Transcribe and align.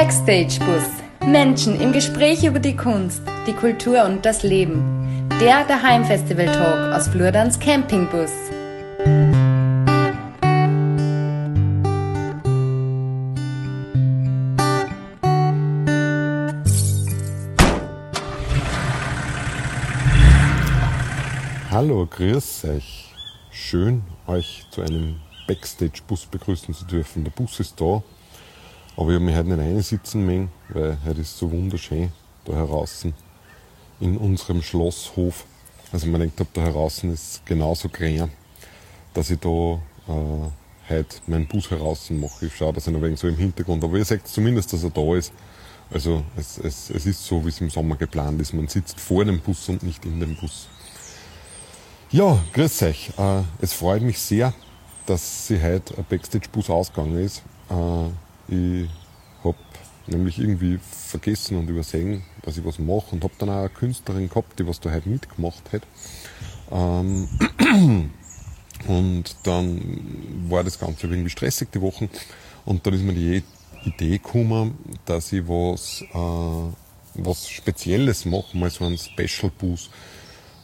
Backstage 0.00 0.58
Bus. 0.60 1.28
Menschen 1.28 1.78
im 1.78 1.92
Gespräch 1.92 2.44
über 2.44 2.58
die 2.58 2.74
Kunst, 2.74 3.20
die 3.46 3.52
Kultur 3.52 4.06
und 4.06 4.24
das 4.24 4.42
Leben. 4.42 5.28
Der 5.38 5.66
Daheim 5.66 6.06
Festival 6.06 6.46
Talk 6.46 6.94
aus 6.94 7.08
Flurdans 7.08 7.60
Campingbus. 7.60 8.30
Hallo, 21.70 22.06
grüß 22.06 22.64
euch. 22.64 23.12
Schön, 23.50 24.04
euch 24.26 24.64
zu 24.70 24.80
einem 24.80 25.20
Backstage-Bus 25.46 26.24
begrüßen 26.30 26.72
zu 26.72 26.86
dürfen. 26.86 27.24
Der 27.24 27.30
Bus 27.32 27.60
ist 27.60 27.78
da, 27.78 28.02
aber 28.96 29.10
ich 29.10 29.14
habe 29.14 29.24
mich 29.24 29.36
heute 29.36 29.48
nicht 29.48 29.60
einsitzen 29.60 30.26
mögen, 30.26 30.50
weil 30.68 30.98
heute 31.04 31.20
ist 31.20 31.38
so 31.38 31.50
wunderschön 31.50 32.12
da 32.44 32.52
draußen 32.52 33.14
in 34.00 34.16
unserem 34.16 34.62
Schlosshof. 34.62 35.44
Also 35.92 36.06
man 36.08 36.20
denkt, 36.20 36.40
da 36.40 36.70
draußen 36.70 37.12
ist 37.12 37.44
genauso 37.46 37.88
grün, 37.88 38.30
dass 39.14 39.30
ich 39.30 39.38
da 39.38 39.48
äh, 39.48 40.50
heute 40.88 41.16
meinen 41.26 41.46
Bus 41.46 41.70
heraus 41.70 42.10
mache. 42.10 42.46
Ich 42.46 42.56
schaue 42.56 42.72
das 42.72 42.88
ein 42.88 43.00
wenig 43.00 43.20
so 43.20 43.28
im 43.28 43.36
Hintergrund, 43.36 43.84
aber 43.84 43.96
ihr 43.96 44.04
seht 44.04 44.26
zumindest, 44.26 44.72
dass 44.72 44.82
er 44.82 44.90
da 44.90 45.14
ist. 45.14 45.32
Also 45.90 46.24
es, 46.36 46.58
es, 46.58 46.90
es 46.90 47.06
ist 47.06 47.24
so, 47.24 47.44
wie 47.44 47.50
es 47.50 47.60
im 47.60 47.70
Sommer 47.70 47.96
geplant 47.96 48.40
ist. 48.40 48.54
Man 48.54 48.68
sitzt 48.68 48.98
vor 48.98 49.24
dem 49.24 49.40
Bus 49.40 49.68
und 49.68 49.82
nicht 49.82 50.04
in 50.04 50.20
dem 50.20 50.36
Bus. 50.36 50.68
Ja, 52.10 52.38
grüß 52.52 52.82
euch. 52.82 53.10
Äh, 53.18 53.42
es 53.60 53.72
freut 53.72 54.02
mich 54.02 54.18
sehr, 54.18 54.52
dass 55.06 55.46
sie 55.46 55.62
heute 55.62 55.96
ein 55.98 56.04
Backstage-Bus 56.08 56.70
ausgegangen 56.70 57.18
ist. 57.18 57.42
Äh, 57.70 57.74
ich 58.52 58.88
habe 59.44 59.56
nämlich 60.06 60.38
irgendwie 60.38 60.78
vergessen 60.78 61.56
und 61.56 61.68
übersehen, 61.68 62.22
dass 62.42 62.56
ich 62.56 62.64
was 62.64 62.78
mache 62.78 63.12
und 63.12 63.24
habe 63.24 63.34
dann 63.38 63.48
auch 63.48 63.60
eine 63.60 63.68
Künstlerin 63.70 64.28
gehabt, 64.28 64.58
die 64.58 64.66
was 64.66 64.80
da 64.80 64.90
heute 64.90 65.08
mitgemacht 65.08 65.72
hat. 65.72 65.82
Ähm, 66.70 67.28
und 68.88 69.36
dann 69.44 70.46
war 70.48 70.64
das 70.64 70.78
Ganze 70.78 71.06
irgendwie 71.06 71.30
stressig 71.30 71.70
die 71.72 71.80
Wochen 71.80 72.08
und 72.64 72.86
dann 72.86 72.94
ist 72.94 73.02
mir 73.02 73.14
die 73.14 73.42
Idee 73.84 74.18
gekommen, 74.18 74.78
dass 75.06 75.32
ich 75.32 75.48
was, 75.48 76.02
äh, 76.12 77.22
was 77.22 77.48
Spezielles 77.48 78.24
mache, 78.24 78.56
mal 78.56 78.70
so 78.70 78.84
einen 78.84 78.98
Special-Bus 78.98 79.90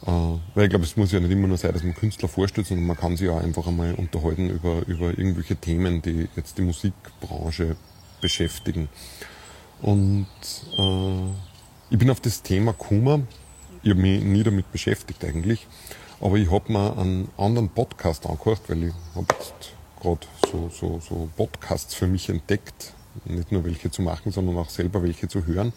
äh, 0.05 0.11
weil 0.55 0.65
ich 0.65 0.69
glaube, 0.69 0.85
es 0.85 0.95
muss 0.95 1.11
ja 1.11 1.19
nicht 1.19 1.31
immer 1.31 1.47
nur 1.47 1.57
sein, 1.57 1.73
dass 1.73 1.83
man 1.83 1.93
Künstler 1.93 2.29
vorstellt, 2.29 2.67
sondern 2.67 2.87
man 2.87 2.97
kann 2.97 3.17
sich 3.17 3.29
auch 3.29 3.41
einfach 3.41 3.67
einmal 3.67 3.95
unterhalten 3.95 4.49
über, 4.49 4.87
über 4.87 5.09
irgendwelche 5.09 5.55
Themen, 5.55 6.01
die 6.01 6.29
jetzt 6.35 6.57
die 6.57 6.61
Musikbranche 6.61 7.75
beschäftigen. 8.21 8.89
Und 9.81 10.27
äh, 10.77 11.29
ich 11.89 11.97
bin 11.97 12.09
auf 12.09 12.21
das 12.21 12.41
Thema 12.41 12.73
gekommen, 12.73 13.27
ich 13.81 13.91
habe 13.91 14.01
mich 14.01 14.23
nie 14.23 14.43
damit 14.43 14.71
beschäftigt 14.71 15.23
eigentlich, 15.23 15.67
aber 16.19 16.35
ich 16.35 16.51
habe 16.51 16.71
mir 16.71 16.97
einen 16.97 17.29
anderen 17.37 17.69
Podcast 17.69 18.25
angehört, 18.25 18.61
weil 18.67 18.85
ich 18.85 18.93
habe 19.15 19.27
jetzt 19.39 19.73
gerade 20.01 20.27
so, 20.51 20.69
so, 20.69 20.99
so 20.99 21.29
Podcasts 21.37 21.93
für 21.93 22.07
mich 22.07 22.29
entdeckt, 22.29 22.93
nicht 23.25 23.51
nur 23.51 23.63
welche 23.63 23.89
zu 23.89 24.01
machen, 24.01 24.31
sondern 24.31 24.57
auch 24.57 24.69
selber 24.69 25.01
welche 25.01 25.27
zu 25.27 25.45
hören 25.45 25.73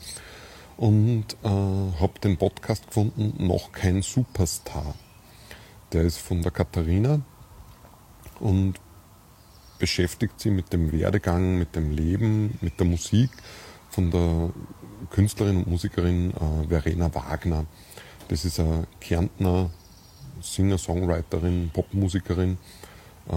und 0.76 1.24
äh, 1.44 1.48
habe 1.48 2.18
den 2.22 2.36
Podcast 2.36 2.88
gefunden, 2.88 3.34
noch 3.46 3.72
kein 3.72 4.02
Superstar. 4.02 4.94
Der 5.92 6.02
ist 6.02 6.18
von 6.18 6.42
der 6.42 6.50
Katharina 6.50 7.20
und 8.40 8.74
beschäftigt 9.82 10.38
sich 10.38 10.52
mit 10.52 10.72
dem 10.72 10.92
Werdegang, 10.92 11.58
mit 11.58 11.74
dem 11.74 11.90
Leben, 11.90 12.56
mit 12.60 12.78
der 12.78 12.86
Musik 12.86 13.30
von 13.90 14.12
der 14.12 14.50
Künstlerin 15.10 15.56
und 15.56 15.66
Musikerin 15.66 16.30
äh, 16.30 16.68
Verena 16.68 17.12
Wagner. 17.12 17.64
Das 18.28 18.44
ist 18.44 18.60
eine 18.60 18.86
Kärntner 19.00 19.70
Singer-Songwriterin, 20.40 21.70
Popmusikerin. 21.72 22.58
Äh, 23.28 23.34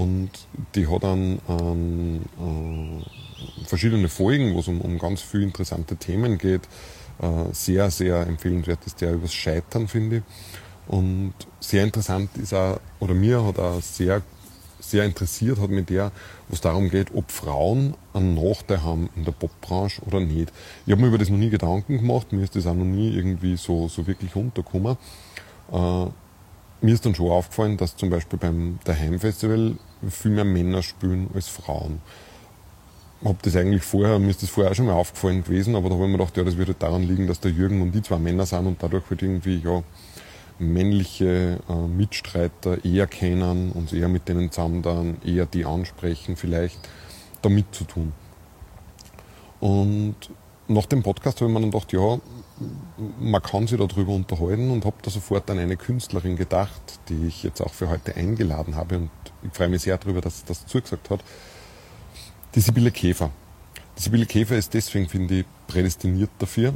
und 0.00 0.30
die 0.74 0.86
hat 0.86 1.02
dann 1.04 1.38
ähm, 1.46 2.22
äh, 2.40 3.66
verschiedene 3.66 4.08
Folgen, 4.08 4.54
wo 4.54 4.60
es 4.60 4.68
um, 4.68 4.80
um 4.80 4.98
ganz 4.98 5.20
viele 5.20 5.44
interessante 5.44 5.96
Themen 5.96 6.38
geht. 6.38 6.62
Äh, 7.20 7.52
sehr, 7.52 7.90
sehr 7.90 8.26
empfehlenswert 8.26 8.86
ist 8.86 9.02
der 9.02 9.12
übers 9.12 9.34
Scheitern, 9.34 9.86
finde 9.86 10.16
ich. 10.16 10.22
Und 10.88 11.34
sehr 11.60 11.84
interessant 11.84 12.30
ist 12.38 12.54
auch, 12.54 12.80
oder 13.00 13.12
mir 13.12 13.44
hat 13.44 13.58
auch 13.58 13.82
sehr, 13.82 14.22
sehr 14.92 15.04
interessiert, 15.04 15.58
hat 15.58 15.70
mit 15.70 15.90
der, 15.90 16.12
wo 16.48 16.54
es 16.54 16.60
darum 16.60 16.88
geht, 16.88 17.14
ob 17.14 17.30
Frauen 17.30 17.94
einen 18.14 18.34
Nachteil 18.34 18.82
haben 18.82 19.10
in 19.16 19.24
der 19.24 19.32
Popbranche 19.32 20.00
oder 20.02 20.20
nicht. 20.20 20.52
Ich 20.86 20.92
habe 20.92 21.02
mir 21.02 21.08
über 21.08 21.18
das 21.18 21.28
noch 21.28 21.38
nie 21.38 21.50
Gedanken 21.50 21.98
gemacht, 21.98 22.32
mir 22.32 22.44
ist 22.44 22.54
das 22.54 22.66
auch 22.66 22.74
noch 22.74 22.84
nie 22.84 23.16
irgendwie 23.16 23.56
so, 23.56 23.88
so 23.88 24.06
wirklich 24.06 24.36
untergekommen. 24.36 24.96
Äh, 25.72 26.06
mir 26.82 26.94
ist 26.94 27.04
dann 27.06 27.14
schon 27.14 27.30
aufgefallen, 27.30 27.76
dass 27.76 27.96
zum 27.96 28.10
Beispiel 28.10 28.38
beim 28.38 28.78
Daheim 28.84 29.18
Festival 29.18 29.76
viel 30.08 30.30
mehr 30.30 30.44
Männer 30.44 30.82
spielen 30.82 31.30
als 31.34 31.48
Frauen. 31.48 32.00
Hab 33.24 33.40
das 33.42 33.54
eigentlich 33.54 33.84
vorher, 33.84 34.18
mir 34.18 34.30
ist 34.30 34.42
das 34.42 34.50
vorher 34.50 34.72
auch 34.72 34.74
schon 34.74 34.86
mal 34.86 34.94
aufgefallen 34.94 35.44
gewesen, 35.44 35.76
aber 35.76 35.88
da 35.88 35.94
habe 35.94 36.04
ich 36.04 36.10
mir 36.10 36.18
gedacht, 36.18 36.36
ja, 36.36 36.42
das 36.42 36.56
wird 36.56 36.82
daran 36.82 37.04
liegen, 37.04 37.28
dass 37.28 37.38
der 37.38 37.52
Jürgen 37.52 37.80
und 37.80 37.92
die 37.92 38.02
zwei 38.02 38.18
Männer 38.18 38.46
sind 38.46 38.66
und 38.66 38.82
dadurch 38.82 39.04
halt 39.08 39.22
irgendwie, 39.22 39.62
ja, 39.64 39.82
männliche 40.62 41.58
äh, 41.68 41.74
Mitstreiter 41.74 42.84
eher 42.84 43.06
kennen 43.06 43.72
und 43.72 43.92
eher 43.92 44.08
mit 44.08 44.28
denen 44.28 44.50
zusammen 44.50 44.82
dann 44.82 45.20
eher 45.24 45.46
die 45.46 45.64
ansprechen, 45.64 46.36
vielleicht 46.36 46.78
damit 47.42 47.74
zu 47.74 47.84
tun. 47.84 48.12
Und 49.60 50.16
nach 50.68 50.86
dem 50.86 51.02
Podcast 51.02 51.40
habe 51.40 51.50
ich 51.50 51.54
mir 51.54 51.60
dann 51.60 51.70
gedacht, 51.70 51.92
ja, 51.92 52.18
man 53.20 53.42
kann 53.42 53.66
sich 53.66 53.78
darüber 53.78 54.12
unterhalten 54.12 54.70
und 54.70 54.84
habe 54.84 54.96
da 55.02 55.10
sofort 55.10 55.50
an 55.50 55.58
eine 55.58 55.76
Künstlerin 55.76 56.36
gedacht, 56.36 57.00
die 57.08 57.26
ich 57.26 57.42
jetzt 57.42 57.60
auch 57.60 57.72
für 57.72 57.88
heute 57.88 58.16
eingeladen 58.16 58.76
habe 58.76 58.98
und 58.98 59.10
ich 59.42 59.52
freue 59.52 59.68
mich 59.68 59.82
sehr 59.82 59.98
darüber, 59.98 60.20
dass 60.20 60.40
sie 60.40 60.44
das 60.46 60.66
zugesagt 60.66 61.10
hat. 61.10 61.20
Die 62.54 62.60
Sibylle 62.60 62.90
Käfer. 62.90 63.30
Die 63.98 64.02
Sibylle 64.02 64.26
Käfer 64.26 64.56
ist 64.56 64.74
deswegen, 64.74 65.08
finde 65.08 65.40
ich, 65.40 65.46
prädestiniert 65.66 66.30
dafür, 66.38 66.74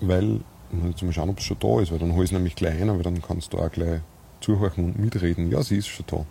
weil, 0.00 0.40
jetzt 0.88 1.02
mal 1.02 1.12
schauen, 1.12 1.30
ob 1.30 1.38
es 1.38 1.44
schon 1.44 1.58
da 1.58 1.80
ist, 1.80 1.90
weil 1.92 1.98
dann 1.98 2.12
hole 2.12 2.24
ich 2.24 2.30
es 2.30 2.32
nämlich 2.32 2.54
gleich 2.54 2.80
ein, 2.80 2.90
aber 2.90 3.02
dann 3.02 3.20
kannst 3.22 3.52
du 3.52 3.58
auch 3.58 3.70
gleich 3.70 4.00
zuhören 4.40 4.84
und 4.84 4.98
mitreden. 4.98 5.50
Ja, 5.50 5.62
sie 5.62 5.78
ist 5.78 5.88
schon 5.88 6.04
da. 6.08 6.24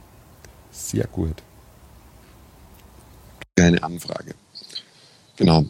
Sehr 0.72 1.06
gut. 1.08 1.36
Eine 3.58 3.82
Anfrage. 3.84 4.34
Genau. 5.38 5.66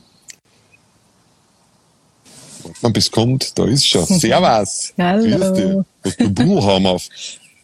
Man 2.81 2.93
bis 2.93 3.09
kommt, 3.09 3.57
da 3.57 3.65
ist 3.65 3.87
schon. 3.87 4.05
Servus. 4.05 4.93
Hallo. 4.97 5.37
Grüß 5.37 5.53
dich. 5.53 5.85
Hast 6.03 6.19
du 6.19 6.29
Bullhaum 6.29 6.85
auf? 6.85 7.07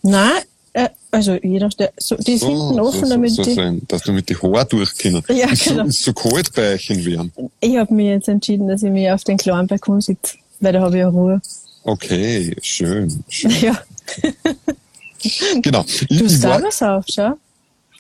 Nein, 0.02 0.44
äh, 0.74 0.90
also 1.10 1.36
jeder, 1.42 1.70
so, 1.98 2.16
die 2.18 2.38
sind 2.38 2.50
hinten 2.50 2.80
offen, 2.82 3.06
so, 3.06 3.10
damit 3.10 3.32
so 3.32 3.44
die... 3.44 3.54
sein, 3.54 3.82
dass 3.88 4.04
damit 4.04 4.28
die 4.28 4.36
Haare 4.36 4.66
durchkommen. 4.66 5.24
Ja, 5.30 5.50
ist, 5.50 5.64
genau. 5.64 5.84
so, 5.84 5.90
ist 5.90 6.04
so 6.04 6.14
kalt 6.14 6.54
bei 6.54 6.74
euch 6.74 6.90
in 6.90 7.06
Wien. 7.06 7.32
Ich 7.62 7.78
habe 7.78 7.94
mich 7.94 8.08
jetzt 8.08 8.28
entschieden, 8.28 8.68
dass 8.68 8.84
ich 8.84 8.92
mich 8.92 9.10
auf 9.10 9.24
den 9.24 9.38
kleinen 9.38 9.68
Balkon 9.68 10.02
sitze, 10.02 10.38
weil 10.60 10.74
da 10.74 10.82
habe 10.82 10.96
ich 10.96 11.02
ja 11.02 11.10
Ruhe. 11.10 11.42
Okay, 11.84 12.56
schön. 12.62 13.24
schön. 13.30 13.52
Ja, 13.62 13.80
Genau. 15.62 15.84
Ich, 16.10 16.20
du 16.20 16.24
war, 16.24 16.30
sagst 16.30 16.66
was 16.66 16.82
auf, 16.84 17.06
schau. 17.10 17.34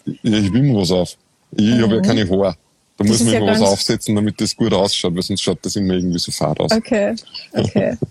ja, 0.05 0.37
ich 0.37 0.53
will 0.53 0.61
mir 0.61 0.77
was 0.77 0.91
auf. 0.91 1.15
Ich 1.51 1.81
habe 1.81 1.95
ja 1.95 2.01
keine 2.01 2.29
Haare. 2.29 2.55
Da 2.97 3.03
muss 3.03 3.17
ist 3.17 3.25
man 3.25 3.33
ja 3.33 3.39
immer 3.39 3.51
was 3.51 3.61
aufsetzen, 3.61 4.15
damit 4.15 4.39
das 4.39 4.55
gut 4.55 4.73
ausschaut, 4.73 5.15
weil 5.15 5.23
sonst 5.23 5.41
schaut 5.41 5.59
das 5.63 5.75
immer 5.75 5.95
irgendwie 5.95 6.19
so 6.19 6.31
fad 6.31 6.59
aus. 6.59 6.71
Okay, 6.71 7.15
okay. 7.53 7.97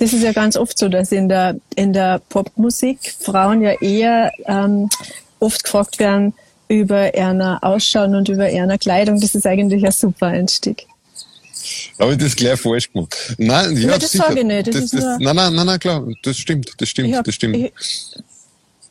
Das 0.00 0.12
ist 0.12 0.22
ja 0.22 0.30
ganz 0.30 0.56
oft 0.56 0.78
so, 0.78 0.88
dass 0.88 1.10
in 1.10 1.28
der, 1.28 1.56
in 1.74 1.92
der 1.92 2.20
Popmusik 2.28 3.16
Frauen 3.18 3.62
ja 3.62 3.72
eher 3.80 4.30
ähm, 4.46 4.88
oft 5.40 5.64
gefragt 5.64 5.98
werden 5.98 6.34
über 6.68 7.16
ihre 7.16 7.60
Ausschauen 7.64 8.14
und 8.14 8.28
über 8.28 8.48
ihre 8.48 8.78
Kleidung. 8.78 9.20
Das 9.20 9.34
ist 9.34 9.44
eigentlich 9.44 9.84
ein 9.84 9.90
super 9.90 10.26
Einstieg. 10.26 10.86
Habe 11.98 12.12
ich 12.12 12.18
das 12.18 12.36
gleich 12.36 12.60
falsch 12.60 12.92
gemacht? 12.92 13.14
Nein, 13.38 13.76
ja, 13.76 13.88
Nein, 13.90 14.00
das 14.00 14.12
sicher. 14.12 14.24
sage 14.28 14.40
ich 14.40 14.46
nicht. 14.46 14.66
Das 14.68 14.74
ist 14.76 14.94
nur- 14.94 15.18
nein, 15.18 15.36
nein, 15.36 15.54
nein, 15.54 15.66
nein, 15.66 15.78
klar. 15.80 16.06
Das 16.22 16.36
stimmt, 16.38 16.72
das 16.78 16.88
stimmt, 16.88 17.08
Ich, 17.08 17.14
hab, 17.14 17.24
das 17.24 17.34
stimmt. 17.34 17.56
ich, 17.56 17.72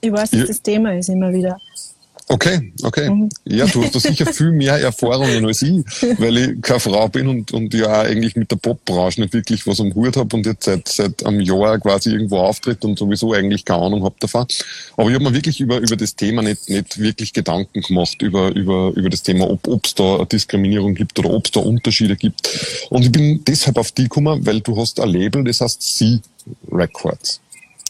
ich 0.01 0.11
weiß, 0.11 0.31
dass 0.31 0.39
Ja. 0.39 0.45
das 0.45 0.61
Thema 0.61 0.93
ist 0.97 1.09
immer 1.09 1.31
wieder. 1.33 1.57
Okay, 2.29 2.73
okay. 2.83 3.09
Mhm. 3.09 3.29
Ja, 3.45 3.65
du 3.67 3.81
hast 3.81 3.95
da 3.95 3.99
sicher 4.01 4.25
viel 4.33 4.51
mehr 4.51 4.73
Erfahrungen 4.73 5.45
als 5.45 5.61
ich, 5.61 5.85
weil 6.19 6.37
ich 6.37 6.61
keine 6.61 6.81
Frau 6.81 7.07
bin 7.07 7.27
und, 7.27 7.53
und 7.53 7.73
ja 7.73 8.01
eigentlich 8.01 8.35
mit 8.35 8.51
der 8.51 8.57
Popbranche 8.57 9.21
nicht 9.21 9.33
wirklich 9.33 9.65
was 9.65 9.79
am 9.79 9.95
Hut 9.95 10.17
habe 10.17 10.35
und 10.35 10.45
jetzt 10.45 10.65
seit, 10.65 10.89
seit 10.89 11.25
einem 11.25 11.39
Jahr 11.39 11.79
quasi 11.79 12.11
irgendwo 12.11 12.39
auftritt 12.39 12.83
und 12.83 12.99
sowieso 12.99 13.31
eigentlich 13.31 13.63
keine 13.63 13.83
Ahnung 13.83 14.03
habe 14.03 14.15
davon. 14.19 14.45
Aber 14.97 15.09
ich 15.09 15.15
habe 15.15 15.23
mir 15.23 15.33
wirklich 15.33 15.61
über, 15.61 15.77
über 15.77 15.95
das 15.95 16.17
Thema 16.17 16.41
nicht, 16.41 16.69
nicht 16.69 16.99
wirklich 16.99 17.31
Gedanken 17.31 17.81
gemacht, 17.81 18.21
über, 18.21 18.53
über, 18.53 18.91
über 18.95 19.09
das 19.09 19.23
Thema, 19.23 19.49
ob 19.49 19.85
es 19.85 19.95
da 19.95 20.17
eine 20.17 20.25
Diskriminierung 20.25 20.95
gibt 20.95 21.17
oder 21.19 21.29
ob 21.29 21.45
es 21.45 21.51
da 21.51 21.61
Unterschiede 21.61 22.17
gibt. 22.17 22.49
Und 22.89 23.03
ich 23.03 23.11
bin 23.11 23.41
deshalb 23.45 23.77
auf 23.77 23.93
die 23.93 24.03
gekommen, 24.03 24.45
weil 24.45 24.59
du 24.59 24.75
hast 24.75 24.99
ein 24.99 25.09
Label, 25.09 25.45
das 25.45 25.61
heißt 25.61 25.81
Sie 25.81 26.19
Records 26.69 27.39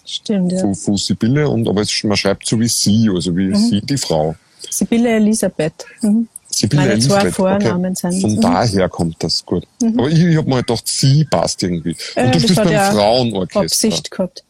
Stimmt, 0.10 0.54
ja. 0.54 0.60
von, 0.62 0.74
von 0.74 0.96
Sibylle 0.98 1.50
und 1.50 1.68
aber 1.68 1.82
es, 1.82 2.04
man 2.06 2.16
schreibt 2.16 2.48
so 2.48 2.58
wie 2.60 2.68
sie, 2.70 3.10
also 3.14 3.36
wie 3.36 3.48
Mhm. 3.50 3.56
sie 3.56 3.82
die 3.82 3.98
Frau. 3.98 4.36
Sibylle 4.70 5.10
Elisabeth. 5.18 5.86
Mhm. 6.02 6.28
Sibylle 6.50 6.82
Meine 6.84 7.00
zwei 7.00 7.14
Elisabeth, 7.22 7.36
Vornamen 7.36 7.94
sind. 7.96 8.22
Von 8.22 8.36
Mhm. 8.36 8.42
daher 8.42 8.88
kommt 8.90 9.22
das 9.22 9.46
gut. 9.46 9.66
Aber 9.84 10.10
ich, 10.10 10.20
ich 10.24 10.38
habe 10.38 10.48
mir 10.48 10.56
halt 10.56 10.68
gedacht, 10.68 10.88
sie 10.88 11.26
passt 11.26 11.62
irgendwie. 11.62 11.96
Und 12.16 12.24
Äh, 12.24 12.32
du 12.32 12.40
spielst 12.40 12.58
hat 12.58 12.66
beim 12.70 12.96
Frauenorchester. 12.96 13.60
Absicht 13.60 14.10
gehabt. 14.12 14.44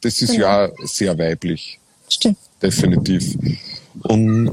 Das 0.00 0.20
ist 0.20 0.32
Genau. 0.32 0.42
ja 0.44 0.68
sehr 0.84 1.16
weiblich, 1.16 1.78
Stimmt. 2.08 2.36
definitiv. 2.60 3.36
Und 4.02 4.52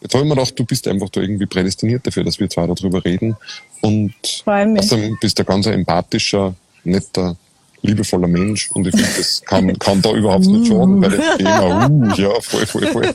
jetzt 0.00 0.14
habe 0.14 0.22
ich 0.24 0.28
mir 0.28 0.36
gedacht, 0.36 0.58
du 0.58 0.64
bist 0.64 0.86
einfach 0.88 1.08
da 1.10 1.20
irgendwie 1.20 1.46
prädestiniert 1.46 2.06
dafür, 2.06 2.24
dass 2.24 2.38
wir 2.38 2.48
zwei 2.48 2.66
darüber 2.66 3.04
reden. 3.04 3.36
Und 3.80 4.14
mich. 4.46 4.78
außerdem 4.78 5.18
bist 5.20 5.38
du 5.38 5.42
ein 5.42 5.46
ganz 5.46 5.66
empathischer, 5.66 6.54
netter, 6.84 7.36
liebevoller 7.84 8.28
Mensch. 8.28 8.70
Und 8.72 8.86
ich 8.86 8.94
finde, 8.94 9.10
das 9.16 9.42
kann, 9.42 9.78
kann 9.78 10.02
da 10.02 10.12
überhaupt 10.12 10.46
nicht 10.46 10.68
schaden, 10.68 11.02
weil 11.02 11.10
das 11.10 11.36
Thema, 11.36 11.88
uh, 11.88 12.14
ja, 12.16 12.40
voll, 12.40 12.66
voll, 12.66 12.86
voll. 12.86 13.12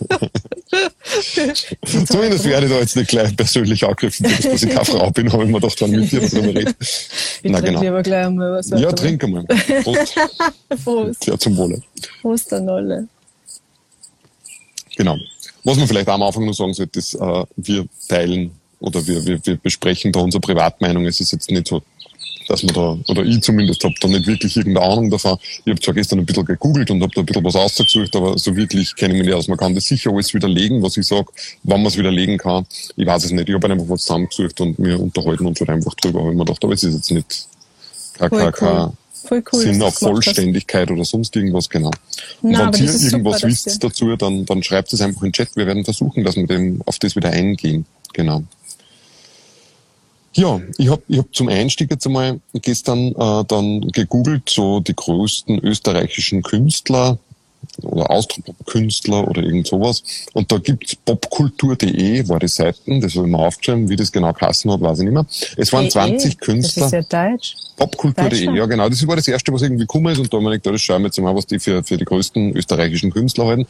Zumindest 2.05 2.45
werde 2.45 2.67
ich 2.67 2.71
da 2.71 2.79
jetzt 2.79 2.95
nicht 2.95 3.09
gleich 3.09 3.35
persönlich 3.35 3.83
angegriffen, 3.83 4.23
dass 4.23 4.63
ich 4.63 4.69
keine 4.69 4.85
Frau 4.85 5.09
bin, 5.11 5.31
habe 5.31 5.43
ich 5.43 5.49
mir 5.49 5.61
wenn 5.61 5.93
ich 5.93 5.99
mit 5.99 6.11
dir 6.11 6.29
darüber 6.29 6.59
rede. 6.59 6.75
Ich 6.79 7.51
Na, 7.51 7.59
trinke 7.59 7.65
genau. 7.65 7.81
lieber 7.81 8.03
gleich 8.03 8.25
einmal 8.27 8.51
was. 8.53 8.69
Ja, 8.69 8.91
trink 8.91 9.23
einmal. 9.23 9.45
Prost. 9.83 10.15
Prost. 10.83 11.25
Ja, 11.25 11.37
zum 11.37 11.57
Wohle. 11.57 11.81
Prost 12.21 12.53
an 12.53 12.69
alle. 12.69 13.07
Genau. 14.95 15.17
Was 15.63 15.77
man 15.77 15.87
vielleicht 15.87 16.07
am 16.07 16.21
Anfang 16.21 16.45
noch 16.45 16.53
sagen 16.53 16.73
sollte, 16.73 16.99
ist, 16.99 17.15
äh, 17.15 17.43
wir 17.55 17.85
teilen 18.07 18.51
oder 18.79 19.05
wir, 19.05 19.25
wir, 19.25 19.45
wir 19.45 19.57
besprechen 19.57 20.11
da 20.11 20.19
unsere 20.19 20.41
Privatmeinung. 20.41 21.05
Es 21.05 21.19
ist 21.19 21.31
jetzt 21.31 21.49
nicht 21.51 21.67
so, 21.67 21.81
dass 22.49 22.63
man 22.63 22.73
da, 22.73 22.97
oder 23.07 23.23
ich 23.23 23.41
zumindest 23.41 23.83
habe 23.83 23.93
da 24.01 24.07
nicht 24.07 24.25
wirklich 24.25 24.57
irgendeine 24.57 24.87
Ahnung 24.91 25.09
davon. 25.11 25.37
Ich 25.65 25.71
habe 25.71 25.79
zwar 25.79 25.93
gestern 25.93 26.19
ein 26.19 26.25
bisschen 26.25 26.45
gegoogelt 26.45 26.89
und 26.89 27.01
habe 27.01 27.11
da 27.13 27.21
ein 27.21 27.25
bisschen 27.25 27.43
was 27.43 27.55
ausgesucht, 27.55 28.15
aber 28.15 28.37
so 28.39 28.55
wirklich 28.55 28.95
kenne 28.95 29.13
ich 29.13 29.19
mich 29.19 29.27
nicht 29.27 29.35
aus. 29.35 29.47
Man 29.47 29.57
kann 29.57 29.75
das 29.75 29.85
sicher 29.85 30.11
alles 30.11 30.33
widerlegen, 30.33 30.81
was 30.81 30.97
ich 30.97 31.05
sage, 31.05 31.27
wann 31.63 31.81
man 31.81 31.91
es 31.91 31.97
widerlegen 31.97 32.39
kann. 32.39 32.65
Ich 32.95 33.05
weiß 33.05 33.25
es 33.25 33.31
nicht. 33.31 33.47
Ich 33.47 33.55
habe 33.55 33.69
einfach 33.71 33.87
was 33.87 34.01
zusammengesucht 34.01 34.59
und 34.61 34.79
wir 34.79 34.99
unterhalten 34.99 35.45
uns 35.45 35.59
halt 35.59 35.69
einfach 35.69 35.93
drüber. 35.93 36.21
Ich 36.21 36.35
mir 36.35 36.45
gedacht, 36.45 36.63
aber 36.63 36.73
es 36.73 36.83
ist 36.83 36.95
jetzt 36.95 37.11
nicht 37.11 37.47
kein, 38.17 38.29
Voll 38.29 38.51
kein, 38.51 38.77
cool. 38.77 38.91
Voll 39.11 39.43
cool. 39.53 39.59
Sinn 39.61 39.81
auf. 39.83 39.95
Vollständigkeit 39.99 40.89
oder 40.89 41.05
sonst 41.05 41.35
irgendwas, 41.35 41.69
genau. 41.69 41.91
Und 42.41 42.51
Nein, 42.51 42.73
wenn 42.73 42.83
ihr 42.83 42.89
irgendwas 42.89 43.41
super, 43.41 43.47
wisst 43.47 43.83
dazu, 43.83 44.15
dann, 44.15 44.45
dann 44.45 44.63
schreibt 44.63 44.91
es 44.91 45.01
einfach 45.01 45.21
in 45.21 45.27
den 45.27 45.33
Chat. 45.33 45.55
Wir 45.55 45.67
werden 45.67 45.85
versuchen, 45.85 46.23
dass 46.23 46.35
wir 46.35 46.47
dem, 46.47 46.81
auf 46.85 46.97
das 46.97 47.15
wieder 47.15 47.29
eingehen. 47.29 47.85
Genau. 48.13 48.43
Ja, 50.33 50.61
ich 50.77 50.89
habe 50.89 51.01
ich 51.07 51.17
hab 51.17 51.33
zum 51.33 51.49
Einstieg 51.49 51.89
jetzt 51.89 52.05
einmal 52.05 52.39
gestern 52.53 53.13
äh, 53.15 53.45
dann 53.45 53.81
gegoogelt, 53.91 54.49
so 54.49 54.79
die 54.79 54.95
größten 54.95 55.59
österreichischen 55.59 56.43
Künstler 56.43 57.17
oder 57.81 58.09
Austropop-Künstler 58.11 59.27
oder 59.27 59.41
irgend 59.41 59.67
sowas. 59.67 60.03
Und 60.33 60.51
da 60.51 60.57
gibt's 60.57 60.95
popkultur.de, 60.95 62.27
war 62.27 62.39
die 62.39 62.47
Seiten, 62.47 63.01
das 63.01 63.15
habe 63.15 63.25
ich 63.27 63.31
mir 63.31 63.39
aufgeschrieben, 63.39 63.89
wie 63.89 63.95
das 63.95 64.11
genau 64.11 64.33
geheißen 64.33 64.71
hat, 64.71 64.81
weiß 64.81 64.99
ich 64.99 65.05
nicht 65.05 65.13
mehr. 65.13 65.25
Es 65.57 65.71
waren 65.71 65.85
Eh, 65.85 65.89
20 65.89 66.39
Künstler. 66.39 66.89
Das 66.89 66.93
ist 66.93 67.11
ja 67.11 67.27
Deutsch. 67.31 67.55
Popkultur.de, 67.77 68.55
ja 68.57 68.65
genau. 68.65 68.89
Das 68.89 69.05
war 69.07 69.15
das 69.15 69.27
erste, 69.27 69.53
was 69.53 69.61
irgendwie 69.61 69.83
gekommen 69.83 70.11
ist 70.11 70.19
und 70.19 70.33
da 70.33 70.37
habe 70.37 70.43
ich 70.43 70.49
mir 70.49 70.57
gedacht, 70.59 70.75
das 70.75 70.81
schauen 70.81 71.01
wir 71.03 71.07
jetzt 71.07 71.19
mal, 71.19 71.33
was 71.35 71.45
die 71.45 71.59
für, 71.59 71.83
für 71.83 71.95
die 71.97 72.05
größten 72.05 72.55
österreichischen 72.55 73.11
Künstler 73.11 73.45
halten. 73.47 73.65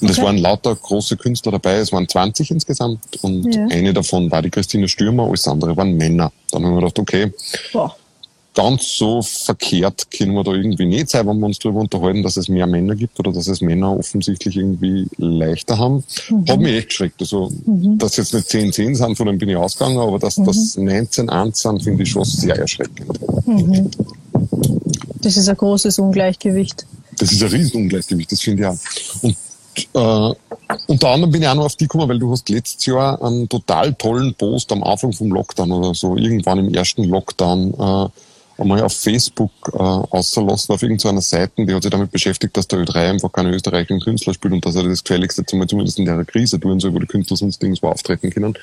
Und 0.00 0.10
es 0.10 0.18
Okay. 0.18 0.26
waren 0.26 0.36
lauter 0.38 0.74
große 0.74 1.16
Künstler 1.16 1.52
dabei, 1.52 1.76
es 1.76 1.90
waren 1.92 2.06
20 2.06 2.50
insgesamt 2.50 2.98
und 3.22 3.54
Ja. 3.54 3.66
eine 3.68 3.94
davon 3.94 4.30
war 4.30 4.42
die 4.42 4.50
Christine 4.50 4.88
Stürmer, 4.88 5.24
alles 5.26 5.48
andere 5.48 5.74
waren 5.76 5.96
Männer. 5.96 6.30
Dann 6.50 6.64
haben 6.64 6.72
wir 6.74 6.80
gedacht, 6.80 6.98
okay, 6.98 7.32
Boah. 7.72 7.96
Ganz 8.56 8.96
so 8.96 9.20
verkehrt 9.22 10.10
können 10.10 10.32
wir 10.32 10.42
da 10.42 10.52
irgendwie 10.52 10.86
nicht 10.86 11.10
sein, 11.10 11.28
wenn 11.28 11.38
wir 11.38 11.46
uns 11.46 11.58
darüber 11.58 11.80
unterhalten, 11.80 12.22
dass 12.22 12.38
es 12.38 12.48
mehr 12.48 12.66
Männer 12.66 12.96
gibt 12.96 13.20
oder 13.20 13.30
dass 13.30 13.46
es 13.46 13.60
Männer 13.60 13.96
offensichtlich 13.96 14.56
irgendwie 14.56 15.06
leichter 15.18 15.78
haben. 15.78 16.02
Hat 16.48 16.58
mich 16.58 16.74
echt 16.74 16.88
geschreckt. 16.88 17.20
Also, 17.20 17.52
dass 17.66 18.16
jetzt 18.16 18.32
nicht 18.32 18.48
10, 18.48 18.72
10 18.72 18.94
sind, 18.94 19.16
von 19.16 19.26
dem 19.26 19.38
bin 19.38 19.50
ich 19.50 19.56
ausgegangen, 19.56 19.98
aber 19.98 20.18
dass 20.18 20.36
das 20.36 20.76
19, 20.76 21.28
1 21.28 21.58
sind, 21.58 21.82
finde 21.82 22.02
ich 22.02 22.10
schon 22.10 22.24
sehr 22.24 22.56
erschreckend. 22.56 23.20
Das 25.20 25.36
ist 25.36 25.48
ein 25.48 25.56
großes 25.56 25.98
Ungleichgewicht. 25.98 26.86
Das 27.18 27.32
ist 27.32 27.42
ein 27.42 27.50
Riesenungleichgewicht, 27.50 28.32
das 28.32 28.40
finde 28.40 28.62
ich 28.62 28.68
auch. 28.68 28.78
Und 29.22 29.36
äh, 29.92 30.34
unter 30.86 31.08
anderem 31.10 31.30
bin 31.30 31.42
ich 31.42 31.48
auch 31.48 31.54
noch 31.54 31.66
auf 31.66 31.76
die 31.76 31.84
gekommen, 31.84 32.08
weil 32.08 32.18
du 32.18 32.32
hast 32.32 32.48
letztes 32.48 32.86
Jahr 32.86 33.22
einen 33.22 33.48
total 33.48 33.92
tollen 33.94 34.34
Post 34.34 34.72
am 34.72 34.82
Anfang 34.82 35.12
vom 35.12 35.30
Lockdown 35.30 35.72
oder 35.72 35.94
so, 35.94 36.16
irgendwann 36.16 36.58
im 36.58 36.72
ersten 36.72 37.04
Lockdown, 37.04 37.74
äh, 37.74 38.08
einmal 38.58 38.82
auf 38.82 38.92
Facebook 38.94 39.50
äh, 39.72 39.76
ausgelassen, 39.76 40.74
auf 40.74 40.82
irgendeiner 40.82 41.20
Seite, 41.20 41.52
die 41.64 41.74
hat 41.74 41.82
sich 41.82 41.90
damit 41.90 42.10
beschäftigt, 42.10 42.56
dass 42.56 42.66
der 42.68 42.80
Ö3 42.80 43.10
einfach 43.10 43.32
keine 43.32 43.50
österreichischen 43.50 44.00
Künstler 44.00 44.32
spielt 44.34 44.54
und 44.54 44.64
dass 44.64 44.74
er 44.76 44.84
das 44.84 45.02
Gefälligste 45.04 45.44
zum- 45.44 45.66
zumindest 45.68 45.98
in 45.98 46.04
der 46.06 46.24
Krise 46.24 46.58
tun 46.58 46.80
soll, 46.80 46.94
wo 46.94 46.98
die 46.98 47.06
Künstler 47.06 47.36
sonst 47.36 47.62
irgendwo 47.62 47.88
auftreten 47.88 48.30
können. 48.30 48.54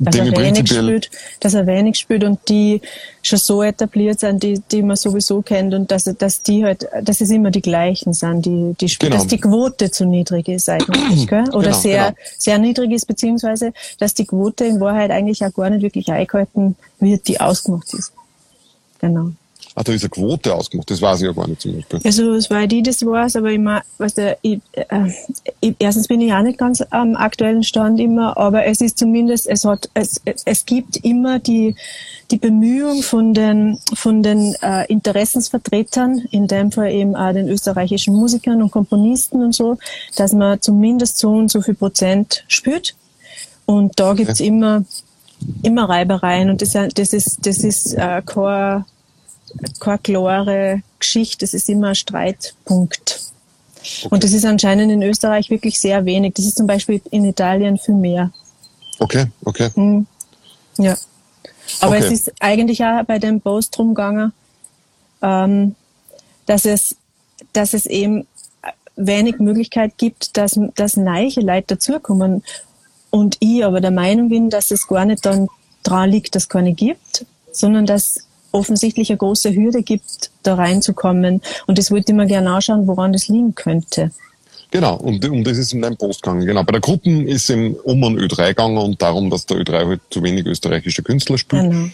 Dass 0.00 0.16
er, 0.16 0.24
wenig 0.36 0.68
spielt, 0.68 1.08
dass 1.38 1.54
er 1.54 1.64
wenig 1.68 1.94
spielt 1.96 2.24
und 2.24 2.40
die 2.48 2.80
schon 3.22 3.38
so 3.38 3.62
etabliert 3.62 4.18
sind, 4.18 4.42
die, 4.42 4.60
die 4.72 4.82
man 4.82 4.96
sowieso 4.96 5.40
kennt 5.40 5.72
und 5.72 5.88
dass, 5.92 6.02
dass 6.18 6.42
die 6.42 6.64
halt, 6.64 6.88
dass 7.04 7.20
es 7.20 7.30
immer 7.30 7.52
die 7.52 7.62
gleichen 7.62 8.12
sind, 8.12 8.44
die, 8.44 8.74
die 8.80 8.88
spielen, 8.88 9.12
Genau. 9.12 9.22
dass 9.22 9.30
die 9.30 9.38
Quote 9.38 9.92
zu 9.92 10.04
niedrig 10.04 10.48
ist 10.48 10.68
eigentlich, 10.68 11.28
gell? 11.28 11.44
Oder 11.52 11.68
Genau, 11.68 11.78
sehr, 11.78 12.04
genau. 12.06 12.16
sehr 12.38 12.58
niedrig 12.58 12.90
ist, 12.90 13.06
beziehungsweise, 13.06 13.72
dass 14.00 14.14
die 14.14 14.26
Quote 14.26 14.64
in 14.64 14.80
Wahrheit 14.80 15.12
eigentlich 15.12 15.44
auch 15.44 15.54
gar 15.54 15.70
nicht 15.70 15.82
wirklich 15.82 16.08
eingehalten 16.10 16.74
wird, 16.98 17.28
die 17.28 17.38
ausgemacht 17.40 17.94
ist. 17.94 18.12
Genau. 19.00 19.30
Da 19.84 19.92
ist 19.92 20.02
eine 20.02 20.10
Quote 20.10 20.54
ausgemacht, 20.54 20.90
das 20.90 21.00
weiß 21.00 21.20
ich 21.20 21.26
ja 21.26 21.32
gar 21.32 21.46
nicht 21.46 21.60
zum 21.60 21.76
Beispiel. 21.76 22.00
Also, 22.04 22.32
es 22.32 22.50
war 22.50 22.66
die, 22.66 22.82
das 22.82 23.04
war's, 23.04 23.36
aber 23.36 23.52
immer, 23.52 23.82
weißt 23.98 24.18
du, 24.18 24.36
ich, 24.42 24.60
äh, 24.72 25.10
ich, 25.60 25.76
erstens 25.78 26.08
bin 26.08 26.20
ich 26.20 26.32
auch 26.32 26.42
nicht 26.42 26.58
ganz 26.58 26.82
am 26.90 27.14
aktuellen 27.14 27.62
Stand 27.62 28.00
immer, 28.00 28.36
aber 28.36 28.66
es 28.66 28.80
ist 28.80 28.98
zumindest, 28.98 29.46
es 29.46 29.64
hat, 29.64 29.88
es, 29.94 30.20
es, 30.24 30.42
es 30.44 30.66
gibt 30.66 30.96
immer 31.04 31.38
die, 31.38 31.76
die 32.30 32.38
Bemühung 32.38 33.02
von 33.02 33.34
den, 33.34 33.78
von 33.94 34.22
den 34.22 34.54
äh, 34.62 34.84
Interessensvertretern, 34.86 36.26
in 36.30 36.48
dem 36.48 36.72
Fall 36.72 36.90
eben 36.90 37.14
auch 37.14 37.32
den 37.32 37.48
österreichischen 37.48 38.14
Musikern 38.14 38.60
und 38.62 38.72
Komponisten 38.72 39.42
und 39.42 39.54
so, 39.54 39.78
dass 40.16 40.32
man 40.32 40.60
zumindest 40.60 41.18
so 41.18 41.30
und 41.30 41.50
so 41.50 41.60
viel 41.60 41.74
Prozent 41.74 42.44
spürt. 42.48 42.94
Und 43.64 44.00
da 44.00 44.14
gibt's 44.14 44.40
immer, 44.40 44.84
immer 45.62 45.88
Reibereien 45.88 46.50
und 46.50 46.62
das, 46.62 46.72
das 46.72 47.12
ist, 47.12 47.46
das 47.46 47.58
ist 47.58 47.94
äh, 47.94 48.22
kein, 48.24 48.84
keine 49.80 49.98
klare 49.98 50.82
Geschichte, 50.98 51.44
es 51.44 51.54
ist 51.54 51.68
immer 51.68 51.88
ein 51.88 51.94
Streitpunkt. 51.94 53.20
Und 54.10 54.24
das 54.24 54.32
ist 54.32 54.44
anscheinend 54.44 54.90
in 54.90 55.02
Österreich 55.02 55.50
wirklich 55.50 55.78
sehr 55.78 56.04
wenig. 56.04 56.34
Das 56.34 56.44
ist 56.44 56.56
zum 56.56 56.66
Beispiel 56.66 57.00
in 57.10 57.24
Italien 57.24 57.78
viel 57.78 57.94
mehr. 57.94 58.32
Okay, 58.98 59.26
okay. 59.44 59.70
Hm. 59.74 60.06
Ja. 60.78 60.96
Aber 61.80 61.96
Okay. 61.96 62.06
es 62.06 62.10
ist 62.10 62.32
eigentlich 62.40 62.82
auch 62.84 63.04
bei 63.04 63.18
dem 63.18 63.40
Post 63.40 63.76
drum 63.76 63.94
gegangen, 63.94 64.32
ähm, 65.22 65.76
dass 66.46 66.64
es, 66.64 66.96
dass 67.52 67.74
es 67.74 67.86
eben 67.86 68.26
wenig 68.96 69.38
Möglichkeit 69.38 69.96
gibt, 69.96 70.36
dass, 70.36 70.58
dass 70.74 70.96
neue 70.96 71.28
Leute 71.40 71.76
dazukommen. 71.76 72.42
Und 73.10 73.36
ich 73.40 73.64
aber 73.64 73.80
der 73.80 73.90
Meinung 73.90 74.28
bin, 74.28 74.50
dass 74.50 74.70
es 74.70 74.86
gar 74.86 75.04
nicht 75.04 75.24
dann 75.24 75.48
dran 75.82 76.10
liegt, 76.10 76.34
dass 76.34 76.44
es 76.44 76.48
keine 76.48 76.72
gibt, 76.74 77.24
sondern 77.52 77.86
dass 77.86 78.24
offensichtlich 78.52 79.10
eine 79.10 79.18
große 79.18 79.54
Hürde 79.54 79.82
gibt, 79.82 80.30
da 80.42 80.54
reinzukommen. 80.54 81.42
Und 81.66 81.78
das 81.78 81.90
wollte 81.90 82.12
ich 82.12 82.16
mir 82.16 82.26
gerne 82.26 82.50
anschauen, 82.50 82.86
woran 82.86 83.12
das 83.12 83.28
liegen 83.28 83.54
könnte. 83.54 84.10
Genau, 84.70 84.96
und 84.96 85.26
um 85.26 85.44
das 85.44 85.56
ist 85.56 85.72
in 85.72 85.80
deinem 85.80 85.96
Post 85.96 86.22
gegangen. 86.22 86.44
Genau, 86.44 86.62
bei 86.62 86.72
der 86.72 86.80
Gruppen 86.80 87.26
ist 87.26 87.48
es 87.48 87.56
um 87.84 88.04
einen 88.04 88.18
Ö3 88.18 88.48
gegangen 88.48 88.76
und 88.76 89.00
darum, 89.00 89.30
dass 89.30 89.46
der 89.46 89.58
Ö3 89.58 89.86
halt 89.86 90.00
zu 90.10 90.22
wenig 90.22 90.44
österreichische 90.44 91.02
Künstler 91.02 91.38
spielt. 91.38 91.70
Genau. 91.70 91.88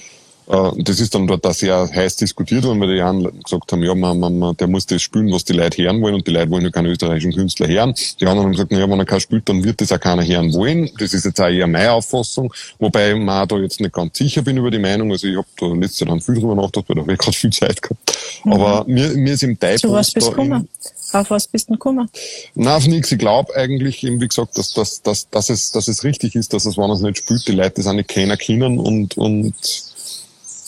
Äh, 0.49 0.83
Das 0.83 1.01
ist 1.01 1.15
dann 1.15 1.27
dort 1.27 1.47
auch 1.47 1.55
sehr 1.55 1.89
heiß 1.93 2.17
diskutiert 2.17 2.65
worden, 2.65 2.81
weil 2.81 2.95
die 2.95 3.03
einen 3.03 3.43
gesagt 3.43 3.73
haben, 3.73 3.83
ja, 3.83 3.95
man, 3.95 4.19
man, 4.19 4.39
man, 4.39 4.57
der 4.57 4.69
muss 4.69 4.87
das 4.87 5.03
spielen, 5.03 5.33
was 5.33 5.45
die 5.45 5.53
Leute 5.55 5.83
hören 5.83 6.01
wollen 6.03 6.15
und 6.15 6.27
die 6.27 6.31
Leute 6.33 6.51
wollen 6.51 6.65
ja 6.65 6.71
keine 6.71 6.91
österreichischen 6.91 7.33
Künstler 7.33 7.67
hören. 7.69 7.95
Die 8.21 8.27
anderen 8.27 8.47
haben 8.47 8.53
gesagt, 8.53 8.71
naja, 8.71 8.89
wenn 8.89 8.99
er 8.99 9.05
keinen 9.07 9.21
spielt, 9.21 9.49
dann 9.49 9.65
wird 9.65 9.81
das 9.81 9.93
auch 9.93 10.01
keiner 10.01 10.25
hören 10.25 10.53
wollen. 10.55 10.91
Das 10.99 11.15
ist 11.15 11.25
jetzt 11.25 11.41
auch 11.41 11.49
eher 11.49 11.67
meine 11.67 11.93
Auffassung, 11.93 12.53
wobei 12.79 13.13
ich 13.13 13.19
mir 13.19 13.47
da 13.47 13.57
jetzt 13.57 13.81
nicht 13.81 13.93
ganz 13.93 14.17
sicher 14.19 14.43
bin 14.43 14.57
über 14.57 14.71
die 14.71 14.79
Meinung. 14.79 15.11
Also 15.11 15.27
ich 15.27 15.37
habe 15.37 15.47
da 15.59 15.67
letztes 15.67 16.01
Jahr 16.01 16.11
dann 16.11 16.21
viel 16.21 16.35
drüber 16.35 16.55
nachgedacht, 16.55 16.89
weil 16.89 16.97
da 16.97 17.03
habe 17.03 17.13
ich 17.13 17.19
gerade 17.19 17.37
viel 17.37 17.51
Zeit 17.51 17.83
gehabt. 17.83 18.19
Aber 18.45 18.85
mir, 18.87 19.09
mir 19.11 19.33
ist 19.35 19.43
im 19.43 19.57
Mhm. 19.61 19.79
Zu 19.79 19.93
was 19.93 20.13
bist 20.13 20.33
du 20.37 20.49
da? 20.49 20.65
Auf 21.13 21.31
was 21.31 21.47
bist 21.47 21.69
du 21.69 21.75
gekommen? 21.75 22.09
Nein, 22.55 22.75
auf 22.75 22.87
nichts. 22.87 23.13
Ich 23.13 23.19
glaube 23.19 23.55
eigentlich, 23.55 24.03
eben 24.05 24.21
wie 24.21 24.29
gesagt, 24.29 24.59
dass, 24.59 24.73
dass, 24.73 25.01
dass, 25.03 25.29
dass, 25.31 25.49
es, 25.49 25.71
dass 25.71 25.89
es 25.89 26.03
richtig 26.05 26.35
ist, 26.35 26.53
dass 26.53 26.67
es, 26.67 26.77
wenn 26.77 26.91
er 26.91 26.95
es 26.95 27.01
nicht 27.01 27.19
spielt, 27.19 27.47
die 27.47 27.53
Leute 27.53 27.75
das 27.77 27.87
auch 27.87 27.93
nicht 27.93 28.09
kennen 28.09 28.37
können 28.37 28.79
und, 28.79 29.17
und 29.17 29.55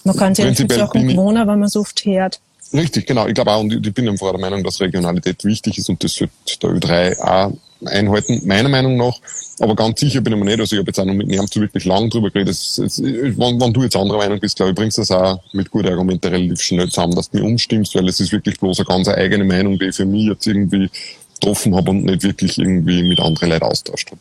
Man 0.07 0.17
kann 0.17 0.35
sich 0.35 0.45
an 0.45 0.55
viele 0.55 0.67
Prinzipiell 0.69 0.79
Sachen 0.87 1.01
bin 1.01 1.11
ich- 1.11 1.17
gewohnen, 1.17 1.39
wenn 1.49 1.59
man 1.59 1.63
es 1.65 1.77
oft 1.77 2.05
hört. 2.05 2.41
richtig, 2.73 3.07
genau. 3.07 3.27
Ich 3.27 3.35
glaube 3.35 3.53
auch, 3.53 3.61
und 3.61 3.73
ich 3.87 3.95
bin 3.95 4.09
einfach 4.09 4.31
der 4.31 4.41
Meinung, 4.41 4.63
dass 4.65 4.81
Regionalität 4.81 5.45
wichtig 5.45 5.79
ist 5.79 5.89
und 5.89 6.03
das 6.03 6.15
sollte 6.15 6.33
der 6.63 6.71
Ö3 6.71 7.21
auch 7.21 7.53
einhalten, 7.85 8.41
meiner 8.47 8.69
Meinung 8.71 8.97
nach. 8.97 9.15
Aber 9.61 9.75
ganz 9.77 10.01
sicher 10.01 10.21
bin 10.23 10.33
ich 10.33 10.39
mir 10.39 10.45
nicht. 10.47 10.61
Also 10.61 10.75
ich 10.77 10.81
habe 10.81 10.89
jetzt 10.89 10.99
auch 10.99 11.05
noch 11.05 11.13
mit 11.15 11.53
so 11.53 11.61
wirklich 11.61 11.85
lang 11.85 12.09
drüber 12.11 12.31
geredet. 12.31 12.55
Es, 12.55 12.79
es, 12.79 13.03
wenn, 13.03 13.61
wenn 13.61 13.73
du 13.73 13.83
jetzt 13.83 13.97
anderer 13.97 14.19
Meinung 14.19 14.41
bist, 14.41 14.57
glaube 14.57 14.71
ich, 14.71 14.77
bringst 14.77 14.97
du 14.97 15.03
das 15.03 15.11
auch 15.11 15.41
mit 15.53 15.71
guten 15.71 15.89
Argumenten 15.89 16.29
relativ 16.29 16.61
schnell 16.63 16.89
zusammen, 16.89 17.15
dass 17.15 17.31
du 17.31 17.39
mich 17.39 17.47
umstimmst, 17.47 17.95
weil 17.95 18.09
es 18.09 18.19
ist 18.21 18.33
wirklich 18.33 18.59
bloß 18.59 18.79
eine 18.81 18.87
ganz 18.87 19.09
eigene 19.09 19.45
Meinung, 19.45 19.79
die 19.79 19.87
ich 19.87 19.97
für 19.97 20.07
mich 20.07 20.27
jetzt 20.27 20.47
irgendwie 20.47 20.91
getroffen 21.39 21.75
habe 21.77 21.91
und 21.91 22.05
nicht 22.05 22.23
wirklich 22.23 22.59
irgendwie 22.59 23.03
mit 23.03 23.21
anderen 23.21 23.51
Leuten 23.51 23.65
austauscht 23.65 24.11
habe. 24.11 24.21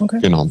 Okay. 0.00 0.18
Genau. 0.22 0.50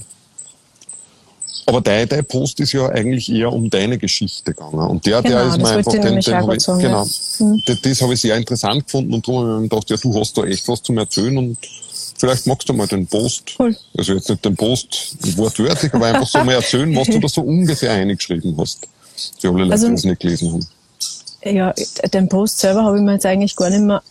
Aber 1.69 1.81
dein, 1.81 2.07
dein 2.07 2.24
Post 2.24 2.62
ist 2.62 2.71
ja 2.71 2.88
eigentlich 2.88 3.29
eher 3.29 3.51
um 3.51 3.69
deine 3.69 3.97
Geschichte 3.97 4.53
gegangen. 4.53 4.79
Und 4.79 5.05
der, 5.05 5.21
Genau, 5.21 5.36
der 5.36 5.47
ist 5.50 5.57
mir 5.57 5.67
einfach, 5.67 5.91
den, 5.91 6.01
den 6.01 6.36
habe 6.36 6.55
ich, 6.55 6.65
genau. 6.65 7.05
Mhm. 7.39 7.62
das, 7.65 7.81
das 7.81 8.01
habe 8.01 8.13
ich 8.13 8.21
sehr 8.21 8.38
interessant 8.38 8.86
gefunden 8.86 9.13
und 9.13 9.27
darum 9.27 9.41
habe 9.41 9.51
ich 9.55 9.62
mir 9.63 9.67
gedacht, 9.69 9.89
ja, 9.89 9.97
du 9.97 10.17
hast 10.19 10.38
da 10.38 10.43
echt 10.45 10.65
was 10.69 10.81
zum 10.81 10.97
Erzählen 10.97 11.38
und 11.38 11.57
vielleicht 12.17 12.47
magst 12.47 12.69
du 12.69 12.74
mal 12.74 12.88
den 12.88 13.05
Post, 13.05 13.53
Cool. 13.59 13.75
also 13.97 14.13
jetzt 14.13 14.29
nicht 14.29 14.45
den 14.45 14.55
Post 14.55 15.17
wortwörtlich, 15.38 15.93
aber 15.93 16.05
einfach 16.05 16.25
so 16.27 16.41
mal 16.43 16.53
erzählen, 16.53 16.95
was 16.95 17.07
du 17.07 17.19
da 17.19 17.27
so 17.27 17.41
ungefähr 17.41 17.91
eingeschrieben 17.91 18.55
hast. 18.57 18.88
Die 19.43 19.47
alle 19.47 19.57
Leute, 19.63 19.71
Also- 19.74 19.88
die 19.89 19.93
es 19.95 20.03
nicht 20.05 20.21
gelesen 20.21 20.53
haben. 20.53 20.67
Ja, 21.43 21.74
den 22.13 22.29
Post 22.29 22.59
selber 22.59 22.83
habe 22.83 22.97
ich 22.97 23.03
mir 23.03 23.13
jetzt 23.13 23.25
eigentlich 23.25 23.55
gar 23.57 23.69
nicht 23.69 23.81
mehr 23.81 24.01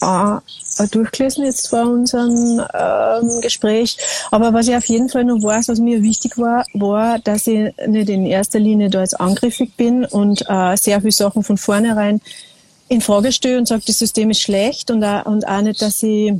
äh, 0.00 0.88
durchgelesen 0.90 1.44
jetzt 1.44 1.68
vor 1.68 1.82
unserem 1.82 2.62
ähm, 2.74 3.40
Gespräch. 3.40 3.96
Aber 4.30 4.52
was 4.52 4.68
ich 4.68 4.76
auf 4.76 4.86
jeden 4.86 5.08
Fall 5.08 5.24
noch 5.24 5.42
weiß, 5.42 5.68
was 5.68 5.78
mir 5.78 6.02
wichtig 6.02 6.36
war, 6.38 6.64
war, 6.74 7.18
dass 7.18 7.46
ich 7.46 7.74
nicht 7.86 8.08
in 8.08 8.26
erster 8.26 8.58
Linie 8.58 8.90
da 8.90 9.00
jetzt 9.00 9.18
angriffig 9.18 9.76
bin 9.76 10.04
und 10.04 10.44
äh, 10.48 10.76
sehr 10.76 11.00
viele 11.00 11.12
Sachen 11.12 11.42
von 11.42 11.56
vornherein 11.56 12.20
in 12.88 13.00
Frage 13.00 13.32
stelle 13.32 13.58
und 13.58 13.66
sage, 13.66 13.82
das 13.86 13.98
System 13.98 14.30
ist 14.30 14.40
schlecht 14.40 14.90
und 14.90 15.02
auch, 15.02 15.26
und 15.26 15.46
auch 15.46 15.60
nicht, 15.60 15.82
dass 15.82 16.02
ich 16.02 16.32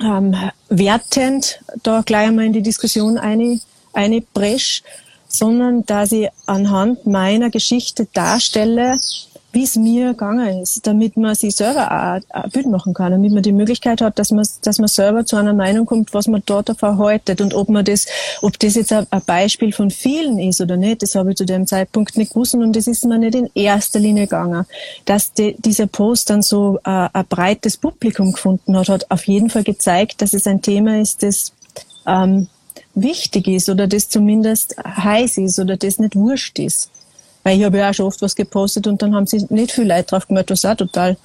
ähm, 0.00 0.36
wertend 0.68 1.60
da 1.82 2.02
gleich 2.02 2.28
einmal 2.28 2.46
in 2.46 2.52
die 2.52 2.62
Diskussion 2.62 3.18
eine, 3.18 3.60
eine 3.92 4.20
bresch, 4.20 4.82
sondern 5.28 5.84
dass 5.86 6.12
ich 6.12 6.28
anhand 6.46 7.06
meiner 7.06 7.50
Geschichte 7.50 8.06
darstelle, 8.12 8.98
wie 9.52 9.64
es 9.64 9.76
mir 9.76 10.10
gegangen 10.10 10.62
ist, 10.62 10.86
damit 10.86 11.16
man 11.16 11.34
sich 11.34 11.54
selber 11.54 11.86
auch 11.90 12.20
ein 12.42 12.50
Bild 12.50 12.66
machen 12.66 12.94
kann, 12.94 13.12
damit 13.12 13.32
man 13.32 13.42
die 13.42 13.52
Möglichkeit 13.52 14.00
hat, 14.00 14.18
dass 14.18 14.30
man, 14.30 14.46
dass 14.62 14.78
man 14.78 14.88
selber 14.88 15.24
zu 15.24 15.36
einer 15.36 15.54
Meinung 15.54 15.86
kommt, 15.86 16.12
was 16.12 16.26
man 16.26 16.42
dort 16.44 16.70
verhaltet 16.78 17.40
und 17.40 17.54
ob 17.54 17.68
man 17.68 17.84
das, 17.84 18.06
ob 18.40 18.58
das 18.58 18.74
jetzt 18.74 18.92
ein 18.92 19.06
ein 19.12 19.22
Beispiel 19.26 19.72
von 19.72 19.90
vielen 19.90 20.38
ist 20.38 20.60
oder 20.60 20.76
nicht, 20.76 21.02
das 21.02 21.14
habe 21.14 21.30
ich 21.30 21.36
zu 21.36 21.44
dem 21.44 21.66
Zeitpunkt 21.66 22.16
nicht 22.16 22.32
gewusst 22.32 22.54
und 22.54 22.74
das 22.74 22.86
ist 22.86 23.04
mir 23.04 23.18
nicht 23.18 23.34
in 23.34 23.50
erster 23.54 23.98
Linie 23.98 24.24
gegangen. 24.24 24.64
Dass 25.04 25.32
die, 25.32 25.54
dieser 25.58 25.86
Post 25.86 26.30
dann 26.30 26.42
so 26.42 26.78
äh, 26.84 27.08
ein 27.12 27.26
breites 27.28 27.76
Publikum 27.76 28.32
gefunden 28.32 28.76
hat, 28.76 28.88
hat 28.88 29.10
auf 29.10 29.26
jeden 29.26 29.50
Fall 29.50 29.64
gezeigt, 29.64 30.22
dass 30.22 30.32
es 30.32 30.46
ein 30.46 30.62
Thema 30.62 31.00
ist, 31.00 31.22
das 31.22 31.52
ähm, 32.06 32.48
wichtig 32.94 33.48
ist 33.48 33.68
oder 33.68 33.86
das 33.86 34.08
zumindest 34.08 34.76
heiß 34.78 35.38
ist 35.38 35.58
oder 35.58 35.76
das 35.76 35.98
nicht 35.98 36.16
wurscht 36.16 36.58
ist. 36.58 36.90
Weil 37.44 37.58
ich 37.58 37.64
habe 37.64 37.78
ja 37.78 37.90
auch 37.90 37.94
schon 37.94 38.06
oft 38.06 38.22
was 38.22 38.36
gepostet 38.36 38.86
und 38.86 39.02
dann 39.02 39.14
haben 39.14 39.26
sie 39.26 39.44
nicht 39.50 39.72
viel 39.72 39.86
Leid 39.86 40.12
drauf 40.12 40.28
gemacht, 40.28 40.50
was 40.50 40.64
auch 40.64 40.76
total 40.76 41.16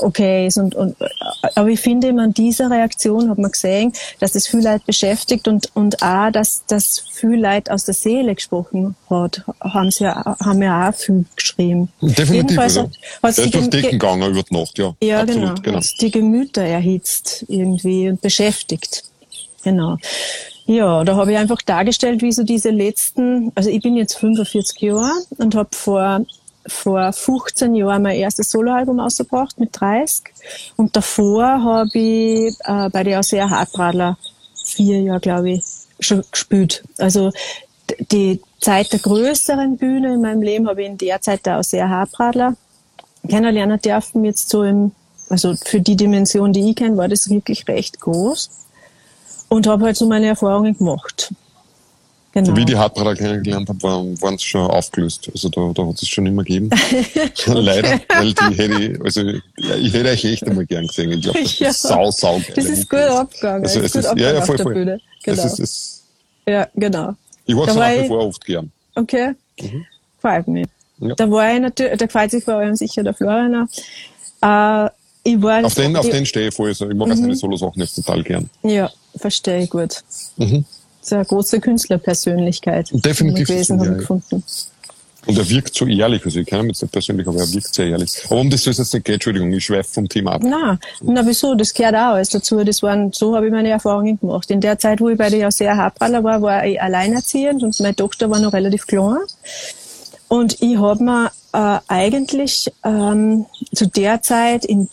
okay 0.00 0.46
ist. 0.46 0.58
Und, 0.58 0.74
und, 0.74 0.96
aber 1.54 1.68
ich 1.68 1.80
finde 1.80 2.08
eben 2.08 2.18
an 2.18 2.34
dieser 2.34 2.70
Reaktion 2.70 3.30
hat 3.30 3.38
man 3.38 3.50
gesehen, 3.50 3.92
dass 4.20 4.32
das 4.32 4.46
viel 4.46 4.60
Leid 4.60 4.84
beschäftigt 4.84 5.48
und, 5.48 5.74
und 5.74 6.02
auch, 6.02 6.30
dass 6.30 6.64
das 6.66 7.04
viel 7.10 7.40
Leid 7.40 7.70
aus 7.70 7.84
der 7.84 7.94
Seele 7.94 8.34
gesprochen 8.34 8.96
hat, 9.08 9.42
haben 9.60 9.90
sie 9.90 10.04
ja, 10.04 10.36
haben 10.44 10.62
ja 10.62 10.90
auch 10.90 10.94
viel 10.94 11.24
geschrieben. 11.36 11.88
Definitiv, 12.02 12.34
Jedenfalls 12.34 12.76
also, 12.76 12.90
hat, 13.22 13.54
hat 13.54 13.54
die- 13.64 13.70
Decken 13.70 13.90
gegangen 13.92 14.30
über 14.30 14.42
die 14.42 14.54
Nacht, 14.54 14.78
ja. 14.78 14.94
ja, 15.02 15.20
absolut, 15.22 15.42
genau. 15.42 15.62
genau. 15.62 15.78
Hat 15.78 16.00
die 16.00 16.10
Gemüter 16.10 16.62
erhitzt 16.62 17.44
irgendwie 17.48 18.08
und 18.10 18.20
beschäftigt. 18.20 19.04
Genau. 19.64 19.96
Ja, 20.66 21.04
da 21.04 21.16
habe 21.16 21.32
ich 21.32 21.38
einfach 21.38 21.60
dargestellt, 21.62 22.22
wie 22.22 22.32
so 22.32 22.44
diese 22.44 22.70
letzten, 22.70 23.52
also 23.54 23.68
ich 23.68 23.82
bin 23.82 23.96
jetzt 23.96 24.14
45 24.18 24.80
Jahre 24.80 25.10
und 25.38 25.54
habe 25.54 25.70
vor, 25.72 26.24
vor 26.66 27.12
15 27.12 27.74
Jahren 27.74 28.02
mein 28.02 28.16
erstes 28.16 28.50
Soloalbum 28.50 29.00
ausgebracht 29.00 29.58
mit 29.58 29.70
30. 29.78 30.22
Und 30.76 30.94
davor 30.94 31.44
habe 31.44 31.98
ich 31.98 32.54
äh, 32.64 32.88
bei 32.90 33.02
der 33.02 33.22
sehr 33.22 33.50
Hartradler 33.50 34.16
vier 34.64 35.02
Jahre, 35.02 35.20
glaube 35.20 35.50
ich, 35.50 35.64
schon 35.98 36.22
gespielt. 36.30 36.84
Also 36.98 37.32
die 38.10 38.40
Zeit 38.60 38.92
der 38.92 39.00
größeren 39.00 39.76
Bühne 39.76 40.14
in 40.14 40.20
meinem 40.20 40.42
Leben 40.42 40.68
habe 40.68 40.82
ich 40.82 40.88
in 40.88 40.98
der 40.98 41.20
Zeit 41.20 41.44
der 41.46 41.62
sehr 41.62 41.88
Hartradler 41.88 42.54
kennenlernen 43.28 43.80
dürfen. 43.80 44.24
Jetzt 44.24 44.48
so 44.48 44.62
im, 44.62 44.92
also 45.28 45.54
für 45.56 45.80
die 45.80 45.96
Dimension, 45.96 46.52
die 46.52 46.70
ich 46.70 46.76
kenne, 46.76 46.96
war 46.96 47.08
das 47.08 47.28
wirklich 47.28 47.66
recht 47.68 48.00
groß. 48.00 48.50
Und 49.52 49.66
habe 49.66 49.84
halt 49.84 49.96
so 49.96 50.06
meine 50.06 50.26
Erfahrungen 50.28 50.76
gemacht. 50.76 51.30
Genau. 52.32 52.56
Wie 52.56 52.64
die 52.64 52.74
Hartbrader 52.76 53.14
kennengelernt 53.14 53.68
habe, 53.68 53.82
waren, 53.82 54.20
waren 54.22 54.38
sie 54.38 54.46
schon 54.46 54.62
aufgelöst. 54.70 55.30
Also 55.34 55.50
da, 55.50 55.70
da 55.74 55.86
hat 55.86 56.00
es 56.00 56.08
schon 56.08 56.24
immer 56.24 56.42
gegeben. 56.42 56.70
Leider, 57.46 58.00
weil 58.08 58.32
die 58.32 58.56
hätte 58.56 58.82
ich, 58.82 59.00
also 59.02 59.20
ja, 59.58 59.76
ich 59.76 59.92
hätte 59.92 60.08
euch 60.08 60.24
echt 60.24 60.48
einmal 60.48 60.64
gern 60.64 60.86
gesehen. 60.86 61.12
Ich 61.12 61.20
glaube, 61.20 61.42
das 61.42 61.58
Ja. 61.58 61.68
ist 61.68 61.82
sau, 61.82 62.10
sau 62.10 62.38
geil. 62.38 62.52
Das 62.54 62.64
ist 62.64 62.88
gut 62.88 63.00
abgegangen. 63.00 63.62
Also 63.64 63.80
Das 63.80 63.90
es 63.90 63.94
ist 63.96 64.04
ist, 64.06 64.10
gut 64.12 64.20
ja, 64.20 64.32
ja, 64.32 64.38
abgegangen 64.38 64.46
voll, 64.46 64.58
voll. 64.64 64.74
Bühne. 64.74 65.00
Genau. 65.22 65.42
Es 65.42 65.44
ist, 65.44 65.58
es, 65.60 66.02
Ja, 66.46 66.66
genau. 66.74 67.14
ich 67.44 67.54
Da 67.54 67.62
es 67.62 67.76
war 67.76 67.90
nach 67.94 68.02
wie 68.02 68.08
vor 68.08 68.26
oft 68.26 68.44
gern. 68.46 68.72
Okay. 68.94 69.32
Gefällt 69.56 70.48
mir. 70.48 70.66
Mhm. 70.98 71.08
Ja. 71.10 71.14
Da 71.16 71.30
war 71.30 71.52
ich 71.52 71.60
natürlich, 71.60 71.98
da 71.98 72.06
gefällt 72.06 72.30
sich 72.30 72.44
vor 72.44 72.54
allem 72.54 72.76
sicher 72.76 73.02
der 73.02 73.12
Florian 73.12 73.68
auch. 73.68 74.86
Äh, 74.86 74.90
ich 75.24 75.40
war 75.42 75.64
Auf 75.64 75.74
den, 75.74 75.96
auf 75.96 76.08
den 76.08 76.26
stehe 76.26 76.48
ich 76.48 76.54
voll. 76.54 76.68
Also 76.68 76.88
ich 76.88 76.96
mag 76.96 77.10
auch 77.10 77.14
Mhm. 77.14 77.20
seine 77.22 77.36
Solo-Sachen 77.36 77.80
jetzt 77.80 77.94
total 77.94 78.22
gern. 78.22 78.50
Ja, 78.62 78.90
verstehe 79.16 79.62
ich 79.62 79.70
gut. 79.70 80.02
Mhm. 80.36 80.64
Das 81.00 81.08
ist 81.08 81.12
eine 81.12 81.24
große 81.24 81.60
Künstlerpersönlichkeit. 81.60 82.90
Definitiv 82.92 83.48
gewesen, 83.48 83.82
ja. 83.82 83.90
gefunden. 83.92 84.42
Und 85.24 85.38
er 85.38 85.48
wirkt 85.48 85.72
so 85.74 85.86
ehrlich. 85.86 86.24
Also 86.24 86.40
ich 86.40 86.46
kenne 86.46 86.64
ihn 86.64 86.68
jetzt 86.70 86.82
nicht 86.82 86.90
persönlich, 86.90 87.26
aber 87.28 87.38
er 87.38 87.52
wirkt 87.52 87.72
sehr 87.72 87.86
ehrlich. 87.86 88.10
Aber 88.26 88.40
um 88.40 88.50
das 88.50 88.62
soll 88.64 88.72
es 88.72 88.78
jetzt 88.78 88.92
nicht 88.92 89.04
gehen, 89.04 89.14
Entschuldigung, 89.14 89.52
ich 89.52 89.64
schweife 89.64 89.92
vom 89.92 90.08
Thema 90.08 90.32
ab. 90.32 90.42
Na, 90.44 90.78
na 91.00 91.24
wieso? 91.24 91.54
Das 91.54 91.72
gehört 91.72 91.94
auch 91.94 92.14
alles 92.14 92.30
dazu. 92.30 92.64
Das 92.64 92.82
waren, 92.82 93.12
so 93.12 93.36
habe 93.36 93.46
ich 93.46 93.52
meine 93.52 93.68
Erfahrungen 93.68 94.18
gemacht. 94.18 94.50
In 94.50 94.60
der 94.60 94.80
Zeit, 94.80 95.00
wo 95.00 95.08
ich 95.10 95.18
bei 95.18 95.30
der 95.30 95.52
sehr 95.52 95.76
Habraller 95.76 96.24
war, 96.24 96.42
war 96.42 96.66
ich 96.66 96.80
alleinerziehend 96.82 97.62
und 97.62 97.78
meine 97.78 97.94
Tochter 97.94 98.28
war 98.30 98.40
noch 98.40 98.52
relativ 98.52 98.86
klein. 98.88 99.18
Und 100.32 100.62
ich 100.62 100.78
habe 100.78 101.04
mir 101.04 101.30
äh, 101.52 101.78
eigentlich 101.88 102.72
ähm, 102.84 103.44
zu 103.74 103.86
der 103.86 104.22
Zeit, 104.22 104.64
in, 104.64 104.88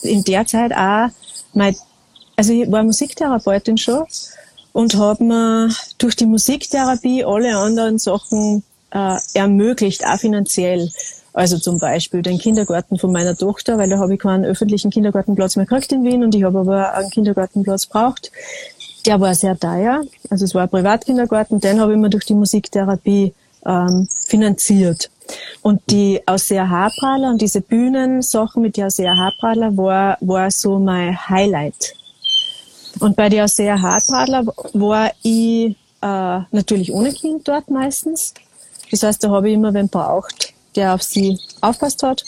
in 0.00 0.24
der 0.24 0.44
Zeit 0.44 0.72
auch, 0.72 1.08
mein, 1.54 1.76
also 2.34 2.52
ich 2.52 2.68
war 2.68 2.82
Musiktherapeutin 2.82 3.78
schon 3.78 4.02
und 4.72 4.96
habe 4.96 5.22
mir 5.22 5.68
durch 5.98 6.16
die 6.16 6.26
Musiktherapie 6.26 7.24
alle 7.24 7.56
anderen 7.56 8.00
Sachen 8.00 8.64
äh, 8.90 9.18
ermöglicht, 9.34 10.04
auch 10.04 10.18
finanziell. 10.18 10.90
Also 11.32 11.58
zum 11.58 11.78
Beispiel 11.78 12.22
den 12.22 12.38
Kindergarten 12.38 12.98
von 12.98 13.12
meiner 13.12 13.36
Tochter, 13.36 13.78
weil 13.78 13.88
da 13.88 13.98
habe 13.98 14.14
ich 14.14 14.20
keinen 14.20 14.44
öffentlichen 14.44 14.90
Kindergartenplatz 14.90 15.54
mehr 15.54 15.66
gekriegt 15.66 15.92
in 15.92 16.02
Wien 16.02 16.24
und 16.24 16.34
ich 16.34 16.42
habe 16.42 16.58
aber 16.58 16.92
einen 16.94 17.10
Kindergartenplatz 17.10 17.86
braucht. 17.86 18.32
Der 19.06 19.20
war 19.20 19.32
sehr 19.36 19.56
teuer, 19.56 20.02
also 20.28 20.44
es 20.44 20.56
war 20.56 20.64
ein 20.64 20.70
Privatkindergarten, 20.70 21.60
den 21.60 21.80
habe 21.80 21.92
ich 21.92 21.98
mir 21.98 22.10
durch 22.10 22.24
die 22.24 22.34
Musiktherapie 22.34 23.32
ähm, 23.66 24.08
finanziert. 24.26 25.10
Und 25.62 25.80
die 25.90 26.20
Ausseher 26.26 26.68
Haarpraller 26.68 27.30
und 27.30 27.40
diese 27.40 27.60
Bühnensachen 27.60 28.62
mit 28.62 28.76
der 28.76 28.86
Ausseher 28.86 29.16
Haarpraller 29.16 29.76
war, 29.76 30.18
war 30.20 30.50
so 30.50 30.78
mein 30.78 31.16
Highlight. 31.28 31.94
Und 33.00 33.16
bei 33.16 33.28
der 33.28 33.44
Ausseher 33.44 33.80
Haarpraller 33.80 34.44
war 34.74 35.10
ich 35.22 35.76
äh, 36.02 36.40
natürlich 36.50 36.92
ohne 36.92 37.12
Kind 37.12 37.46
dort 37.48 37.70
meistens. 37.70 38.34
Das 38.90 39.02
heißt, 39.02 39.24
da 39.24 39.30
habe 39.30 39.48
ich 39.48 39.54
immer 39.54 39.72
wen 39.72 39.88
braucht, 39.88 40.52
der 40.76 40.94
auf 40.94 41.02
sie 41.02 41.38
aufpasst 41.60 42.02
hat. 42.02 42.22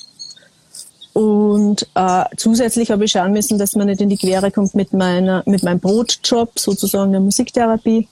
Und 1.13 1.87
äh, 1.95 2.25
zusätzlich 2.37 2.91
habe 2.91 3.05
ich 3.05 3.13
schauen 3.13 3.33
müssen, 3.33 3.59
dass 3.59 3.77
man 3.77 3.87
nicht 3.87 4.01
in 4.01 4.09
die 4.09 4.17
Quere 4.17 4.51
kommt 4.51 4.75
mit 4.75 4.93
meiner, 4.93 5.43
mit 5.47 5.63
meinem 5.63 5.79
Brotjob, 5.79 6.59
sozusagen 6.59 7.13
der 7.13 7.21
Musiktherapie. 7.21 8.09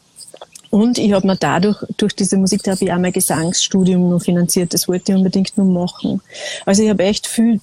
Und 0.73 0.97
ich 0.97 1.13
habe 1.13 1.27
mir 1.27 1.37
dadurch, 1.37 1.85
durch 1.99 2.15
diese 2.15 2.39
Musiktherapie 2.39 2.91
auch 2.91 2.99
mein 2.99 3.13
Gesangsstudium 3.13 4.09
noch 4.09 4.23
finanziert. 4.23 4.73
Das 4.73 4.89
wollte 4.89 5.13
ich 5.13 5.19
unbedingt 5.19 5.59
noch 5.59 5.67
machen. 5.67 6.23
Also 6.65 6.83
ich 6.83 6.89
habe 6.89 7.03
echt 7.03 7.27
viel, 7.27 7.61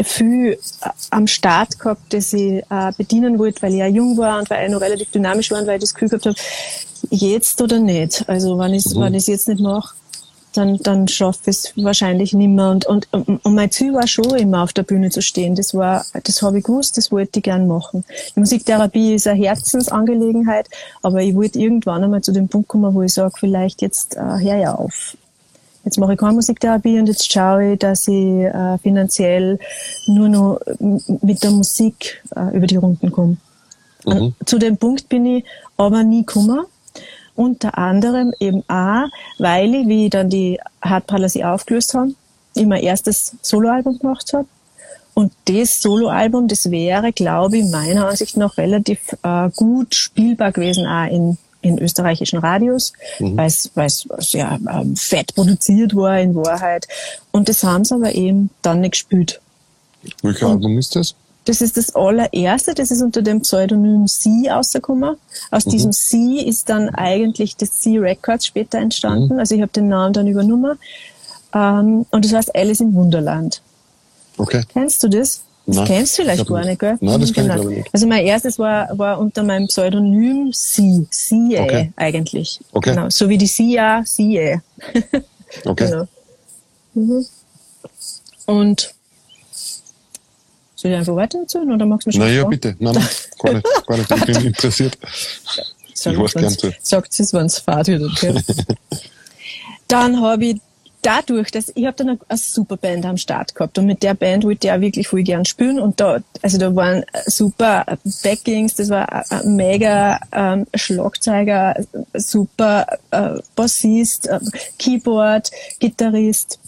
viel 0.00 0.56
am 1.10 1.26
Start 1.26 1.80
gehabt, 1.80 2.12
das 2.12 2.32
ich 2.32 2.62
äh, 2.70 2.92
bedienen 2.96 3.40
wollte, 3.40 3.60
weil 3.60 3.72
ich 3.72 3.80
ja 3.80 3.88
jung 3.88 4.16
war 4.18 4.38
und 4.38 4.48
weil 4.50 4.66
ich 4.66 4.72
noch 4.72 4.80
relativ 4.80 5.10
dynamisch 5.10 5.50
war 5.50 5.62
und 5.62 5.66
weil 5.66 5.78
ich 5.78 5.80
das 5.80 5.94
Gefühl 5.94 6.10
gehabt 6.10 6.26
habe, 6.26 6.36
jetzt 7.10 7.60
oder 7.60 7.80
nicht. 7.80 8.22
Also 8.28 8.56
wenn 8.56 8.72
ich 8.72 8.86
es 8.86 8.94
wenn 8.94 9.14
ich's 9.14 9.26
jetzt 9.26 9.48
nicht 9.48 9.60
mache, 9.60 9.92
dann, 10.54 10.78
dann 10.78 11.08
schaffe 11.08 11.50
ich 11.50 11.56
es 11.56 11.72
wahrscheinlich 11.76 12.32
nicht 12.32 12.48
mehr. 12.48 12.70
Und, 12.70 12.86
und, 12.86 13.08
und 13.12 13.54
mein 13.54 13.70
Ziel 13.70 13.92
war 13.92 14.06
schon 14.06 14.34
immer 14.36 14.62
auf 14.62 14.72
der 14.72 14.84
Bühne 14.84 15.10
zu 15.10 15.20
stehen. 15.20 15.54
Das 15.54 15.74
war, 15.74 16.04
das 16.22 16.42
habe 16.42 16.58
ich 16.58 16.64
gewusst, 16.64 16.96
das 16.96 17.12
wollte 17.12 17.40
ich 17.40 17.44
gern 17.44 17.66
machen. 17.66 18.04
Die 18.34 18.40
Musiktherapie 18.40 19.14
ist 19.14 19.26
eine 19.26 19.38
Herzensangelegenheit, 19.38 20.68
aber 21.02 21.22
ich 21.22 21.34
wollte 21.34 21.58
irgendwann 21.58 22.04
einmal 22.04 22.22
zu 22.22 22.32
dem 22.32 22.48
Punkt 22.48 22.68
kommen, 22.68 22.94
wo 22.94 23.02
ich 23.02 23.12
sage, 23.12 23.34
vielleicht 23.38 23.82
jetzt 23.82 24.16
äh, 24.16 24.20
hör 24.20 24.56
ja 24.56 24.74
auf. 24.74 25.16
Jetzt 25.84 25.98
mache 25.98 26.14
ich 26.14 26.18
keine 26.18 26.32
Musiktherapie 26.32 26.98
und 26.98 27.06
jetzt 27.08 27.30
schaue 27.30 27.72
ich, 27.72 27.78
dass 27.78 28.08
ich 28.08 28.14
äh, 28.14 28.78
finanziell 28.78 29.58
nur 30.06 30.28
noch 30.28 30.60
mit 30.78 31.42
der 31.42 31.50
Musik 31.50 32.22
äh, 32.34 32.56
über 32.56 32.66
die 32.66 32.76
Runden 32.76 33.12
komme. 33.12 33.36
Und 34.04 34.34
Zu 34.46 34.58
dem 34.58 34.76
Punkt 34.76 35.08
bin 35.08 35.26
ich 35.26 35.44
aber 35.76 36.02
nie 36.02 36.24
gekommen. 36.24 36.64
Unter 37.36 37.76
anderem 37.78 38.32
eben 38.38 38.62
auch, 38.68 39.06
weil 39.38 39.74
ich, 39.74 39.88
wie 39.88 40.04
ich 40.04 40.10
dann 40.10 40.30
die 40.30 40.60
Hartpalasie 40.82 41.44
aufgelöst 41.44 41.94
haben, 41.94 42.16
mein 42.56 42.82
erstes 42.82 43.36
Soloalbum 43.42 43.98
gemacht 43.98 44.32
habe. 44.32 44.46
Und 45.14 45.32
das 45.46 45.80
Soloalbum, 45.80 46.48
das 46.48 46.70
wäre, 46.70 47.12
glaube 47.12 47.58
ich, 47.58 47.64
meiner 47.64 48.08
Ansicht 48.08 48.36
nach 48.36 48.56
relativ 48.58 48.98
äh, 49.22 49.48
gut 49.50 49.94
spielbar 49.94 50.50
gewesen, 50.50 50.86
auch 50.86 51.06
in, 51.06 51.38
in 51.62 51.78
österreichischen 51.78 52.40
Radios, 52.40 52.92
mhm. 53.20 53.36
weil 53.36 53.46
es 53.46 54.06
sehr 54.18 54.58
ähm, 54.68 54.96
fett 54.96 55.34
produziert 55.34 55.94
war 55.94 56.18
in 56.18 56.34
Wahrheit. 56.34 56.88
Und 57.30 57.48
das 57.48 57.62
haben 57.62 57.84
sie 57.84 57.94
aber 57.94 58.12
eben 58.14 58.50
dann 58.62 58.80
nicht 58.80 58.92
gespielt. 58.92 59.40
Welcher 60.22 60.48
Album 60.48 60.78
ist 60.78 60.96
das? 60.96 61.14
Das 61.44 61.60
ist 61.60 61.76
das 61.76 61.94
allererste, 61.94 62.74
das 62.74 62.90
ist 62.90 63.02
unter 63.02 63.20
dem 63.20 63.42
Pseudonym 63.42 64.06
C 64.06 64.48
rausgekommen. 64.50 65.16
Aus 65.50 65.66
mhm. 65.66 65.70
diesem 65.70 65.92
C 65.92 66.40
ist 66.40 66.68
dann 66.68 66.88
eigentlich 66.88 67.56
das 67.56 67.80
C 67.80 67.98
Records 67.98 68.46
später 68.46 68.78
entstanden. 68.78 69.34
Mhm. 69.34 69.38
Also 69.38 69.54
ich 69.54 69.60
habe 69.60 69.72
den 69.72 69.88
Namen 69.88 70.14
dann 70.14 70.26
übernommen. 70.26 70.78
Ähm, 71.54 72.06
und 72.10 72.24
das 72.24 72.32
heißt 72.32 72.56
Alice 72.56 72.80
im 72.80 72.94
Wunderland. 72.94 73.60
Okay. 74.38 74.62
Kennst 74.72 75.02
du 75.02 75.08
das? 75.08 75.42
Das 75.66 75.76
Nein, 75.76 75.86
kennst 75.86 76.18
du 76.18 76.22
vielleicht 76.22 76.46
gar 76.46 76.64
nicht, 76.64 76.78
gell? 76.78 76.98
Nein, 77.00 77.20
das 77.20 77.32
kenn 77.32 77.48
genau. 77.48 77.62
ich 77.62 77.76
nicht. 77.76 77.88
Also 77.92 78.06
mein 78.06 78.26
erstes 78.26 78.58
war, 78.58 78.98
war 78.98 79.18
unter 79.18 79.42
meinem 79.42 79.66
Pseudonym 79.66 80.52
C, 80.52 81.06
CA 81.10 81.62
okay. 81.62 81.92
eigentlich. 81.96 82.60
Okay. 82.72 82.90
Genau. 82.90 83.08
So 83.08 83.28
wie 83.30 83.38
die 83.38 83.46
CIA, 83.46 84.04
CA. 84.04 84.62
okay. 85.64 85.86
Genau. 85.86 86.08
Mhm. 86.94 87.26
Und 88.46 88.94
soll 90.84 90.92
ich 90.92 90.98
einfach 90.98 91.16
weiter 91.16 91.38
erzählen 91.38 91.72
oder 91.72 91.86
magst 91.86 92.04
du 92.04 92.08
mich 92.10 92.16
schon 92.16 92.26
Nein, 92.26 92.36
ja, 92.36 92.44
bitte. 92.44 92.76
Nein, 92.78 92.94
nein, 92.94 93.08
gar 93.38 93.96
nicht, 93.96 94.08
gar 94.08 94.16
nicht. 94.18 94.28
Ich 94.28 94.36
bin 94.36 94.46
interessiert. 94.48 94.98
Sagt 95.94 96.18
ich 96.18 96.34
gern 96.34 96.50
zu. 96.50 96.72
Sagt 96.82 97.18
es, 97.18 97.32
wenn 97.32 97.46
es 97.46 97.58
fahrt 97.58 97.86
wird, 97.86 98.02
okay? 98.02 98.38
Dann 99.88 100.20
habe 100.20 100.44
ich 100.44 100.60
dadurch, 101.00 101.50
dass 101.50 101.72
ich 101.74 101.86
habe 101.86 101.96
dann 101.96 102.08
eine, 102.10 102.18
eine, 102.28 102.38
super 102.38 102.76
Band 102.76 103.04
am 103.06 103.16
Start 103.16 103.54
gehabt 103.54 103.78
und 103.78 103.86
mit 103.86 104.02
der 104.02 104.14
Band 104.14 104.44
wollte 104.44 104.66
ich 104.66 104.72
auch 104.72 104.80
wirklich 104.80 105.08
voll 105.08 105.22
gern 105.22 105.44
spielen 105.44 105.78
und 105.78 106.00
da, 106.00 106.18
also 106.40 106.58
da 106.58 106.74
waren 106.74 107.04
super 107.26 107.84
Backings, 108.22 108.74
das 108.74 108.88
war 108.88 109.30
ein 109.30 109.56
mega 109.56 110.18
ähm, 110.32 110.66
Schlagzeuger, 110.74 111.76
super 112.14 112.86
äh, 113.10 113.38
Bassist, 113.54 114.28
äh, 114.28 114.40
Keyboard, 114.78 115.50
Gitarrist. 115.78 116.58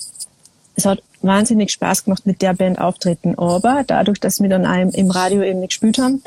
Es 0.74 0.84
hat 0.84 1.02
wahnsinnig 1.22 1.72
Spaß 1.72 2.04
gemacht, 2.04 2.26
mit 2.26 2.42
der 2.42 2.54
Band 2.54 2.80
auftreten, 2.80 3.38
aber 3.38 3.84
dadurch, 3.86 4.20
dass 4.20 4.40
wir 4.40 4.48
dann 4.48 4.66
auch 4.66 4.94
im 4.94 5.10
Radio 5.10 5.42
eben 5.42 5.60
nicht 5.60 5.70
gespielt 5.70 5.98
haben, 5.98 6.22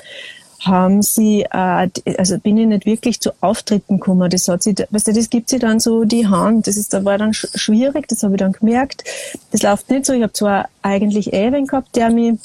haben 0.62 1.01
sie, 1.01 1.46
äh, 1.51 1.89
also 2.17 2.38
bin 2.38 2.58
ich 2.58 2.67
nicht 2.67 2.86
wirklich 2.86 3.19
zu 3.19 3.31
Auftritten 3.41 4.00
gekommen. 4.00 4.29
Das 4.29 4.48
hat 4.48 4.63
sie, 4.63 4.75
weißt 4.89 5.08
du, 5.08 5.13
das 5.13 5.29
gibt 5.29 5.50
sie 5.50 5.60
dann 5.60 5.79
so 5.79 6.03
die 6.03 6.27
Hand. 6.27 6.67
Das 6.67 6.77
ist, 6.77 6.93
da 6.93 7.05
war 7.05 7.17
dann 7.17 7.34
schwierig, 7.34 8.08
das 8.08 8.24
habe 8.24 8.36
ich 8.36 8.39
dann 8.39 8.51
gemerkt. 8.51 9.03
Das 9.51 9.62
läuft 9.62 9.89
nicht 9.89 10.05
so. 10.05 10.13
Ich 10.13 10.22
habe 10.22 10.34
zwar 10.34 10.69
eigentlich 10.81 11.34
Ewen 11.34 11.67
gehabt, 11.67 11.96
der 11.96 12.10
mich 12.10 12.39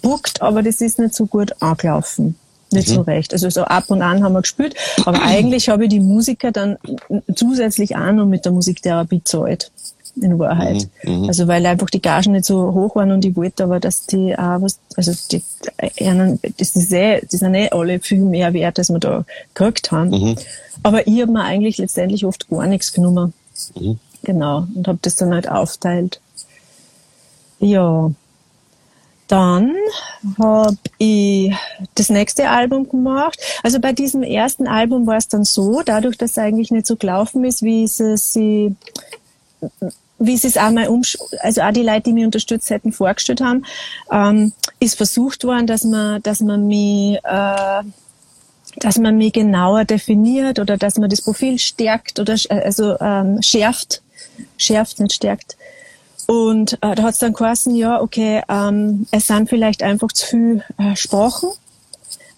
buckt, 0.00 0.40
aber 0.42 0.62
das 0.62 0.80
ist 0.80 0.98
nicht 0.98 1.14
so 1.14 1.26
gut 1.26 1.52
angelaufen. 1.60 2.36
Nicht 2.70 2.88
mhm. 2.88 2.94
so 2.94 3.00
recht. 3.02 3.32
Also 3.34 3.50
so 3.50 3.64
ab 3.64 3.84
und 3.88 4.00
an 4.00 4.24
haben 4.24 4.32
wir 4.32 4.40
gespielt, 4.40 4.74
aber 5.04 5.22
eigentlich 5.22 5.68
habe 5.68 5.84
ich 5.84 5.90
die 5.90 6.00
Musiker 6.00 6.52
dann 6.52 6.78
zusätzlich 7.34 7.96
auch 7.96 8.12
noch 8.12 8.26
mit 8.26 8.44
der 8.44 8.52
Musiktherapie 8.52 9.18
gezahlt 9.18 9.70
in 10.20 10.38
Wahrheit. 10.38 10.88
Mhm, 11.02 11.22
mhm, 11.22 11.28
also 11.28 11.48
weil 11.48 11.64
einfach 11.64 11.90
die 11.90 12.02
Gagen 12.02 12.32
nicht 12.32 12.44
so 12.44 12.74
hoch 12.74 12.96
waren 12.96 13.12
und 13.12 13.24
ich 13.24 13.34
wollte 13.36 13.64
aber, 13.64 13.80
dass 13.80 14.06
die 14.06 14.36
auch 14.36 14.60
was, 14.60 14.78
also 14.96 15.12
die, 15.30 15.42
äh, 15.78 16.36
das, 16.58 16.76
ist 16.76 16.92
eh, 16.92 17.24
die 17.30 17.36
sind 17.36 17.54
eh 17.54 17.70
alle 17.70 17.98
viel 18.00 18.20
mehr 18.20 18.52
wert, 18.52 18.78
als 18.78 18.90
wir 18.90 18.98
da 18.98 19.24
gekriegt 19.54 19.90
haben. 19.90 20.10
Mhm. 20.10 20.36
Aber 20.82 21.06
ich 21.06 21.20
habe 21.22 21.32
mir 21.32 21.44
eigentlich 21.44 21.78
letztendlich 21.78 22.24
oft 22.26 22.48
gar 22.48 22.66
nichts 22.66 22.92
genommen. 22.92 23.32
Mhm. 23.78 23.98
Genau. 24.22 24.66
Und 24.74 24.86
habe 24.86 24.98
das 25.02 25.16
dann 25.16 25.32
halt 25.32 25.48
aufteilt. 25.48 26.20
Ja. 27.58 28.10
Dann 29.28 29.74
habe 30.38 30.76
ich 30.98 31.54
das 31.94 32.10
nächste 32.10 32.50
Album 32.50 32.88
gemacht. 32.88 33.40
Also 33.62 33.80
bei 33.80 33.92
diesem 33.92 34.22
ersten 34.22 34.68
Album 34.68 35.06
war 35.06 35.16
es 35.16 35.28
dann 35.28 35.44
so, 35.44 35.80
dadurch, 35.82 36.18
dass 36.18 36.32
es 36.32 36.38
eigentlich 36.38 36.70
nicht 36.70 36.86
so 36.86 36.96
gelaufen 36.96 37.44
ist, 37.44 37.62
wie 37.62 37.84
es 37.84 37.96
sie 37.96 38.76
wie 40.26 40.36
sie 40.36 40.48
es 40.48 40.56
auch 40.56 40.70
mal 40.70 40.88
um, 40.88 41.02
also 41.40 41.62
auch 41.62 41.72
die 41.72 41.82
Leute, 41.82 42.02
die 42.02 42.12
mich 42.12 42.24
unterstützt 42.24 42.70
hätten, 42.70 42.92
vorgestellt 42.92 43.40
haben, 43.40 43.64
ähm, 44.10 44.52
ist 44.80 44.96
versucht 44.96 45.44
worden, 45.44 45.66
dass 45.66 45.84
man, 45.84 46.22
dass 46.22 46.40
man 46.40 46.66
mich, 46.66 47.18
äh, 47.24 47.82
dass 48.76 48.98
man 48.98 49.16
mich 49.16 49.32
genauer 49.32 49.84
definiert 49.84 50.58
oder 50.58 50.76
dass 50.76 50.98
man 50.98 51.10
das 51.10 51.22
Profil 51.22 51.58
stärkt 51.58 52.18
oder 52.18 52.36
also 52.48 52.98
ähm, 53.00 53.42
schärft, 53.42 54.02
schärft 54.56 55.00
nicht 55.00 55.14
stärkt. 55.14 55.56
Und 56.26 56.74
äh, 56.74 56.94
da 56.94 57.02
hat 57.02 57.14
es 57.14 57.18
dann 57.18 57.32
geheißen, 57.32 57.74
ja, 57.74 58.00
okay, 58.00 58.42
ähm, 58.48 59.06
es 59.10 59.26
sind 59.26 59.48
vielleicht 59.48 59.82
einfach 59.82 60.12
zu 60.12 60.26
viel 60.26 60.64
äh, 60.78 60.96
Sprachen, 60.96 61.50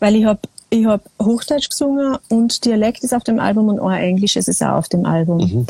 weil 0.01 0.17
ich 0.17 0.25
habe 0.25 0.41
ich 0.71 0.87
hab 0.87 1.03
Hochdeutsch 1.23 1.69
gesungen 1.71 2.19
und 2.29 2.65
Dialekt 2.65 3.05
ist 3.05 3.15
auf 3.15 3.23
dem 3.23 3.39
Album 3.39 3.69
und 3.69 3.79
auch 3.79 3.93
Englisch 3.93 4.37
ist 4.37 4.49
es 4.49 4.61
auch 4.63 4.73
auf 4.73 4.89
dem 4.89 5.07
Album. 5.07 5.39
Mhm. 5.39 5.67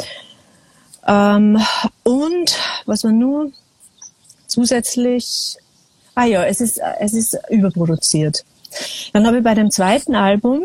Ähm, 1.06 1.58
und 2.02 2.58
was 2.86 3.04
war 3.04 3.12
nur 3.12 3.50
zusätzlich, 4.46 5.56
ah 6.14 6.24
ja, 6.24 6.44
es 6.44 6.60
ist, 6.60 6.80
es 7.00 7.12
ist 7.12 7.38
überproduziert. 7.50 8.44
Dann 9.12 9.26
habe 9.26 9.38
ich 9.38 9.44
bei 9.44 9.54
dem 9.54 9.70
zweiten 9.70 10.14
Album 10.14 10.62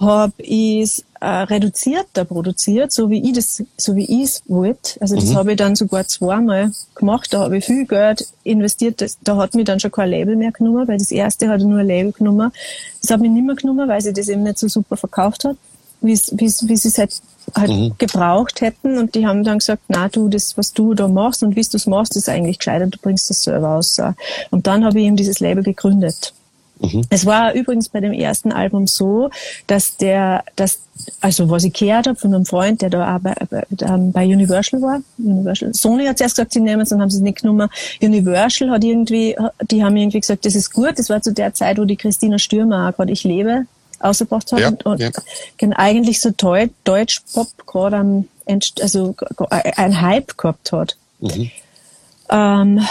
habe 0.00 0.32
ich 0.38 1.04
äh, 1.20 1.26
reduzierter 1.26 2.24
produziert, 2.24 2.92
so 2.92 3.10
wie 3.10 3.28
ich 3.28 3.32
das, 3.32 3.62
so 3.76 3.94
wie 3.94 4.04
ich 4.04 4.24
es 4.24 4.42
wollte. 4.46 5.00
Also 5.00 5.14
das 5.14 5.26
mhm. 5.26 5.36
habe 5.36 5.52
ich 5.52 5.56
dann 5.56 5.76
sogar 5.76 6.06
zweimal 6.06 6.72
gemacht. 6.94 7.32
Da 7.32 7.40
habe 7.40 7.58
ich 7.58 7.64
viel 7.64 7.86
Geld 7.86 8.26
investiert. 8.42 9.00
Das, 9.00 9.18
da 9.22 9.36
hat 9.36 9.54
mich 9.54 9.64
dann 9.64 9.80
schon 9.80 9.92
kein 9.92 10.10
Label 10.10 10.36
mehr 10.36 10.52
genommen, 10.52 10.88
weil 10.88 10.98
das 10.98 11.10
erste 11.10 11.48
hat 11.48 11.60
nur 11.60 11.78
ein 11.78 11.86
Label 11.86 12.12
genommen. 12.12 12.52
Das 13.00 13.10
hat 13.10 13.20
mich 13.20 13.30
nicht 13.30 13.46
mehr 13.46 13.54
genommen, 13.54 13.88
weil 13.88 14.00
sie 14.00 14.12
das 14.12 14.28
eben 14.28 14.42
nicht 14.42 14.58
so 14.58 14.68
super 14.68 14.96
verkauft 14.96 15.44
hat, 15.44 15.56
wie 16.00 16.16
sie 16.16 16.88
es 16.88 16.98
halt 16.98 17.12
halt 17.54 17.70
mhm. 17.70 17.94
gebraucht 17.98 18.60
hätten 18.60 18.98
und 18.98 19.14
die 19.14 19.26
haben 19.26 19.44
dann 19.44 19.58
gesagt, 19.58 19.82
na 19.88 20.08
du, 20.08 20.28
das, 20.28 20.56
was 20.56 20.72
du 20.72 20.94
da 20.94 21.08
machst 21.08 21.42
und 21.42 21.56
wie 21.56 21.62
du 21.62 21.76
es 21.76 21.86
machst, 21.86 22.16
ist 22.16 22.28
eigentlich 22.28 22.58
gescheiter, 22.58 22.86
du 22.86 22.98
bringst 22.98 23.28
das 23.30 23.42
selber 23.42 23.76
aus. 23.76 24.00
Und 24.50 24.66
dann 24.66 24.84
habe 24.84 24.98
ich 24.98 25.06
eben 25.06 25.16
dieses 25.16 25.40
Label 25.40 25.62
gegründet. 25.62 26.32
Mhm. 26.80 27.02
Es 27.10 27.24
war 27.24 27.54
übrigens 27.54 27.88
bei 27.88 28.00
dem 28.00 28.12
ersten 28.12 28.50
Album 28.50 28.86
so, 28.86 29.30
dass 29.66 29.96
der, 29.96 30.44
dass, 30.56 30.80
also 31.20 31.48
was 31.50 31.64
ich 31.64 31.72
gehört 31.72 32.06
habe 32.06 32.18
von 32.18 32.34
einem 32.34 32.46
Freund, 32.46 32.82
der 32.82 32.90
da 32.90 33.16
auch 33.16 33.20
bei, 33.20 33.34
bei 33.70 34.26
Universal 34.26 34.82
war, 34.82 35.00
Universal. 35.18 35.72
Sony 35.74 36.06
hat 36.06 36.18
zuerst 36.18 36.36
gesagt, 36.36 36.52
sie 36.52 36.60
nehmen 36.60 36.82
es, 36.82 36.88
dann 36.88 37.00
haben 37.00 37.10
sie 37.10 37.18
es 37.18 37.22
nicht 37.22 37.42
genommen. 37.42 37.68
Universal 38.02 38.70
hat 38.70 38.82
irgendwie, 38.82 39.36
die 39.70 39.84
haben 39.84 39.96
irgendwie 39.96 40.20
gesagt, 40.20 40.46
das 40.46 40.54
ist 40.54 40.72
gut. 40.72 40.94
Das 40.96 41.10
war 41.10 41.22
zu 41.22 41.32
der 41.32 41.54
Zeit, 41.54 41.78
wo 41.78 41.84
die 41.84 41.96
Christina 41.96 42.38
Stürmer 42.38 42.88
auch 42.88 42.96
gerade 42.96 43.12
Ich 43.12 43.22
lebe 43.22 43.66
ausgebracht 44.00 44.52
hat 44.52 44.60
ja, 44.60 44.72
und, 44.84 45.00
ja. 45.00 45.10
eigentlich 45.76 46.20
so 46.20 46.30
Deutsch-Pop 46.30 47.66
gerade 47.66 47.96
am, 47.96 48.28
also 48.80 49.14
ein 49.50 50.00
Hype 50.00 50.36
gehabt 50.36 50.72
hat. 50.72 50.96
Mhm. 51.20 51.50
Ähm, 52.30 52.86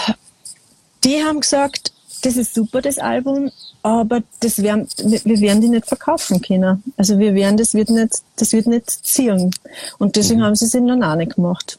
die 1.04 1.24
haben 1.24 1.42
gesagt, 1.42 1.92
das 2.22 2.38
ist 2.38 2.54
super, 2.54 2.82
das 2.82 2.98
Album, 2.98 3.52
aber 3.82 4.22
das 4.40 4.62
werden, 4.62 4.88
wir 4.98 5.42
werden 5.42 5.62
die 5.62 5.70
nicht 5.70 5.86
verkaufen 5.86 6.42
können. 6.42 6.84
Also 6.96 7.20
wir 7.20 7.36
werden, 7.36 7.58
das 7.58 7.74
wird 7.74 7.90
nicht, 7.90 8.22
das 8.38 8.54
wird 8.54 8.68
nicht 8.68 8.90
ziehen. 8.90 9.54
Und 9.98 10.16
deswegen 10.16 10.40
mhm. 10.40 10.46
haben 10.46 10.56
sie 10.56 10.66
es 10.66 10.74
in 10.74 10.88
dann 10.88 11.04
auch 11.04 11.16
nicht 11.16 11.36
gemacht. 11.36 11.78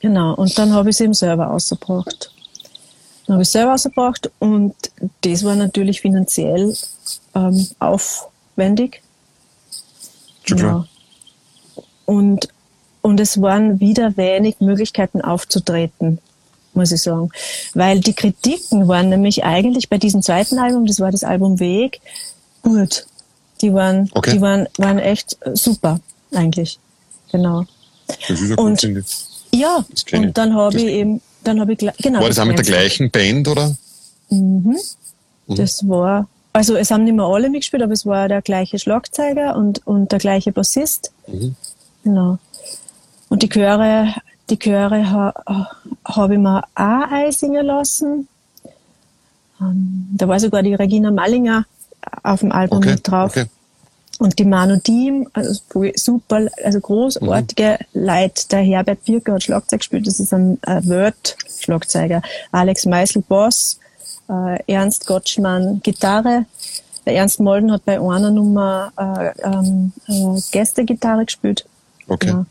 Genau. 0.00 0.34
Und 0.34 0.58
dann 0.58 0.72
habe 0.72 0.90
ich 0.90 0.96
es 0.96 1.00
eben 1.00 1.14
selber 1.14 1.50
ausgebracht. 1.50 2.32
Dann 3.26 3.34
habe 3.34 3.42
ich 3.42 3.48
es 3.48 3.52
selber 3.52 3.74
ausgebracht 3.74 4.30
und 4.40 4.74
das 5.22 5.44
war 5.44 5.54
natürlich 5.54 6.00
finanziell 6.00 6.74
ähm, 7.34 7.66
aufwendig. 7.78 9.02
Ja. 10.46 10.86
Und, 12.06 12.48
und 13.02 13.20
es 13.20 13.40
waren 13.40 13.80
wieder 13.80 14.16
wenig 14.16 14.56
Möglichkeiten 14.60 15.20
aufzutreten, 15.20 16.18
muss 16.74 16.92
ich 16.92 17.02
sagen. 17.02 17.30
Weil 17.74 18.00
die 18.00 18.14
Kritiken 18.14 18.88
waren 18.88 19.08
nämlich 19.08 19.44
eigentlich 19.44 19.88
bei 19.88 19.98
diesem 19.98 20.22
zweiten 20.22 20.58
Album, 20.58 20.86
das 20.86 21.00
war 21.00 21.10
das 21.12 21.24
Album 21.24 21.60
Weg, 21.60 22.00
gut. 22.62 23.06
Die 23.60 23.72
waren, 23.74 24.10
okay. 24.14 24.32
die 24.32 24.40
waren, 24.40 24.66
waren 24.78 24.98
echt 24.98 25.38
super, 25.52 26.00
eigentlich. 26.32 26.78
Genau. 27.30 27.66
Das 28.06 28.40
ist 28.40 28.50
ja 28.50 28.56
und, 28.56 28.80
gut, 28.80 29.04
Ja, 29.52 29.84
und 30.12 30.36
dann 30.36 30.54
habe 30.54 30.78
ich 30.78 30.84
eben, 30.84 31.20
dann 31.44 31.60
habe 31.60 31.74
ich, 31.74 31.78
genau. 31.78 32.20
War 32.20 32.28
das 32.28 32.38
auch 32.38 32.44
mit 32.44 32.58
der 32.58 32.64
gleichen 32.64 33.10
Band, 33.10 33.46
oder? 33.48 33.76
Mhm. 34.30 34.76
mhm. 35.46 35.54
Das 35.54 35.86
war, 35.88 36.26
also 36.52 36.76
es 36.76 36.90
haben 36.90 37.04
nicht 37.04 37.14
mehr 37.14 37.26
alle 37.26 37.48
mitgespielt, 37.48 37.82
aber 37.82 37.92
es 37.92 38.06
war 38.06 38.28
der 38.28 38.42
gleiche 38.42 38.78
Schlagzeuger 38.78 39.56
und, 39.56 39.86
und 39.86 40.10
der 40.12 40.18
gleiche 40.18 40.52
Bassist. 40.52 41.12
Mhm. 41.26 41.54
Genau. 42.02 42.38
Und 43.28 43.42
die 43.42 43.48
Chöre, 43.48 44.14
die 44.48 44.58
Chöre 44.58 45.10
ha, 45.10 45.68
habe 46.04 46.34
ich 46.34 46.40
mir 46.40 46.62
auch 46.74 47.10
einsingen 47.10 47.64
lassen. 47.64 48.28
Ähm, 49.60 50.08
da 50.16 50.26
war 50.26 50.40
sogar 50.40 50.62
die 50.62 50.74
Regina 50.74 51.10
Mallinger 51.10 51.66
auf 52.22 52.40
dem 52.40 52.52
Album 52.52 52.78
okay, 52.78 52.90
mit 52.92 53.08
drauf. 53.08 53.30
Okay. 53.36 53.46
Und 54.18 54.38
die 54.38 54.44
Manu 54.44 54.76
Diem, 54.76 55.28
also 55.32 55.60
super, 55.94 56.46
also 56.62 56.80
großartige 56.80 57.78
mhm. 57.92 58.04
Leute. 58.04 58.48
Der 58.50 58.60
Herbert 58.60 59.04
Birker 59.04 59.34
hat 59.34 59.44
Schlagzeug 59.44 59.80
gespielt, 59.80 60.06
das 60.06 60.20
ist 60.20 60.34
ein 60.34 60.58
äh, 60.62 60.82
Word-Schlagzeuger. 60.84 62.20
Alex 62.52 62.84
Meisel 62.84 63.22
Boss, 63.22 63.78
äh, 64.30 64.72
Ernst 64.72 65.06
Gottschmann 65.06 65.80
Gitarre. 65.82 66.46
Der 67.06 67.14
Ernst 67.14 67.40
Molden 67.40 67.72
hat 67.72 67.84
bei 67.84 67.98
einer 67.98 68.30
Nummer 68.30 68.92
äh, 68.96 69.40
ähm, 69.42 69.92
äh, 70.06 70.40
Gästegitarre 70.52 71.24
gespielt. 71.24 71.66
Okay. 72.08 72.44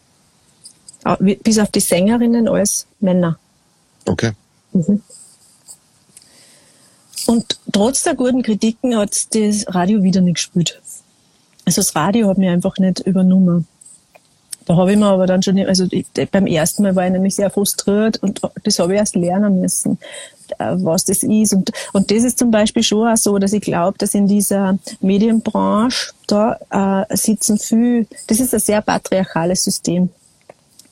Ja. 1.06 1.18
Bis 1.20 1.60
auf 1.60 1.72
die 1.72 1.80
Sängerinnen 1.80 2.48
alles 2.48 2.86
Männer. 3.00 3.40
Okay. 4.06 4.32
Mhm. 4.74 5.02
Und 7.28 7.60
trotz 7.72 8.04
der 8.04 8.16
guten 8.16 8.42
Kritiken 8.42 8.98
hat 8.98 9.36
das 9.36 9.66
Radio 9.68 10.04
wieder 10.04 10.22
nicht 10.22 10.36
gespielt. 10.36 10.82
Also 11.66 11.82
das 11.82 11.96
Radio 11.96 12.28
hat 12.28 12.38
mir 12.38 12.52
einfach 12.52 12.78
nicht 12.78 13.00
übernommen. 13.02 13.68
Da 14.70 14.76
habe 14.76 14.92
ich 14.92 15.00
mir 15.00 15.08
aber 15.08 15.26
dann 15.26 15.42
schon, 15.42 15.58
also 15.66 15.88
ich, 15.90 16.06
beim 16.30 16.46
ersten 16.46 16.84
Mal 16.84 16.96
war 16.96 17.04
ich 17.04 17.12
nämlich 17.12 17.34
sehr 17.34 17.50
frustriert 17.50 18.18
und 18.22 18.40
das 18.64 18.78
habe 18.78 18.94
ich 18.94 19.00
erst 19.00 19.16
lernen 19.16 19.62
müssen, 19.62 19.98
äh, 20.60 20.76
was 20.76 21.06
das 21.06 21.24
ist. 21.24 21.56
Und, 21.56 21.72
und 21.92 22.12
das 22.12 22.24
ist 22.24 22.38
zum 22.38 22.52
Beispiel 22.52 22.84
schon 22.84 23.08
auch 23.08 23.18
so, 23.18 23.40
dass 23.40 23.52
ich 23.52 23.62
glaube, 23.62 23.98
dass 23.98 24.14
in 24.14 24.28
dieser 24.28 24.78
Medienbranche 25.02 26.12
da 26.28 27.08
äh, 27.10 27.18
sitzen 27.18 27.58
viel, 27.58 28.06
das 28.28 28.40
ist 28.40 28.54
ein 28.54 28.60
sehr 28.60 28.82
patriarchales 28.84 29.64
System. 29.64 30.12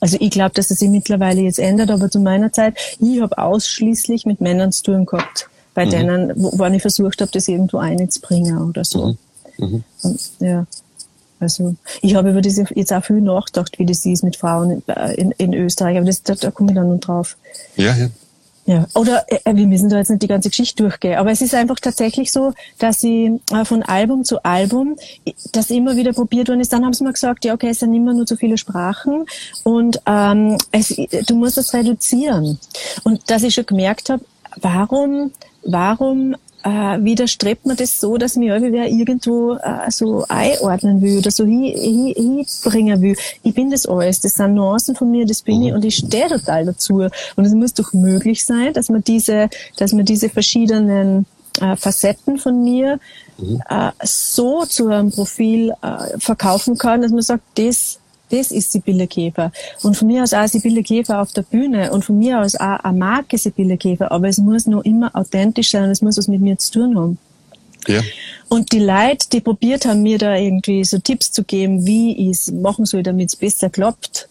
Also 0.00 0.16
ich 0.18 0.30
glaube, 0.30 0.54
dass 0.54 0.72
es 0.72 0.80
sich 0.80 0.90
mittlerweile 0.90 1.42
jetzt 1.42 1.60
ändert, 1.60 1.92
aber 1.92 2.10
zu 2.10 2.18
meiner 2.18 2.52
Zeit, 2.52 2.76
ich 2.98 3.20
habe 3.20 3.38
ausschließlich 3.38 4.26
mit 4.26 4.40
Männern 4.40 4.72
zu 4.72 4.82
tun 4.82 5.06
gehabt, 5.06 5.48
bei 5.74 5.86
mhm. 5.86 5.90
denen, 5.90 6.32
wo, 6.34 6.58
wo 6.58 6.64
ich 6.64 6.82
versucht 6.82 7.20
habe, 7.20 7.30
das 7.30 7.46
irgendwo 7.46 7.78
einzubringen 7.78 8.58
oder 8.58 8.84
so. 8.84 9.16
Mhm. 9.56 9.66
Mhm. 9.68 9.84
Und, 10.02 10.20
ja. 10.40 10.66
Also 11.40 11.74
ich 12.02 12.14
habe 12.14 12.30
über 12.30 12.40
das 12.40 12.60
jetzt 12.74 12.92
auch 12.92 13.04
viel 13.04 13.20
nachgedacht, 13.20 13.78
wie 13.78 13.86
das 13.86 14.04
ist 14.04 14.24
mit 14.24 14.36
Frauen 14.36 14.70
in, 14.70 14.82
äh, 14.88 15.14
in, 15.14 15.30
in 15.32 15.54
Österreich, 15.54 15.96
aber 15.96 16.06
das, 16.06 16.22
da, 16.22 16.34
da 16.34 16.50
komme 16.50 16.70
ich 16.70 16.76
dann 16.76 16.88
noch 16.88 17.00
drauf. 17.00 17.36
Ja, 17.76 17.94
ja. 17.96 18.08
Ja, 18.68 18.86
oder 18.94 19.24
äh, 19.28 19.56
wir 19.56 19.66
müssen 19.66 19.88
da 19.88 19.96
jetzt 19.96 20.10
nicht 20.10 20.20
die 20.20 20.26
ganze 20.26 20.50
Geschichte 20.50 20.82
durchgehen, 20.82 21.16
aber 21.16 21.30
es 21.30 21.40
ist 21.40 21.54
einfach 21.54 21.80
tatsächlich 21.80 22.30
so, 22.30 22.52
dass 22.78 23.02
ich 23.02 23.30
äh, 23.50 23.64
von 23.64 23.82
Album 23.82 24.24
zu 24.24 24.44
Album, 24.44 24.96
das 25.52 25.70
immer 25.70 25.96
wieder 25.96 26.12
probiert 26.12 26.48
worden 26.48 26.60
ist, 26.60 26.74
dann 26.74 26.84
haben 26.84 26.92
sie 26.92 27.02
mir 27.02 27.14
gesagt, 27.14 27.46
ja 27.46 27.54
okay, 27.54 27.70
es 27.70 27.78
sind 27.78 27.94
immer 27.94 28.12
nur 28.12 28.26
zu 28.26 28.36
viele 28.36 28.58
Sprachen 28.58 29.24
und 29.64 30.02
ähm, 30.04 30.58
es, 30.70 30.88
du 30.88 31.34
musst 31.34 31.56
das 31.56 31.72
reduzieren. 31.72 32.58
Und 33.04 33.30
dass 33.30 33.42
ich 33.42 33.54
schon 33.54 33.64
gemerkt 33.64 34.10
habe, 34.10 34.22
warum, 34.60 35.32
warum 35.64 36.36
äh, 36.64 36.68
widerstrebt 36.68 37.66
man 37.66 37.76
das 37.76 38.00
so, 38.00 38.16
dass 38.16 38.36
mir 38.36 38.60
wer 38.60 38.88
irgendwo 38.88 39.54
äh, 39.54 39.90
so 39.90 40.24
einordnen 40.28 41.00
will 41.00 41.18
oder 41.18 41.30
so 41.30 41.44
hinbringen 41.44 42.44
hin, 42.44 42.44
hin 42.72 43.00
will. 43.00 43.16
Ich 43.42 43.54
bin 43.54 43.70
das 43.70 43.86
alles, 43.86 44.20
das 44.20 44.34
sind 44.34 44.54
Nuancen 44.54 44.96
von 44.96 45.10
mir, 45.10 45.24
das 45.26 45.42
bin 45.42 45.62
ich 45.62 45.72
und 45.72 45.84
ich 45.84 45.96
stehe 45.96 46.28
total 46.28 46.66
dazu. 46.66 47.08
Und 47.36 47.44
es 47.44 47.52
muss 47.54 47.74
doch 47.74 47.92
möglich 47.92 48.44
sein, 48.44 48.72
dass 48.72 48.88
man 48.88 49.02
diese, 49.02 49.48
dass 49.76 49.92
man 49.92 50.04
diese 50.04 50.28
verschiedenen 50.28 51.26
äh, 51.60 51.76
Facetten 51.76 52.38
von 52.38 52.62
mir 52.62 52.98
mhm. 53.38 53.62
äh, 53.68 53.90
so 54.02 54.64
zu 54.64 54.88
einem 54.88 55.10
Profil 55.10 55.72
äh, 55.82 56.18
verkaufen 56.18 56.76
kann, 56.78 57.02
dass 57.02 57.12
man 57.12 57.22
sagt, 57.22 57.44
das 57.56 57.97
das 58.30 58.50
ist 58.50 58.72
Sibylle 58.72 59.06
Käfer. 59.06 59.52
Und 59.82 59.96
von 59.96 60.08
mir 60.08 60.22
aus 60.22 60.32
auch 60.32 60.46
Sibylle 60.46 60.82
Käfer 60.82 61.20
auf 61.20 61.32
der 61.32 61.42
Bühne 61.42 61.92
und 61.92 62.04
von 62.04 62.18
mir 62.18 62.40
aus 62.40 62.54
auch 62.54 62.80
eine 62.80 62.98
Marke 62.98 63.38
Sibylle 63.38 63.76
Käfer. 63.76 64.10
Aber 64.12 64.28
es 64.28 64.38
muss 64.38 64.66
noch 64.66 64.84
immer 64.84 65.14
authentisch 65.14 65.70
sein 65.70 65.84
und 65.84 65.90
es 65.90 66.02
muss 66.02 66.18
was 66.18 66.28
mit 66.28 66.40
mir 66.40 66.58
zu 66.58 66.72
tun 66.72 66.96
haben. 66.96 67.18
Ja. 67.86 68.02
Und 68.48 68.72
die 68.72 68.80
Leute, 68.80 69.28
die 69.32 69.40
probiert 69.40 69.86
haben, 69.86 70.02
mir 70.02 70.18
da 70.18 70.36
irgendwie 70.36 70.84
so 70.84 70.98
Tipps 70.98 71.32
zu 71.32 71.44
geben, 71.44 71.86
wie 71.86 72.30
ich 72.30 72.38
es 72.38 72.50
machen 72.50 72.86
soll, 72.86 73.02
damit 73.02 73.28
es 73.30 73.36
besser 73.36 73.70
klappt, 73.70 74.28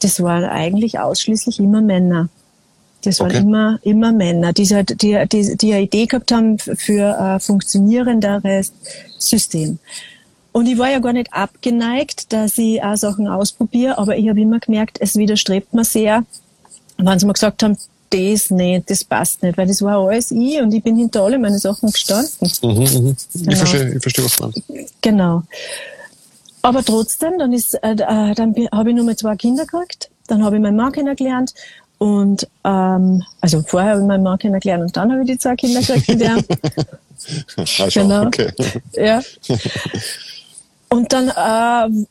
das 0.00 0.22
waren 0.22 0.44
eigentlich 0.44 0.98
ausschließlich 0.98 1.58
immer 1.60 1.80
Männer. 1.80 2.28
Das 3.04 3.20
waren 3.20 3.30
okay. 3.30 3.40
immer, 3.40 3.78
immer 3.82 4.12
Männer, 4.12 4.52
die, 4.52 4.64
die, 4.64 5.18
die, 5.30 5.56
die 5.56 5.72
eine 5.72 5.82
Idee 5.82 6.06
gehabt 6.06 6.32
haben 6.32 6.58
für 6.58 7.18
ein 7.18 7.40
funktionierenderes 7.40 8.72
System. 9.18 9.78
Und 10.54 10.68
ich 10.68 10.78
war 10.78 10.88
ja 10.88 11.00
gar 11.00 11.12
nicht 11.12 11.32
abgeneigt, 11.32 12.32
dass 12.32 12.56
ich 12.58 12.80
auch 12.80 12.94
Sachen 12.94 13.26
ausprobiere, 13.26 13.98
aber 13.98 14.16
ich 14.16 14.28
habe 14.28 14.40
immer 14.40 14.60
gemerkt, 14.60 14.98
es 15.00 15.16
widerstrebt 15.16 15.74
mir 15.74 15.84
sehr, 15.84 16.24
wenn 16.96 17.18
sie 17.18 17.26
mir 17.26 17.32
gesagt 17.32 17.64
haben, 17.64 17.76
das 18.08 18.50
nicht, 18.50 18.88
das 18.88 19.02
passt 19.02 19.42
nicht, 19.42 19.58
weil 19.58 19.66
das 19.66 19.82
war 19.82 19.98
alles 19.98 20.30
ich 20.30 20.60
und 20.60 20.72
ich 20.72 20.80
bin 20.80 20.96
hinter 20.96 21.24
alle 21.24 21.40
meine 21.40 21.58
Sachen 21.58 21.90
gestanden. 21.90 22.52
Mhm, 22.62 22.68
mhm. 22.68 23.16
Genau. 23.34 23.50
Ich, 23.50 23.56
verstehe, 23.56 23.94
ich 23.96 24.00
verstehe, 24.00 24.24
was 24.24 24.36
du 24.36 24.44
meinst. 24.44 24.62
Genau. 25.02 25.42
Aber 26.62 26.84
trotzdem, 26.84 27.36
dann 27.36 27.52
ist, 27.52 27.74
äh, 27.82 27.96
dann 27.96 28.54
habe 28.70 28.90
ich 28.90 28.94
nur 28.94 29.04
mal 29.04 29.16
zwei 29.16 29.34
Kinder 29.34 29.66
gekriegt, 29.66 30.08
dann 30.28 30.44
habe 30.44 30.54
ich 30.54 30.62
meinen 30.62 30.76
Mann 30.76 30.92
kennengelernt 30.92 31.52
und 31.98 32.46
ähm, 32.62 33.24
also 33.40 33.64
vorher 33.66 33.90
habe 33.90 34.02
ich 34.02 34.06
meinen 34.06 34.22
Mann 34.22 34.38
kennengelernt 34.38 34.84
und 34.84 34.96
dann 34.96 35.10
habe 35.10 35.22
ich 35.22 35.26
die 35.26 35.38
zwei 35.38 35.56
Kinder 35.56 35.80
gekriegt. 35.80 36.22
ah, 37.56 37.88
genau. 37.92 38.26
Okay. 38.26 38.52
Ja. 38.92 39.20
Und 40.94 41.12
dann 41.12 41.28
äh, 41.28 42.06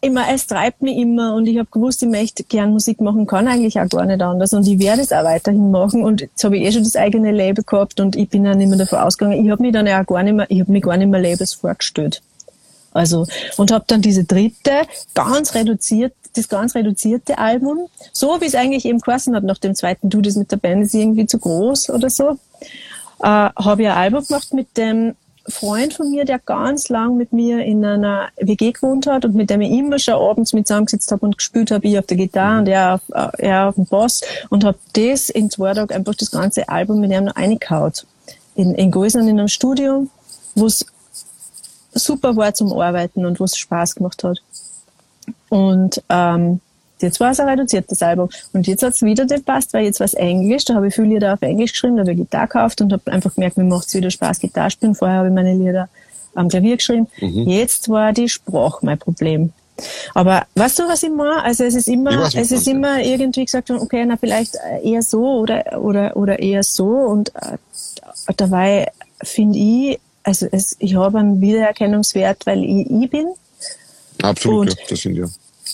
immer, 0.00 0.32
es 0.32 0.46
treibt 0.46 0.82
mich 0.82 0.96
immer 0.96 1.34
und 1.34 1.48
ich 1.48 1.58
habe 1.58 1.68
gewusst, 1.68 2.00
ich 2.04 2.08
möchte 2.08 2.44
gern 2.44 2.70
Musik 2.70 3.00
machen, 3.00 3.26
kann 3.26 3.48
eigentlich 3.48 3.80
auch 3.80 3.88
gar 3.88 4.06
nicht 4.06 4.22
anders 4.22 4.52
und 4.52 4.68
ich 4.68 4.78
werde 4.78 5.02
es 5.02 5.10
auch 5.10 5.24
weiterhin 5.24 5.72
machen 5.72 6.04
und 6.04 6.20
jetzt 6.20 6.44
habe 6.44 6.56
ich 6.56 6.62
eh 6.62 6.70
schon 6.70 6.84
das 6.84 6.94
eigene 6.94 7.32
Label 7.32 7.64
gehabt 7.64 7.98
und 7.98 8.14
ich 8.14 8.28
bin 8.28 8.44
dann 8.44 8.58
nicht 8.58 8.68
mehr 8.68 8.78
davon 8.78 9.00
ausgegangen, 9.00 9.44
ich 9.44 9.50
habe 9.50 9.60
mich 9.60 9.72
dann 9.72 9.88
ja 9.88 10.00
auch 10.00 10.06
gar 10.06 10.22
nicht 10.22 10.34
mehr, 10.34 10.46
ich 10.48 10.60
habe 10.60 10.70
mir 10.70 10.80
gar 10.80 10.96
nicht 10.96 11.08
mehr 11.08 11.20
Labels 11.20 11.54
vorgestellt. 11.54 12.22
Also, 12.92 13.26
und 13.56 13.72
habe 13.72 13.84
dann 13.88 14.00
diese 14.00 14.22
dritte, 14.22 14.82
ganz 15.14 15.56
reduziert, 15.56 16.12
das 16.36 16.48
ganz 16.48 16.76
reduzierte 16.76 17.36
Album, 17.38 17.88
so 18.12 18.40
wie 18.40 18.46
es 18.46 18.54
eigentlich 18.54 18.84
eben 18.84 19.00
geheißen 19.00 19.34
hat 19.34 19.42
nach 19.42 19.58
dem 19.58 19.74
zweiten 19.74 20.08
Du, 20.08 20.20
das 20.20 20.36
mit 20.36 20.52
der 20.52 20.58
Band 20.58 20.84
ist 20.84 20.94
irgendwie 20.94 21.26
zu 21.26 21.38
groß 21.38 21.90
oder 21.90 22.10
so, 22.10 22.38
äh, 23.22 23.26
habe 23.26 23.82
ich 23.82 23.88
ein 23.88 23.96
Album 23.96 24.24
gemacht 24.24 24.54
mit 24.54 24.76
dem 24.76 25.16
Freund 25.48 25.94
von 25.94 26.10
mir, 26.10 26.24
der 26.24 26.38
ganz 26.38 26.88
lang 26.88 27.16
mit 27.16 27.32
mir 27.32 27.64
in 27.64 27.84
einer 27.84 28.28
WG 28.36 28.72
gewohnt 28.72 29.06
hat 29.06 29.24
und 29.24 29.34
mit 29.34 29.50
dem 29.50 29.60
ich 29.60 29.70
immer 29.70 29.98
schon 29.98 30.14
abends 30.14 30.52
mit 30.52 30.66
zusammengesetzt 30.66 31.10
habe 31.12 31.26
und 31.26 31.36
gespielt 31.38 31.70
habe, 31.70 31.86
ich 31.86 31.98
auf 31.98 32.06
der 32.06 32.16
Gitarre 32.16 32.58
und 32.60 32.68
er 32.68 32.94
auf, 32.94 33.00
äh, 33.12 33.46
er 33.46 33.68
auf 33.68 33.74
dem 33.74 33.86
Bass 33.86 34.20
und 34.50 34.64
habe 34.64 34.78
das 34.92 35.30
in 35.30 35.50
zwei 35.50 35.74
Tagen 35.74 35.94
einfach 35.94 36.14
das 36.14 36.30
ganze 36.30 36.68
Album 36.68 37.00
mit 37.00 37.10
ihm 37.10 37.24
noch 37.24 37.36
reingehaut. 37.36 38.06
In, 38.54 38.74
in 38.74 38.90
Gäusern 38.90 39.28
in 39.28 39.38
einem 39.38 39.48
Studio, 39.48 40.06
wo 40.54 40.66
es 40.66 40.84
super 41.92 42.36
war 42.36 42.54
zum 42.54 42.72
Arbeiten 42.72 43.24
und 43.24 43.40
wo 43.40 43.44
es 43.44 43.56
Spaß 43.56 43.94
gemacht 43.94 44.22
hat. 44.24 44.38
Und 45.48 46.02
ähm, 46.08 46.60
Jetzt 47.02 47.20
war 47.20 47.30
es 47.30 47.40
ein 47.40 47.48
reduziertes 47.48 48.02
Album. 48.02 48.28
Und 48.52 48.66
jetzt 48.66 48.82
hat 48.82 48.94
es 48.94 49.02
wieder 49.02 49.26
gepasst, 49.26 49.72
weil 49.72 49.84
jetzt 49.84 50.00
war 50.00 50.04
es 50.06 50.14
Englisch. 50.14 50.64
Da 50.64 50.74
habe 50.74 50.88
ich 50.88 50.94
viele 50.94 51.08
Lieder 51.08 51.34
auf 51.34 51.42
Englisch 51.42 51.72
geschrieben, 51.72 51.96
da 51.96 52.02
habe 52.02 52.12
ich 52.12 52.18
Gitarre 52.18 52.46
gekauft 52.46 52.80
und 52.80 52.92
habe 52.92 53.12
einfach 53.12 53.34
gemerkt, 53.34 53.56
mir 53.56 53.64
macht 53.64 53.88
es 53.88 53.94
wieder 53.94 54.10
Spaß, 54.10 54.40
Gitarre 54.40 54.70
spielen. 54.70 54.94
Vorher 54.94 55.18
habe 55.18 55.28
ich 55.28 55.34
meine 55.34 55.54
Lieder 55.54 55.88
am 56.34 56.48
Klavier 56.48 56.76
geschrieben. 56.76 57.08
Mhm. 57.20 57.48
Jetzt 57.48 57.88
war 57.88 58.12
die 58.12 58.28
Sprache 58.28 58.84
mein 58.84 58.98
Problem. 58.98 59.52
Aber 60.14 60.46
weißt 60.54 60.78
du, 60.78 60.88
was 60.88 61.02
ich 61.02 61.10
meine? 61.10 61.42
Also 61.42 61.64
es 61.64 61.74
ist 61.74 61.88
immer, 61.88 62.18
weiß, 62.18 62.34
es 62.34 62.52
ist 62.52 62.68
immer 62.68 63.02
irgendwie 63.02 63.44
gesagt, 63.44 63.70
okay, 63.70 64.04
na 64.04 64.16
vielleicht 64.16 64.56
eher 64.82 65.02
so 65.02 65.40
oder 65.40 65.80
oder 65.80 66.16
oder 66.16 66.38
eher 66.38 66.62
so. 66.62 66.86
Und 66.86 67.34
äh, 67.34 67.56
dabei 68.36 68.88
finde 69.22 69.58
ich, 69.58 69.98
also 70.22 70.46
es, 70.52 70.76
ich 70.78 70.94
habe 70.96 71.18
einen 71.18 71.40
Wiedererkennungswert, 71.40 72.46
weil 72.46 72.64
ich 72.64 72.90
ich 72.90 73.10
bin. 73.10 73.28
Absolut, 74.22 74.68
und, 74.68 74.78
ja, 74.78 74.84
das 74.90 75.00
sind 75.00 75.16
ja 75.16 75.24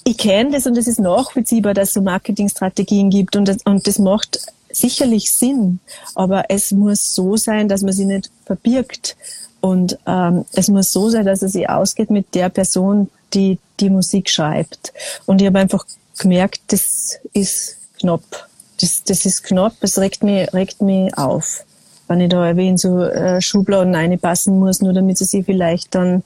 ich 0.04 0.18
kenne 0.18 0.52
das 0.52 0.66
und 0.66 0.76
es 0.76 0.86
ist 0.86 1.00
nachvollziehbar, 1.00 1.74
dass 1.74 1.88
es 1.88 1.94
so 1.94 2.02
Marketingstrategien 2.02 3.10
gibt 3.10 3.36
und 3.36 3.46
das, 3.46 3.58
und 3.64 3.86
das 3.86 3.98
macht 3.98 4.40
sicherlich 4.70 5.32
Sinn, 5.32 5.80
aber 6.14 6.44
es 6.48 6.70
muss 6.72 7.14
so 7.14 7.36
sein, 7.36 7.68
dass 7.68 7.82
man 7.82 7.92
sie 7.92 8.04
nicht 8.04 8.30
verbirgt 8.44 9.16
und 9.60 9.98
ähm, 10.06 10.44
es 10.52 10.68
muss 10.68 10.92
so 10.92 11.08
sein, 11.08 11.24
dass 11.24 11.42
es 11.42 11.52
sich 11.52 11.68
ausgeht 11.68 12.10
mit 12.10 12.34
der 12.34 12.50
Person, 12.50 13.10
die 13.34 13.58
die 13.80 13.90
Musik 13.90 14.30
schreibt. 14.30 14.92
Und 15.26 15.40
ich 15.40 15.46
habe 15.46 15.58
einfach 15.58 15.84
gemerkt, 16.18 16.60
das 16.68 17.18
ist 17.32 17.76
knapp. 17.98 18.48
Das, 18.80 19.02
das 19.04 19.24
ist 19.24 19.42
knapp, 19.42 19.74
es 19.80 19.98
regt 19.98 20.22
mich, 20.22 20.52
regt 20.52 20.82
mich 20.82 21.16
auf, 21.16 21.64
wenn 22.08 22.20
ich 22.20 22.28
da 22.28 22.56
wie 22.56 22.68
in 22.68 22.76
so 22.76 23.02
äh, 23.02 23.40
Schubladen 23.40 23.94
reinpassen 23.94 24.58
muss, 24.58 24.82
nur 24.82 24.92
damit 24.92 25.18
sie 25.18 25.24
sich 25.24 25.46
vielleicht 25.46 25.94
dann 25.94 26.22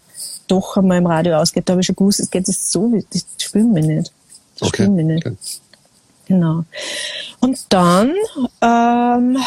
doch 0.50 0.76
einmal 0.76 0.98
im 0.98 1.06
Radio 1.06 1.36
ausgeht, 1.36 1.68
da 1.68 1.72
habe 1.72 1.80
ich 1.80 1.86
schon 1.86 1.96
gewusst, 1.96 2.20
es 2.20 2.30
geht 2.30 2.48
es 2.48 2.70
so, 2.70 2.92
das 3.12 3.24
spüren 3.38 3.74
wir 3.74 3.82
nicht. 3.82 4.12
Das 4.58 4.68
okay. 4.68 4.82
spüren 4.82 4.96
wir 4.96 5.04
nicht. 5.04 5.26
Okay. 5.26 5.36
Genau. 6.26 6.64
Und 7.40 7.58
dann, 7.70 8.14
ähm, 8.60 9.38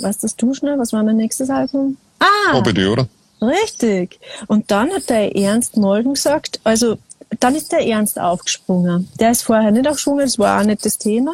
was 0.00 0.18
das 0.18 0.36
du 0.36 0.54
schnell, 0.54 0.78
was 0.78 0.92
war 0.92 1.02
mein 1.02 1.16
nächstes 1.16 1.50
Album? 1.50 1.96
Ah! 2.20 2.56
OBD, 2.56 2.86
oder? 2.86 3.08
Richtig. 3.40 4.18
Und 4.46 4.70
dann 4.70 4.90
hat 4.90 5.08
der 5.10 5.34
Ernst 5.34 5.76
Molden 5.76 6.14
gesagt, 6.14 6.60
also 6.64 6.98
dann 7.40 7.54
ist 7.54 7.72
der 7.72 7.86
Ernst 7.86 8.18
aufgesprungen. 8.18 9.08
Der 9.18 9.30
ist 9.30 9.42
vorher 9.42 9.70
nicht 9.70 9.86
aufgesprungen, 9.86 10.24
das 10.24 10.38
war 10.38 10.60
auch 10.60 10.64
nicht 10.64 10.84
das 10.84 10.98
Thema. 10.98 11.32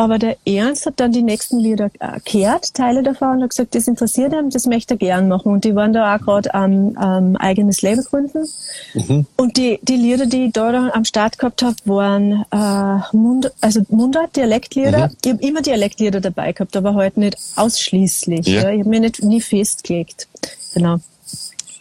Aber 0.00 0.18
der 0.18 0.38
Ernst 0.46 0.86
hat 0.86 0.94
dann 0.96 1.12
die 1.12 1.20
nächsten 1.20 1.58
Lieder 1.58 1.90
gehört, 2.24 2.72
Teile 2.72 3.02
davon, 3.02 3.36
und 3.36 3.42
hat 3.42 3.50
gesagt, 3.50 3.74
das 3.74 3.86
interessiert 3.86 4.32
ihn, 4.32 4.48
das 4.48 4.64
möchte 4.64 4.94
er 4.94 4.96
gern 4.96 5.28
machen. 5.28 5.52
Und 5.52 5.64
die 5.64 5.74
waren 5.74 5.92
da 5.92 6.16
auch 6.16 6.20
gerade 6.22 6.54
am 6.54 6.96
ähm, 6.98 7.36
eigenes 7.36 7.82
Label 7.82 8.02
gründen. 8.02 8.48
Mhm. 8.94 9.26
Und 9.36 9.58
die, 9.58 9.78
die 9.82 9.96
Lieder, 9.96 10.24
die 10.24 10.46
ich 10.46 10.52
da 10.54 10.88
am 10.88 11.04
Start 11.04 11.38
gehabt 11.38 11.62
habe, 11.62 11.76
waren 11.84 12.46
äh, 12.50 13.14
Mund, 13.14 13.52
also 13.60 13.82
Mundart, 13.90 14.36
Dialektlieder. 14.36 15.08
Mhm. 15.08 15.16
Ich 15.22 15.30
habe 15.32 15.42
immer 15.42 15.60
Dialektlieder 15.60 16.22
dabei 16.22 16.52
gehabt, 16.52 16.78
aber 16.78 16.94
heute 16.94 17.00
halt 17.00 17.16
nicht 17.18 17.36
ausschließlich. 17.56 18.46
Ja. 18.46 18.62
Ja. 18.62 18.70
Ich 18.70 18.80
habe 18.80 18.88
mir 18.88 19.00
nicht 19.00 19.22
nie 19.22 19.42
festgelegt. 19.42 20.28
Genau. 20.72 20.96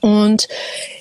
Und 0.02 0.48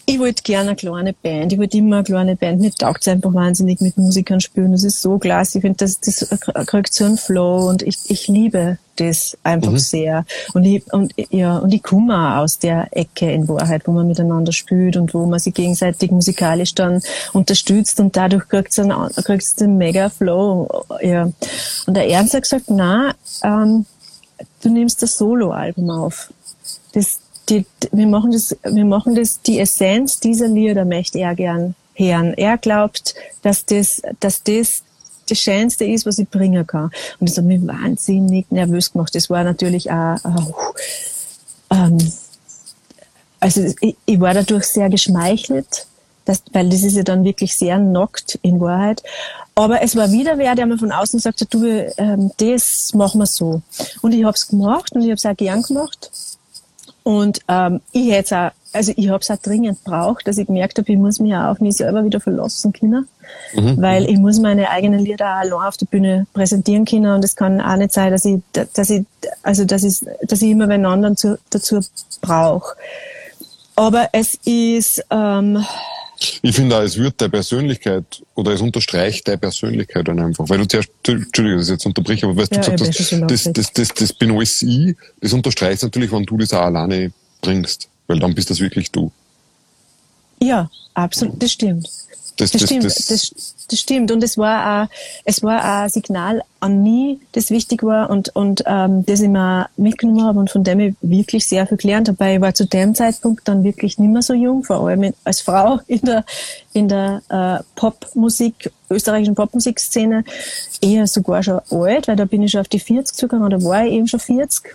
ich 0.07 0.19
wollte 0.19 0.43
gerne 0.43 0.71
eine 0.71 0.77
kleine 0.77 1.13
Band. 1.13 1.53
Ich 1.53 1.59
wollte 1.59 1.79
immer 1.79 1.97
eine 1.97 2.05
kleine 2.05 2.37
Band. 2.37 2.61
Mir 2.61 2.73
taugt 2.73 3.03
es 3.03 3.09
einfach 3.09 3.33
wahnsinnig 3.35 3.81
mit 3.81 3.97
Musikern 3.97 4.41
spielen. 4.41 4.73
Das 4.73 4.83
ist 4.83 5.03
so 5.03 5.19
klasse. 5.19 5.59
Ich 5.59 5.63
finde, 5.63 5.79
das, 5.79 6.01
das 6.01 6.29
kriegt 6.67 6.93
so 6.93 7.05
einen 7.05 7.19
Flow 7.19 7.69
und 7.69 7.83
ich, 7.83 7.99
ich 8.09 8.27
liebe 8.27 8.79
das 8.97 9.37
einfach 9.45 9.73
mhm. 9.73 9.79
sehr. 9.79 10.25
Und 10.55 10.65
ich, 10.65 10.93
und, 10.93 11.15
ja, 11.31 11.59
und 11.59 11.73
ich 11.73 11.83
komme 11.83 12.39
aus 12.39 12.59
der 12.59 12.89
Ecke 12.91 13.31
in 13.31 13.49
Wahrheit, 13.49 13.83
wo 13.87 13.93
man 13.93 14.09
miteinander 14.09 14.53
spielt 14.53 14.97
und 14.97 15.15
wo 15.15 15.27
man 15.27 15.39
sich 15.39 15.55
gegenseitig 15.55 16.11
musikalisch 16.11 16.75
dann 16.75 17.01
unterstützt 17.33 18.01
und 18.01 18.17
dadurch 18.17 18.49
kriegt 18.49 18.73
es 18.73 18.79
einen, 18.79 19.11
kriegt's 19.11 19.57
mega 19.61 20.09
Flow. 20.09 20.85
Ja. 21.01 21.31
Und 21.87 21.97
der 21.97 22.09
Ernst 22.09 22.35
hat 22.35 22.43
gesagt, 22.43 22.65
na, 22.69 23.15
ähm, 23.45 23.87
du 24.63 24.71
nimmst 24.71 25.03
das 25.03 25.17
Soloalbum 25.17 25.91
auf. 25.91 26.33
Das, 26.93 27.21
die, 27.49 27.67
wir 27.93 28.07
machen 28.07 28.33
das, 28.33 28.57
wir 28.63 28.85
machen 28.85 29.15
das, 29.15 29.41
die 29.43 29.59
Essenz 29.59 30.21
dieser 30.21 30.49
Lieder 30.49 30.85
möchte 30.85 31.19
er 31.19 31.35
gern 31.35 31.75
hören. 31.95 32.35
Er 32.35 32.59
glaubt, 32.59 33.15
dass 33.43 33.65
das, 33.65 34.03
dass 34.21 34.43
das 34.43 34.83
das 35.29 35.39
Schönste 35.39 35.85
ist, 35.85 36.07
was 36.07 36.19
ich 36.19 36.29
bringen 36.29 36.67
kann. 36.67 36.91
Und 37.19 37.29
das 37.29 37.37
hat 37.37 37.45
mich 37.45 37.67
wahnsinnig 37.67 38.51
nervös 38.51 38.93
gemacht. 38.93 39.15
Das 39.15 39.29
war 39.29 39.45
natürlich 39.45 39.91
auch, 39.91 40.17
auch 40.25 40.75
ähm, 41.71 41.99
also 43.41 43.73
ich, 43.81 43.97
ich 44.07 44.21
war 44.21 44.35
dadurch 44.35 44.65
sehr 44.65 44.89
geschmeichelt, 44.89 45.87
dass, 46.25 46.43
weil 46.53 46.69
das 46.69 46.83
ist 46.83 46.97
ja 46.97 47.03
dann 47.03 47.25
wirklich 47.25 47.57
sehr 47.57 47.79
knockt 47.79 48.39
in 48.43 48.61
Wahrheit. 48.61 49.03
Aber 49.55 49.83
es 49.83 49.97
war 49.97 50.13
wieder 50.13 50.39
wer, 50.39 50.55
der 50.55 50.67
mir 50.67 50.79
von 50.79 50.93
außen 50.93 51.19
sagte, 51.21 51.47
du, 51.47 51.65
ähm, 51.97 52.31
das 52.37 52.95
machen 52.95 53.21
wir 53.21 53.27
so. 53.27 53.63
Und 54.03 54.13
ich 54.13 54.25
habe 54.25 54.37
es 54.37 54.49
gemacht 54.49 54.93
und 54.93 55.03
ich 55.03 55.09
habe 55.09 55.17
es 55.17 55.27
auch 55.27 55.37
gern 55.37 55.63
gemacht. 55.63 56.11
Und 57.09 57.41
ähm, 57.49 57.81
ich 57.93 58.11
hätte 58.11 58.39
auch, 58.39 58.51
also 58.75 58.93
ich 58.95 59.09
habe 59.09 59.21
es 59.21 59.31
auch 59.31 59.39
dringend 59.39 59.83
braucht, 59.83 60.29
dass 60.29 60.37
ich 60.37 60.47
gemerkt 60.47 60.77
habe, 60.77 60.93
ich 60.93 60.99
muss 60.99 61.21
mich 61.21 61.35
auch 61.35 61.53
auf 61.53 61.59
mich 61.59 61.77
selber 61.77 62.05
wieder 62.05 62.21
verlassen 62.21 62.71
können, 62.75 63.09
mhm. 63.55 63.81
weil 63.81 64.05
ich 64.11 64.19
muss 64.19 64.39
meine 64.41 64.69
eigenen 64.69 65.01
Lieder 65.01 65.25
auch 65.25 65.41
allein 65.41 65.69
auf 65.69 65.79
der 65.79 65.87
Bühne 65.87 66.27
präsentieren 66.35 66.85
können 66.85 67.11
und 67.15 67.25
es 67.25 67.35
kann 67.35 67.63
auch 67.63 67.77
nicht 67.77 67.95
sein, 67.95 68.11
dass 68.11 68.27
ich, 68.27 68.41
dass 68.53 68.91
ich, 68.91 69.07
also 69.43 69.65
dass 69.65 69.85
ich, 69.85 70.05
dass 70.21 70.43
ich 70.43 70.51
immer 70.51 70.69
einen 70.69 70.85
anderen 70.85 71.17
zu, 71.17 71.39
dazu 71.49 71.81
brauche. 72.21 72.77
Aber 73.75 74.11
es 74.13 74.35
ist 74.45 75.03
ähm, 75.11 75.65
ich 76.43 76.55
finde 76.55 76.77
auch, 76.77 76.83
es 76.83 76.97
wird 76.97 77.21
der 77.21 77.29
Persönlichkeit 77.29 78.23
oder 78.35 78.53
es 78.53 78.61
unterstreicht 78.61 79.29
deine 79.29 79.39
Persönlichkeit 79.39 80.09
dann 80.09 80.19
einfach. 80.19 80.49
Weil 80.49 80.59
du 80.59 80.67
zuerst, 80.67 80.91
Entschuldigung, 81.07 81.59
das 81.59 81.69
jetzt 81.69 81.87
unterbreche, 81.87 82.27
aber 82.27 82.37
weißt 82.37 82.53
ja, 82.53 82.63
du 82.63 82.73
gesagt 82.73 82.99
hast, 82.99 83.13
das, 83.13 83.45
das, 83.45 83.53
das, 83.53 83.73
das, 83.73 83.89
das 83.95 84.13
bin 84.13 84.33
alles 84.33 84.63
ich, 84.63 84.97
das 85.21 85.33
unterstreicht 85.33 85.83
natürlich, 85.83 86.11
wenn 86.11 86.25
du 86.25 86.37
das 86.37 86.53
auch 86.53 86.63
alleine 86.63 87.13
bringst. 87.41 87.89
Weil 88.09 88.19
dann 88.19 88.35
bist 88.35 88.51
das 88.51 88.59
wirklich 88.59 88.91
du. 88.91 89.13
Ja, 90.41 90.71
absolut, 90.95 91.41
das 91.43 91.53
stimmt. 91.53 91.87
Das, 92.37 92.51
das, 92.51 92.53
das 92.53 92.63
stimmt, 92.63 92.85
das, 92.85 93.57
das, 93.69 93.81
stimmt. 93.81 94.11
Und 94.11 94.23
es 94.23 94.39
war 94.39 94.85
auch, 94.85 94.89
es 95.25 95.43
war 95.43 95.61
auch 95.61 95.83
ein 95.85 95.89
Signal 95.89 96.43
an 96.61 96.83
mich, 96.83 97.19
das 97.33 97.51
wichtig 97.51 97.83
war 97.83 98.11
und, 98.11 98.35
und 98.35 98.65
ähm, 98.67 99.05
das 99.07 99.21
ich 99.21 99.29
mir 99.29 99.69
mitgenommen 99.77 100.25
habe 100.25 100.39
und 100.41 100.51
von 100.51 100.65
dem 100.65 100.81
ich 100.81 100.95
wirklich 101.01 101.47
sehr 101.47 101.67
viel 101.67 101.77
gelernt 101.77 102.09
habe. 102.09 102.33
Ich 102.33 102.41
war 102.41 102.55
zu 102.55 102.67
dem 102.67 102.95
Zeitpunkt 102.95 103.47
dann 103.47 103.65
wirklich 103.65 103.99
nicht 103.99 104.11
mehr 104.11 104.23
so 104.23 104.35
jung, 104.35 104.65
vor 104.65 104.87
allem 104.87 105.15
als 105.25 105.41
Frau 105.41 105.81
in 105.87 106.01
der, 106.01 106.25
in 106.73 106.89
der 106.89 107.23
äh, 107.29 107.63
Popmusik, 107.77 108.73
österreichischen 108.91 109.35
Popmusikszene, 109.35 110.25
eher 110.81 111.07
sogar 111.07 111.43
schon 111.43 111.61
alt, 111.71 112.09
weil 112.09 112.17
da 112.17 112.25
bin 112.25 112.43
ich 112.43 112.53
schon 112.53 112.63
auf 112.63 112.69
die 112.69 112.81
40 112.81 113.17
zugegangen, 113.17 113.51
da 113.51 113.63
war 113.63 113.87
ich 113.87 113.93
eben 113.93 114.09
schon 114.09 114.21
40 114.21 114.75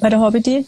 bei 0.00 0.10
der 0.10 0.20
Hobby 0.20 0.66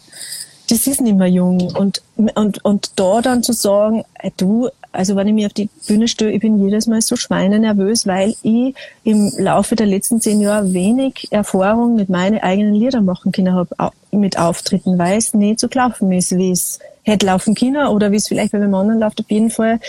das 0.71 0.87
ist 0.87 1.01
nicht 1.01 1.17
mehr 1.17 1.27
jung. 1.27 1.61
Und, 1.75 2.01
und, 2.15 2.63
und 2.63 2.91
da 2.95 3.21
dann 3.21 3.43
zu 3.43 3.51
sagen, 3.51 4.05
äh, 4.19 4.31
du, 4.37 4.69
also 4.91 5.15
wenn 5.15 5.27
ich 5.27 5.33
mich 5.33 5.45
auf 5.45 5.53
die 5.53 5.69
Bühne 5.87 6.07
stelle, 6.07 6.31
ich 6.31 6.41
bin 6.41 6.63
jedes 6.63 6.87
Mal 6.87 7.01
so 7.01 7.15
schweinenervös, 7.15 8.07
weil 8.07 8.35
ich 8.41 8.75
im 9.03 9.31
Laufe 9.37 9.75
der 9.75 9.87
letzten 9.87 10.19
zehn 10.19 10.41
Jahre 10.41 10.73
wenig 10.73 11.27
Erfahrung 11.31 11.95
mit 11.95 12.09
meinen 12.09 12.39
eigenen 12.39 12.73
Liedern 12.73 13.05
machen 13.05 13.31
können 13.31 13.53
habe, 13.53 13.69
mit 14.11 14.37
Auftritten, 14.37 14.97
weil 14.97 15.17
es 15.17 15.33
nicht 15.33 15.59
so 15.59 15.69
gelaufen 15.69 16.11
ist, 16.11 16.35
wie 16.35 16.51
es 16.51 16.79
hätte 17.03 17.25
laufen 17.25 17.55
können 17.55 17.87
oder 17.87 18.11
wie 18.11 18.17
es 18.17 18.27
vielleicht 18.27 18.51
bei 18.51 18.57
einem 18.57 18.75
anderen 18.75 18.99
läuft. 18.99 19.21
Auf 19.21 19.31
jeden 19.31 19.49
Fall 19.49 19.79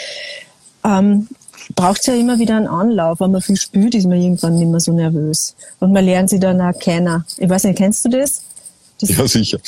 ähm, 0.85 1.29
braucht 1.75 2.01
es 2.01 2.07
ja 2.07 2.15
immer 2.15 2.39
wieder 2.39 2.57
einen 2.57 2.69
Anlauf. 2.69 3.21
Wenn 3.21 3.33
man 3.33 3.43
viel 3.43 3.57
spürt, 3.57 3.95
ist 3.95 4.07
man 4.07 4.21
irgendwann 4.21 4.57
nicht 4.57 4.69
mehr 4.69 4.81
so 4.81 4.93
nervös. 4.93 5.57
Und 5.81 5.93
man 5.93 6.05
lernt 6.05 6.31
sich 6.31 6.41
dann 6.41 6.61
auch 6.61 6.79
kennen. 6.79 7.25
Ich 7.39 7.49
weiß 7.49 7.65
nicht, 7.65 7.79
kennst 7.79 8.05
du 8.05 8.09
das? 8.09 8.43
Das, 9.01 9.11
ja, 9.11 9.27
sicher. 9.27 9.59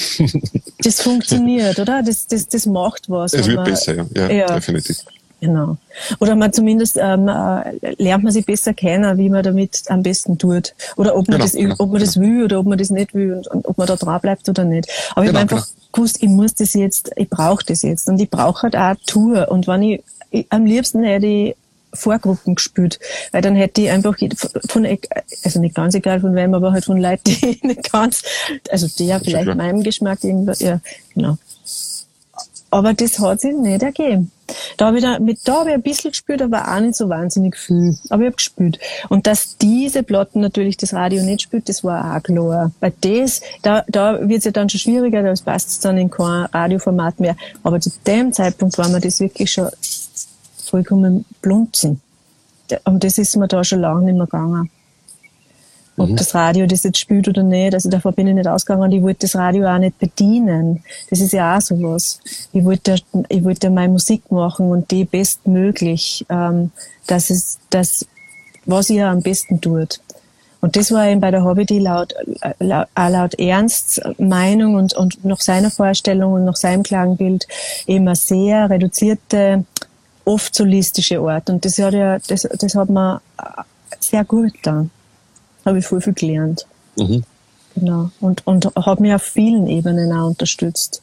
Das 0.78 1.00
funktioniert, 1.00 1.78
oder? 1.80 2.02
Das, 2.02 2.26
das, 2.28 2.46
das 2.46 2.66
macht 2.66 3.10
was. 3.10 3.34
Es 3.34 3.46
wird 3.46 3.56
man, 3.56 3.64
besser, 3.64 3.94
ja. 3.96 4.06
ja, 4.14 4.30
ja. 4.30 4.46
definitiv. 4.46 4.98
Genau. 5.44 5.76
Oder 6.20 6.36
man 6.36 6.54
zumindest 6.54 6.96
ähm, 6.98 7.28
äh, 7.28 7.94
lernt 8.02 8.24
man 8.24 8.32
sich 8.32 8.46
besser 8.46 8.72
kennen, 8.72 9.18
wie 9.18 9.28
man 9.28 9.42
damit 9.42 9.82
am 9.88 10.02
besten 10.02 10.38
tut. 10.38 10.74
Oder 10.96 11.14
ob 11.14 11.28
man, 11.28 11.36
genau, 11.36 11.44
das, 11.44 11.52
genau, 11.52 11.74
ob 11.74 11.90
man 11.90 11.98
genau. 11.98 12.04
das 12.06 12.18
will 12.18 12.44
oder 12.44 12.60
ob 12.60 12.66
man 12.66 12.78
das 12.78 12.88
nicht 12.88 13.12
will 13.12 13.34
und, 13.34 13.46
und 13.48 13.66
ob 13.66 13.76
man 13.76 13.86
da 13.86 13.96
dran 13.96 14.20
bleibt 14.22 14.48
oder 14.48 14.64
nicht. 14.64 14.88
Aber 15.10 15.20
genau, 15.20 15.24
ich 15.24 15.28
habe 15.28 15.38
einfach 15.40 15.66
genau. 15.66 15.88
gewusst, 15.92 16.22
ich 16.22 16.30
muss 16.30 16.54
das 16.54 16.72
jetzt, 16.72 17.10
ich 17.16 17.28
brauche 17.28 17.62
das 17.66 17.82
jetzt. 17.82 18.08
Und 18.08 18.18
ich 18.18 18.30
brauche 18.30 18.62
halt 18.62 18.74
auch 18.74 18.94
Tour. 19.04 19.50
Und 19.50 19.66
wenn 19.66 19.82
ich, 19.82 20.02
ich 20.30 20.46
am 20.48 20.64
liebsten 20.64 21.04
hätte 21.04 21.26
ich 21.26 21.56
Vorgruppen 21.92 22.54
gespielt, 22.54 22.98
weil 23.32 23.42
dann 23.42 23.54
hätte 23.54 23.82
ich 23.82 23.90
einfach 23.90 24.16
von, 24.68 24.86
also 25.44 25.60
nicht 25.60 25.74
ganz 25.74 25.94
egal 25.94 26.20
von 26.20 26.34
wem, 26.34 26.54
aber 26.54 26.72
halt 26.72 26.86
von 26.86 26.96
Leuten, 26.96 27.22
die 27.26 27.60
nicht 27.62 27.92
ganz, 27.92 28.22
also 28.70 28.88
der 28.98 29.20
vielleicht 29.20 29.54
meinem 29.54 29.82
Geschmack 29.82 30.24
irgendwas, 30.24 30.60
ja, 30.60 30.80
genau. 31.14 31.36
Aber 32.74 32.92
das 32.92 33.20
hat 33.20 33.40
sich 33.40 33.54
nicht 33.54 33.84
ergeben. 33.84 34.32
Da 34.78 34.86
habe 34.86 34.96
ich, 34.96 35.04
da, 35.04 35.20
mit, 35.20 35.38
da 35.44 35.60
habe 35.60 35.68
ich 35.68 35.74
ein 35.76 35.82
bisschen 35.82 36.10
gespielt, 36.10 36.42
aber 36.42 36.74
auch 36.74 36.80
nicht 36.80 36.96
so 36.96 37.08
wahnsinnig 37.08 37.56
viel. 37.56 37.96
Aber 38.10 38.22
ich 38.22 38.26
habe 38.26 38.36
gespielt. 38.36 38.80
Und 39.08 39.28
dass 39.28 39.56
diese 39.58 40.02
Platten 40.02 40.40
natürlich 40.40 40.76
das 40.76 40.92
Radio 40.92 41.22
nicht 41.22 41.42
spielt, 41.42 41.68
das 41.68 41.84
war 41.84 42.16
auch 42.16 42.20
klar. 42.20 42.72
Weil 42.80 42.92
das, 43.00 43.42
da, 43.62 43.84
da 43.86 44.18
wird 44.28 44.38
es 44.38 44.44
ja 44.46 44.50
dann 44.50 44.68
schon 44.68 44.80
schwieriger, 44.80 45.22
da 45.22 45.32
passt 45.44 45.84
dann 45.84 45.98
in 45.98 46.10
kein 46.10 46.46
Radioformat 46.46 47.20
mehr. 47.20 47.36
Aber 47.62 47.78
zu 47.78 47.92
dem 48.08 48.32
Zeitpunkt 48.32 48.76
war 48.76 48.88
mir 48.88 49.00
das 49.00 49.20
wirklich 49.20 49.52
schon 49.52 49.68
vollkommen 50.56 51.24
blunzen. 51.42 52.00
Und 52.82 53.04
das 53.04 53.18
ist 53.18 53.36
mir 53.36 53.46
da 53.46 53.62
schon 53.62 53.82
lange 53.82 54.06
nicht 54.06 54.16
mehr 54.16 54.26
gegangen. 54.26 54.68
Ob 55.96 56.10
mhm. 56.10 56.16
das 56.16 56.34
Radio 56.34 56.66
das 56.66 56.82
jetzt 56.82 56.98
spielt 56.98 57.28
oder 57.28 57.42
nicht, 57.42 57.74
also 57.74 57.88
davor 57.88 58.12
bin 58.12 58.26
ich 58.26 58.34
nicht 58.34 58.48
ausgegangen 58.48 58.82
und 58.82 58.92
ich 58.92 59.02
wollte 59.02 59.20
das 59.20 59.36
Radio 59.36 59.66
auch 59.66 59.78
nicht 59.78 59.98
bedienen. 59.98 60.82
Das 61.08 61.20
ist 61.20 61.32
ja 61.32 61.56
auch 61.56 61.60
sowas. 61.60 62.20
Ich 62.52 62.64
wollte, 62.64 62.96
ich 63.28 63.44
wollte 63.44 63.70
meine 63.70 63.92
Musik 63.92 64.30
machen 64.30 64.70
und 64.70 64.90
die 64.90 65.04
bestmöglich, 65.04 66.26
ähm, 66.28 66.72
dass 67.06 67.30
es, 67.30 67.58
das, 67.70 68.06
was 68.66 68.90
ihr 68.90 69.06
am 69.08 69.22
besten 69.22 69.60
tut. 69.60 70.00
Und 70.60 70.76
das 70.76 70.90
war 70.92 71.06
eben 71.08 71.20
bei 71.20 71.30
der 71.30 71.44
Hobby 71.44 71.66
die 71.66 71.78
laut, 71.78 72.14
laut, 72.58 72.88
laut 72.96 73.34
Ernsts 73.38 74.00
Meinung 74.16 74.76
und, 74.76 74.94
und 74.94 75.22
nach 75.22 75.42
seiner 75.42 75.70
Vorstellung 75.70 76.32
und 76.32 76.46
nach 76.46 76.56
seinem 76.56 76.82
Klangbild 76.82 77.46
eben 77.86 78.08
eine 78.08 78.16
sehr 78.16 78.70
reduzierte 78.70 79.64
oft 80.24 80.54
solistische 80.54 81.20
Art. 81.20 81.50
Und 81.50 81.66
das 81.66 81.78
hat 81.78 81.92
ja, 81.92 82.18
das, 82.18 82.48
das 82.58 82.74
hat 82.74 82.88
man 82.88 83.20
sehr 84.00 84.24
gut 84.24 84.54
da. 84.62 84.86
Habe 85.64 85.78
ich 85.78 85.86
voll 85.86 86.00
viel 86.00 86.12
gelernt. 86.12 86.66
Mhm. 86.96 87.24
Genau. 87.74 88.10
Und, 88.20 88.46
und 88.46 88.66
habe 88.76 89.02
mich 89.02 89.14
auf 89.14 89.22
vielen 89.22 89.66
Ebenen 89.66 90.12
auch 90.12 90.28
unterstützt. 90.28 91.02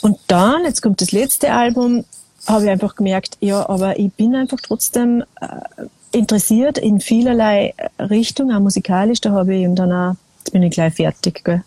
Und 0.00 0.18
dann, 0.26 0.64
jetzt 0.64 0.82
kommt 0.82 1.00
das 1.00 1.12
letzte 1.12 1.52
Album, 1.52 2.04
habe 2.46 2.64
ich 2.64 2.70
einfach 2.70 2.96
gemerkt, 2.96 3.36
ja, 3.40 3.68
aber 3.68 3.98
ich 3.98 4.12
bin 4.12 4.34
einfach 4.34 4.58
trotzdem 4.60 5.22
äh, 5.40 5.46
interessiert 6.10 6.78
in 6.78 7.00
vielerlei 7.00 7.74
Richtungen, 7.98 8.54
auch 8.56 8.60
musikalisch. 8.60 9.20
Da 9.20 9.30
habe 9.30 9.54
ich 9.54 9.62
eben 9.62 9.76
dann 9.76 9.92
auch, 9.92 10.14
jetzt 10.38 10.52
bin 10.52 10.62
ich 10.62 10.72
gleich 10.72 10.94
fertig, 10.94 11.44
gell? 11.44 11.62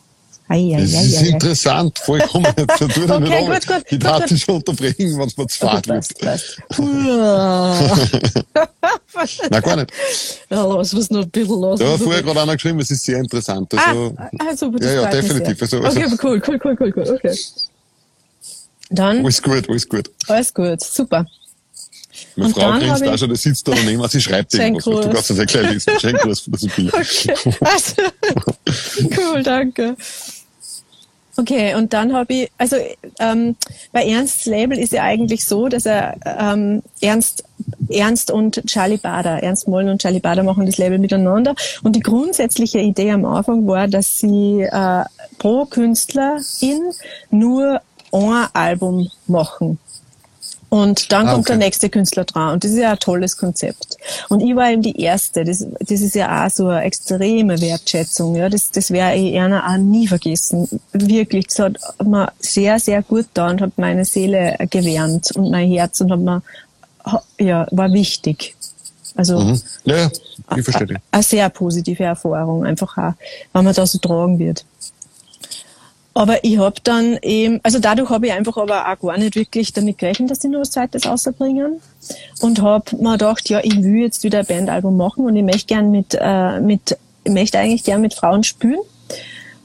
Ei, 0.47 0.75
ei, 0.75 0.81
das 0.81 0.93
ei, 0.93 1.05
ist 1.05 1.23
interessant, 1.23 1.97
vollkommen. 1.97 2.45
Jetzt 2.57 2.77
tut 2.77 2.95
okay, 3.09 3.19
nicht 3.19 3.67
gut, 3.67 3.77
gut, 3.77 3.83
die 3.89 3.97
Daten 3.97 4.37
schon 4.37 4.57
unterbrechen, 4.57 5.17
wenn 5.17 5.27
es 5.27 5.35
mir 5.35 5.47
zu 5.47 5.57
fad 5.57 5.87
wird. 5.87 6.05
Nein, 9.49 9.61
gar 9.61 9.75
nicht. 9.77 9.91
Ja, 10.49 10.63
lass 10.63 10.93
uns 10.93 11.09
noch 11.09 11.23
ein 11.23 11.29
bisschen 11.31 11.59
los. 11.59 11.79
Ja, 11.79 11.97
vorher 11.97 12.21
gerade 12.21 12.41
einer 12.41 12.53
geschrieben, 12.53 12.79
es 12.79 12.91
ist 12.91 13.03
sehr 13.03 13.17
interessant. 13.17 13.73
Also, 13.73 14.13
ah, 14.17 14.29
also 14.47 14.71
ja, 14.79 14.93
ja, 14.93 15.09
definitiv. 15.09 15.59
Also, 15.59 15.81
also, 15.81 15.99
okay, 15.99 16.15
cool, 16.21 16.39
cool, 16.47 16.59
cool, 16.63 16.77
cool, 16.79 16.93
cool, 16.95 17.09
okay. 17.15 17.35
Dann. 18.91 19.25
Alles 19.25 19.41
gut, 19.41 19.67
alles 19.67 19.89
gut. 19.89 20.11
Alles 20.27 20.53
gut, 20.53 20.83
super. 20.83 21.25
Meine 22.35 22.47
und 22.47 22.53
Frau 22.53 22.71
grinst 22.77 23.07
auch 23.07 23.17
schon, 23.17 23.29
der 23.29 23.37
sitzt 23.37 23.67
da 23.67 23.73
daneben, 23.73 24.07
sie 24.07 24.21
schreibt 24.21 24.53
irgendwas. 24.53 24.83
Du 24.83 25.09
kannst 25.09 25.29
das 25.29 25.37
ja 25.37 25.45
gleich 25.45 25.73
lesen. 25.73 25.99
Schenklos 25.99 26.41
für 26.41 26.51
das 26.51 26.67
Bild. 26.67 26.93
Okay. 26.93 27.33
Also, 27.61 28.01
cool, 29.17 29.43
danke. 29.43 29.95
Okay, 31.37 31.75
und 31.75 31.91
dann 31.91 32.13
habe 32.13 32.33
ich, 32.33 32.51
also 32.57 32.77
ähm, 33.19 33.57
bei 33.91 34.05
Ernsts 34.05 34.45
Label 34.45 34.77
ist 34.77 34.93
ja 34.93 35.03
eigentlich 35.03 35.45
so, 35.45 35.67
dass 35.67 35.85
er 35.85 36.15
ähm, 36.25 36.81
Ernst, 37.01 37.43
Ernst 37.89 38.31
und 38.31 38.65
Charlie 38.65 38.97
Bader, 38.97 39.43
Ernst 39.43 39.67
Mollen 39.67 39.89
und 39.89 40.01
Charlie 40.01 40.21
Bader 40.21 40.43
machen 40.43 40.65
das 40.65 40.77
Label 40.77 40.97
miteinander. 40.97 41.53
Und 41.83 41.95
die 41.95 42.01
grundsätzliche 42.01 42.79
Idee 42.79 43.11
am 43.11 43.25
Anfang 43.25 43.67
war, 43.67 43.87
dass 43.87 44.17
sie 44.17 44.61
äh, 44.61 45.03
pro 45.37 45.65
Künstlerin 45.65 46.93
nur 47.31 47.81
ein 48.13 48.47
Album 48.53 49.09
machen. 49.27 49.77
Und 50.75 51.13
dann 51.13 51.25
Ah, 51.25 51.33
kommt 51.35 51.47
der 51.47 51.55
nächste 51.55 51.89
Künstler 51.89 52.25
dran. 52.25 52.51
Und 52.53 52.65
das 52.65 52.71
ist 52.71 52.79
ja 52.79 52.91
ein 52.91 52.99
tolles 52.99 53.37
Konzept. 53.37 53.97
Und 54.27 54.41
ich 54.41 54.53
war 54.57 54.69
eben 54.71 54.81
die 54.81 54.99
Erste. 54.99 55.45
Das, 55.45 55.65
das 55.79 56.01
ist 56.01 56.15
ja 56.15 56.45
auch 56.45 56.49
so 56.51 56.67
eine 56.67 56.81
extreme 56.81 57.61
Wertschätzung. 57.61 58.35
Ja, 58.35 58.49
das, 58.49 58.71
das 58.71 58.91
werde 58.91 59.15
ich 59.15 59.33
Erna 59.35 59.71
auch 59.71 59.77
nie 59.77 60.05
vergessen. 60.05 60.67
Wirklich, 60.91 61.47
das 61.47 61.59
hat 61.59 61.77
mir 62.03 62.29
sehr, 62.39 62.77
sehr 62.79 63.01
gut 63.03 63.27
da 63.33 63.51
und 63.51 63.61
hat 63.61 63.77
meine 63.77 64.03
Seele 64.03 64.57
gewärmt 64.69 65.31
und 65.37 65.49
mein 65.49 65.69
Herz 65.71 66.01
und 66.01 66.11
hat 66.11 66.19
mir, 66.19 66.41
ja, 67.39 67.65
war 67.71 67.93
wichtig. 67.93 68.53
Also, 69.15 69.39
Mhm. 69.39 69.61
Ja, 69.85 70.11
ich 70.57 70.63
verstehe 70.63 70.97
eine 71.09 71.23
sehr 71.23 71.47
positive 71.49 72.03
Erfahrung, 72.03 72.65
einfach 72.65 72.97
auch, 72.97 73.13
wenn 73.53 73.63
man 73.63 73.73
da 73.73 73.85
so 73.85 73.97
tragen 73.97 74.39
wird. 74.39 74.65
Aber 76.17 76.45
ich 76.45 76.57
habe 76.57 76.77
dann 76.81 77.17
eben, 77.21 77.59
also 77.61 77.77
dadurch 77.77 78.09
habe 78.09 78.27
ich 78.27 78.33
einfach 78.33 78.55
aber 78.55 78.89
auch 78.89 78.99
gar 79.05 79.17
nicht 79.17 79.35
wirklich 79.35 79.73
damit 79.73 79.97
gerechnet, 79.97 80.31
dass 80.31 80.39
die 80.39 80.47
nur 80.47 80.61
was 80.61 80.71
Zweites 80.71 81.05
rausbringen. 81.05 81.81
Und 82.39 82.61
habe 82.61 82.95
mir 82.95 83.11
gedacht, 83.13 83.49
ja, 83.49 83.59
ich 83.61 83.83
will 83.83 84.03
jetzt 84.03 84.23
wieder 84.23 84.39
ein 84.39 84.45
Bandalbum 84.45 84.95
machen 84.95 85.25
und 85.25 85.35
ich 85.35 85.43
möchte 85.43 85.67
gern 85.67 85.91
mit, 85.91 86.17
äh, 86.17 86.61
mit, 86.61 86.97
ich 87.25 87.33
möchte 87.33 87.59
eigentlich 87.59 87.83
gern 87.83 87.99
mit 87.99 88.13
Frauen 88.13 88.43
spielen. 88.43 88.79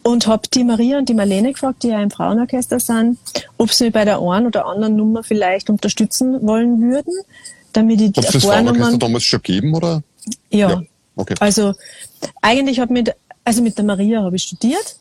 Und 0.03 0.27
habe 0.27 0.49
die 0.53 0.65
Maria 0.65 0.99
und 0.99 1.09
die 1.09 1.15
Marlene 1.15 1.53
gefragt, 1.53 1.85
die 1.85 1.89
ja 1.89 2.03
im 2.03 2.11
Frauenorchester 2.11 2.81
sind, 2.81 3.19
ob 3.59 3.71
sie 3.71 3.85
mich 3.85 3.93
bei 3.93 4.05
der 4.05 4.19
einen 4.19 4.47
oder 4.47 4.67
anderen 4.67 4.97
Nummer 4.97 5.23
vielleicht 5.23 5.71
unterstützen 5.71 6.45
wollen 6.45 6.81
würden, 6.81 7.13
damit 7.75 8.01
ich 8.01 8.09
Hat 8.17 8.25
es 8.25 8.33
das 8.33 8.45
Frauenorchester 8.45 8.99
damals 8.99 9.23
schon 9.23 9.43
gegeben, 9.43 9.75
oder? 9.75 10.03
ja, 10.51 10.71
Ja, 10.71 10.83
okay. 11.15 11.35
also 11.39 11.75
eigentlich 12.41 12.81
habe 12.81 12.93
mit 12.93 13.15
also 13.45 13.63
mit 13.63 13.77
der 13.77 13.85
Maria 13.85 14.23
habe 14.23 14.37
ich 14.37 14.43
studiert. 14.43 14.97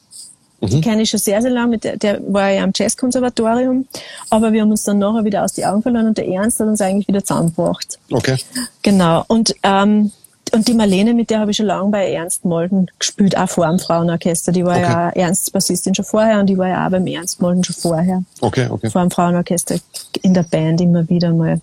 Die 0.62 0.76
Mhm. 0.78 0.82
kenne 0.82 1.02
ich 1.04 1.10
schon 1.10 1.20
sehr, 1.20 1.42
sehr 1.42 1.52
lange. 1.52 1.70
Mit 1.72 1.84
der, 1.84 1.96
der 1.98 2.20
war 2.34 2.50
ja 2.50 2.64
am 2.64 2.72
Jazzkonservatorium. 2.76 3.88
Aber 4.30 4.52
wir 4.52 4.62
haben 4.62 4.72
uns 4.72 4.84
dann 4.84 5.00
nachher 5.00 5.24
wieder 5.24 5.44
aus 5.44 5.54
die 5.54 5.66
Augen 5.66 5.82
verloren 5.82 6.08
und 6.08 6.18
der 6.18 6.28
Ernst 6.28 6.60
hat 6.60 6.68
uns 6.68 6.82
eigentlich 6.82 7.08
wieder 7.08 7.24
zusammengebracht. 7.24 7.98
Okay. 8.12 8.38
Genau. 8.82 9.24
Und, 9.28 9.56
ähm, 9.64 10.12
und 10.54 10.68
die 10.68 10.74
Marlene, 10.74 11.14
mit 11.14 11.30
der 11.30 11.40
habe 11.40 11.52
ich 11.52 11.58
schon 11.58 11.68
lange 11.68 11.92
bei 11.92 12.12
Ernst 12.12 12.44
Molden 12.44 12.90
gespielt, 13.00 13.38
auch 13.38 13.48
vor 13.50 13.68
dem 13.68 13.80
Frauenorchester. 13.80 14.52
Die 14.52 14.66
war 14.66 14.76
Okay. 14.78 14.84
ja 14.84 15.10
Ernst 15.12 15.54
Bassistin 15.54 15.94
schon 15.96 16.06
vorher 16.06 16.40
und 16.40 16.48
die 16.48 16.58
war 16.58 16.68
ja 16.68 16.86
auch 16.88 16.92
beim 16.92 17.06
Ernst 17.08 17.40
Molden 17.40 17.64
schon 17.64 17.76
vorher 17.76 18.24
Okay, 18.42 18.68
okay. 18.70 18.90
vor 18.90 19.02
dem 19.02 19.12
Frauenorchester 19.12 19.76
in 20.24 20.34
der 20.34 20.44
Band 20.44 20.82
immer 20.82 21.08
wieder 21.08 21.32
mal. 21.32 21.62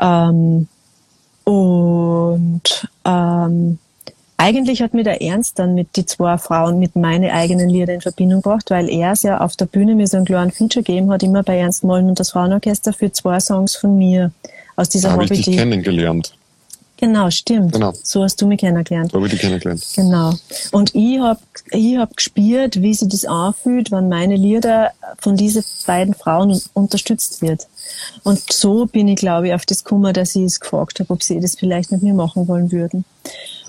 Ähm, 0.00 0.66
und 1.44 2.88
ähm, 3.04 3.78
eigentlich 4.44 4.82
hat 4.82 4.92
mir 4.92 5.04
der 5.04 5.22
Ernst 5.22 5.58
dann 5.58 5.74
mit 5.74 5.96
die 5.96 6.04
zwei 6.04 6.36
Frauen 6.36 6.78
mit 6.78 6.96
meine 6.96 7.32
eigenen 7.32 7.70
Lieder 7.70 7.94
in 7.94 8.02
Verbindung 8.02 8.42
gebracht, 8.42 8.70
weil 8.70 8.90
er 8.90 9.12
es 9.12 9.22
ja 9.22 9.40
auf 9.40 9.56
der 9.56 9.64
Bühne 9.64 9.94
mir 9.94 10.06
so 10.06 10.18
einen 10.18 10.26
kleinen 10.26 10.50
Feature 10.50 10.82
gegeben 10.82 11.10
hat, 11.10 11.22
immer 11.22 11.42
bei 11.42 11.56
Ernst 11.56 11.82
Mollen 11.82 12.10
und 12.10 12.20
das 12.20 12.32
Frauenorchester 12.32 12.92
für 12.92 13.10
zwei 13.10 13.40
Songs 13.40 13.74
von 13.74 13.96
mir 13.96 14.32
aus 14.76 14.90
dieser 14.90 15.08
Da 15.08 15.12
habe 15.14 15.24
ich 15.24 15.30
Hobby. 15.30 15.42
dich 15.42 15.56
kennengelernt. 15.56 16.36
Genau, 17.04 17.30
stimmt. 17.30 17.72
Genau. 17.72 17.92
So 18.02 18.22
hast 18.22 18.40
du 18.40 18.46
mich 18.46 18.60
kennengelernt. 18.60 19.12
Da 19.12 19.16
habe 19.16 19.26
ich 19.26 19.32
dich 19.32 19.40
kennengelernt. 19.42 19.84
Genau. 19.94 20.32
Und 20.72 20.94
ich 20.94 21.18
hab 21.20 21.38
ich 21.70 21.96
hab 21.98 22.16
gespürt, 22.16 22.80
wie 22.80 22.94
sich 22.94 23.08
das 23.08 23.24
anfühlt, 23.26 23.90
wenn 23.90 24.08
meine 24.08 24.36
Lieder 24.36 24.90
von 25.18 25.36
diesen 25.36 25.62
beiden 25.86 26.14
Frauen 26.14 26.50
un- 26.52 26.62
unterstützt 26.72 27.42
wird. 27.42 27.66
Und 28.22 28.40
so 28.50 28.86
bin 28.86 29.08
ich, 29.08 29.16
glaube 29.16 29.48
ich, 29.48 29.54
auf 29.54 29.66
das 29.66 29.84
gekommen, 29.84 30.14
dass 30.14 30.34
ich 30.34 30.44
es 30.44 30.60
gefragt 30.60 30.98
habe, 31.00 31.10
ob 31.12 31.22
sie 31.22 31.40
das 31.40 31.56
vielleicht 31.56 31.92
mit 31.92 32.02
mir 32.02 32.14
machen 32.14 32.48
wollen 32.48 32.72
würden. 32.72 33.04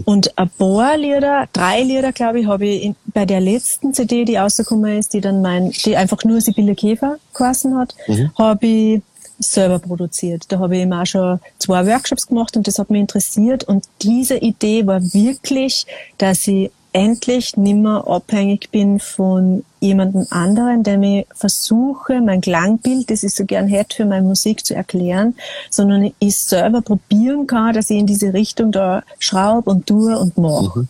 Und 0.06 0.38
ein 0.38 0.50
paar 0.50 0.98
Lieder, 0.98 1.48
drei 1.52 1.82
Lieder, 1.84 2.12
glaube 2.14 2.40
ich, 2.40 2.48
habe 2.48 2.66
ich 2.66 2.84
in, 2.84 2.96
bei 3.14 3.26
der 3.26 3.42
letzten 3.42 3.94
CD, 3.94 4.24
die 4.26 4.36
rausgekommen 4.38 4.98
ist, 4.98 5.14
die 5.14 5.22
dann 5.22 5.42
mein, 5.42 5.72
die 5.72 5.96
einfach 5.98 6.24
nur 6.24 6.40
Sibylle 6.42 6.76
Käfer 6.76 7.18
geheißen 7.34 7.78
hat, 7.78 7.96
habe 8.38 8.66
ich 8.66 9.02
selber 9.40 9.80
produziert. 9.80 10.46
Da 10.50 10.60
habe 10.60 10.76
ich 10.76 10.84
eben 10.84 10.94
auch 10.94 11.06
schon 11.06 11.40
zwei 11.60 11.86
Workshops 11.88 12.28
gemacht 12.28 12.56
und 12.58 12.68
das 12.68 12.80
hat 12.80 12.90
mich 12.90 13.02
interessiert. 13.02 13.64
Und 13.64 13.86
diese 14.02 14.38
Idee 14.38 14.86
war 14.88 15.02
wirklich, 15.14 15.86
dass 16.18 16.48
ich 16.48 16.72
endlich 16.96 17.58
nimmer 17.58 18.08
abhängig 18.08 18.72
bin 18.72 19.02
von 19.02 19.66
jemandem 19.82 20.26
anderen, 20.30 20.84
der 20.84 20.98
mir 20.98 21.26
versuche, 21.36 22.22
mein 22.22 22.40
Klangbild, 22.40 23.12
das 23.12 23.24
ich 23.24 23.36
so 23.36 23.44
gern 23.44 23.68
hätte, 23.68 23.98
für 23.98 24.06
meine 24.06 24.26
Musik 24.26 24.66
zu 24.66 24.74
erklären, 24.74 25.36
sondern 25.70 26.14
ich 26.20 26.38
selber 26.38 26.82
probieren 26.82 27.48
kann, 27.48 27.74
dass 27.74 27.90
ich 27.90 27.98
in 27.98 28.08
diese 28.08 28.34
Richtung 28.34 28.72
da 28.72 29.04
schraube 29.20 29.72
und 29.72 29.88
tue 29.88 30.18
und 30.18 30.38
mache. 30.38 30.88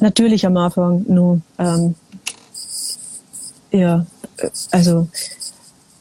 Natürlich 0.00 0.44
am 0.46 0.56
Anfang 0.56 1.04
nur, 1.06 1.40
ähm, 1.60 1.94
ja, 3.70 4.04
äh, 4.38 4.50
also 4.72 5.06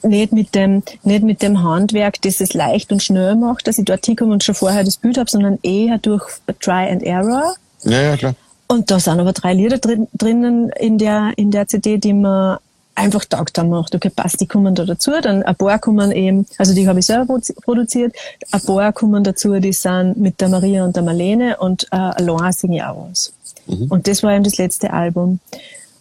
nicht 0.04 0.32
mit 0.34 0.56
dem, 0.56 0.84
nicht 1.04 1.24
mit 1.24 1.42
dem 1.42 1.64
Handwerk, 1.64 2.22
das 2.22 2.42
es 2.42 2.54
leicht 2.54 2.92
und 2.92 3.04
schnell 3.04 3.36
macht, 3.36 3.68
dass 3.68 3.78
ich 3.78 3.86
dort 3.86 4.06
hinkomme 4.06 4.34
und 4.34 4.44
schon 4.44 4.56
vorher 4.56 4.84
das 4.84 4.98
Bild 4.98 5.18
habe, 5.18 5.30
sondern 5.30 5.60
eher 5.64 5.98
durch 5.98 6.24
Try 6.60 6.90
and 6.90 7.04
Error. 7.04 7.56
Ja, 7.84 8.02
ja, 8.02 8.18
klar. 8.18 8.36
Und 8.68 8.92
da 8.92 9.00
sind 9.00 9.20
aber 9.20 9.34
drei 9.34 9.54
Lieder 9.54 9.80
drin, 9.80 10.08
drinnen 10.14 10.70
in 10.80 10.98
der, 10.98 11.32
in 11.38 11.52
der 11.52 11.68
CD, 11.68 11.98
die 11.98 12.14
mir 12.14 12.60
einfach 12.96 13.26
taugt 13.26 13.58
haben. 13.58 13.70
Macht. 13.70 13.96
Okay, 13.96 14.12
passt, 14.16 14.42
die 14.42 14.48
kommen 14.48 14.76
da 14.76 14.86
dazu. 14.86 15.12
Dann 15.22 15.42
ein 15.44 15.56
paar 15.56 15.80
kommen 15.80 16.12
eben, 16.12 16.46
also 16.58 16.76
die 16.76 16.88
habe 16.88 17.00
ich 17.00 17.06
selber 17.06 17.34
produ- 17.34 17.60
produziert. 17.62 18.16
Ein 18.52 18.62
paar 18.62 18.94
kommen 18.94 19.24
dazu, 19.24 19.60
die 19.60 19.74
sind 19.74 20.18
mit 20.18 20.40
der 20.40 20.50
Maria 20.50 20.84
und 20.86 20.96
der 20.96 21.04
Marlene 21.04 21.58
und 21.58 21.88
äh, 21.92 21.96
allein 21.96 22.52
singe 22.52 22.78
ich 22.78 22.84
auch 22.84 23.08
was. 23.10 23.34
Und 23.90 24.08
das 24.08 24.24
war 24.24 24.34
eben 24.34 24.44
das 24.44 24.58
letzte 24.58 24.92
Album. 24.94 25.40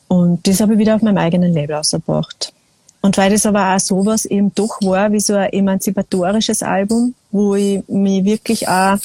Und 0.09 0.47
das 0.47 0.61
habe 0.61 0.73
ich 0.73 0.79
wieder 0.79 0.95
auf 0.97 1.03
meinem 1.03 1.19
eigenen 1.19 1.53
Label 1.53 1.77
ausgebracht. 1.77 2.53
Und 3.01 3.17
weil 3.17 3.31
das 3.31 3.47
aber 3.47 3.75
auch 3.75 3.81
sowas 3.81 4.25
eben 4.25 4.55
doch 4.55 4.81
war, 4.83 5.13
wie 5.13 5.21
so 5.21 5.35
ein 5.35 5.53
emanzipatorisches 5.53 6.63
Album, 6.63 7.15
wo 7.31 7.55
ich 7.55 7.87
mich 7.89 8.25
wirklich 8.25 8.69
auch 8.69 8.99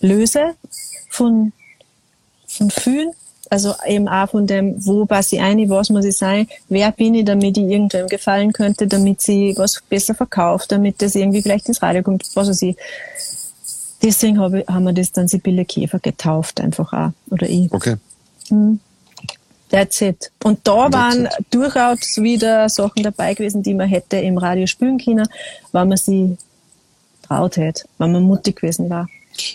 löse 0.00 0.54
von, 1.08 1.52
von 2.46 2.70
fühlen. 2.70 3.10
Also 3.50 3.74
eben 3.86 4.08
auch 4.08 4.28
von 4.28 4.46
dem, 4.46 4.84
wo 4.84 5.06
passe 5.06 5.36
ich 5.36 5.42
ein, 5.42 5.70
was 5.70 5.88
muss 5.88 6.04
ich 6.04 6.16
sein, 6.16 6.46
wer 6.68 6.92
bin 6.92 7.14
ich, 7.14 7.24
damit 7.24 7.56
ich 7.56 7.64
irgendwem 7.64 8.06
gefallen 8.06 8.52
könnte, 8.52 8.86
damit 8.86 9.22
sie 9.22 9.54
was 9.56 9.80
besser 9.88 10.14
verkauft, 10.14 10.70
damit 10.70 11.00
das 11.00 11.14
irgendwie 11.14 11.40
vielleicht 11.40 11.66
ins 11.66 11.80
Radio 11.80 12.02
kommt, 12.02 12.28
was 12.34 12.48
weiß 12.48 12.62
ich. 12.62 12.76
Deswegen 14.02 14.38
habe 14.38 14.60
ich, 14.60 14.68
haben 14.68 14.84
wir 14.84 14.92
das 14.92 15.12
dann 15.12 15.28
Sibylle 15.28 15.64
Käfer 15.64 15.98
getauft, 15.98 16.60
einfach 16.60 16.92
auch. 16.92 17.10
Oder 17.30 17.48
ich. 17.48 17.72
Okay. 17.72 17.96
That's 19.70 20.00
it. 20.00 20.30
Und 20.42 20.66
da 20.66 20.88
That's 20.88 20.94
waren 20.94 21.24
it. 21.26 21.32
durchaus 21.50 22.16
wieder 22.16 22.68
Sachen 22.68 23.02
dabei 23.02 23.34
gewesen, 23.34 23.62
die 23.62 23.74
man 23.74 23.88
hätte 23.88 24.16
im 24.16 24.38
Radio 24.38 24.66
spielen 24.66 24.98
können, 24.98 25.28
wenn 25.72 25.88
man 25.88 25.98
sie 25.98 26.36
traut 27.26 27.56
hätte, 27.56 27.84
wenn 27.98 28.12
man 28.12 28.22
mutig 28.22 28.56
gewesen 28.56 28.88
war. 28.88 29.08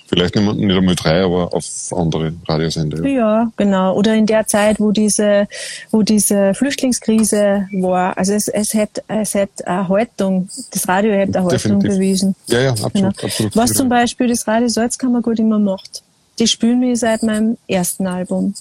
Vielleicht 0.07 0.35
nicht, 0.35 0.55
nicht 0.55 0.77
einmal 0.77 0.95
drei, 0.95 1.23
aber 1.23 1.53
auf 1.53 1.65
andere 1.91 2.33
Radiosender. 2.47 3.05
Ja. 3.05 3.51
Genau. 3.57 3.95
Oder 3.95 4.15
in 4.15 4.25
der 4.25 4.47
Zeit, 4.47 4.79
wo 4.79 4.91
diese, 4.91 5.47
wo 5.91 6.03
diese 6.03 6.53
Flüchtlingskrise 6.53 7.67
war. 7.73 8.17
Also 8.17 8.33
es, 8.33 8.47
es 8.47 8.73
hätte, 8.73 9.03
es 9.07 9.33
hätte 9.33 9.67
eine 9.67 9.89
Haltung, 9.89 10.47
das 10.71 10.87
Radio 10.87 11.11
hätte 11.11 11.39
eine 11.39 11.45
Haltung 11.49 11.79
Definitiv. 11.79 11.91
bewiesen. 11.91 12.35
Ja, 12.47 12.61
ja, 12.61 12.69
absolut. 12.71 12.93
Genau. 12.93 13.09
absolut. 13.09 13.55
Was 13.57 13.73
zum 13.73 13.89
Beispiel 13.89 14.27
das 14.27 14.47
Radio 14.47 14.69
Salzkammer 14.69 15.21
gut 15.21 15.39
immer 15.39 15.59
macht. 15.59 16.03
Die 16.39 16.47
spielen 16.47 16.79
mich 16.79 16.99
seit 16.99 17.21
meinem 17.21 17.57
ersten 17.67 18.07
Album. 18.07 18.55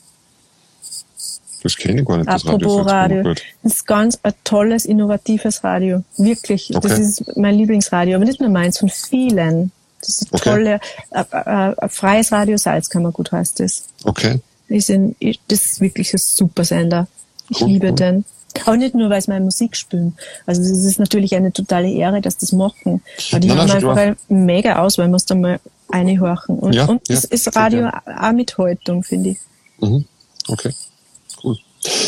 Das 1.63 1.77
kenne 1.77 2.01
ich 2.01 2.07
gar 2.07 2.17
nicht, 2.19 2.29
das 2.29 2.45
Apropos 2.45 2.87
Radio. 2.87 3.19
Radio. 3.19 3.23
Gut. 3.23 3.43
Das 3.63 3.73
ist 3.75 3.87
ganz 3.87 4.19
ein 4.23 4.33
tolles, 4.45 4.85
innovatives 4.85 5.63
Radio. 5.63 6.03
Wirklich. 6.17 6.69
Das 6.73 6.85
Okay. 6.85 7.01
ist 7.03 7.37
mein 7.37 7.55
Lieblingsradio. 7.57 8.17
Aber 8.17 8.25
nicht 8.25 8.41
nur 8.41 8.51
meins, 8.51 8.79
von 8.79 8.89
vielen. 8.89 9.71
Das 10.01 10.09
ist 10.09 10.23
ein 10.23 10.29
Okay. 10.33 10.51
tolle, 10.51 10.81
äh, 11.13 11.21
äh, 11.31 11.75
ein 11.79 11.89
freies 11.89 12.33
Radio 12.33 12.57
Salzkammergut 12.57 13.31
heißt 13.31 13.61
das. 13.61 13.85
Okay. 14.05 14.41
Das 14.69 14.89
ist 14.89 15.81
wirklich 15.81 16.13
ein 16.15 16.19
super 16.19 16.65
Sender. 16.65 17.07
Ich 17.51 17.61
Cool, 17.61 17.69
liebe 17.69 17.89
cool. 17.89 17.95
den. 17.95 18.25
Aber 18.67 18.77
nicht 18.77 18.95
nur, 18.95 19.09
weil 19.11 19.21
sie 19.23 19.31
meine 19.31 19.45
Musik 19.45 19.77
spielen. 19.77 20.17
Also 20.47 20.61
es 20.63 20.85
ist 20.85 20.99
natürlich 20.99 21.35
eine 21.35 21.53
totale 21.53 21.91
Ehre, 21.91 22.21
dass 22.21 22.37
das 22.39 22.53
machen. 22.53 23.03
Aber 23.31 23.41
die 23.41 23.49
Nein, 23.49 23.59
haben 23.59 23.69
nein, 23.69 23.77
einfach 23.77 23.97
eine 23.97 24.17
mega 24.29 24.77
Auswahl, 24.83 25.09
musst 25.09 25.31
du 25.31 25.35
mal 25.37 25.59
reinhorchen. 25.91 26.59
Und, 26.59 26.75
Ja, 26.75 26.85
und 26.87 27.07
ja, 27.09 27.15
es 27.17 27.25
ist 27.25 27.55
Radio 27.57 27.89
auch 27.89 28.33
mit 28.33 28.57
Haltung, 28.59 29.03
finde 29.05 29.31
ich. 29.31 29.39
Mhm. 29.81 30.05
Okay. 30.49 30.71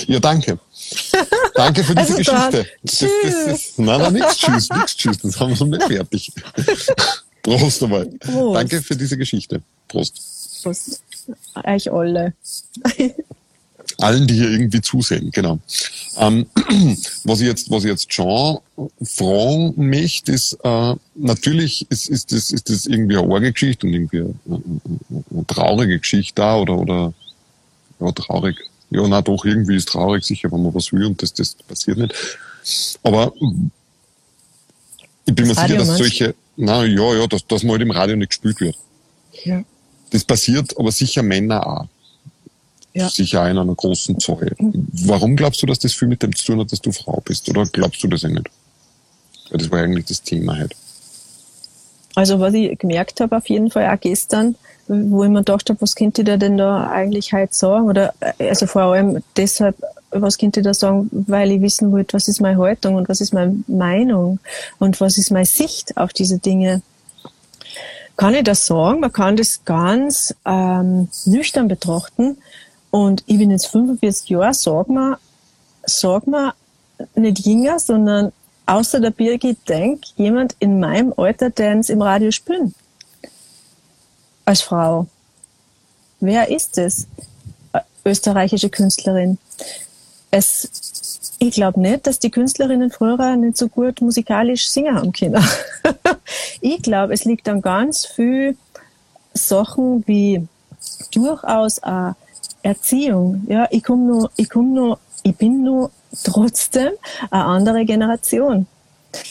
Ja, 0.07 0.21
danke. 0.21 0.59
Danke 1.55 1.85
für 1.85 1.95
diese 1.95 2.17
Also 2.17 2.17
Geschichte. 2.17 2.67
Das, 2.83 2.99
das, 2.99 3.11
das, 3.47 3.73
nein, 3.79 4.01
nein, 4.01 4.13
nix 4.15 4.37
tschüss, 4.37 4.69
nix 4.71 4.97
tschüss. 4.97 5.19
Das 5.19 5.41
haben 5.41 5.59
wir 5.59 5.67
noch 5.67 5.79
nicht 5.79 5.87
fertig. 5.87 6.33
Prost 7.43 7.83
einmal. 7.83 8.07
Prost. 8.07 8.57
Danke 8.57 8.83
für 8.83 8.97
diese 8.97 9.17
Geschichte. 9.17 9.63
Prost. 9.89 10.63
Prost. 10.63 11.03
Euch 11.65 11.93
alle. 11.93 12.35
Allen, 13.99 14.27
die 14.27 14.35
hier 14.35 14.51
irgendwie 14.51 14.81
zusehen, 14.81 15.31
genau. 15.31 15.59
Ähm, 16.19 16.47
was 17.25 17.41
ich 17.41 17.47
jetzt, 17.47 17.71
was 17.71 17.85
ich 17.85 17.91
jetzt 17.91 18.13
schon 18.13 18.59
fragen 19.03 19.75
möchte, 19.77 20.33
ist, 20.33 20.59
äh, 20.65 20.95
natürlich 21.15 21.87
ist, 21.91 22.09
ist, 22.09 22.33
das, 22.33 22.51
ist 22.51 22.71
das 22.71 22.87
irgendwie 22.87 23.17
eine 23.17 23.33
arge 23.33 23.53
Geschichte 23.53 23.87
und 23.87 23.93
irgendwie 23.93 24.21
eine, 24.21 24.35
eine, 24.47 24.63
eine 25.31 25.47
traurige 25.47 25.99
Geschichte 25.99 26.35
da 26.37 26.57
oder, 26.57 26.79
oder, 26.79 27.13
ja, 28.01 28.13
traurig. 28.13 28.57
Ja, 28.95 29.09
na 29.09 29.23
doch, 29.23 29.45
irgendwie 29.45 29.75
ist 29.75 29.89
traurig 29.89 30.25
sicher, 30.25 30.53
wenn 30.53 30.63
man 30.63 30.73
was 30.73 30.93
will 30.93 31.07
und 31.07 31.21
das, 31.21 31.35
das 31.35 31.55
passiert 31.55 31.99
nicht. 31.99 32.15
Aber 33.03 33.33
ich 35.27 35.35
bin 35.35 35.49
Das 35.49 35.57
mir 35.57 35.63
sicher, 35.63 35.79
dass 35.79 35.99
solche, 35.99 36.35
na 36.57 36.85
ja, 36.85 37.15
ja, 37.15 37.27
dass, 37.27 37.45
dass 37.47 37.65
man 37.65 37.73
halt 37.73 37.83
im 37.83 37.91
Radio 37.91 38.15
nicht 38.15 38.29
gespielt 38.29 38.61
wird. 38.61 38.77
Ja. 39.45 39.65
Das 40.11 40.23
passiert 40.25 40.79
aber 40.79 40.93
sicher 40.93 41.25
Männer 41.25 41.67
auch. 41.67 41.89
Ja. 42.93 43.09
Sicher 43.09 43.43
auch 43.43 43.49
in 43.49 43.59
einer 43.59 43.75
großen 43.75 44.21
Zahl. 44.21 44.55
Warum 44.59 45.35
glaubst 45.35 45.61
du, 45.61 45.67
dass 45.67 45.81
das 45.81 45.93
viel 45.93 46.07
mit 46.07 46.23
dem 46.23 46.35
zu 46.37 46.45
tun 46.45 46.61
hat, 46.61 46.71
dass 46.71 46.81
du 46.81 46.93
Frau 46.93 47.21
bist? 47.25 47.49
Oder 47.49 47.67
glaubst 47.67 48.01
du 48.05 48.07
das 48.07 48.23
eh 48.23 48.29
nicht? 48.29 48.49
Weil 49.51 49.59
das 49.59 49.71
war 49.73 49.81
eigentlich 49.81 50.07
das 50.07 50.23
Thema 50.23 50.57
halt. 50.57 50.77
Also 52.15 52.39
was 52.39 52.55
ich 52.55 52.79
gemerkt 52.79 53.21
habe 53.21 53.37
auf 53.37 53.49
jeden 53.49 53.73
Fall 53.73 53.93
auch 53.93 53.99
gestern, 53.99 54.55
wo 54.89 55.25
ich 55.25 55.31
mir 55.31 55.41
gedacht 55.41 55.69
habe, 55.71 55.81
was 55.81 55.95
könnte 55.95 56.25
der 56.25 56.37
denn 56.37 56.57
da 56.57 56.89
eigentlich 56.91 57.33
heute 57.33 57.55
sagen? 57.55 57.87
Oder 57.87 58.15
äh, 58.21 58.49
also 58.49 58.67
vor 58.67 58.83
allem 58.83 59.23
deshalb, 59.37 59.77
was 60.11 60.39
könnte 60.39 60.63
der 60.63 60.75
sagen, 60.75 61.09
weil 61.13 61.53
ich 61.53 61.63
wissen 61.63 61.93
wollte, 61.93 62.15
was 62.15 62.29
ist 62.29 62.41
meine 62.41 62.59
Haltung 62.59 62.95
und 62.97 63.09
was 63.09 63.21
ist 63.21 63.33
meine 63.33 63.63
Meinung 63.67 64.39
und 64.79 65.01
was 65.01 65.19
ist 65.19 65.31
meine 65.31 65.47
Sicht 65.47 65.97
auf 65.97 66.13
diese 66.13 66.39
Dinge. 66.39 66.83
Kann 68.17 68.35
ich 68.35 68.45
das 68.45 68.67
sagen? 68.67 69.01
Man 69.01 69.13
kann 69.13 69.37
das 69.37 69.65
ganz 69.65 70.35
ähm, 70.45 71.09
nüchtern 71.25 71.67
betrachten. 71.69 72.39
Und 72.91 73.25
ich 73.27 73.39
bin 73.39 73.51
jetzt 73.51 73.67
45 73.67 74.29
Jahre, 74.29 74.55
sag 74.55 74.89
mal, 74.89 75.17
sag 75.85 76.29
mal, 76.29 76.53
nicht 77.17 77.45
jünger, 77.45 77.81
sondern 77.81 78.33
außer 78.67 79.01
der 79.01 79.11
Birgit 79.11 79.69
Denk 79.69 80.05
jemand 80.17 80.55
in 80.61 80.79
meinem 80.79 81.13
Alter, 81.17 81.51
der 81.51 81.77
es 81.79 81.89
im 81.89 82.03
Radio 82.03 82.31
spielen. 82.31 82.73
Als 84.45 84.61
Frau. 84.61 85.07
Wer 86.21 86.51
ist 86.51 86.79
es? 86.79 87.07
Äh, 87.73 87.81
Österreichische 88.05 88.69
Künstlerin. 88.69 89.39
Es, 90.31 90.69
ich 91.39 91.53
glaube 91.53 91.81
nicht, 91.81 92.07
dass 92.07 92.19
die 92.19 92.31
Künstlerinnen 92.31 92.91
früher 92.91 93.37
nicht 93.37 93.57
so 93.57 93.69
gut 93.69 94.01
musikalisch 94.01 94.69
singen 94.69 94.97
haben 94.97 95.13
können. 95.13 95.43
ich 96.61 96.83
glaube, 96.83 97.15
es 97.15 97.25
liegt 97.25 97.49
an 97.49 97.63
ganz 97.63 98.05
viel 98.05 98.57
Sachen 99.33 100.07
wie 100.07 100.47
durchaus 101.13 101.83
auch 101.83 102.15
Erziehung. 102.63 103.45
Ja, 103.49 103.69
ich 103.71 103.83
komme 103.83 104.05
nur, 104.05 104.31
ich 104.37 104.49
komme 104.49 104.69
nur, 104.69 104.99
ich 105.23 105.37
bin 105.37 105.63
nur 105.63 105.91
trotzdem 106.23 106.93
eine 107.31 107.45
andere 107.45 107.85
Generation. 107.85 108.67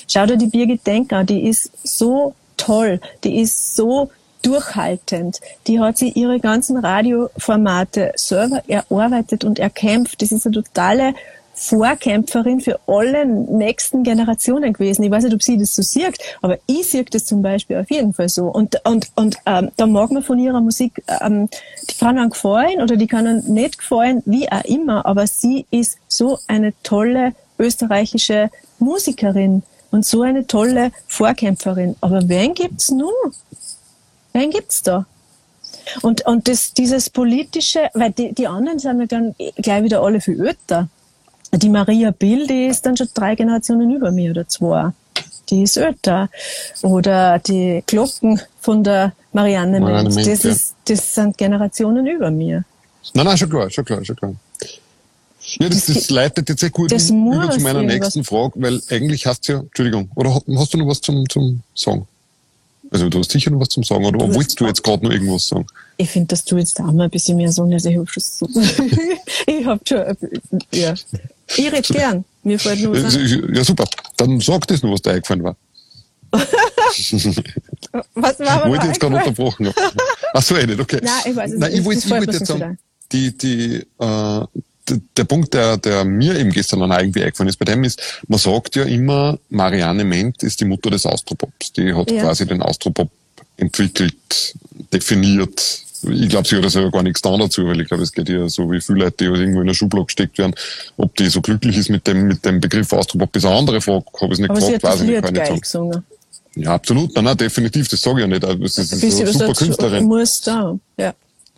Schau 0.07 0.25
dir 0.25 0.37
die 0.37 0.47
Birgit 0.47 0.85
Denk 0.85 1.11
an, 1.13 1.25
die 1.25 1.47
ist 1.47 1.71
so 1.83 2.35
toll, 2.57 3.01
die 3.23 3.41
ist 3.41 3.75
so 3.75 4.09
durchhaltend. 4.43 5.39
Die 5.67 5.79
hat 5.79 5.97
sie 5.97 6.09
ihre 6.09 6.39
ganzen 6.39 6.77
Radioformate 6.77 8.13
selber 8.15 8.61
erarbeitet 8.67 9.43
und 9.43 9.57
erkämpft. 9.57 10.21
Das 10.21 10.31
ist 10.31 10.45
eine 10.45 10.55
totale 10.55 11.15
Vorkämpferin 11.55 12.61
für 12.61 12.79
alle 12.87 13.25
nächsten 13.25 14.03
Generationen 14.03 14.73
gewesen. 14.73 15.03
Ich 15.03 15.11
weiß 15.11 15.23
nicht, 15.23 15.33
ob 15.33 15.43
sie 15.43 15.57
das 15.57 15.75
so 15.75 15.81
sieht, 15.81 16.17
aber 16.41 16.57
ich 16.65 16.89
sehe 16.89 17.03
das 17.03 17.25
zum 17.25 17.41
Beispiel 17.41 17.77
auf 17.77 17.89
jeden 17.91 18.13
Fall 18.13 18.29
so. 18.29 18.47
Und, 18.47 18.81
und, 18.85 19.11
und 19.15 19.37
ähm, 19.45 19.69
da 19.77 19.85
mag 19.85 20.11
man 20.11 20.23
von 20.23 20.39
ihrer 20.39 20.61
Musik, 20.61 21.03
ähm, 21.21 21.49
die 21.89 21.95
kann 21.95 22.17
einem 22.17 22.31
gefallen 22.31 22.81
oder 22.81 22.95
die 22.95 23.07
kann 23.07 23.27
einem 23.27 23.45
nicht 23.45 23.77
gefallen, 23.77 24.23
wie 24.25 24.51
auch 24.51 24.63
immer, 24.65 25.05
aber 25.05 25.27
sie 25.27 25.65
ist 25.69 25.97
so 26.07 26.39
eine 26.47 26.73
tolle 26.81 27.33
österreichische 27.59 28.49
Musikerin 28.79 29.61
und 29.91 30.05
so 30.05 30.23
eine 30.23 30.47
tolle 30.47 30.91
Vorkämpferin. 31.07 31.95
Aber 32.01 32.27
wen 32.27 32.55
gibt's 32.55 32.89
nun? 32.89 33.11
Wen 34.33 34.49
gibt's 34.51 34.81
da? 34.83 35.05
Und, 36.01 36.25
und 36.25 36.47
das, 36.47 36.73
dieses 36.73 37.09
politische, 37.09 37.89
weil 37.93 38.11
die, 38.11 38.33
die 38.33 38.47
anderen 38.47 38.79
sind 38.79 38.99
ja 38.99 39.05
dann 39.05 39.35
gleich 39.57 39.83
wieder 39.83 40.01
alle 40.01 40.21
viel 40.21 40.39
älter. 40.45 40.87
Die 41.51 41.69
Maria 41.69 42.11
Bill, 42.11 42.47
die 42.47 42.65
ist 42.65 42.85
dann 42.85 42.97
schon 42.97 43.09
drei 43.13 43.35
Generationen 43.35 43.91
über 43.91 44.11
mir 44.11 44.31
oder 44.31 44.47
zwei. 44.47 44.91
Die 45.49 45.63
ist 45.63 45.77
älter. 45.77 46.29
Oder 46.81 47.39
die 47.39 47.83
Glocken 47.85 48.41
von 48.59 48.83
der 48.83 49.13
Marianne, 49.33 49.79
Marianne 49.79 50.09
Menz, 50.09 50.27
das, 50.27 50.43
ja. 50.43 50.51
ist, 50.51 50.75
das 50.85 51.15
sind 51.15 51.37
Generationen 51.37 52.07
über 52.07 52.31
mir. 52.31 52.63
Nein, 53.13 53.25
nein, 53.25 53.37
schon 53.37 53.49
klar, 53.49 53.69
schon 53.69 53.85
klar, 53.85 54.03
schon 54.03 54.15
klar. 54.15 54.33
Ja, 55.59 55.67
das, 55.69 55.85
das 55.87 56.09
leitet 56.09 56.47
jetzt 56.49 56.61
sehr 56.61 56.69
gut 56.69 56.89
über 56.91 57.51
zu 57.51 57.59
meiner 57.59 57.81
nächsten 57.83 58.23
Frage, 58.23 58.53
weil 58.55 58.81
eigentlich 58.89 59.25
hast 59.27 59.47
du 59.47 59.53
ja, 59.53 59.59
Entschuldigung, 59.59 60.09
oder 60.15 60.33
hast- 60.33 60.45
hast 60.57 60.73
du 60.73 60.77
noch 60.77 60.87
was 60.87 61.01
zum, 61.01 61.27
zum 61.27 61.61
Sagen? 61.75 62.07
Also 62.93 63.09
du 63.09 63.19
hast 63.19 63.31
sicher 63.31 63.49
noch 63.49 63.59
was 63.59 63.69
zum 63.69 63.83
Sagen, 63.83 64.05
oder 64.05 64.19
Du 64.19 64.35
wolltest 64.35 64.59
du 64.59 64.67
jetzt 64.67 64.83
gerade 64.83 65.03
noch 65.03 65.11
irgendwas 65.11 65.47
sagen? 65.47 65.65
Ich 65.97 66.11
finde, 66.11 66.27
dass 66.27 66.45
du 66.45 66.57
jetzt 66.57 66.79
auch 66.79 66.91
mal 66.91 67.05
ein 67.05 67.09
bisschen 67.09 67.35
mehr 67.37 67.51
sagen, 67.51 67.73
also 67.73 67.89
ich 67.89 67.97
hab 67.97 68.07
schon 68.07 68.23
so, 68.23 68.47
ich 69.47 69.65
hab 69.65 69.87
schon, 69.87 70.15
ja. 70.71 70.93
Ich 71.57 71.71
red 71.71 71.87
gern. 71.87 72.23
Mir 72.43 72.59
fällt 72.59 72.81
nur 72.81 72.93
was 72.93 73.15
an. 73.15 73.55
Ja, 73.55 73.63
super. 73.63 73.85
Dann 74.17 74.39
sag 74.39 74.67
das 74.67 74.83
noch, 74.83 74.91
was 74.91 75.01
dir 75.01 75.11
eingefallen 75.11 75.43
war. 75.43 75.55
Was 78.15 78.39
war 78.39 78.67
Wollte 78.67 78.87
jetzt 78.87 78.99
gerade 78.99 79.15
unterbrochen 79.15 79.67
haben. 79.67 79.97
Ach 80.33 80.41
so, 80.41 80.55
eh 80.55 80.65
nicht, 80.65 80.79
okay. 80.79 80.99
Nein, 81.03 81.13
ich 81.25 81.35
weiß 81.35 81.51
es 81.51 81.59
Nein, 81.59 81.71
nicht. 81.71 81.79
ich 81.79 81.85
wollte, 81.85 82.31
jetzt 82.31 82.47
sagen, 82.47 82.79
die, 83.11 83.37
die, 83.37 83.85
äh, 83.99 84.45
der 85.17 85.23
Punkt, 85.23 85.53
der, 85.53 85.77
der 85.77 86.03
mir 86.03 86.37
eben 86.37 86.51
gestern 86.51 86.81
dann 86.81 86.91
irgendwie 86.91 87.23
eingefallen 87.23 87.49
ist 87.49 87.57
bei 87.57 87.65
dem 87.65 87.83
ist, 87.83 88.01
man 88.27 88.39
sagt 88.39 88.75
ja 88.75 88.83
immer, 88.83 89.39
Marianne 89.49 90.03
Ment 90.03 90.43
ist 90.43 90.59
die 90.59 90.65
Mutter 90.65 90.89
des 90.89 91.05
Austropops. 91.05 91.71
Die 91.73 91.93
hat 91.93 92.11
Ja. 92.11 92.23
quasi 92.23 92.45
den 92.45 92.61
Austropop 92.61 93.09
entwickelt, 93.57 94.53
definiert. 94.91 95.79
Ich 96.05 96.27
glaube, 96.27 96.45
sie 96.47 96.57
hat 96.57 96.65
also 96.65 96.91
gar 96.91 97.01
nichts 97.01 97.21
da 97.21 97.37
dazu, 97.37 97.65
weil 97.65 97.79
ich 97.79 97.87
glaube, 97.87 98.03
es 98.03 98.11
geht 98.11 98.27
ja 98.27 98.49
so 98.49 98.69
wie 98.69 98.81
viele 98.81 98.99
Leute, 99.05 99.23
die 99.23 99.27
halt 99.29 99.39
irgendwo 99.39 99.61
in 99.61 99.67
der 99.67 99.73
Schublade 99.73 100.05
gesteckt 100.05 100.37
werden. 100.37 100.53
Ob 100.97 101.15
die 101.15 101.27
so 101.29 101.39
glücklich 101.39 101.77
ist 101.77 101.89
mit 101.89 102.05
dem, 102.07 102.27
mit 102.27 102.43
dem 102.43 102.59
Begriff 102.59 102.91
Austropop, 102.91 103.33
ist 103.37 103.45
eine 103.45 103.55
andere 103.55 103.79
Frage. 103.79 104.03
Habe 104.15 104.25
ich 104.25 104.31
es 104.33 104.39
nicht 104.39 104.49
Aber 104.49 104.59
sie 104.59 104.73
gefragt, 104.73 104.83
hat 104.83 104.91
weiß 104.91 104.99
das 104.99 105.01
ich 105.01 105.07
nicht, 105.09 105.23
kann 105.23 105.33
geil 105.33 105.45
sagen. 105.47 105.61
gesungen. 105.61 106.03
Ja, 106.55 106.73
absolut. 106.75 107.15
Nein, 107.15 107.23
nein, 107.23 107.37
definitiv, 107.37 107.87
das 107.87 108.01
sage 108.01 108.17
ich 108.17 108.21
ja 108.21 108.27
nicht. 108.27 108.43
Also, 108.43 108.63
Es 108.63 108.77
ist 108.77 108.93
eine 109.21 109.31
super 109.33 109.53
Künstlerin. 109.53 110.03
muss 110.05 110.41
da, 110.41 110.77
ja. 110.97 111.13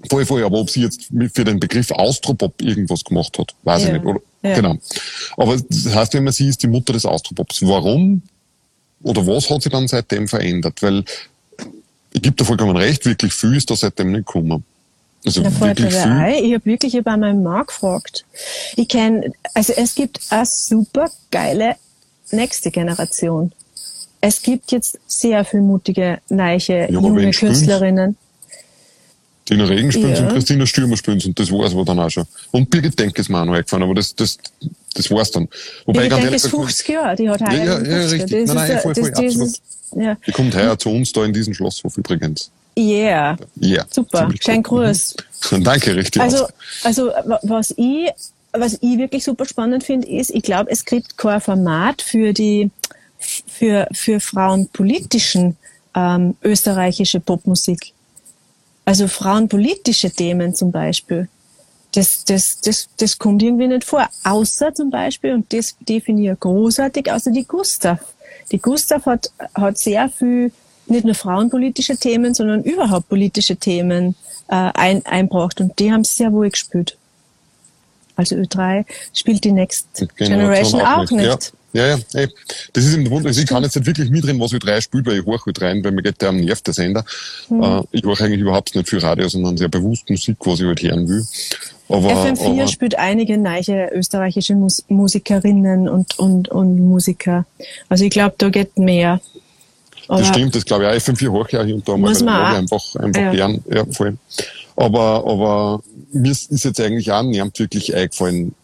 Voll, 0.10 0.26
voll. 0.26 0.44
Aber 0.44 0.60
ob 0.60 0.70
sie 0.70 0.82
jetzt 0.82 1.10
für 1.34 1.44
den 1.44 1.60
Begriff 1.60 1.92
Austropop 1.92 2.62
irgendwas 2.62 3.04
gemacht 3.04 3.38
hat, 3.38 3.54
weiß 3.64 3.84
Ja. 3.84 3.88
ich 3.88 3.94
nicht. 3.94 4.06
Oder? 4.06 4.20
Ja. 4.44 4.56
Genau. 4.56 4.76
Aber 5.38 5.58
das 5.58 5.94
heißt, 5.96 6.14
wenn 6.14 6.24
man 6.24 6.34
sie 6.34 6.48
ist 6.48 6.62
die 6.64 6.68
Mutter 6.68 6.94
des 6.94 7.06
Austropops. 7.06 7.62
Warum 7.64 8.22
oder 9.04 9.26
was 9.28 9.50
hat 9.50 9.62
sich 9.62 9.72
dann 9.72 9.88
seitdem 9.88 10.28
verändert? 10.28 10.82
Weil 10.82 11.04
ich 12.14 12.22
gebe 12.22 12.36
dir 12.36 12.46
vollkommen 12.46 12.76
recht, 12.78 13.06
wirklich 13.06 13.34
viel 13.34 13.56
ist 13.58 13.70
da 13.70 13.76
seitdem 13.76 14.12
nicht 14.12 14.26
gekommen. 14.26 14.64
Also 15.26 15.42
mir 15.42 15.60
wirklich 15.60 15.94
viel. 15.94 16.12
ein. 16.12 16.44
Ich 16.44 16.54
habe 16.54 16.66
wirklich 16.66 17.04
bei 17.04 17.18
meinem 17.18 17.42
Mann 17.44 17.66
gefragt. 17.66 18.26
Ich 18.76 18.88
kenn, 18.88 19.34
also 19.54 19.74
es 19.76 19.96
gibt 19.96 20.20
eine 20.30 20.46
super 20.46 21.10
geile 21.32 21.76
nächste 22.32 22.70
Generation. 22.72 23.52
Es 24.22 24.42
gibt 24.42 24.72
jetzt 24.72 25.00
sehr 25.08 25.44
viel 25.46 25.62
mutige, 25.62 26.20
neiche, 26.30 26.74
Ja, 26.74 26.90
junge? 26.90 27.32
Künstlerinnen. 27.32 28.18
Dina 29.50 29.66
Regen 29.66 29.92
spielen 29.92 30.14
Ja. 30.16 30.22
und 30.22 30.30
Christina 30.30 30.66
Stürmer 30.66 30.98
spielen 30.98 31.22
und 31.24 31.40
das 31.40 31.52
war's 31.52 31.74
aber 31.74 31.86
dann 31.86 32.00
auch 32.00 32.10
schon. 32.10 32.26
Und 32.52 32.70
Birgit 32.70 33.00
Denk 33.00 33.18
ist 33.20 33.30
mir 33.30 33.40
auch 33.42 33.46
noch 33.46 33.54
eingefallen, 33.54 33.84
aber 33.84 33.94
das, 33.94 34.16
das, 34.16 34.38
das 34.94 35.12
war's 35.12 35.30
dann. 35.32 35.48
Wobei 35.86 36.06
Ich 36.06 36.10
ganz 36.10 36.22
es 36.22 36.26
ehrlich 36.26 36.44
ist 36.46 36.50
50 36.50 36.88
Jahre, 36.90 37.16
die 37.16 37.30
hat 37.30 37.42
Ja, 37.42 37.48
heuer 37.52 37.58
ja, 37.58 37.78
ja, 37.80 38.08
50. 38.08 38.22
richtig. 38.22 38.48
Nein, 38.48 38.56
nein, 38.56 38.72
ist, 38.72 38.82
voll, 38.82 38.96
voll, 38.96 39.12
das, 39.12 39.20
dieses, 39.20 39.62
ja. 39.96 40.18
die 40.26 40.32
kommt 40.32 40.56
heuer 40.56 40.78
zu 40.80 40.90
uns 40.90 41.12
da 41.12 41.24
in 41.26 41.34
diesen 41.34 41.54
Schlosshof 41.54 41.96
übrigens. 41.98 42.50
Yeah. 42.78 43.38
Ja. 43.56 43.86
Super. 43.90 44.30
Schönen. 44.44 44.64
Gruß. 44.64 45.16
Mhm. 45.52 45.64
Danke, 45.64 45.96
richtig. 45.96 46.22
Also, 46.22 46.48
also 46.84 47.08
wa- 47.08 47.40
was 47.44 47.72
ich, 47.78 48.10
was 48.52 48.74
ich 48.74 48.98
wirklich 48.98 49.24
super 49.24 49.46
spannend 49.46 49.84
finde, 49.84 50.08
ist, 50.10 50.30
ich 50.32 50.42
glaube, 50.44 50.72
es 50.72 50.84
gibt 50.84 51.18
kein 51.18 51.40
Format 51.40 52.02
für 52.02 52.34
die 52.34 52.72
für, 53.20 53.88
für 53.94 54.20
frauenpolitischen 54.20 55.56
ähm, 55.96 56.36
österreichische 56.44 57.20
Popmusik. 57.20 57.94
Also 58.86 59.08
frauenpolitische 59.08 60.12
Themen 60.12 60.54
zum 60.54 60.72
Beispiel. 60.72 61.28
Das, 61.94 62.24
das, 62.26 62.60
das, 62.62 62.88
das 62.98 63.18
kommt 63.18 63.42
irgendwie 63.42 63.68
nicht 63.68 63.84
vor. 63.84 64.08
Außer 64.24 64.74
zum 64.76 64.90
Beispiel, 64.90 65.34
und 65.34 65.52
das 65.52 65.76
definiere 65.80 66.36
ich 66.36 66.40
großartig, 66.40 67.12
außer 67.12 67.32
die 67.32 67.46
Gustav. 67.46 68.00
Die 68.52 68.60
Gustav 68.60 69.06
hat, 69.06 69.32
hat 69.56 69.78
sehr 69.78 70.10
viel, 70.10 70.52
nicht 70.88 71.06
nur 71.06 71.16
frauenpolitische 71.16 71.98
Themen, 71.98 72.34
sondern 72.34 72.64
überhaupt 72.64 73.10
politische 73.10 73.56
Themen 73.56 74.16
äh, 74.50 74.72
ein, 74.74 75.06
einbracht. 75.06 75.60
Und 75.62 75.80
die 75.80 75.92
haben 75.92 76.02
es 76.02 76.16
sehr 76.16 76.32
wohl 76.32 76.50
gespielt. 76.50 76.98
Also 78.16 78.36
Ö3 78.36 78.86
spielt 79.14 79.44
die 79.44 79.52
Next 79.52 79.88
Generation, 80.18 80.82
auch 80.82 81.10
nicht. 81.12 81.26
Ja, 81.26 81.38
ja, 81.76 81.88
ja. 81.88 82.00
ey. 82.14 82.30
Das 82.74 82.86
ist 82.86 82.94
im 82.94 83.06
Grunde, 83.06 83.28
also 83.28 83.42
ich 83.42 83.48
kann 83.48 83.64
jetzt 83.64 83.76
nicht 83.76 83.86
wirklich 83.86 84.10
mitreden, 84.10 84.40
was 84.40 84.54
Ö3 84.54 84.82
spielt, 84.82 85.06
weil 85.06 85.20
ich 85.20 85.26
hoch 85.26 85.46
Ö3, 85.46 85.84
weil 85.84 85.92
mir 85.92 86.04
geht 86.04 86.22
der 86.22 86.30
am 86.30 86.38
Nerv, 86.38 86.62
der 86.62 86.74
Sender. 86.74 87.04
Hm. 87.50 87.62
Äh, 87.62 87.82
ich 87.92 88.04
höre 88.04 88.20
eigentlich 88.22 88.42
überhaupt 88.42 88.74
nicht 88.76 88.90
viel 88.90 89.00
Radio, 89.00 89.28
sondern 89.28 89.58
sehr 89.58 89.68
bewusst 89.68 90.10
Musik, 90.10 90.38
was 90.40 90.60
ich 90.60 90.66
halt 90.66 90.82
hören 90.82 91.08
will. 91.08 91.26
Aber, 91.90 92.10
FM4 92.10 92.62
aber 92.62 92.68
spielt 92.68 92.98
einige 92.98 93.38
neue 93.38 93.90
österreichische 93.94 94.56
Mus 94.56 94.84
Musikerinnen 94.88 95.88
und, 95.88 96.18
und, 96.18 96.50
und 96.50 96.80
Musiker. 96.80 97.46
Also 97.90 98.06
ich 98.06 98.10
glaube, 98.10 98.36
da 98.38 98.50
geht 98.50 98.78
mehr. 98.78 99.20
Aber 100.08 100.20
das 100.20 100.30
stimmt, 100.30 100.56
das 100.56 100.66
glaube 100.66 100.84
ich 100.84 100.90
auch. 100.90 101.14
FM4 101.14 101.30
hoch 101.30 101.50
ja 101.50 101.64
hier 101.64 101.76
und 101.76 101.88
da 101.88 101.98
mal, 101.98 102.16
weil 102.16 102.24
man 102.24 102.52
ich 102.52 102.58
einfach, 102.60 102.96
einfach 102.96 103.22
Ja. 103.22 103.32
gern, 103.32 103.64
ja, 103.72 103.86
voll. 103.92 104.18
Aber, 104.76 105.26
aber 105.26 105.84
mir 106.12 106.32
ist 106.32 106.52
ist 106.52 106.66
jetzt 106.66 106.80
eigentlich 106.80 107.12
auch 107.12 107.24
niemand 107.24 107.58
wirklich 107.60 107.96
eingefallen. 107.96 108.56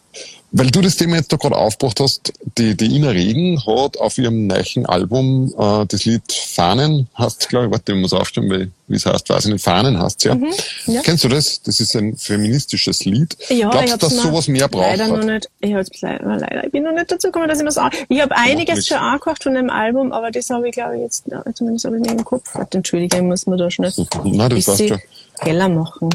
Weil 0.54 0.70
du 0.70 0.82
das 0.82 0.98
Thema 0.98 1.16
jetzt 1.16 1.32
da 1.32 1.38
gerade 1.38 1.56
aufgebracht 1.56 2.02
hast, 2.02 2.34
die, 2.58 2.76
die 2.76 2.98
Ina 2.98 3.12
Regen 3.12 3.58
hat 3.66 3.98
auf 3.98 4.18
ihrem 4.18 4.48
neuen 4.48 4.86
Album 4.86 5.54
äh, 5.58 5.86
das 5.86 6.04
Lied 6.04 6.30
Fahnen, 6.30 7.08
heißt 7.18 7.48
glaube 7.48 7.68
ich, 7.68 7.72
warte, 7.72 7.94
ich 7.94 7.98
muss 7.98 8.12
aufstellen, 8.12 8.50
weil, 8.50 8.72
wie 8.90 8.98
es 8.98 9.06
heißt, 9.06 9.30
weiß 9.30 9.46
ich 9.46 9.54
nicht, 9.54 9.64
Fahnen 9.64 9.98
heißt 9.98 10.26
ja. 10.26 10.36
Mhm, 10.36 10.52
ja. 10.88 11.02
Kennst 11.04 11.24
du 11.24 11.30
das? 11.30 11.62
Das 11.62 11.80
ist 11.80 11.96
ein 11.96 12.18
feministisches 12.18 13.06
Lied. 13.06 13.38
Ja, 13.48 13.70
Glaubst 13.70 13.94
du, 13.94 13.98
dass 13.98 14.18
sowas 14.18 14.50
mehr 14.50 14.68
braucht? 14.68 14.98
Leider 14.98 15.08
noch 15.08 15.24
nicht, 15.24 15.50
ich, 15.62 15.74
hab's 15.74 16.02
leider, 16.02 16.26
leider, 16.26 16.66
ich 16.66 16.72
bin 16.72 16.84
noch 16.84 16.94
nicht 16.94 17.10
dazu 17.10 17.28
gekommen, 17.28 17.48
dass 17.48 17.60
ich 17.60 17.64
mir 17.64 17.78
an. 17.82 17.92
Ich 18.10 18.22
habe 18.22 18.36
einiges 18.36 18.88
schon 18.88 18.98
angehört 18.98 19.42
von 19.42 19.54
dem 19.54 19.70
Album, 19.70 20.12
aber 20.12 20.32
das 20.32 20.50
habe 20.50 20.68
ich 20.68 20.74
glaube 20.74 20.98
ich 20.98 21.04
jetzt, 21.04 21.24
zumindest 21.54 21.86
habe 21.86 21.96
ich 21.96 22.02
mir 22.02 22.12
im 22.12 22.26
Kopf. 22.26 22.54
Entschuldige, 22.72 23.18
ich 23.18 23.24
muss 23.24 23.48
mir 23.48 23.56
da 23.56 23.72
schnell 23.72 23.94
Nein, 24.26 24.50
das 24.50 24.66
passt 24.66 24.86
schon. 24.86 25.00
heller 25.40 25.70
machen. 25.70 26.10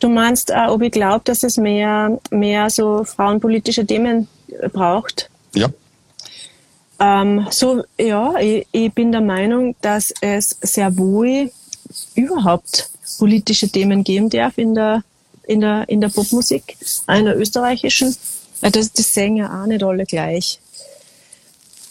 Du 0.00 0.08
meinst, 0.08 0.50
äh, 0.50 0.66
ob 0.68 0.82
ich 0.82 0.90
glaube, 0.90 1.22
dass 1.24 1.42
es 1.42 1.56
mehr, 1.56 2.18
mehr 2.30 2.70
so 2.70 3.04
frauenpolitische 3.04 3.86
Themen 3.86 4.28
braucht? 4.72 5.30
Ja. 5.54 5.68
Ähm, 6.98 7.46
so, 7.50 7.84
ja, 7.98 8.34
ich, 8.38 8.66
ich 8.72 8.92
bin 8.92 9.12
der 9.12 9.20
Meinung, 9.20 9.76
dass 9.80 10.12
es 10.20 10.56
sehr 10.60 10.96
wohl 10.98 11.50
überhaupt 12.14 12.90
politische 13.18 13.68
Themen 13.68 14.04
geben 14.04 14.30
darf 14.30 14.58
in 14.58 14.74
der, 14.74 15.02
in 15.46 15.60
der, 15.60 15.88
in 15.88 16.00
der 16.00 16.08
Popmusik, 16.08 16.76
einer 17.06 17.36
österreichischen. 17.36 18.16
Das, 18.60 18.92
das 18.92 19.14
sehen 19.14 19.36
ja 19.36 19.62
auch 19.62 19.66
nicht 19.66 19.82
alle 19.82 20.04
gleich 20.04 20.60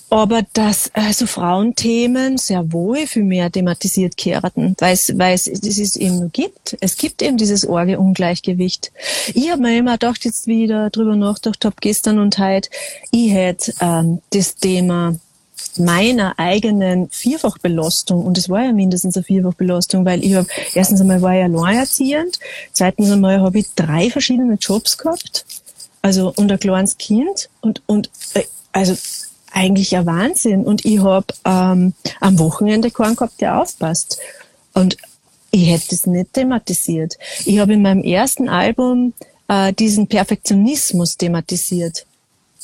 aber 0.09 0.41
dass 0.53 0.91
also 0.93 1.27
Frauenthemen 1.27 2.37
sehr 2.37 2.71
wohl 2.71 3.05
viel 3.07 3.23
mehr 3.23 3.51
thematisiert 3.51 4.17
kehrten, 4.17 4.75
weil 4.79 4.93
es, 4.93 5.17
weil 5.17 5.35
es 5.35 5.45
das 5.45 5.77
es 5.77 5.95
eben 5.95 6.31
gibt. 6.31 6.77
Es 6.81 6.97
gibt 6.97 7.21
eben 7.21 7.37
dieses 7.37 7.67
Orge-Ungleichgewicht. 7.67 8.91
Ich 9.33 9.51
habe 9.51 9.61
mir 9.61 9.77
immer 9.77 9.93
gedacht, 9.93 10.25
jetzt 10.25 10.47
wieder 10.47 10.89
drüber 10.89 11.15
nachgedacht 11.15 11.63
habe, 11.65 11.75
gestern 11.79 12.19
und 12.19 12.37
heute, 12.39 12.69
ich 13.11 13.31
hätte 13.31 13.73
ähm, 13.81 14.21
das 14.31 14.55
Thema 14.55 15.15
meiner 15.77 16.37
eigenen 16.37 17.09
Vierfachbelastung, 17.09 18.25
und 18.25 18.37
es 18.37 18.49
war 18.49 18.63
ja 18.63 18.71
mindestens 18.71 19.15
eine 19.15 19.23
Vierfachbelastung, 19.23 20.05
weil 20.05 20.23
ich 20.23 20.33
habe, 20.33 20.47
erstens 20.73 21.01
einmal 21.01 21.21
war 21.21 21.35
ich 21.35 21.43
alleinerziehend, 21.43 22.39
zweitens 22.73 23.11
einmal 23.11 23.41
habe 23.41 23.59
ich 23.59 23.67
drei 23.75 24.09
verschiedene 24.09 24.55
Jobs 24.55 24.97
gehabt, 24.97 25.45
also 26.01 26.33
und 26.35 26.51
ein 26.51 26.59
kleines 26.59 26.97
Kind 26.97 27.49
und, 27.61 27.81
und 27.85 28.09
äh, 28.33 28.43
also 28.71 28.95
eigentlich 29.51 29.95
ein 29.95 30.05
Wahnsinn. 30.05 30.63
Und 30.63 30.85
ich 30.85 30.99
habe 30.99 31.27
ähm, 31.45 31.93
am 32.19 32.39
Wochenende 32.39 32.91
keinen 32.91 33.15
gehabt, 33.15 33.41
der 33.41 33.61
aufpasst. 33.61 34.17
Und 34.73 34.97
ich 35.51 35.69
hätte 35.69 35.95
es 35.95 36.05
nicht 36.05 36.33
thematisiert. 36.33 37.17
Ich 37.45 37.59
habe 37.59 37.73
in 37.73 37.81
meinem 37.81 38.03
ersten 38.03 38.49
Album 38.49 39.13
äh, 39.47 39.73
diesen 39.73 40.07
Perfektionismus 40.07 41.17
thematisiert. 41.17 42.05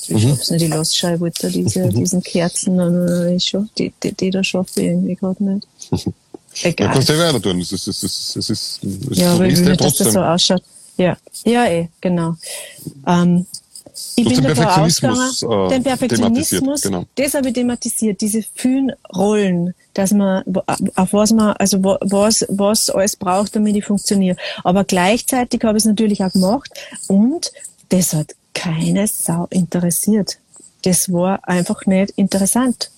Ich 0.08 0.24
mhm. 0.24 0.30
hab's 0.32 0.50
nicht, 0.50 0.62
ich 0.62 0.68
lasse 0.68 0.96
schon, 0.96 1.14
ich 1.14 1.20
wollte 1.20 1.50
diese, 1.50 1.88
diesen 1.88 2.22
Kerzen, 2.22 2.76
nein, 2.76 3.04
nein, 3.04 3.70
die, 3.78 3.92
die, 4.02 4.12
die 4.12 4.30
da 4.30 4.44
schaffe 4.44 4.80
ich 4.80 4.86
irgendwie 4.86 5.14
gerade 5.16 5.42
nicht. 5.42 5.66
Egal. 6.62 6.86
Ja, 6.86 6.92
kannst 6.92 7.08
du 7.08 7.12
ja 7.14 7.18
weiter 7.18 7.42
tun. 7.42 7.60
Es 7.60 7.72
ist, 7.72 7.86
es 7.86 8.02
ist, 8.02 8.36
es 8.36 8.50
ist, 8.50 8.80
es 8.84 9.18
ja, 9.18 9.34
aber 9.34 9.46
ich 9.46 9.58
will 9.58 9.70
nicht, 9.70 9.80
dass 9.80 9.96
das 9.96 10.12
so 10.12 10.20
ausschaut. 10.20 10.62
Ja, 10.96 11.16
ja, 11.44 11.66
eh, 11.66 11.88
genau. 12.00 12.36
Ähm, 13.06 13.46
ich 14.16 14.24
bin 14.24 14.42
den 14.42 14.54
Perfektionismus, 14.54 15.42
äh, 15.42 15.68
den 15.68 15.82
Perfektionismus, 15.82 16.82
genau. 16.82 17.04
das 17.14 17.34
habe 17.34 17.48
ich 17.48 17.54
thematisiert, 17.54 18.20
diese 18.20 18.42
vielen 18.54 18.92
Rollen, 19.14 19.74
dass 19.94 20.12
man, 20.12 20.42
auf 20.94 21.12
was 21.12 21.32
man, 21.32 21.56
also 21.56 21.82
was, 21.82 22.44
was 22.48 22.90
alles 22.90 23.16
braucht, 23.16 23.56
damit 23.56 23.76
ich 23.76 23.84
funktioniere. 23.84 24.36
Aber 24.64 24.84
gleichzeitig 24.84 25.62
habe 25.64 25.78
ich 25.78 25.82
es 25.82 25.86
natürlich 25.86 26.22
auch 26.22 26.32
gemacht 26.32 26.70
und 27.08 27.52
das 27.88 28.12
hat 28.12 28.34
keine 28.54 29.06
Sau 29.06 29.46
interessiert. 29.50 30.38
Das 30.82 31.12
war 31.12 31.46
einfach 31.48 31.86
nicht 31.86 32.10
interessant. 32.16 32.90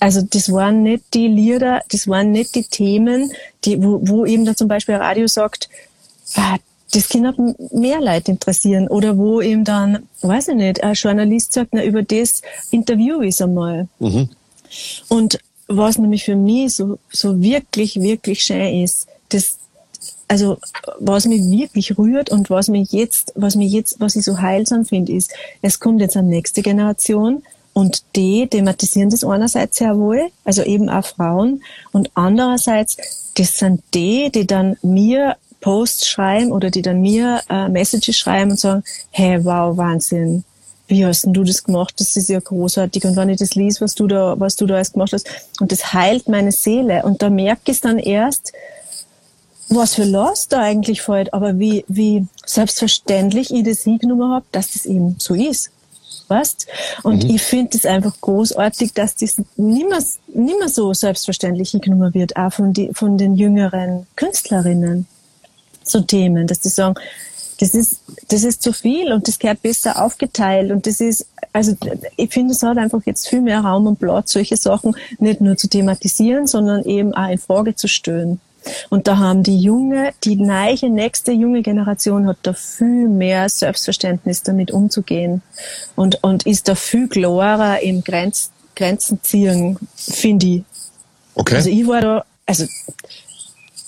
Also 0.00 0.22
das 0.22 0.50
waren 0.50 0.82
nicht 0.82 1.04
die 1.14 1.28
Lieder, 1.28 1.82
das 1.90 2.08
waren 2.08 2.32
nicht 2.32 2.54
die 2.54 2.64
Themen, 2.64 3.32
die, 3.64 3.82
wo, 3.82 4.00
wo 4.02 4.26
eben 4.26 4.44
da 4.44 4.56
zum 4.56 4.66
Beispiel 4.66 4.96
Radio 4.96 5.28
sagt, 5.28 5.68
ah, 6.34 6.56
das 6.92 7.08
kann 7.08 7.54
mehr 7.72 8.00
Leute 8.00 8.32
interessieren 8.32 8.86
oder 8.88 9.16
wo 9.16 9.40
eben 9.40 9.64
dann, 9.64 10.06
weiß 10.20 10.48
ich 10.48 10.54
nicht, 10.56 10.84
ein 10.84 10.94
Journalist 10.94 11.54
sagt, 11.54 11.70
na, 11.72 11.82
über 11.82 12.02
das 12.02 12.42
Interview 12.70 13.20
ist 13.20 13.40
einmal. 13.40 13.88
Mhm. 13.98 14.28
Und 15.08 15.38
was 15.68 15.98
nämlich 15.98 16.24
für 16.24 16.36
mich 16.36 16.74
so, 16.74 16.98
so 17.10 17.40
wirklich, 17.40 18.00
wirklich 18.00 18.42
schön 18.42 18.82
ist, 18.82 19.06
das, 19.30 19.58
also, 20.28 20.58
was 20.98 21.24
mich 21.26 21.42
wirklich 21.50 21.96
rührt 21.96 22.30
und 22.30 22.50
was 22.50 22.68
mich 22.68 22.92
jetzt, 22.92 23.32
was 23.36 23.56
mich 23.56 23.72
jetzt, 23.72 23.98
was 23.98 24.14
ich 24.16 24.24
so 24.24 24.38
heilsam 24.38 24.84
finde, 24.84 25.12
ist, 25.12 25.32
es 25.62 25.80
kommt 25.80 26.00
jetzt 26.02 26.16
eine 26.16 26.28
nächste 26.28 26.60
Generation 26.60 27.42
und 27.72 28.02
die 28.16 28.46
thematisieren 28.46 29.08
das 29.08 29.24
einerseits 29.24 29.78
sehr 29.78 29.96
wohl, 29.96 30.28
also 30.44 30.62
eben 30.62 30.90
auch 30.90 31.06
Frauen 31.06 31.62
und 31.92 32.10
andererseits, 32.14 32.98
das 33.34 33.56
sind 33.56 33.82
die, 33.94 34.30
die 34.30 34.46
dann 34.46 34.76
mir 34.82 35.36
Posts 35.62 36.06
schreiben 36.06 36.52
oder 36.52 36.70
die 36.70 36.82
dann 36.82 37.00
mir 37.00 37.40
äh, 37.48 37.68
Messages 37.68 38.16
schreiben 38.16 38.50
und 38.50 38.60
sagen, 38.60 38.84
hey, 39.10 39.42
wow, 39.42 39.74
Wahnsinn, 39.76 40.44
wie 40.88 41.06
hast 41.06 41.24
denn 41.24 41.32
du 41.32 41.42
das 41.44 41.64
gemacht? 41.64 41.94
Das 41.98 42.16
ist 42.16 42.28
ja 42.28 42.38
großartig. 42.38 43.04
Und 43.04 43.16
wenn 43.16 43.30
ich 43.30 43.38
das 43.38 43.54
lese, 43.54 43.80
was 43.80 43.94
du 43.94 44.06
da, 44.06 44.38
was 44.38 44.56
du 44.56 44.66
da 44.66 44.74
alles 44.74 44.92
gemacht 44.92 45.12
hast, 45.14 45.26
und 45.60 45.72
das 45.72 45.94
heilt 45.94 46.28
meine 46.28 46.52
Seele. 46.52 47.02
Und 47.04 47.22
da 47.22 47.30
merke 47.30 47.72
ich 47.72 47.80
dann 47.80 47.98
erst, 47.98 48.52
was 49.70 49.94
für 49.94 50.04
Last 50.04 50.52
da 50.52 50.60
eigentlich 50.60 51.00
fällt, 51.00 51.32
aber 51.32 51.58
wie, 51.58 51.84
wie 51.88 52.26
selbstverständlich 52.44 53.54
ich 53.54 53.64
das 53.64 53.82
hingenommen 53.82 54.30
habe, 54.30 54.44
dass 54.52 54.72
das 54.72 54.84
eben 54.84 55.16
so 55.18 55.34
ist. 55.34 55.70
Weißt? 56.28 56.66
Und 57.02 57.24
mhm. 57.24 57.36
ich 57.36 57.42
finde 57.42 57.76
es 57.76 57.86
einfach 57.86 58.14
großartig, 58.20 58.92
dass 58.92 59.16
das 59.16 59.36
nicht 59.56 59.86
mehr 59.88 60.68
so 60.68 60.92
selbstverständlich 60.92 61.70
hingenommen 61.70 62.12
wird, 62.14 62.36
auch 62.36 62.52
von, 62.52 62.72
die, 62.72 62.90
von 62.92 63.16
den 63.16 63.34
jüngeren 63.34 64.06
Künstlerinnen 64.16 65.06
so 65.88 66.00
Themen, 66.00 66.46
dass 66.46 66.60
die 66.60 66.68
sagen, 66.68 66.94
das 67.60 67.74
ist, 67.74 68.00
das 68.28 68.42
ist 68.42 68.62
zu 68.62 68.72
viel 68.72 69.12
und 69.12 69.28
das 69.28 69.38
gehört 69.38 69.62
besser 69.62 70.02
aufgeteilt 70.02 70.72
und 70.72 70.86
das 70.86 71.00
ist, 71.00 71.26
also 71.52 71.76
ich 72.16 72.32
finde, 72.32 72.54
es 72.54 72.62
hat 72.62 72.76
einfach 72.76 73.02
jetzt 73.04 73.28
viel 73.28 73.40
mehr 73.40 73.60
Raum 73.60 73.86
und 73.86 73.98
Platz, 74.00 74.32
solche 74.32 74.56
Sachen 74.56 74.96
nicht 75.18 75.40
nur 75.40 75.56
zu 75.56 75.68
thematisieren, 75.68 76.46
sondern 76.46 76.82
eben 76.84 77.14
auch 77.14 77.28
in 77.28 77.38
Frage 77.38 77.76
zu 77.76 77.86
stellen. 77.86 78.40
Und 78.90 79.06
da 79.06 79.18
haben 79.18 79.42
die 79.42 79.58
junge, 79.58 80.12
die 80.24 80.36
neue, 80.36 80.90
nächste 80.90 81.32
junge 81.32 81.62
Generation 81.62 82.26
hat 82.26 82.38
da 82.42 82.52
viel 82.52 83.08
mehr 83.08 83.48
Selbstverständnis 83.48 84.42
damit 84.42 84.70
umzugehen 84.70 85.42
und, 85.96 86.22
und 86.22 86.46
ist 86.46 86.68
da 86.68 86.74
viel 86.74 87.08
klarer 87.08 87.80
im 87.80 88.02
Grenz, 88.02 88.50
Grenzen 88.74 89.20
ziehen, 89.22 89.78
finde 89.96 90.46
ich. 90.46 90.62
Okay. 91.34 91.56
Also 91.56 91.70
ich 91.70 91.86
war 91.86 92.00
da, 92.00 92.24
also 92.46 92.66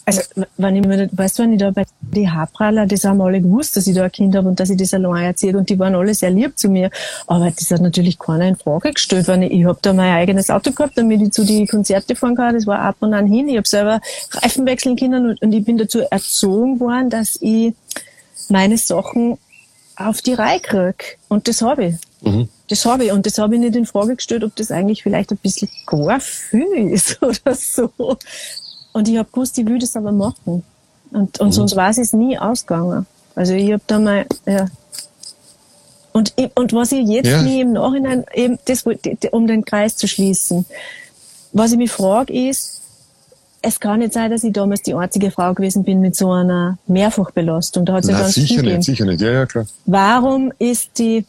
also, 0.06 0.20
wenn 0.58 0.76
ich 0.76 0.86
mir, 0.86 1.08
weißt 1.12 1.38
du, 1.38 1.42
wenn 1.44 1.52
ich 1.54 1.58
da 1.60 1.70
bei 1.70 1.84
die 2.00 2.28
Haarpraller, 2.28 2.86
das 2.86 3.04
haben 3.04 3.20
alle 3.22 3.40
gewusst, 3.40 3.76
dass 3.76 3.86
ich 3.86 3.94
da 3.94 4.04
ein 4.04 4.12
Kind 4.12 4.36
habe 4.36 4.48
und 4.48 4.60
dass 4.60 4.68
ich 4.68 4.76
das 4.76 4.92
allein 4.92 5.24
erzählt 5.24 5.54
und 5.54 5.70
die 5.70 5.78
waren 5.78 5.94
alle 5.94 6.14
sehr 6.14 6.30
lieb 6.30 6.58
zu 6.58 6.68
mir. 6.68 6.90
Aber 7.26 7.50
das 7.50 7.70
hat 7.70 7.80
natürlich 7.80 8.18
keiner 8.18 8.46
in 8.46 8.56
Frage 8.56 8.92
gestellt, 8.92 9.28
weil 9.28 9.44
ich, 9.44 9.52
ich 9.52 9.64
habe 9.64 9.78
da 9.80 9.92
mein 9.94 10.14
eigenes 10.14 10.50
Auto 10.50 10.72
gehabt, 10.72 10.98
damit 10.98 11.22
ich 11.22 11.32
zu 11.32 11.44
die 11.44 11.66
Konzerte 11.66 12.16
fahren 12.16 12.36
kann. 12.36 12.54
Das 12.54 12.66
war 12.66 12.80
ab 12.80 12.96
und 13.00 13.14
an 13.14 13.26
hin. 13.26 13.48
Ich 13.48 13.56
habe 13.56 13.66
selber 13.68 14.00
Reifen 14.32 14.66
wechseln 14.66 14.96
können 14.96 15.30
und, 15.30 15.42
und 15.42 15.52
ich 15.52 15.64
bin 15.64 15.78
dazu 15.78 16.00
erzogen 16.00 16.80
worden, 16.80 17.08
dass 17.08 17.38
ich 17.40 17.72
meine 18.50 18.76
Sachen 18.76 19.38
auf 19.96 20.20
die 20.20 20.34
Reihe 20.34 20.60
krieg. 20.60 21.18
Und 21.28 21.48
das 21.48 21.62
habe 21.62 21.86
ich. 21.86 21.94
Mhm. 22.22 22.48
Das 22.68 22.84
habe 22.84 23.06
ich. 23.06 23.12
Und 23.12 23.26
das 23.26 23.38
habe 23.38 23.54
ich 23.54 23.60
nicht 23.60 23.76
in 23.76 23.86
Frage 23.86 24.16
gestellt, 24.16 24.44
ob 24.44 24.54
das 24.56 24.70
eigentlich 24.70 25.02
vielleicht 25.02 25.30
ein 25.30 25.38
bisschen 25.38 25.70
gar 25.86 26.20
viel 26.20 26.90
ist 26.90 27.22
oder 27.22 27.54
so. 27.54 27.90
Und 28.94 29.08
ich 29.08 29.18
habe 29.18 29.28
gewusst, 29.30 29.58
ich 29.58 29.66
will 29.66 29.78
das 29.78 29.96
aber 29.96 30.12
machen. 30.12 30.62
Und, 31.10 31.40
und 31.40 31.48
mhm. 31.48 31.52
sonst 31.52 31.76
war 31.76 31.90
es 31.90 32.12
nie 32.12 32.38
ausgegangen. 32.38 33.06
Also 33.34 33.52
ich 33.52 33.72
habe 33.72 33.82
da 33.86 33.98
mal, 33.98 34.24
ja. 34.46 34.66
Und, 36.12 36.32
und 36.54 36.72
was 36.72 36.92
ich 36.92 37.06
jetzt 37.08 37.26
ja. 37.26 37.42
nie 37.42 37.60
im 37.60 37.72
Nachhinein, 37.72 38.24
eben 38.32 38.58
das, 38.66 38.84
um 39.32 39.46
den 39.48 39.64
Kreis 39.64 39.96
zu 39.96 40.06
schließen, 40.06 40.64
was 41.52 41.72
ich 41.72 41.78
mich 41.78 41.90
frage 41.90 42.48
ist, 42.48 42.80
es 43.62 43.80
kann 43.80 43.98
nicht 43.98 44.12
sein, 44.12 44.30
dass 44.30 44.44
ich 44.44 44.52
damals 44.52 44.82
die 44.82 44.94
einzige 44.94 45.30
Frau 45.30 45.54
gewesen 45.54 45.82
bin 45.82 46.00
mit 46.00 46.14
so 46.14 46.30
einer 46.30 46.78
Mehrfachbelastung. 46.86 47.84
Da 47.84 47.94
hat 47.94 48.04
es 48.04 48.10
ja 48.10 48.18
ganz 48.18 48.34
sicher 48.34 48.62
nicht, 48.62 48.84
sicher 48.84 49.06
nicht, 49.06 49.20
ja, 49.20 49.32
ja, 49.32 49.46
klar. 49.46 49.66
Warum 49.86 50.52
ist 50.58 50.98
die, 50.98 51.24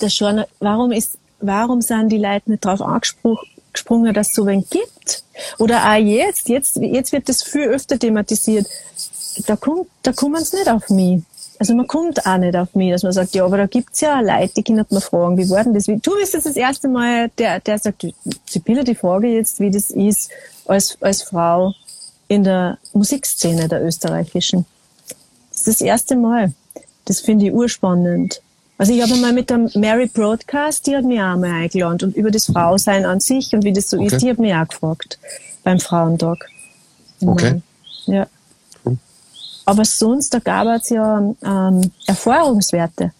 das 0.00 0.14
schon, 0.14 0.42
warum 0.58 0.90
ist, 0.90 1.18
warum 1.40 1.80
sind 1.80 2.10
die 2.10 2.18
Leute 2.18 2.50
nicht 2.50 2.64
drauf 2.64 2.80
angesprochen, 2.80 3.48
gesprungen, 3.78 4.12
dass 4.12 4.28
es 4.28 4.34
so 4.34 4.46
wenig 4.46 4.68
gibt. 4.70 5.24
Oder 5.58 5.84
auch 5.84 5.96
jetzt, 5.96 6.48
jetzt, 6.48 6.76
jetzt 6.76 7.12
wird 7.12 7.28
das 7.28 7.42
viel 7.42 7.68
öfter 7.68 7.98
thematisiert. 7.98 8.66
Da 9.46 9.56
kommt, 9.56 9.86
da 10.02 10.12
kommen 10.12 10.44
sie 10.44 10.56
nicht 10.56 10.68
auf 10.68 10.88
mich. 10.90 11.22
Also 11.60 11.74
man 11.74 11.86
kommt 11.86 12.24
auch 12.24 12.38
nicht 12.38 12.56
auf 12.56 12.74
mich, 12.74 12.92
dass 12.92 13.02
man 13.02 13.12
sagt, 13.12 13.34
ja, 13.34 13.44
aber 13.44 13.56
da 13.56 13.66
gibt's 13.66 14.00
ja 14.00 14.20
Leute, 14.20 14.54
die 14.56 14.62
können 14.62 14.84
mal 14.90 15.00
fragen, 15.00 15.36
wie 15.36 15.50
war 15.50 15.64
denn 15.64 15.74
das? 15.74 15.86
Du 15.86 16.16
bist 16.16 16.34
jetzt 16.34 16.46
das 16.46 16.56
erste 16.56 16.88
Mal, 16.88 17.30
der, 17.36 17.58
der 17.60 17.78
sagt, 17.78 18.06
Sibylle, 18.46 18.84
die 18.84 18.94
Frage 18.94 19.28
jetzt, 19.28 19.58
wie 19.58 19.70
das 19.70 19.90
ist 19.90 20.30
als, 20.66 20.96
als 21.00 21.22
Frau 21.22 21.74
in 22.28 22.44
der 22.44 22.78
Musikszene 22.92 23.68
der 23.68 23.84
österreichischen. 23.84 24.66
Das 25.50 25.58
ist 25.58 25.66
das 25.66 25.80
erste 25.80 26.14
Mal. 26.14 26.52
Das 27.06 27.20
finde 27.20 27.46
ich 27.46 27.52
urspannend. 27.52 28.40
Also 28.78 28.92
ich 28.92 29.02
habe 29.02 29.16
mal 29.16 29.32
mit 29.32 29.50
der 29.50 29.58
Mary 29.74 30.06
Broadcast, 30.06 30.86
die 30.86 30.96
hat 30.96 31.04
mich 31.04 31.18
auch 31.20 31.36
mal 31.36 31.50
eingeladen 31.50 32.08
und 32.08 32.16
über 32.16 32.30
das 32.30 32.46
Frausein 32.46 33.04
an 33.04 33.18
sich 33.18 33.52
und 33.52 33.64
wie 33.64 33.72
das 33.72 33.90
so 33.90 33.98
Okay. 33.98 34.06
ist, 34.06 34.22
die 34.22 34.30
hat 34.30 34.38
mich 34.38 34.54
auch 34.54 34.68
gefragt 34.68 35.18
beim 35.64 35.80
Frauentag. 35.80 36.48
Okay. 37.20 37.60
Ja. 38.06 38.26
Cool. 38.84 38.96
Aber 39.64 39.84
sonst, 39.84 40.32
da 40.32 40.38
gab 40.38 40.68
es 40.80 40.90
ja 40.90 41.18
ähm, 41.44 41.90
Erfahrungswerte. 42.06 43.12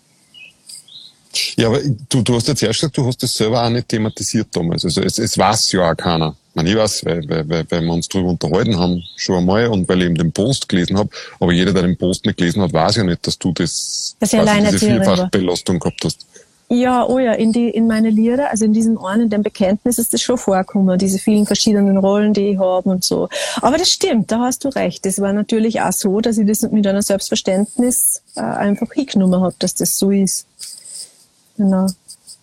Ja, 1.56 1.68
aber 1.68 1.80
du, 2.08 2.22
du 2.22 2.34
hast 2.36 2.48
jetzt 2.48 2.62
erst 2.62 2.80
gesagt, 2.80 2.96
du 2.96 3.06
hast 3.06 3.22
das 3.22 3.34
selber 3.34 3.62
auch 3.62 3.68
nicht 3.68 3.88
thematisiert 3.88 4.48
damals. 4.52 4.84
Also 4.84 5.02
es, 5.02 5.18
es 5.18 5.36
weiß 5.36 5.72
ja 5.72 5.90
auch 5.90 5.96
keiner. 5.96 6.36
Ich, 6.50 6.54
meine, 6.54 6.70
ich 6.70 6.76
weiß, 6.76 7.04
weil, 7.04 7.28
weil, 7.28 7.48
weil, 7.48 7.66
weil 7.68 7.82
wir 7.82 7.92
uns 7.92 8.08
drüber 8.08 8.30
unterhalten 8.30 8.78
haben, 8.78 9.02
schon 9.16 9.36
einmal 9.38 9.66
und 9.68 9.88
weil 9.88 9.98
ich 10.00 10.06
eben 10.06 10.14
den 10.14 10.32
Post 10.32 10.68
gelesen 10.68 10.96
habe. 10.96 11.10
Aber 11.38 11.52
jeder, 11.52 11.72
der 11.72 11.82
den 11.82 11.98
Post 11.98 12.24
nicht 12.24 12.38
gelesen 12.38 12.62
hat, 12.62 12.72
weiß 12.72 12.96
ja 12.96 13.04
nicht, 13.04 13.26
dass 13.26 13.38
du 13.38 13.52
das, 13.52 14.07
Dass 14.20 14.32
ich 14.32 14.38
Alleinerzieherin 14.38 15.06
war. 15.06 15.14
Vierfachbelastung 15.16 15.78
gehabt 15.78 16.04
hast. 16.04 16.26
Ja, 16.70 17.06
oh 17.06 17.18
ja, 17.18 17.32
in, 17.32 17.50
die, 17.50 17.70
in 17.70 17.86
meine 17.86 18.10
Lieder, 18.10 18.50
also 18.50 18.66
in 18.66 18.74
diesem 18.74 19.02
einen, 19.02 19.22
in 19.22 19.30
dem 19.30 19.42
Bekenntnis 19.42 19.98
ist 19.98 20.12
das 20.12 20.20
schon 20.20 20.36
vorgekommen, 20.36 20.98
diese 20.98 21.18
vielen 21.18 21.46
verschiedenen 21.46 21.96
Rollen, 21.96 22.34
die 22.34 22.50
ich 22.50 22.58
habe 22.58 22.90
und 22.90 23.04
so. 23.04 23.30
Aber 23.62 23.78
das 23.78 23.88
stimmt, 23.88 24.30
da 24.30 24.40
hast 24.40 24.64
du 24.64 24.68
recht. 24.68 25.06
Das 25.06 25.18
war 25.18 25.32
natürlich 25.32 25.80
auch 25.80 25.92
so, 25.92 26.20
dass 26.20 26.36
ich 26.36 26.46
das 26.46 26.60
mit 26.62 26.86
einer 26.86 27.00
Selbstverständnis 27.00 28.22
äh, 28.36 28.40
einfach 28.40 28.92
hingenommen 28.92 29.40
habe, 29.40 29.54
dass 29.58 29.74
das 29.76 29.98
so 29.98 30.10
ist. 30.10 30.46
Genau, 31.56 31.86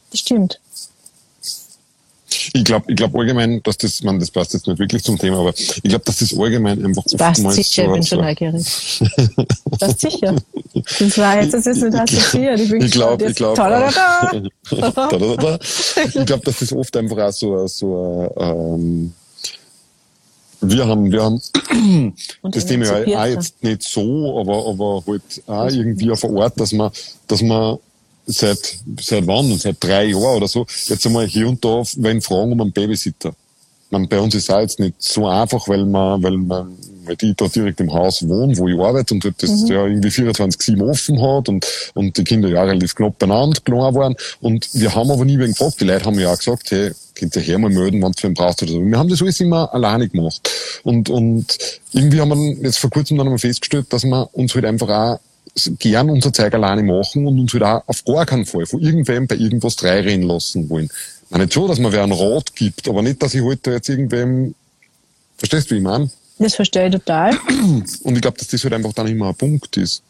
das 0.10 0.20
stimmt. 0.20 0.60
Ich 2.54 2.64
glaube 2.64 2.86
ich 2.90 2.96
glaub 2.96 3.16
allgemein, 3.16 3.62
dass 3.64 3.78
das, 3.78 4.04
man, 4.04 4.20
das 4.20 4.32
passt 4.32 4.54
jetzt 4.54 4.68
nicht 4.68 4.80
wirklich 4.80 5.04
zum 5.04 5.18
Thema, 5.18 5.40
aber 5.40 5.54
ich 5.58 5.84
glaube, 5.84 6.06
dass 6.06 6.18
das 6.20 6.38
allgemein 6.38 6.84
einfach 6.84 7.04
Das 7.04 7.14
passt 7.14 7.40
oftmals 7.40 7.56
sicher, 7.56 7.86
ich 7.86 7.92
bin 7.92 8.02
so, 8.04 8.16
schon 8.16 8.20
so 8.20 8.26
neugierig. 8.26 9.02
Das 9.80 10.00
sicher. 10.00 10.36
Das 10.74 11.18
war 11.18 11.42
jetzt, 11.42 11.54
das 11.54 11.66
ist 11.66 11.84
nicht 11.84 11.96
assoziiert. 11.96 12.60
Ich 12.60 12.72
Ich 12.72 12.92
glaube, 12.92 13.26
ich 13.26 13.36
glaube, 13.36 13.56
Tadadada. 13.58 14.32
ich 16.06 16.26
glaube, 16.26 16.46
dass 16.46 16.60
das 16.60 16.72
oft 16.72 16.96
einfach 16.96 17.18
auch 17.18 17.32
so, 17.32 17.68
so 17.68 18.34
ähm, 18.38 19.14
wir 20.62 20.88
haben, 20.88 21.12
wir 21.12 21.24
haben 21.24 21.42
das 22.44 22.66
Thema 22.66 22.92
auch 22.92 23.26
jetzt 23.26 23.64
nicht 23.64 23.84
so, 23.84 24.40
aber, 24.40 24.68
aber 24.68 25.04
halt 25.08 25.24
auch 25.48 25.70
irgendwie 25.70 26.12
auf 26.12 26.24
Art, 26.24 26.60
dass 26.60 26.72
man, 26.72 26.92
dass 27.28 27.42
man 27.42 27.78
seit, 28.26 28.78
seit 29.00 29.28
wann? 29.28 29.58
Seit 29.58 29.84
drei 29.84 30.06
Jahren 30.06 30.38
oder 30.38 30.48
so, 30.48 30.66
jetzt 30.86 31.06
einmal 31.06 31.28
hier 31.28 31.48
und 31.48 31.64
da, 31.64 31.84
wenn 31.98 32.22
fragen 32.22 32.52
um 32.52 32.62
einen 32.62 32.72
Babysitter. 32.72 33.34
Man, 33.92 34.08
bei 34.10 34.20
uns 34.20 34.34
ist 34.34 34.52
auch 34.52 34.60
jetzt 34.60 34.80
nicht 34.80 34.96
so 34.98 35.28
einfach, 35.28 35.68
weil 35.70 35.86
man, 35.86 36.22
weil 36.24 36.38
man, 36.38 36.76
weil 37.06 37.16
die 37.16 37.36
da 37.36 37.48
direkt 37.48 37.80
im 37.80 37.94
Haus 37.94 38.28
wohnen, 38.28 38.58
wo 38.58 38.68
ich 38.68 38.80
arbeite 38.80 39.14
und 39.14 39.24
halt 39.24 39.36
das 39.42 39.62
Mhm. 39.62 39.68
ja 39.68 39.86
irgendwie 39.86 40.10
24-7 40.10 40.82
offen 40.90 41.22
hat 41.22 41.50
und, 41.50 41.66
und 41.94 42.18
die 42.18 42.24
Kinder 42.24 42.50
ja 42.50 42.64
relativ 42.64 42.96
knapp 42.96 43.20
beieinander 43.20 43.62
klein 43.64 43.94
waren. 43.94 44.16
Und 44.42 44.68
wir 44.74 44.96
haben 44.96 45.12
aber 45.12 45.24
nie 45.24 45.38
wen 45.38 45.52
gefragt. 45.52 45.80
Die 45.80 45.86
Leute 45.86 46.06
haben 46.06 46.20
ja 46.20 46.34
auch 46.34 46.38
gesagt, 46.38 46.72
hey, 46.72 46.92
könnt 47.14 47.36
ihr 47.36 47.42
her 47.44 47.60
mal 47.60 47.70
melden, 47.70 48.02
wenn 48.02 48.14
wen 48.20 48.34
braucht 48.34 48.64
oder 48.64 48.72
so. 48.72 48.84
Wir 48.84 48.98
haben 48.98 49.08
das 49.08 49.22
alles 49.22 49.40
immer 49.40 49.72
alleine 49.72 50.10
gemacht. 50.10 50.50
Und, 50.84 51.10
und 51.10 51.58
irgendwie 51.94 52.20
haben 52.20 52.30
wir 52.30 52.64
jetzt 52.64 52.80
vor 52.80 52.90
kurzem 52.90 53.18
dann 53.18 53.28
einmal 53.28 53.40
festgestellt, 53.40 53.86
dass 53.92 54.04
wir 54.04 54.30
uns 54.34 54.56
halt 54.56 54.66
einfach 54.66 54.90
auch 54.90 55.20
gern 55.80 56.10
unser 56.10 56.34
Zeug 56.34 56.54
alleine 56.54 56.84
machen 56.84 57.28
und 57.28 57.40
uns 57.40 57.54
halt 57.54 57.64
auch 57.64 57.84
auf 57.88 58.04
gar 58.04 58.26
keinen 58.26 58.46
Fall 58.46 58.66
von 58.66 58.82
irgendwem 58.82 59.28
bei 59.28 59.36
irgendwas 59.36 59.82
reinreden 59.84 60.24
lassen 60.28 60.70
wollen. 60.70 60.86
Ich 61.26 61.32
meine, 61.32 61.46
nicht 61.46 61.54
so, 61.54 61.68
dass 61.68 61.80
man 61.80 61.92
wer 61.92 62.04
einen 62.04 62.12
Rat 62.12 62.56
gibt, 62.56 62.88
aber 62.88 63.02
nicht, 63.02 63.22
dass 63.24 63.34
ich 63.34 63.44
halt 63.44 63.66
da 63.66 63.72
jetzt 63.72 63.90
irgendwem, 63.90 64.54
verstehst 65.38 65.70
du, 65.72 65.76
wie 65.76 65.80
ich 65.80 65.84
meine? 65.84 66.10
Das 66.38 66.56
verstehe 66.56 66.88
ich 66.88 66.92
total. 66.94 67.38
Und 68.04 68.16
ich 68.16 68.22
glaube, 68.22 68.38
dass 68.38 68.48
das 68.50 68.64
halt 68.64 68.74
einfach 68.74 68.94
dann 68.94 69.08
immer 69.08 69.30
ein 69.30 69.36
Punkt 69.36 69.78
ist. 69.78 70.02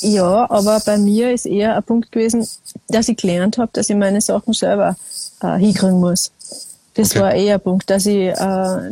Ja, 0.00 0.50
aber 0.50 0.80
bei 0.80 0.98
mir 0.98 1.32
ist 1.32 1.46
eher 1.46 1.76
ein 1.76 1.82
Punkt 1.84 2.10
gewesen, 2.10 2.46
dass 2.88 3.08
ich 3.08 3.16
gelernt 3.16 3.56
habe, 3.58 3.70
dass 3.72 3.88
ich 3.88 3.96
meine 3.96 4.20
Sachen 4.20 4.52
selber 4.52 4.96
äh, 5.42 5.56
hinkriegen 5.58 6.00
muss. 6.00 6.32
Das 6.94 7.10
Okay. 7.12 7.20
war 7.20 7.32
eher 7.34 7.54
ein 7.54 7.60
Punkt, 7.60 7.88
dass 7.88 8.04
ich, 8.06 8.30
äh, 8.30 8.90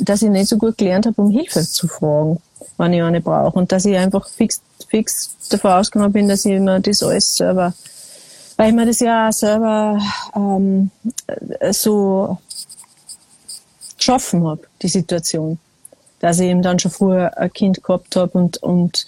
dass 0.00 0.20
ich 0.20 0.28
nicht 0.28 0.48
so 0.48 0.58
gut 0.58 0.76
gelernt 0.76 1.06
habe, 1.06 1.20
um 1.22 1.30
Hilfe 1.30 1.66
zu 1.66 1.88
fragen, 1.88 2.38
wenn 2.76 2.92
ich 2.92 3.02
eine 3.02 3.20
brauche. 3.20 3.58
Und 3.58 3.72
dass 3.72 3.84
ich 3.84 3.96
einfach 3.96 4.28
fix, 4.28 4.62
fix 4.88 5.36
davon 5.50 5.72
ausgegangen 5.72 6.12
bin, 6.12 6.28
dass 6.28 6.44
ich 6.44 6.58
mir 6.58 6.80
das 6.80 7.02
alles 7.02 7.36
selber, 7.36 7.74
weil 8.56 8.70
ich 8.70 8.74
mir 8.74 8.86
das 8.86 9.00
ja 9.00 9.28
auch 9.28 9.32
selber 9.32 9.98
ähm, 10.34 10.90
äh, 11.60 11.72
so 11.72 12.38
geschaffen 13.96 14.46
habe, 14.46 14.62
die 14.82 14.88
Situation 14.88 15.58
dass 16.20 16.40
ich 16.40 16.48
eben 16.48 16.62
dann 16.62 16.78
schon 16.78 16.90
früher 16.90 17.36
ein 17.38 17.52
Kind 17.52 17.82
gehabt 17.82 18.16
habe 18.16 18.36
und, 18.38 18.62
und 18.62 19.06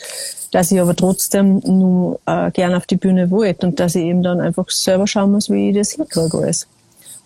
dass 0.52 0.70
ich 0.70 0.80
aber 0.80 0.94
trotzdem 0.94 1.60
nur 1.64 2.20
äh, 2.26 2.50
gern 2.50 2.74
auf 2.74 2.86
die 2.86 2.96
Bühne 2.96 3.30
wollte 3.30 3.66
und 3.66 3.80
dass 3.80 3.94
ich 3.94 4.04
eben 4.04 4.22
dann 4.22 4.40
einfach 4.40 4.68
selber 4.70 5.06
schauen 5.06 5.32
muss, 5.32 5.50
wie 5.50 5.70
ich 5.70 5.76
das 5.76 5.92
hinkriege 5.92 6.38
alles. 6.38 6.66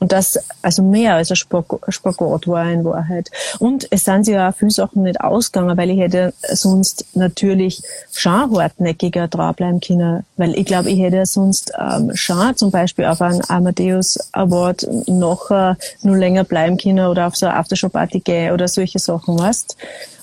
Und 0.05 0.12
das 0.12 0.38
also 0.61 0.82
mehr 0.82 1.14
als 1.14 1.30
ein 1.30 1.36
Spag- 1.36 1.80
Spagat 1.88 2.46
war 2.46 2.70
in 2.70 2.84
Wahrheit. 2.84 3.30
Und 3.59 3.88
es 3.90 4.05
sind 4.05 4.26
sich 4.26 4.34
ja 4.34 4.52
viele 4.52 4.70
Sachen 4.70 5.02
nicht 5.02 5.18
ausgegangen, 5.18 5.78
weil 5.78 5.88
ich 5.88 5.98
hätte 5.98 6.34
sonst 6.52 7.07
natürlich 7.14 7.82
schon 8.12 8.55
hartnäckiger 8.55 9.28
dranbleiben 9.28 9.80
können. 9.80 10.26
Weil 10.36 10.59
ich 10.59 10.66
glaube, 10.66 10.90
ich 10.90 11.00
hätte 11.00 11.24
sonst 11.24 11.72
ähm, 11.80 12.14
schon 12.14 12.55
zum 12.55 12.70
Beispiel 12.70 13.07
auf 13.07 13.22
einen 13.22 13.40
Amadeus 13.48 14.18
Award 14.32 14.86
nachher 15.07 15.78
nur 16.02 16.18
länger 16.18 16.44
bleiben 16.44 16.76
können 16.76 17.07
oder 17.07 17.26
auf 17.26 17.36
so 17.36 17.46
eine 17.46 17.57
Aftershow-Party 17.57 18.20
gehen 18.20 18.52
oder 18.52 18.68
solche 18.68 18.98
Sachen, 18.98 19.38
weißt 19.38 19.74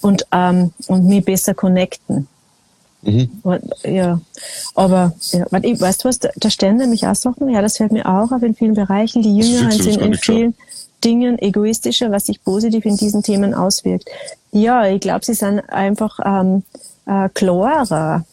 und, 0.02 0.28
ähm, 0.32 0.74
und 0.86 1.08
mich 1.08 1.26
besser 1.26 1.56
connecten. 1.56 2.28
Und, 3.04 3.64
Ja, 3.84 4.22
aber 4.76 5.14
ja, 5.32 5.46
weißt 5.52 6.04
du 6.04 6.08
was, 6.08 6.20
da, 6.20 6.30
da 6.36 6.50
stellen 6.50 6.78
nämlich 6.78 7.08
auch 7.08 7.16
Sachen, 7.16 7.50
ja, 7.50 7.62
das 7.62 7.78
fällt 7.78 7.92
mir 7.92 8.06
auch 8.08 8.32
auf 8.32 8.44
in 8.44 8.56
vielen 8.56 8.76
Bereichen. 8.76 9.22
Die 9.24 9.36
Jüngeren 9.36 9.72
sind 9.72 10.02
in 10.02 10.14
vielen 10.16 10.56
Dingen 11.04 11.40
egoistischer, 11.40 12.12
was 12.12 12.28
sich 12.28 12.44
positiv 12.44 12.86
in 12.86 12.96
diesen 12.98 13.24
Themen 13.24 13.54
auswirkt. 13.54 14.08
Ja, 14.52 14.86
ich 14.88 15.02
glaube, 15.02 15.26
sie 15.26 15.34
sind 15.34 15.60
einfach 15.70 16.20
ähm, 16.24 16.64
äh, 17.06 17.30
klarer. 17.34 18.26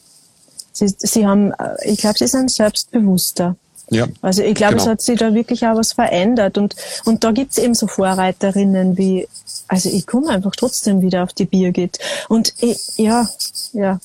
Sie, 0.73 0.93
sie 0.99 1.27
haben, 1.27 1.53
äh, 1.53 1.77
ich 1.85 1.99
glaube, 1.99 2.19
sie 2.19 2.27
sind 2.27 2.51
selbstbewusster. 2.51 3.57
Ja. 3.91 4.07
Also 4.21 4.43
ich 4.43 4.55
glaube, 4.55 4.75
Genau. 4.75 4.85
es 4.85 4.89
hat 4.89 5.01
sich 5.01 5.19
da 5.19 5.33
wirklich 5.33 5.67
auch 5.67 5.77
was 5.77 5.93
verändert. 5.93 6.59
Und, 6.59 6.77
und 7.07 7.25
da 7.25 7.33
gibt's 7.33 7.57
eben 7.57 7.75
so 7.75 7.87
Vorreiterinnen 7.87 8.99
wie, 8.99 9.27
also 9.67 9.89
ich 9.89 10.07
komme 10.07 10.29
einfach 10.29 10.53
trotzdem 10.55 11.01
wieder 11.01 11.23
auf 11.23 11.33
die 11.33 11.47
Birgit. 11.47 11.99
Und 12.29 12.53
ich, 12.61 12.79
ja, 12.97 13.27
ja, 13.73 13.99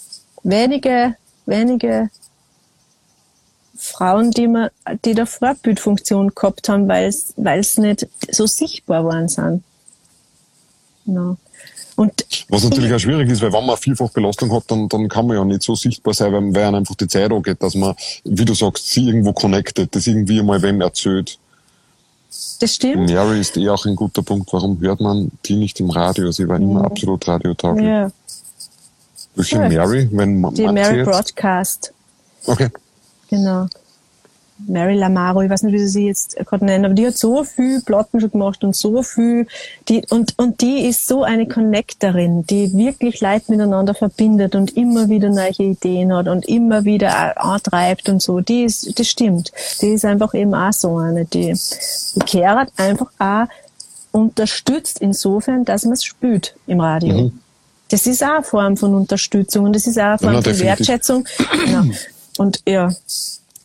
wenige, 0.44 1.16
wenige 1.46 2.10
Frauen, 3.76 4.32
die 4.32 4.48
man, 4.48 4.70
die 5.04 5.14
da 5.14 5.26
Vorbildfunktion 5.26 6.32
gehabt 6.36 6.70
haben, 6.70 6.88
weil 6.88 7.10
es 7.60 7.78
nicht 7.78 8.08
so 8.32 8.46
sichtbar 8.46 9.06
waren 9.06 9.28
sind. 9.28 9.64
No. 11.06 11.38
Und 11.96 12.26
Was 12.50 12.64
natürlich 12.64 12.92
auch 12.94 13.00
schwierig 13.00 13.30
ist, 13.30 13.42
weil 13.42 13.54
wenn 13.54 13.62
man 13.62 13.72
eine 13.72 13.78
Vielfachbelastung 13.78 14.52
hat, 14.52 14.64
dann, 14.68 14.90
dann 14.90 15.08
kann 15.10 15.28
man 15.28 15.38
ja 15.38 15.46
nicht 15.46 15.62
so 15.62 15.76
sichtbar 15.76 16.14
sein, 16.14 16.34
weil, 16.34 16.56
weil 16.56 16.76
einfach 16.76 16.96
die 16.96 17.08
Zeit 17.08 17.32
angeht, 17.32 17.62
dass 17.62 17.76
man, 17.76 17.94
wie 18.24 18.46
du 18.46 18.54
sagst, 18.54 18.90
sie 18.90 19.08
irgendwo 19.08 19.34
connected, 19.34 19.96
das 19.96 20.08
irgendwie 20.08 20.42
mal 20.42 20.62
wem 20.62 20.82
erzählt. 20.82 21.38
das 22.60 22.76
stimmt. 22.76 23.12
Mary 23.12 23.40
ist 23.40 23.58
eh 23.58 23.70
auch 23.70 23.86
ein 23.86 23.96
guter 23.96 24.24
Punkt. 24.24 24.52
Warum 24.54 24.80
hört 24.82 25.02
man 25.02 25.32
die 25.46 25.56
nicht 25.56 25.80
im 25.80 25.92
Radio? 25.92 26.32
Sie 26.32 26.48
war 26.48 26.58
immer 26.58 26.84
absolut 26.84 27.28
radiotauglich. 27.28 27.86
Ja, 27.86 28.12
Welche 29.36 29.56
Ja. 29.58 29.68
Mary? 29.70 30.10
Wenn 30.12 30.40
man 30.42 30.54
die 30.54 30.68
Mary 30.68 30.98
jetzt? 30.98 31.10
Broadcast. 31.10 31.94
Okay. 32.46 32.70
Genau. 33.30 33.68
Mary 34.68 34.96
Lamaro, 34.96 35.42
ich 35.42 35.50
weiß 35.50 35.64
nicht, 35.64 35.74
wie 35.74 35.80
sie 35.80 35.88
sie 35.88 36.08
jetzt 36.08 36.38
gerade 36.38 36.64
nennen, 36.64 36.86
aber 36.86 36.94
die 36.94 37.08
hat 37.08 37.18
so 37.18 37.44
viel 37.44 37.82
Platten 37.82 38.22
schon 38.22 38.32
gemacht 38.32 38.64
und 38.64 38.76
so 38.76 39.02
viel, 39.04 39.48
die, 39.90 40.06
und, 40.10 40.38
und 40.38 40.62
die 40.62 40.86
ist 40.88 41.08
so 41.08 41.24
eine 41.24 41.48
Connectorin, 41.48 42.46
die 42.46 42.72
wirklich 42.74 43.20
Leute 43.20 43.52
miteinander 43.52 43.94
verbindet 43.94 44.56
und 44.56 44.78
immer 44.78 45.10
wieder 45.10 45.30
neue 45.30 45.52
Ideen 45.58 46.14
hat 46.16 46.28
und 46.28 46.48
immer 46.48 46.86
wieder 46.86 47.44
antreibt 47.44 48.08
und 48.08 48.22
so. 48.22 48.40
Die 48.40 48.64
ist, 48.64 48.98
das 48.98 49.08
stimmt. 49.08 49.52
Die 49.82 49.90
ist 49.90 50.06
einfach 50.06 50.34
eben 50.34 50.54
auch 50.54 50.72
so 50.72 50.98
eine, 50.98 51.26
die, 51.26 51.54
die 52.16 52.20
kehrt 52.20 52.72
einfach 52.78 53.08
auch 53.20 53.48
unterstützt 54.12 55.00
insofern, 55.00 55.66
dass 55.66 55.84
man 55.84 55.94
es 55.94 56.04
spürt 56.04 56.56
im 56.68 56.80
Radio. 56.80 57.32
Das 57.94 58.08
ist 58.08 58.24
auch 58.24 58.30
eine 58.30 58.44
Form 58.44 58.76
von 58.76 58.96
Unterstützung 58.96 59.66
und 59.66 59.76
das 59.76 59.86
ist 59.86 60.00
auch 60.00 60.04
eine 60.04 60.18
Form. 60.18 60.34
Ja, 60.34 60.42
von. 60.42 60.60
Wertschätzung. 60.60 61.26
Genau. 61.64 61.94
Und 62.40 62.60
ja, 62.68 62.92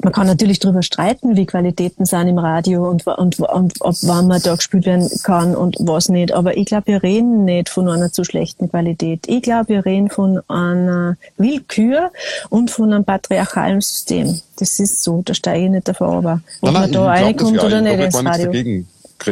man 0.02 0.12
kann 0.12 0.26
natürlich 0.26 0.58
darüber 0.58 0.82
streiten, 0.82 1.34
wie 1.34 1.46
Qualitäten 1.46 2.04
sind 2.04 2.28
im 2.28 2.36
Radio 2.36 2.90
und, 2.90 3.06
und, 3.06 3.40
und 3.40 3.72
ob 3.80 3.94
wann 4.02 4.28
man 4.28 4.42
da 4.42 4.54
gespielt 4.54 4.84
werden 4.84 5.08
kann 5.22 5.56
und 5.56 5.76
was 5.80 6.10
nicht. 6.10 6.32
Aber 6.32 6.58
ich 6.58 6.66
glaube, 6.66 6.88
wir 6.88 7.02
reden 7.02 7.46
nicht 7.46 7.70
von 7.70 7.88
einer 7.88 8.12
zu 8.12 8.22
schlechten 8.22 8.68
Qualität. 8.68 9.20
Ich 9.28 9.40
glaube, 9.40 9.70
wir 9.70 9.86
reden 9.86 10.10
von 10.10 10.42
einer 10.46 11.16
Willkür 11.38 12.12
und 12.50 12.70
von 12.70 12.92
einem 12.92 13.04
patriarchalen 13.06 13.80
System. 13.80 14.38
Das 14.58 14.78
ist 14.78 15.02
so, 15.02 15.22
da 15.24 15.32
steige 15.32 15.64
ich 15.64 15.70
nicht 15.70 15.88
davor, 15.88 16.18
aber 16.18 16.42
ob 16.60 16.70
man 16.70 16.92
da 16.92 17.06
reinkommt 17.06 17.56
ja. 17.56 17.64
oder 17.64 17.78
ich 17.78 17.96
nicht 17.96 18.04
ins 18.04 18.24
Radio. 18.26 18.44
dagegen 18.44 18.86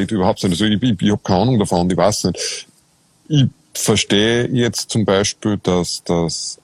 überhaupt 0.08 0.42
nicht. 0.42 0.52
Also 0.52 0.64
ich, 0.64 0.82
ich, 0.82 1.02
ich 1.02 1.10
habe 1.10 1.20
keine 1.22 1.40
Ahnung 1.40 1.58
davon, 1.58 1.90
ich 1.90 1.96
weiß 1.98 2.24
nicht. 2.24 2.66
Ich 3.28 3.46
verstehe 3.78 4.48
jetzt 4.48 4.90
zum 4.90 5.04
Beispiel, 5.04 5.58
dass 5.62 6.02
das 6.04 6.58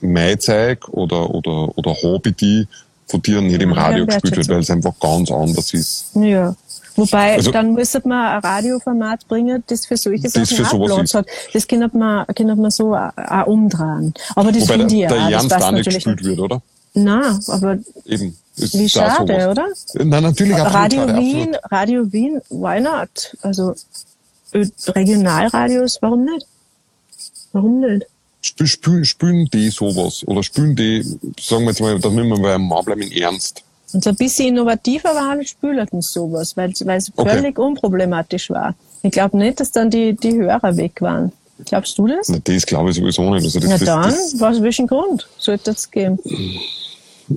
Maizeig 0.00 0.88
oder, 0.88 1.30
oder, 1.34 1.76
oder 1.76 1.94
Hobby 2.02 2.32
die 2.32 2.68
von 3.06 3.20
dir 3.22 3.40
nicht 3.40 3.60
im 3.60 3.72
Radio 3.72 4.04
ja, 4.04 4.04
gespielt 4.06 4.36
wird, 4.36 4.48
weil 4.48 4.60
es 4.60 4.70
einfach 4.70 4.94
ganz 5.00 5.30
anders 5.30 5.74
ist. 5.74 6.06
Ja. 6.14 6.54
Wobei, 6.96 7.34
Also- 7.34 7.50
dann 7.50 7.72
müsste 7.74 8.00
man 8.06 8.36
ein 8.36 8.40
Radioformat 8.40 9.26
bringen, 9.28 9.62
das 9.66 9.86
für 9.86 9.96
solche 9.96 10.24
Das 10.24 10.32
Sachen 10.32 10.46
für 10.86 11.02
ist. 11.02 11.14
hat. 11.14 11.26
Das 11.52 11.66
könnte 11.66 11.96
man, 11.96 12.26
könnte 12.26 12.56
man 12.56 12.70
so 12.70 12.94
auch 12.94 13.46
umdrehen. 13.46 14.14
Aber 14.34 14.52
das 14.52 14.66
der, 14.66 14.78
finde 14.78 14.94
ich 14.94 15.08
der 15.08 15.16
ja. 15.16 15.30
Ernst 15.30 15.48
passt 15.48 15.64
auch 15.64 15.70
nicht 15.72 15.90
gespielt 15.90 16.22
wird, 16.24 16.38
oder? 16.38 16.62
Nein, 16.94 17.38
aber 17.46 17.78
Eben. 18.04 18.36
Ist 18.56 18.74
wie 18.74 18.82
da 18.88 18.88
schade, 19.16 19.40
sowas. 19.40 19.86
oder? 19.94 20.04
Nein, 20.04 20.22
natürlich, 20.22 20.58
Radio 20.58 21.00
schade, 21.06 21.16
Wien, 21.16 21.54
absolut. 21.54 21.72
Radio 21.72 22.12
Wien, 22.12 22.40
why 22.50 22.80
not? 22.80 23.36
Also 23.42 23.74
Regionalradios, 24.88 25.98
warum 26.00 26.24
nicht? 26.24 26.46
Warum 27.52 27.80
nicht? 27.80 28.06
Spü- 28.42 28.66
Spülen, 28.66 29.04
spülen 29.04 29.48
die 29.52 29.68
sowas? 29.70 30.26
Oder 30.26 30.42
spülen 30.42 30.74
die, 30.76 31.02
sagen 31.40 31.64
wir 31.64 31.70
jetzt 31.70 31.80
mal, 31.80 31.98
dass 31.98 32.14
wir 32.14 32.24
mal 32.24 32.38
beim 32.38 32.66
Mann 32.68 32.84
bleiben, 32.84 33.02
in 33.02 33.12
Ernst? 33.12 33.62
Und 33.92 34.04
so 34.04 34.10
ein 34.10 34.16
bisschen 34.16 34.48
innovativer 34.48 35.14
waren 35.14 35.44
spülerten 35.44 36.00
sowas, 36.00 36.56
weil 36.56 36.72
weil 36.84 36.98
es 36.98 37.10
Okay. 37.16 37.28
völlig 37.36 37.58
unproblematisch 37.58 38.48
war. 38.50 38.74
Ich 39.02 39.10
glaube 39.10 39.36
nicht, 39.36 39.58
dass 39.60 39.72
dann 39.72 39.90
die, 39.90 40.14
die 40.14 40.34
Hörer 40.34 40.76
weg 40.76 41.00
waren. 41.00 41.32
Glaubst 41.66 41.98
du 41.98 42.06
das? 42.06 42.28
Na, 42.28 42.38
das 42.42 42.64
glaube 42.64 42.90
ich 42.90 42.96
sowieso 42.96 43.28
nicht. 43.34 43.44
Also 43.44 43.58
das, 43.60 43.68
Na 43.68 43.76
das, 43.76 43.84
dann, 43.84 44.02
das, 44.04 44.40
was 44.40 44.62
welchen 44.62 44.86
Grund 44.86 45.28
sollte 45.38 45.72
es 45.72 45.90
geben? 45.90 46.18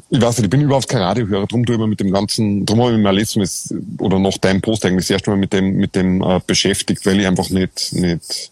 ich 0.09 0.21
weiß 0.21 0.37
nicht, 0.37 0.45
ich 0.45 0.49
bin 0.49 0.61
überhaupt 0.61 0.87
kein 0.87 1.01
Radiohörer, 1.01 1.45
darum 1.47 1.65
tue 1.65 1.75
ich 1.75 1.81
mit 1.87 1.99
dem 1.99 2.11
ganzen, 2.11 2.65
darum 2.65 2.81
habe 2.83 2.91
ich 2.91 2.97
mich 2.97 3.03
mal 3.03 3.15
letztes 3.15 3.71
Mal, 3.71 3.79
oder 3.99 4.19
nach 4.19 4.37
deinem 4.37 4.61
Post 4.61 4.85
eigentlich 4.85 5.05
das 5.07 5.11
erste 5.11 5.29
Mal 5.31 5.37
mit 5.37 5.53
dem, 5.53 5.75
mit 5.75 5.95
dem 5.95 6.21
äh, 6.21 6.39
beschäftigt, 6.45 7.05
weil 7.05 7.19
ich 7.19 7.27
einfach 7.27 7.49
nicht, 7.49 7.93
nicht, 7.93 8.51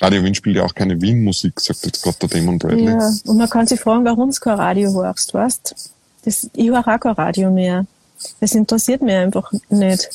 Radio 0.00 0.24
Wien 0.24 0.34
spielt 0.34 0.56
ja 0.56 0.64
auch 0.64 0.74
keine 0.74 1.00
Wien-Musik, 1.00 1.60
sagt 1.60 1.84
jetzt 1.84 2.02
gerade 2.02 2.16
der 2.20 2.28
Demon 2.28 2.58
Bradley. 2.58 2.84
Ja, 2.86 3.12
und 3.26 3.36
man 3.36 3.48
kann 3.48 3.66
sich 3.66 3.80
fragen, 3.80 4.04
warum 4.04 4.30
du 4.30 4.40
kein 4.40 4.54
Radio 4.54 4.92
hörst, 4.94 5.34
weißt 5.34 5.74
das, 6.24 6.50
Ich 6.54 6.68
höre 6.68 6.80
auch 6.86 7.00
kein 7.00 7.12
Radio 7.12 7.50
mehr. 7.50 7.86
Das 8.38 8.52
interessiert 8.54 9.00
mich 9.00 9.14
einfach 9.14 9.50
nicht. 9.52 9.70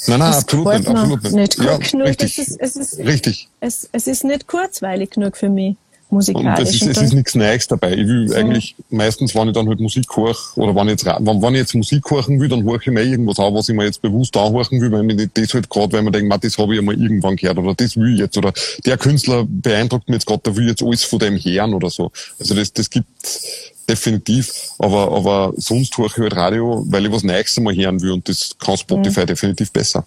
Nein, 0.08 0.20
nein, 0.20 0.32
das 0.32 0.44
absolut 0.44 0.68
nicht, 0.74 0.88
absolut 0.88 1.24
nicht. 1.24 1.34
nicht 1.36 1.58
Ja, 1.58 1.78
genug. 1.78 2.08
richtig. 2.08 2.38
Es 2.38 2.48
ist, 2.48 2.58
es, 2.60 2.76
ist, 2.76 3.00
Richtig. 3.00 3.50
es, 3.62 3.90
es 3.92 4.06
ist 4.08 4.24
nicht 4.24 4.48
kurzweilig 4.48 5.10
genug 5.12 5.36
für 5.38 5.50
mich, 5.50 5.76
Und 6.08 6.18
musikalisch. 6.18 6.70
es 6.70 6.76
ist, 6.76 6.82
Und 6.84 6.90
es 6.92 7.02
ist 7.02 7.14
nichts 7.14 7.36
Neues 7.36 7.68
dabei. 7.68 7.94
Ich 7.94 8.08
will 8.08 8.34
eigentlich 8.36 8.76
meistens, 8.90 9.34
wenn 9.34 9.48
ich 9.48 9.54
dann 9.56 9.68
halt 9.68 9.80
Musik 9.80 10.06
höre, 10.16 10.36
oder 10.56 10.76
wenn 10.76 10.88
ich 10.88 10.92
jetzt, 11.02 11.06
wenn, 11.06 11.42
wenn 11.42 11.54
ich 11.56 11.62
jetzt 11.62 11.74
Musik 11.74 12.10
hören 12.12 12.40
will, 12.40 12.48
dann 12.48 12.64
höre 12.64 12.80
ich 12.80 12.88
mir 12.88 13.02
irgendwas 13.02 13.40
an, 13.40 13.54
was 13.56 13.70
ich 13.70 13.76
mir 13.76 13.86
jetzt 13.86 14.02
bewusst 14.02 14.38
anhören 14.38 14.82
will, 14.82 14.92
weil 14.92 15.04
mir 15.04 15.16
das 15.16 15.54
halt 15.54 15.70
gerade, 15.70 15.94
weil 15.94 16.04
man 16.04 16.14
denkt, 16.14 16.44
das 16.44 16.58
habe 16.58 16.74
ich 16.74 16.80
ja 16.80 16.86
mal 16.86 16.94
irgendwann 16.94 17.36
gehört, 17.36 17.58
oder 17.58 17.74
das 17.74 17.98
will 17.98 18.14
ich 18.14 18.20
jetzt, 18.20 18.38
oder 18.38 18.54
der 18.86 18.98
Künstler 18.98 19.46
beeindruckt 19.48 20.08
mich 20.08 20.18
jetzt 20.18 20.28
gerade, 20.28 20.44
der 20.44 20.56
will 20.56 20.68
jetzt 20.68 20.84
alles 20.84 21.04
von 21.04 21.20
dem 21.20 21.38
hören, 21.38 21.74
oder 21.74 21.90
so. 21.90 22.12
Also 22.40 22.54
das, 22.54 22.72
das 22.72 22.90
gibt 22.90 23.08
definitiv, 23.90 24.52
aber, 24.78 25.12
aber 25.12 25.54
sonst 25.58 25.98
höre 25.98 26.06
ich 26.08 26.18
halt 26.18 26.36
Radio, 26.36 26.84
weil 26.88 27.06
ich 27.06 27.12
was 27.12 27.24
Neues 27.24 27.60
mal 27.60 27.76
hören 27.76 28.02
will, 28.02 28.12
und 28.12 28.30
das 28.30 28.56
kann 28.60 28.78
Spotify 28.78 29.22
Mhm. 29.22 29.26
definitiv 29.28 29.72
besser. 29.72 30.06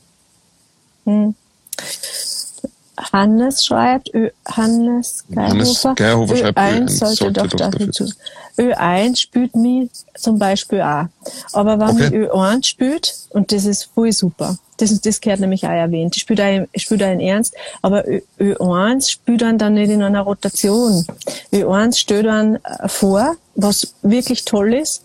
Hannes 3.12 3.64
schreibt, 3.64 4.12
Ö, 4.14 4.30
Hannes 4.46 5.24
schreibt, 5.32 6.00
Ö1 6.00 6.54
Ö1 6.56 6.88
sollte, 6.88 7.16
sollte 7.16 7.32
doch 7.32 7.46
doch 7.48 7.70
dafür 7.70 7.92
zu. 7.92 8.12
Ö1 8.58 9.16
spielt 9.16 9.54
mich 9.54 9.90
zum 10.16 10.38
Beispiel 10.38 10.82
auch. 10.82 11.04
Aber 11.52 11.78
wenn 11.78 11.90
Okay. 11.90 12.10
mich 12.10 12.28
Ö1 12.28 12.64
spielt, 12.66 13.14
und 13.30 13.52
das 13.52 13.64
ist 13.64 13.90
voll 13.94 14.12
super, 14.12 14.56
das, 14.78 15.00
das 15.00 15.20
gehört 15.20 15.40
nämlich 15.40 15.64
auch 15.64 15.70
erwähnt, 15.70 16.16
ich 16.16 16.26
da, 16.26 16.64
ich 16.72 16.82
spiele 16.82 16.98
da 16.98 17.12
in 17.12 17.20
Ernst, 17.20 17.54
aber 17.82 18.06
Ö, 18.06 18.20
Ö1 18.40 19.10
spielt 19.10 19.42
dann 19.42 19.58
dann 19.58 19.74
nicht 19.74 19.90
in 19.90 20.02
einer 20.02 20.22
Rotation. 20.22 21.06
Ö1 21.52 21.96
stellt 21.98 22.26
dann 22.26 22.56
äh, 22.56 22.88
vor, 22.88 23.36
was 23.54 23.94
wirklich 24.02 24.44
toll 24.44 24.74
ist, 24.74 25.02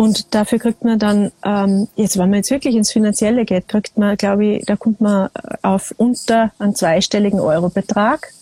und 0.00 0.34
dafür 0.34 0.58
kriegt 0.58 0.82
man 0.82 0.98
dann, 0.98 1.30
ähm, 1.44 1.86
jetzt, 1.94 2.16
wenn 2.16 2.30
man 2.30 2.38
jetzt 2.38 2.50
wirklich 2.50 2.74
ins 2.74 2.90
Finanzielle 2.90 3.44
geht, 3.44 3.68
kriegt 3.68 3.98
man, 3.98 4.16
glaube 4.16 4.46
ich, 4.46 4.64
da 4.64 4.74
kommt 4.74 5.02
man 5.02 5.26
äh, 5.26 5.56
auf 5.60 5.92
unter 5.98 6.52
einen 6.58 6.74
zweistelligen 6.74 7.38
Eurobetrag 7.38 8.32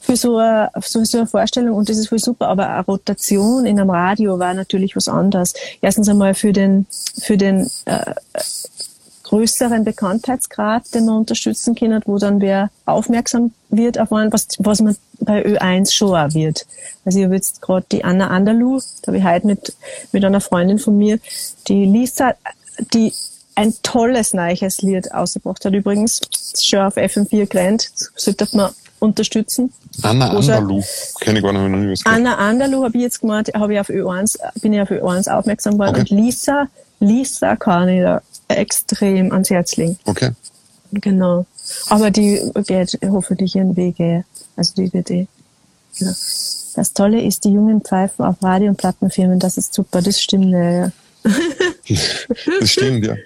für 0.00 0.16
so 0.16 0.38
eine, 0.38 0.70
für 0.80 1.04
so 1.04 1.18
eine 1.18 1.26
Vorstellung 1.26 1.76
und 1.76 1.90
das 1.90 1.98
ist 1.98 2.08
voll 2.08 2.20
super. 2.20 2.48
Aber 2.48 2.70
eine 2.70 2.86
Rotation 2.86 3.66
in 3.66 3.78
einem 3.78 3.90
Radio 3.90 4.38
war 4.38 4.54
natürlich 4.54 4.96
was 4.96 5.08
anderes. 5.08 5.52
Erstens 5.82 6.08
einmal 6.08 6.32
für 6.32 6.54
den, 6.54 6.86
für 7.20 7.36
den 7.36 7.68
äh, 7.84 8.14
größeren 9.32 9.82
Bekanntheitsgrad, 9.82 10.94
den 10.94 11.06
man 11.06 11.16
unterstützen 11.16 11.74
kann, 11.74 12.02
wo 12.04 12.18
dann 12.18 12.42
wer 12.42 12.68
aufmerksam 12.84 13.52
wird 13.70 13.98
auf 13.98 14.12
einen, 14.12 14.30
was, 14.30 14.46
was 14.58 14.82
man 14.82 14.94
bei 15.20 15.42
Ö1 15.42 15.90
schon 15.90 16.14
auch 16.14 16.34
wird. 16.34 16.66
Also 17.06 17.18
ich 17.18 17.24
habe 17.24 17.36
jetzt 17.36 17.62
gerade 17.62 17.86
die 17.90 18.04
Anna 18.04 18.28
Anderlu, 18.28 18.78
da 19.00 19.06
habe 19.06 19.16
ich 19.16 19.24
heute 19.24 19.46
mit, 19.46 19.74
mit 20.12 20.22
einer 20.22 20.42
Freundin 20.42 20.78
von 20.78 20.98
mir, 20.98 21.18
die 21.66 21.86
Lisa, 21.86 22.34
die 22.92 23.14
ein 23.54 23.72
tolles 23.82 24.34
neues 24.34 24.82
Lied 24.82 25.14
ausgebracht 25.14 25.64
hat 25.64 25.72
übrigens, 25.72 26.20
schon 26.60 26.80
auf 26.80 26.98
FM4 26.98 27.46
gelernt, 27.46 27.90
sollte 28.14 28.46
man 28.52 28.72
unterstützen. 28.98 29.72
Anna 30.02 30.28
Anderlu, 30.28 30.82
kenne 31.20 31.38
ich 31.38 31.44
gar 31.44 31.54
nicht, 31.54 31.70
noch 31.70 31.78
nie 31.78 31.92
was 31.92 32.04
gehört. 32.04 32.18
Anna 32.18 32.34
Anderlu 32.36 32.84
habe 32.84 32.98
ich 32.98 33.02
jetzt 33.02 33.20
gemacht, 33.22 33.50
habe 33.54 33.72
ich 33.72 33.80
auf 33.80 33.88
Ö1, 33.88 34.36
bin 34.60 34.74
ich 34.74 34.82
auf 34.82 34.90
Ö1 34.90 35.30
aufmerksam 35.30 35.78
geworden 35.78 36.00
Okay. 36.00 36.00
und 36.00 36.10
Lisa, 36.10 36.66
Lisa 37.00 37.56
kann 37.56 37.88
ich 37.88 38.02
da 38.02 38.20
extrem 38.56 39.32
ans 39.32 39.50
Herz 39.50 39.76
legen. 39.76 39.98
Okay. 40.04 40.30
Genau. 40.92 41.46
Aber 41.88 42.10
die 42.10 42.40
geht 42.66 42.98
hoffentlich 43.04 43.56
ihren 43.56 43.76
Weg. 43.76 44.24
Also 44.56 44.74
die 44.76 44.92
wird 44.92 45.10
eh. 45.10 45.26
Genau. 45.98 46.12
Das 46.74 46.92
Tolle 46.94 47.22
ist, 47.22 47.44
die 47.44 47.50
jungen 47.50 47.82
Pfeifen 47.82 48.24
auf 48.24 48.42
Radio- 48.42 48.70
und 48.70 48.76
Plattenfirmen, 48.76 49.38
das 49.38 49.56
ist 49.58 49.74
super, 49.74 50.00
das 50.00 50.20
stimmt 50.20 50.52
ja. 50.52 50.72
ja. 50.72 50.92
Das 52.60 52.70
stimmt, 52.70 53.04
ja. 53.06 53.16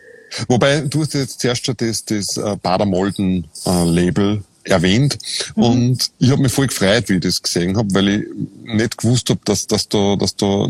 Wobei, 0.48 0.80
du 0.80 1.02
hast 1.02 1.14
jetzt 1.14 1.40
zuerst 1.40 1.64
schon 1.64 1.76
das, 1.76 2.04
das 2.04 2.36
äh, 2.36 2.56
Bader-Molden-Label 2.60 4.42
erwähnt 4.64 5.18
und 5.54 6.10
ich 6.18 6.30
habe 6.30 6.42
mich 6.42 6.52
voll 6.52 6.66
gefreut, 6.66 7.08
wie 7.08 7.14
ich 7.14 7.20
das 7.20 7.40
gesehen 7.40 7.76
habe, 7.76 7.94
weil 7.94 8.08
ich 8.08 8.24
nicht 8.64 8.98
gewusst 8.98 9.30
habe, 9.30 9.40
dass, 9.44 9.66
dass, 9.68 9.88
da, 9.88 10.16
dass 10.16 10.34
da 10.34 10.66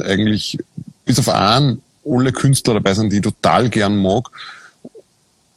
eigentlich 0.00 0.58
bis 1.04 1.18
auf 1.18 1.28
einen 1.28 1.82
alle 2.10 2.32
Künstler 2.32 2.74
dabei 2.74 2.94
sind, 2.94 3.12
die 3.12 3.16
ich 3.16 3.22
total 3.22 3.68
gern 3.68 3.96
mag 3.96 4.30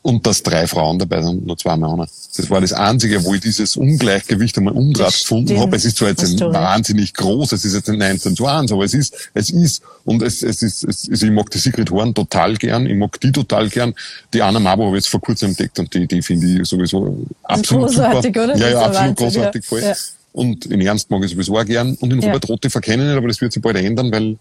und 0.03 0.25
dass 0.25 0.41
drei 0.41 0.65
Frauen 0.65 0.97
dabei 0.97 1.21
sind, 1.21 1.45
nur 1.45 1.57
zwei 1.57 1.77
Männer. 1.77 2.07
Das 2.35 2.49
war 2.49 2.59
das 2.59 2.73
Einzige, 2.73 3.23
wo 3.23 3.35
ich 3.35 3.41
dieses 3.41 3.77
Ungleichgewicht 3.77 4.57
einmal 4.57 4.73
umdraht 4.73 5.13
gefunden 5.13 5.59
habe. 5.59 5.75
Es 5.75 5.85
ist 5.85 5.97
zwar 5.97 6.09
jetzt 6.09 6.23
recht. 6.23 6.39
wahnsinnig 6.39 7.13
groß, 7.13 7.51
es 7.51 7.65
ist 7.65 7.75
jetzt 7.75 7.89
ein 7.89 7.99
19 7.99 8.35
zu 8.35 8.47
1, 8.47 8.71
aber 8.71 8.83
es 8.83 8.93
ist, 8.93 9.29
es 9.33 9.51
ist, 9.51 9.83
und 10.03 10.23
es, 10.23 10.41
es 10.41 10.63
ist, 10.63 10.83
es, 10.85 11.07
also 11.09 11.25
ich 11.25 11.31
mag 11.31 11.51
die 11.51 11.59
Sigrid 11.59 11.91
Horn 11.91 12.15
total 12.15 12.55
gern, 12.57 12.87
ich 12.87 12.95
mag 12.95 13.19
die 13.19 13.31
total 13.31 13.69
gern. 13.69 13.93
Die 14.33 14.41
Anna 14.41 14.59
Mabo 14.59 14.85
habe 14.87 14.97
ich 14.97 15.03
jetzt 15.03 15.09
vor 15.09 15.21
kurzem 15.21 15.49
entdeckt 15.49 15.77
und 15.77 15.93
die, 15.93 16.07
die 16.07 16.21
finde 16.21 16.61
ich 16.61 16.67
sowieso 16.67 17.23
absolut 17.43 17.87
großartig, 17.87 18.33
super. 18.33 18.43
oder? 18.45 18.57
Ja, 18.57 18.67
ist 18.67 18.73
ja, 18.73 18.79
ein 18.79 18.85
absolut 18.85 19.17
großartig 19.17 19.63
ja. 19.63 19.69
voll. 19.69 19.81
Ja. 19.81 19.93
Und 20.33 20.65
in 20.65 20.81
Ernst 20.81 21.11
mag 21.11 21.23
ich 21.23 21.31
sowieso 21.31 21.57
auch 21.57 21.65
gern. 21.65 21.95
Und 21.95 22.11
Ja. 22.11 22.27
Robert 22.27 22.47
Rote 22.49 22.69
verkennen 22.69 23.07
nicht, 23.07 23.17
aber 23.17 23.27
das 23.27 23.41
wird 23.41 23.51
sich 23.51 23.61
bald 23.61 23.75
ändern, 23.75 24.11
weil, 24.11 24.37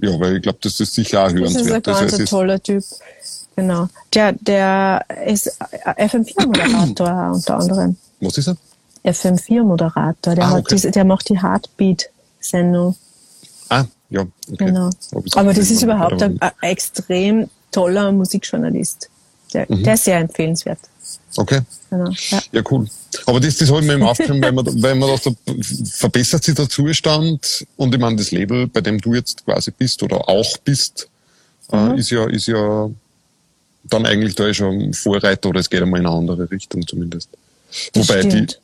ja, 0.00 0.18
weil 0.20 0.36
ich 0.36 0.42
glaube, 0.42 0.58
das 0.62 0.80
ist 0.80 0.94
sicher 0.94 1.22
auch 1.24 1.32
Das 1.32 1.34
ist 1.34 1.40
ein 1.40 1.52
hörenswert. 1.54 1.84
ganz 1.84 1.98
Also 2.02 2.16
ein 2.18 2.26
toller 2.26 2.62
Typ. 2.62 2.84
Genau. 3.56 3.88
Der, 4.14 4.32
der 4.32 5.04
ist 5.26 5.50
FM4-Moderator 5.84 7.32
unter 7.34 7.56
anderem. 7.58 7.96
Was 8.20 8.38
ist 8.38 8.48
er? 8.48 8.56
FM4-Moderator. 9.04 10.34
Der, 10.34 10.44
Ah, 10.44 10.50
hat 10.50 10.58
okay. 10.60 10.74
diese, 10.74 10.90
der 10.90 11.04
macht 11.04 11.28
die 11.28 11.40
Heartbeat-Sendung. 11.40 12.96
Ah, 13.68 13.84
ja. 14.10 14.20
Okay. 14.52 14.66
Genau. 14.66 14.90
Aber 15.34 15.54
das 15.54 15.70
ist 15.70 15.82
überhaupt 15.82 16.22
ein, 16.22 16.40
ein 16.40 16.52
extrem 16.62 17.48
toller 17.70 18.12
Musikjournalist. 18.12 19.08
Der, 19.54 19.66
Mhm. 19.68 19.82
der 19.84 19.94
ist 19.94 20.04
sehr 20.04 20.18
empfehlenswert. 20.18 20.78
Okay. 21.36 21.60
Genau. 21.90 22.10
Ja. 22.30 22.38
Ja, 22.52 22.62
cool. 22.70 22.86
Aber 23.24 23.40
das, 23.40 23.56
das 23.56 23.70
habe 23.70 23.80
ich 23.80 23.86
mir 23.86 23.94
immer 23.94 24.10
aufgeschrieben, 24.10 24.42
weil 24.42 24.52
man, 24.52 24.82
weil 24.82 24.94
man 24.94 25.08
da 25.08 25.30
verbessert 25.92 26.44
sich 26.44 26.54
der 26.54 26.68
Zustand 26.68 27.66
und 27.76 27.94
ich 27.94 28.00
meine, 28.00 28.16
das 28.16 28.30
Label, 28.30 28.66
bei 28.66 28.80
dem 28.80 29.00
du 29.00 29.14
jetzt 29.14 29.44
quasi 29.44 29.70
bist 29.70 30.02
oder 30.02 30.28
auch 30.28 30.58
bist, 30.58 31.08
Mhm. 31.72 31.96
äh, 31.96 31.98
ist 31.98 32.10
ja, 32.10 32.26
ist 32.28 32.46
ja 32.46 32.88
dann 33.84 34.06
eigentlich 34.06 34.34
da 34.34 34.52
schon 34.54 34.92
Vorreiter 34.94 35.48
oder 35.48 35.60
es 35.60 35.68
geht 35.70 35.82
einmal 35.82 36.00
in 36.00 36.06
eine 36.06 36.14
andere 36.16 36.50
Richtung 36.50 36.86
zumindest. 36.86 37.28
Das 37.92 38.08
Wobei 38.08 38.22
die, 38.22 38.30
stimmt. 38.30 38.60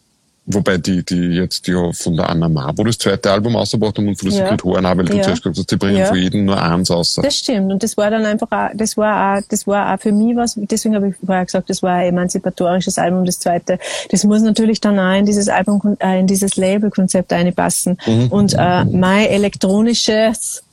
Wobei 0.46 0.76
die, 0.76 1.04
die 1.04 1.36
jetzt 1.36 1.66
ja 1.68 1.92
von 1.92 2.16
der 2.16 2.28
Anna 2.28 2.48
Mabo 2.48 2.82
das 2.82 2.98
zweite 2.98 3.30
Album 3.30 3.54
ausgebracht 3.54 3.96
haben 3.96 4.08
und 4.08 4.16
von 4.18 4.28
der 4.28 4.38
Ja. 4.38 4.44
Sigrid 4.46 4.64
Horn 4.64 4.86
auch, 4.86 4.96
weil 4.96 5.04
du 5.04 5.16
Ja. 5.16 5.22
zuerst 5.22 5.42
gesagt 5.42 5.58
hast, 5.58 5.70
die 5.70 5.76
bringen 5.76 5.98
Ja. 5.98 6.06
von 6.06 6.16
jedem 6.18 6.44
nur 6.44 6.60
eins 6.60 6.90
aus. 6.90 7.14
Das 7.22 7.36
stimmt. 7.36 7.70
Und 7.72 7.82
das 7.82 7.96
war 7.96 8.10
dann 8.10 8.26
einfach 8.26 8.50
auch, 8.50 8.70
das 8.74 8.96
war 8.96 9.38
auch, 9.38 9.42
das 9.48 9.66
war 9.68 9.94
auch 9.94 10.00
für 10.00 10.10
mich 10.12 10.34
was, 10.36 10.54
deswegen 10.56 10.96
habe 10.96 11.08
ich 11.10 11.14
vorher 11.24 11.44
gesagt, 11.44 11.70
das 11.70 11.82
war 11.82 11.92
ein 11.94 12.08
emanzipatorisches 12.08 12.98
Album, 12.98 13.24
das 13.24 13.38
zweite. 13.38 13.78
Das 14.10 14.24
muss 14.24 14.42
natürlich 14.42 14.80
dann 14.80 14.98
auch 14.98 15.16
in 15.16 15.26
dieses 15.26 15.48
Album, 15.48 15.96
äh, 16.00 16.18
in 16.20 16.26
dieses 16.26 16.56
Labelkonzept 16.56 17.32
einpassen. 17.32 17.96
Mhm. 18.04 18.26
Und 18.28 18.54
äh, 18.58 18.84
mein 18.84 19.26
elektronisches 19.26 20.64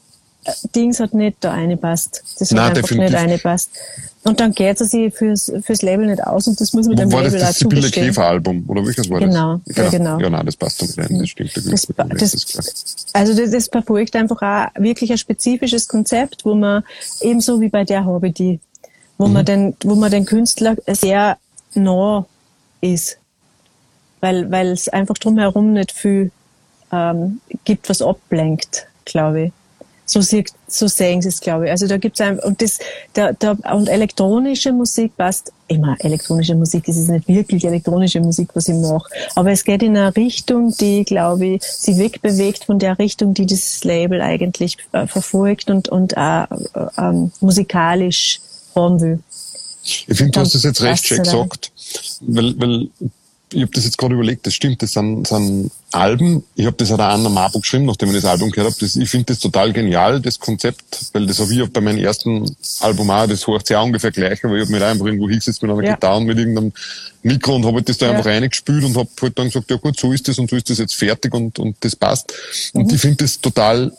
Dings 0.76 1.00
hat 1.00 1.14
nicht 1.14 1.38
da 1.42 1.52
reingepasst. 1.52 2.24
Das 2.40 2.50
hat 2.50 2.56
Nein, 2.56 2.68
einfach 2.70 2.82
definitiv. 2.82 3.12
nicht 3.12 3.22
reingepasst. 3.22 3.70
Und 4.26 4.40
dann 4.42 4.52
geht 4.52 4.82
es 4.82 4.92
sich 4.92 5.14
fürs, 5.14 5.50
fürs 5.64 5.82
Label 5.82 6.06
nicht 6.08 6.22
aus 6.22 6.46
und 6.48 6.60
das 6.60 6.74
muss 6.74 6.88
man 6.88 6.98
dem 6.98 7.12
War 7.12 7.24
das 7.24 7.32
Label 7.32 7.44
auch 7.46 7.48
das 7.50 7.60
Sibylle 7.60 7.82
zugestehen. 7.82 8.08
Käfer-Album? 8.08 8.66
Oder 8.68 8.86
welches 8.86 9.10
war 9.10 9.20
Genau, 9.20 9.62
das? 9.66 9.78
ja, 9.78 9.90
genau. 9.90 10.20
Ja, 10.20 10.30
nein, 10.30 10.46
das 10.46 10.58
passt 10.58 10.82
damit 10.82 10.98
rein. 10.98 11.20
Das 11.20 11.30
stimmt. 11.30 11.56
Das, 11.56 11.64
Das, 11.64 12.32
das, 12.52 13.06
also 13.14 13.34
das, 13.34 13.52
das 13.52 13.68
verfolgt 13.68 14.16
einfach 14.18 14.42
auch 14.42 14.82
wirklich 14.82 15.12
ein 15.12 15.18
spezifisches 15.18 15.88
Konzept, 15.88 16.44
wo 16.44 16.54
man 16.54 16.84
ebenso 17.22 17.62
wie 17.62 17.70
bei 17.70 17.86
der 17.86 18.06
Hobby 18.06 18.32
die, 18.34 18.60
wo 19.18 19.28
Mhm. 19.28 19.34
man 19.34 19.46
den, 19.46 19.76
wo 19.86 19.96
man 19.96 20.12
den 20.12 20.26
Künstler 20.26 20.76
sehr 20.88 21.38
nah 21.76 22.26
ist, 22.82 23.18
weil 24.20 24.52
weil 24.52 24.68
es 24.72 24.90
einfach 24.90 25.18
drumherum 25.18 25.72
nicht 25.74 25.94
viel 25.94 26.32
ähm, 26.92 27.40
gibt, 27.64 27.88
was 27.90 28.02
ablenkt, 28.02 28.86
glaube 29.06 29.44
ich. 29.46 29.52
So, 30.10 30.22
sieht, 30.22 30.52
so 30.68 30.88
sehen 30.88 31.22
sie 31.22 31.28
es, 31.28 31.40
glaube 31.40 31.66
ich. 31.66 31.72
Also 31.72 31.86
da 31.86 31.98
gibt's 31.98 32.20
einfach, 32.20 32.44
und 32.44 32.64
das, 32.64 32.80
da, 33.14 33.32
da, 33.34 33.52
und 33.74 33.88
elektronische 33.88 34.74
Musik 34.74 35.16
passt, 35.16 35.54
immer 35.68 35.96
elektronische 36.00 36.56
Musik, 36.56 36.88
es 36.88 36.98
ist 36.98 37.10
nicht 37.10 37.28
wirklich 37.28 37.64
elektronische 37.64 38.20
Musik, 38.20 38.50
was 38.56 38.68
ich 38.70 38.74
mache, 38.74 39.08
aber 39.36 39.52
es 39.52 39.64
geht 39.64 39.84
in 39.84 39.96
eine 39.96 40.16
Richtung, 40.16 40.76
die, 40.80 41.04
glaube 41.04 41.46
ich, 41.46 41.62
sie 41.62 42.00
wegbewegt 42.00 42.64
von 42.64 42.80
der 42.80 42.98
Richtung, 42.98 43.36
die 43.36 43.46
dieses 43.46 43.84
Label 43.84 44.20
eigentlich 44.20 44.78
äh, 44.94 45.06
verfolgt 45.06 45.70
und, 45.70 45.90
und 45.90 46.18
auch 46.18 46.48
äh, 46.50 46.88
ähm, 46.98 47.32
musikalisch 47.40 48.42
haben 48.76 49.00
will. 49.02 49.20
Ich 49.84 50.18
finde, 50.18 50.32
du 50.32 50.40
hast 50.40 50.56
das 50.56 50.64
jetzt 50.64 50.82
recht 50.82 51.06
schön 51.06 51.22
es 51.22 51.32
gesagt, 51.32 51.72
weil, 52.22 52.60
weil 52.60 52.90
ich 53.52 53.62
habe 53.62 53.72
das 53.74 53.86
jetzt 53.86 53.98
gerade 53.98 54.14
überlegt, 54.14 54.46
das 54.46 54.54
stimmt, 54.54 54.82
das 54.82 54.92
sind, 54.92 55.28
sind 55.28 55.72
Alben. 55.92 56.44
Ich 56.56 56.66
habe 56.68 56.76
das 56.78 56.92
an 56.92 57.22
der 57.24 57.32
Marburg 57.32 57.64
geschrieben, 57.64 57.86
nachdem 57.86 58.10
ich 58.10 58.16
das 58.22 58.26
Album 58.26 58.52
gehört 58.52 58.74
habe. 58.74 58.80
Das, 58.80 58.96
ich 58.96 59.10
finde 59.10 59.26
das 59.34 59.40
total 59.40 59.74
genial, 59.74 60.22
das 60.22 60.40
Konzept, 60.40 60.84
weil 61.14 61.26
das 61.26 61.40
habe 61.40 61.52
ich 61.54 61.62
auch 61.64 61.68
bei 61.70 61.82
meinem 61.82 61.98
ersten 61.98 62.56
Album 62.82 63.10
auch, 63.10 63.26
das 63.28 63.48
hört 63.48 63.66
sich 63.66 63.76
auch 63.76 63.86
ungefähr 63.86 64.12
gleich, 64.12 64.44
aber 64.46 64.56
ich 64.56 64.62
habe 64.62 64.72
mich 64.72 64.80
da 64.82 64.92
einfach 64.92 65.06
irgendwo 65.06 65.28
hingesetzt 65.28 65.62
mit 65.64 65.72
einer 65.72 65.84
Ja. 65.84 65.96
Gitarre 65.96 66.18
und 66.18 66.26
mit 66.26 66.38
irgendeinem 66.38 66.74
Mikro 67.24 67.56
und 67.56 67.66
habe 67.66 67.78
halt 67.78 67.90
das 67.90 67.98
da 67.98 68.06
Ja. 68.06 68.12
einfach 68.12 68.26
reingespült 68.28 68.84
und 68.86 68.96
habe 68.96 69.10
halt 69.22 69.40
dann 69.40 69.48
gesagt, 69.48 69.72
ja 69.72 69.78
gut, 69.78 70.00
so 70.00 70.12
ist 70.14 70.28
das 70.28 70.38
und 70.38 70.50
so 70.50 70.56
ist 70.56 70.70
das 70.70 70.78
jetzt 70.78 70.96
fertig 70.96 71.34
und, 71.34 71.58
und 71.58 71.76
das 71.80 71.96
passt. 71.96 72.32
Und 72.74 72.88
Mhm. 72.88 72.94
ich 72.96 73.02
finde 73.02 73.24
das 73.24 73.42
total 73.42 73.92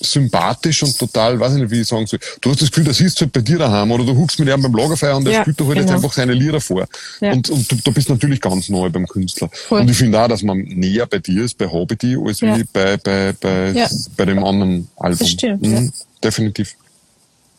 sympathisch 0.00 0.82
und 0.82 0.96
total, 0.98 1.38
weiß 1.38 1.54
ich 1.54 1.60
nicht, 1.60 1.70
wie 1.70 1.80
ich 1.82 1.86
sagen 1.88 2.06
soll. 2.06 2.18
Du 2.40 2.50
hast 2.50 2.62
das 2.62 2.70
Gefühl, 2.70 2.84
das 2.84 3.00
ist 3.00 3.20
halt 3.20 3.32
bei 3.32 3.40
dir 3.40 3.58
daheim 3.58 3.90
oder 3.90 4.04
du 4.04 4.16
huckst 4.16 4.38
mit 4.38 4.48
ihm 4.48 4.60
beim 4.62 4.74
Lagerfeuer 4.74 5.16
und 5.16 5.24
der 5.24 5.34
Ja, 5.34 5.40
spielt 5.42 5.60
da 5.60 5.64
halt 5.66 5.76
jetzt 5.76 5.86
genau. 5.86 5.96
einfach 5.98 6.12
seine 6.12 6.32
Lieder 6.32 6.60
vor. 6.60 6.86
Ja. 7.20 7.32
Und, 7.32 7.50
und 7.50 7.70
du, 7.70 7.76
du 7.76 7.92
bist 7.92 8.08
natürlich 8.08 8.40
ganz 8.40 8.68
neu 8.68 8.88
beim 8.90 9.06
Künstler. 9.06 9.48
Voll. 9.52 9.82
Und 9.82 9.90
ich 9.90 9.96
finde 9.96 10.20
auch, 10.22 10.28
dass 10.28 10.42
man 10.42 10.58
näher 10.58 11.06
bei 11.06 11.18
dir 11.18 11.44
ist, 11.44 11.58
bei 11.58 11.66
Hobbity, 11.66 12.16
als 12.24 12.40
Ja. 12.40 12.56
wie 12.58 12.64
bei, 12.64 12.96
bei, 12.96 13.34
bei, 13.38 13.88
bei 14.16 14.24
dem 14.24 14.42
anderen 14.44 14.88
Album. 14.96 15.18
Das 15.18 15.28
stimmt, 15.30 15.62
Mhm. 15.62 15.92
Definitiv. 16.22 16.74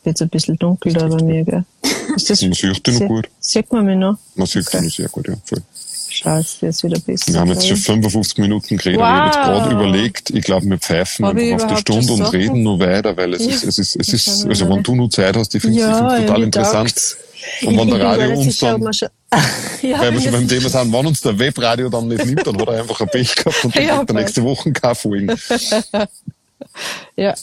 Jetzt 0.04 0.20
ein 0.22 0.28
bisschen 0.28 0.56
dunkel 0.56 0.92
da 0.92 1.06
bei 1.06 1.22
mir, 1.22 1.44
gell? 1.44 1.64
Ist 2.16 2.28
das, 2.28 2.42
Man 2.42 2.52
sieht 2.54 2.86
dich 2.86 2.98
noch 3.00 3.06
gut. 3.08 3.28
Sieht 3.38 3.70
man 3.72 3.86
mich 3.86 3.96
noch? 3.96 4.18
Man 4.34 4.46
sieht 4.48 4.66
Okay. 4.66 4.80
noch 4.84 4.90
sehr 4.92 5.08
gut, 5.08 5.28
ja. 5.28 5.34
Voll. 5.44 5.62
Wird 6.24 6.46
jetzt 6.60 6.84
wieder 6.84 6.98
besser. 7.00 7.32
Wir 7.32 7.40
haben 7.40 7.50
jetzt 7.50 7.66
schon 7.66 7.76
55 7.76 8.38
Minuten 8.38 8.76
geredet. 8.76 9.00
Ich 9.00 9.06
habe 9.06 9.26
jetzt 9.26 9.36
Wow. 9.38 9.44
gerade 9.44 9.70
überlegt, 9.74 10.30
ich 10.30 10.44
glaube, 10.44 10.66
wir 10.66 10.78
pfeifen 10.78 11.26
Hab 11.26 11.36
einfach 11.36 11.64
auf 11.64 11.74
die 11.74 11.80
Stunde 11.80 12.12
und 12.12 12.32
reden 12.32 12.62
nur 12.62 12.78
weiter, 12.78 13.16
weil 13.16 13.34
es 13.34 13.44
Ja. 13.44 13.50
ist, 13.52 13.64
es 13.64 13.78
ist, 13.78 13.96
es 13.96 14.08
ist, 14.12 14.46
also 14.46 14.68
wenn 14.68 14.82
du 14.82 14.94
nur 14.94 15.10
Zeit 15.10 15.36
hast, 15.36 15.54
ich 15.54 15.62
finde 15.62 15.78
es 15.80 15.84
Ja, 15.84 16.18
total 16.20 16.42
interessant. 16.44 16.88
gedacht, 16.94 17.16
Und 17.66 17.76
wenn 17.78 17.88
der 17.88 18.00
Radio 18.06 18.38
uns 18.38 18.56
dann, 18.58 18.80
wir 18.84 18.92
schon- 18.92 19.08
ja, 19.82 19.98
weil 19.98 20.12
wir 20.12 20.14
wenn 20.14 20.22
schon 20.22 20.32
beim 20.32 20.48
Thema 20.48 20.68
sind, 20.68 20.92
wenn 20.92 21.06
uns 21.06 21.20
der 21.22 21.38
Webradio 21.38 21.88
dann 21.88 22.06
nicht 22.08 22.24
nimmt, 22.24 22.46
dann 22.46 22.56
hat 22.60 22.68
er 22.68 22.80
einfach 22.80 23.00
ein 23.00 23.08
Pech 23.08 23.34
gehabt 23.34 23.64
und 23.64 23.74
dann 23.76 23.84
Ja, 23.84 23.96
kriegt 23.96 24.10
er 24.10 24.14
nächste 24.14 24.42
Woche 24.44 24.72
keine 24.72 24.94
Folgen. 24.94 25.36
Ja, 27.16 27.34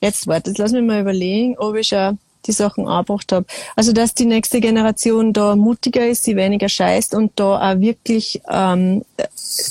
jetzt 0.00 0.26
warte, 0.28 0.50
jetzt 0.50 0.58
lass 0.58 0.72
mich 0.72 0.82
mal 0.82 1.00
überlegen, 1.00 1.56
ob 1.58 1.74
ich 1.76 1.88
schon 1.88 2.18
die 2.46 2.52
Sachen 2.52 2.88
angebracht 2.88 3.32
habe. 3.32 3.46
Also, 3.76 3.92
dass 3.92 4.14
die 4.14 4.24
nächste 4.24 4.60
Generation 4.60 5.32
da 5.32 5.56
mutiger 5.56 6.06
ist, 6.06 6.24
sie 6.24 6.36
weniger 6.36 6.68
scheißt 6.68 7.14
und 7.14 7.32
da 7.36 7.72
auch 7.72 7.80
wirklich, 7.80 8.40
ähm, 8.50 9.04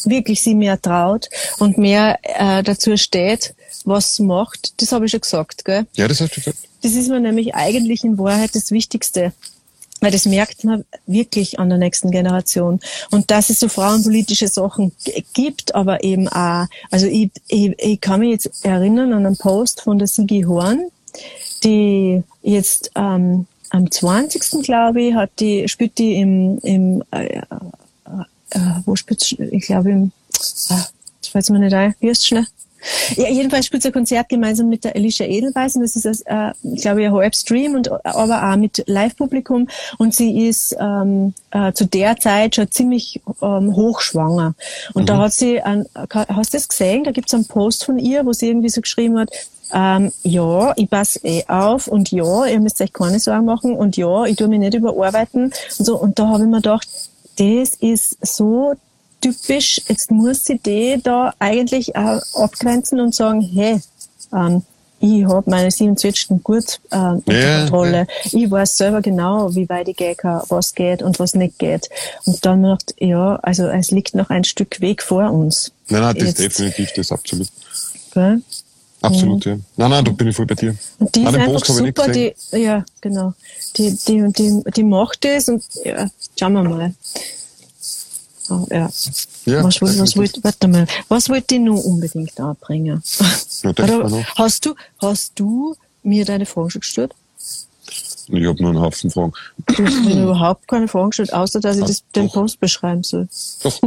wirklich 0.05 0.41
sie 0.41 0.55
mehr 0.55 0.81
traut 0.81 1.29
und 1.59 1.77
mehr 1.77 2.19
äh, 2.23 2.63
dazu 2.63 2.97
steht, 2.97 3.53
was 3.85 4.15
sie 4.15 4.23
macht, 4.23 4.81
das 4.81 4.91
habe 4.91 5.05
ich 5.05 5.11
schon 5.11 5.21
gesagt, 5.21 5.65
gell? 5.65 5.85
Ja, 5.93 6.07
das 6.07 6.21
hast 6.21 6.35
du 6.35 6.41
gesagt. 6.41 6.57
Das 6.81 6.93
ist 6.93 7.09
mir 7.09 7.19
nämlich 7.19 7.55
eigentlich 7.55 8.03
in 8.03 8.17
Wahrheit 8.17 8.55
das 8.55 8.71
Wichtigste. 8.71 9.33
Weil 10.03 10.11
das 10.11 10.25
merkt 10.25 10.63
man 10.63 10.83
wirklich 11.05 11.59
an 11.59 11.69
der 11.69 11.77
nächsten 11.77 12.09
Generation. 12.09 12.79
Und 13.11 13.29
dass 13.29 13.51
es 13.51 13.59
so 13.59 13.69
frauenpolitische 13.69 14.47
Sachen 14.47 14.93
gibt, 15.33 15.75
aber 15.75 16.03
eben 16.03 16.27
auch, 16.27 16.65
also 16.89 17.05
ich, 17.05 17.29
ich, 17.47 17.75
ich 17.77 18.01
kann 18.01 18.21
mich 18.21 18.31
jetzt 18.31 18.65
erinnern 18.65 19.13
an 19.13 19.27
einen 19.27 19.37
Post 19.37 19.81
von 19.81 19.99
der 19.99 20.07
Sigi 20.07 20.41
Horn, 20.41 20.87
die 21.63 22.23
jetzt 22.41 22.91
ähm, 22.95 23.47
am 23.69 23.89
20. 23.89 24.63
glaube 24.63 25.01
ich, 25.01 25.13
hat 25.13 25.31
die, 25.39 25.67
spielt 25.67 25.97
die 25.97 26.15
im, 26.15 26.59
im 26.59 27.03
äh, 27.11 27.37
äh, 27.37 27.41
äh, 28.51 28.59
wo 28.85 28.95
spielt? 28.95 29.31
Ich 29.31 29.65
glaube 29.65 29.91
im, 29.91 30.11
ah, 30.69 30.85
jetzt 31.15 31.29
fällt 31.29 31.49
mir 31.49 31.59
nicht 31.59 31.73
ein, 31.73 31.95
wie 31.99 32.09
heißt 32.09 32.27
schnell? 32.27 32.47
Ja, 33.15 33.29
jedenfalls 33.29 33.65
spielt 33.65 33.83
sie 33.83 33.89
ein 33.89 33.93
Konzert 33.93 34.29
gemeinsam 34.29 34.69
mit 34.69 34.83
der 34.83 34.95
Alicia 34.95 35.25
Edelweiss 35.25 35.75
und 35.75 35.81
das 35.81 35.95
ist, 35.95 36.21
äh, 36.25 36.51
ich 36.63 36.81
glaube, 36.81 37.03
ein 37.03 37.11
Halbstream 37.11 37.75
und 37.75 37.91
aber 38.05 38.51
auch 38.51 38.55
mit 38.55 38.83
Live-Publikum. 38.87 39.67
Und 39.97 40.15
sie 40.15 40.47
ist 40.47 40.75
ähm, 40.79 41.33
äh, 41.51 41.73
zu 41.73 41.85
der 41.85 42.17
Zeit 42.17 42.55
schon 42.55 42.71
ziemlich 42.71 43.21
ähm, 43.41 43.75
hochschwanger. 43.75 44.55
Und 44.93 45.09
da 45.09 45.17
hat 45.17 45.33
sie, 45.33 45.61
ein, 45.61 45.85
hast 45.95 46.53
du 46.53 46.57
das 46.57 46.67
gesehen? 46.67 47.03
Da 47.03 47.11
gibt's 47.11 47.33
einen 47.33 47.45
Post 47.45 47.85
von 47.85 47.99
ihr, 47.99 48.25
wo 48.25 48.33
sie 48.33 48.47
irgendwie 48.47 48.69
so 48.69 48.81
geschrieben 48.81 49.19
hat, 49.19 49.29
ähm, 49.73 50.11
ja, 50.23 50.73
ich 50.75 50.89
passe 50.89 51.19
eh 51.23 51.45
auf 51.47 51.87
und 51.87 52.11
ja, 52.11 52.45
ihr 52.45 52.59
müsst 52.59 52.81
euch 52.81 52.91
keine 52.91 53.19
Sorgen 53.19 53.45
machen 53.45 53.75
und 53.75 53.95
ja, 53.95 54.25
ich 54.25 54.35
tue 54.35 54.47
mich 54.47 54.59
nicht 54.59 54.73
überarbeiten 54.73 55.45
und 55.45 55.85
so. 55.85 55.97
Und 55.97 56.19
da 56.19 56.27
habe 56.27 56.43
ich 56.43 56.49
mir 56.49 56.57
gedacht, 56.57 56.87
das 57.37 57.75
ist 57.75 58.17
so 58.25 58.73
typisch, 59.21 59.81
jetzt 59.87 60.11
muss 60.11 60.45
sie 60.45 60.57
die 60.59 60.99
da 61.01 61.33
eigentlich 61.39 61.95
auch 61.95 62.21
abgrenzen 62.35 62.99
und 62.99 63.15
sagen, 63.15 63.41
hey, 63.41 63.79
ähm, 64.33 64.63
ich 65.01 65.25
habe 65.25 65.49
meine 65.49 65.71
27. 65.71 66.43
gut 66.43 66.79
ähm, 66.91 67.23
unter 67.25 67.39
Ja, 67.39 67.59
Kontrolle. 67.61 68.07
Ich 68.25 68.51
weiß 68.51 68.77
selber 68.77 69.01
genau, 69.01 69.53
wie 69.55 69.67
weit 69.67 69.87
ich 69.87 69.97
gehen 69.97 70.15
kann, 70.15 70.43
was 70.49 70.75
geht 70.75 71.01
und 71.01 71.17
was 71.19 71.33
nicht 71.33 71.57
geht. 71.57 71.89
Und 72.25 72.45
dann 72.45 72.61
macht, 72.61 72.93
ja, 72.99 73.37
also 73.37 73.67
es 73.67 73.89
liegt 73.89 74.13
noch 74.13 74.29
ein 74.29 74.43
Stück 74.43 74.79
Weg 74.79 75.01
vor 75.01 75.31
uns. 75.31 75.71
Nein, 75.89 76.01
nein, 76.01 76.15
das 76.15 76.27
ist 76.29 76.39
definitiv, 76.39 76.91
das 76.95 77.11
absolut. 77.11 77.47
gell? 78.13 78.41
Absolut, 79.01 79.45
ja. 79.45 79.57
Nein, 79.77 79.89
nein, 79.89 80.05
da 80.05 80.11
bin 80.11 80.27
ich 80.27 80.35
voll 80.35 80.45
bei 80.45 80.53
dir. 80.53 80.75
Und 80.99 81.15
die 81.15 81.21
nein, 81.21 81.33
ist 81.33 81.41
einfach 81.41 81.61
ich 81.61 81.75
super, 81.75 82.07
die, 82.09 82.35
ja, 82.51 82.85
genau. 83.01 83.33
Die, 83.75 83.97
die, 84.07 84.31
die, 84.31 84.61
die 84.75 84.83
macht 84.83 85.25
das 85.25 85.49
und 85.49 85.63
ja, 85.83 86.07
schauen 86.39 86.53
wir 86.53 86.63
mal. 86.63 86.93
Oh, 88.51 88.67
ja. 88.69 88.89
Ja, 89.45 89.63
was, 89.63 89.81
was, 89.81 89.97
was 89.97 90.17
wollt, 90.17 90.43
warte 90.43 90.67
mal, 90.67 90.85
was 91.07 91.29
wollte 91.29 91.55
ich 91.55 91.61
noch 91.61 91.81
unbedingt 91.81 92.37
anbringen? 92.37 93.01
Ja, 93.63 94.25
hast 94.35 94.65
du, 94.65 94.75
hast 94.99 95.31
du 95.39 95.75
mir 96.03 96.25
deine 96.25 96.45
Fragen 96.45 96.69
schon 96.69 96.81
gestellt? 96.81 97.13
Ich 98.27 98.45
habe 98.45 98.61
nur 98.61 98.71
einen 98.71 98.81
Haufen 98.81 99.09
Fragen. 99.09 99.33
Du 99.67 99.85
hast 99.85 100.03
mir 100.03 100.23
überhaupt 100.23 100.67
keine 100.67 100.87
Fragen 100.87 101.09
gestellt, 101.09 101.33
außer 101.33 101.59
dass 101.59 101.77
ich 101.77 101.85
das, 101.85 102.03
den 102.13 102.29
Post 102.29 102.59
beschreiben 102.59 103.03
soll. 103.03 103.27
Doch. 103.63 103.81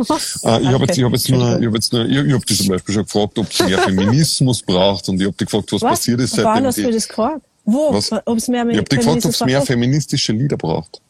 Äh, 0.45 0.63
ich 0.63 0.69
habe 0.69 0.85
jetzt, 0.85 0.99
ich 0.99 1.05
hab 1.05 1.13
jetzt 1.13 1.29
nur, 1.29 1.61
ich 1.61 1.67
habe 1.67 1.77
jetzt 1.77 1.93
nur, 1.93 2.05
ich, 2.07 2.17
ich 2.17 2.33
habe 2.33 2.45
dich 2.45 2.59
zum 2.59 2.69
Beispiel 2.69 2.95
schon 2.95 3.05
gefragt, 3.05 3.39
ob 3.39 3.51
es 3.51 3.59
mehr 3.61 3.79
Feminismus 3.79 4.63
braucht 4.63 5.09
und 5.09 5.21
ich 5.21 5.27
habe 5.27 5.37
dich 5.37 5.47
gefragt, 5.47 5.73
was, 5.73 5.81
passiert 5.83 6.21
ist 6.21 6.37
Wann 6.39 6.45
seitdem 6.45 6.67
hast 6.67 6.79
du 6.79 6.91
das 6.91 7.09
gefragt? 7.09 7.43
Wo? 7.67 7.93
Was? 7.93 8.11
Ob 8.13 8.39
es 8.39 8.49
mehr 8.49 8.67
ich 8.69 8.77
habe 8.79 8.89
dich 8.89 8.99
gefragt, 8.99 9.25
ob 9.25 9.31
es 9.31 9.45
mehr 9.45 9.63
feministische 9.63 10.33
Lieder 10.33 10.57
braucht. 10.57 11.01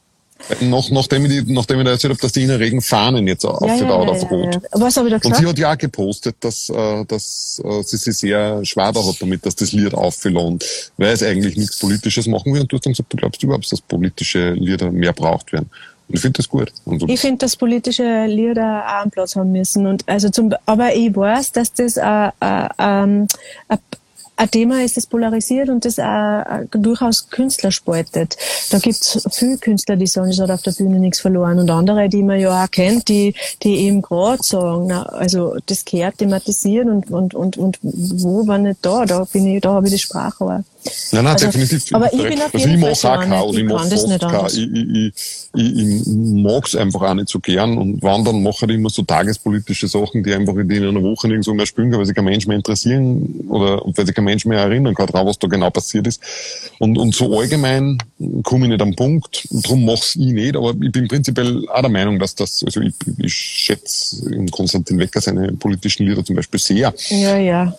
Äh, 0.48 0.64
Nach, 0.66 0.90
nachdem, 0.90 1.24
ich 1.26 1.46
nachdem 1.46 1.78
ich 1.80 1.84
da 1.84 1.92
erzählt 1.92 2.12
habe, 2.12 2.20
dass 2.20 2.32
die 2.32 2.42
Ina 2.42 2.56
Regen 2.56 2.80
Fahnen 2.80 3.26
jetzt 3.26 3.44
aufgebaut 3.44 4.08
auf 4.08 4.30
Rot. 4.30 4.58
Was 4.72 4.96
habe 4.96 5.08
ich 5.08 5.12
da 5.12 5.16
Und 5.16 5.22
gesagt? 5.22 5.40
sie 5.40 5.46
hat 5.46 5.58
ja 5.58 5.72
auch 5.72 5.78
gepostet, 5.78 6.36
dass, 6.40 6.68
äh, 6.68 7.04
dass 7.06 7.62
äh, 7.64 7.82
sie 7.82 7.96
sich 7.96 8.16
sehr 8.16 8.64
schwer 8.64 8.92
da 8.92 9.04
hat 9.04 9.20
damit, 9.20 9.44
dass 9.46 9.56
das 9.56 9.72
Lied 9.72 9.94
aufgelohnt, 9.94 10.64
weil 10.96 11.12
es 11.12 11.22
eigentlich 11.22 11.56
nichts 11.56 11.78
Politisches 11.78 12.26
machen 12.26 12.52
will. 12.52 12.60
Und 12.62 12.72
du 12.72 12.76
hast 12.76 12.86
dann 12.86 12.92
gesagt, 12.92 13.12
du 13.12 13.16
glaubst 13.16 13.42
überhaupt, 13.42 13.70
dass 13.70 13.80
politische 13.80 14.52
Lieder 14.52 14.90
mehr 14.90 15.12
braucht 15.12 15.52
werden. 15.52 15.70
Und 16.08 16.16
ich 16.16 16.20
finde 16.20 16.36
das 16.36 16.48
gut. 16.48 16.70
Und 16.84 17.00
so 17.00 17.08
Ich 17.08 17.20
finde, 17.20 17.38
dass 17.38 17.56
politische 17.56 18.26
Lieder 18.26 18.84
auch 18.86 19.02
einen 19.02 19.10
Platz 19.10 19.36
haben 19.36 19.52
müssen. 19.52 19.86
Und 19.86 20.06
also 20.06 20.28
zum, 20.28 20.52
aber 20.66 20.94
ich 20.94 21.14
weiß, 21.16 21.52
dass 21.52 21.72
das 21.72 21.96
ein, 21.96 23.28
ein, 24.36 24.50
Thema 24.50 24.82
ist, 24.82 24.96
das 24.96 25.06
polarisiert 25.06 25.68
und 25.68 25.84
das 25.84 25.98
auch 25.98 26.44
durchaus 26.70 27.28
Künstler 27.28 27.70
spaltet. 27.70 28.36
Da 28.70 28.78
gibt's 28.78 29.26
viele 29.32 29.58
Künstler, 29.58 29.96
die 29.96 30.06
sagen, 30.06 30.30
es 30.30 30.40
hat 30.40 30.50
auf 30.50 30.62
der 30.62 30.72
Bühne 30.72 30.98
nichts 30.98 31.20
verloren 31.20 31.58
und 31.58 31.70
andere, 31.70 32.08
die 32.08 32.22
man 32.22 32.40
ja 32.40 32.64
auch 32.64 32.70
kennt, 32.70 33.08
die, 33.08 33.34
die 33.62 33.76
eben 33.86 34.02
gerade 34.02 34.42
sagen, 34.42 34.86
na, 34.88 35.04
also 35.04 35.56
das 35.66 35.84
gehört 35.84 36.18
thematisiert 36.18 36.86
und, 36.86 37.10
und, 37.10 37.34
und, 37.34 37.56
und 37.56 37.78
wo 37.82 38.46
war 38.46 38.58
nicht 38.58 38.78
da, 38.82 39.04
da 39.04 39.24
bin 39.24 39.46
ich, 39.46 39.60
da 39.60 39.74
habe 39.74 39.86
ich 39.86 39.92
die 39.92 39.98
Sprache 39.98 40.44
auch. 40.44 40.60
Nein, 41.12 41.24
nein, 41.24 41.32
also, 41.32 41.46
definitiv. 41.46 41.94
Aber 41.94 42.12
ich 42.12 42.22
bin 42.22 42.40
auf 42.42 42.54
also 42.54 42.68
jeden 42.68 42.80
Fall 42.80 42.92
ich 42.92 43.04
auch 43.04 43.20
kein, 43.20 43.54
ich, 43.54 43.64
mag 43.64 43.88
fast 43.88 44.20
kein. 44.20 44.46
Ich, 44.46 44.56
ich, 44.56 45.12
ich, 45.54 45.78
ich 45.78 46.06
mag 46.06 46.66
es 46.66 46.76
einfach 46.76 47.02
auch 47.02 47.14
nicht 47.14 47.28
so 47.28 47.40
gern 47.40 47.78
und 47.78 48.02
wandern 48.02 48.42
mache 48.42 48.66
ich 48.66 48.72
immer 48.72 48.90
so 48.90 49.02
tagespolitische 49.02 49.88
Sachen, 49.88 50.22
die 50.22 50.34
einfach 50.34 50.54
in 50.56 50.70
einer 50.70 51.02
Woche 51.02 51.28
irgendwo 51.28 51.54
mehr 51.54 51.66
spielen 51.66 51.90
kann, 51.90 52.00
weil 52.00 52.06
sich 52.06 52.14
kein 52.14 52.24
Mensch 52.24 52.46
mehr 52.46 52.56
interessieren 52.56 53.46
oder 53.48 53.80
weil 53.84 54.06
sich 54.06 54.14
kein 54.14 54.24
Mensch 54.24 54.44
mehr 54.44 54.58
erinnern 54.58 54.94
kann 54.94 55.06
daran, 55.06 55.26
was 55.26 55.38
da 55.38 55.46
genau 55.46 55.70
passiert 55.70 56.06
ist. 56.06 56.20
Und, 56.78 56.98
und 56.98 57.14
so 57.14 57.38
allgemein 57.38 57.98
komme 58.42 58.66
ich 58.66 58.70
nicht 58.70 58.82
am 58.82 58.94
Punkt, 58.94 59.48
darum 59.50 59.84
mache 59.86 60.04
ich 60.14 60.16
nicht, 60.16 60.56
aber 60.56 60.74
ich 60.80 60.92
bin 60.92 61.08
prinzipiell 61.08 61.66
auch 61.68 61.80
der 61.80 61.90
Meinung, 61.90 62.18
dass 62.18 62.34
das, 62.34 62.62
also 62.64 62.80
ich, 62.80 62.94
ich 63.18 63.32
schätze 63.32 64.46
Konstantin 64.50 64.98
Wecker 64.98 65.20
seine 65.20 65.52
politischen 65.52 66.06
Lieder 66.06 66.24
zum 66.24 66.36
Beispiel 66.36 66.60
sehr. 66.60 66.94
Ja, 67.08 67.38
ja. 67.38 67.74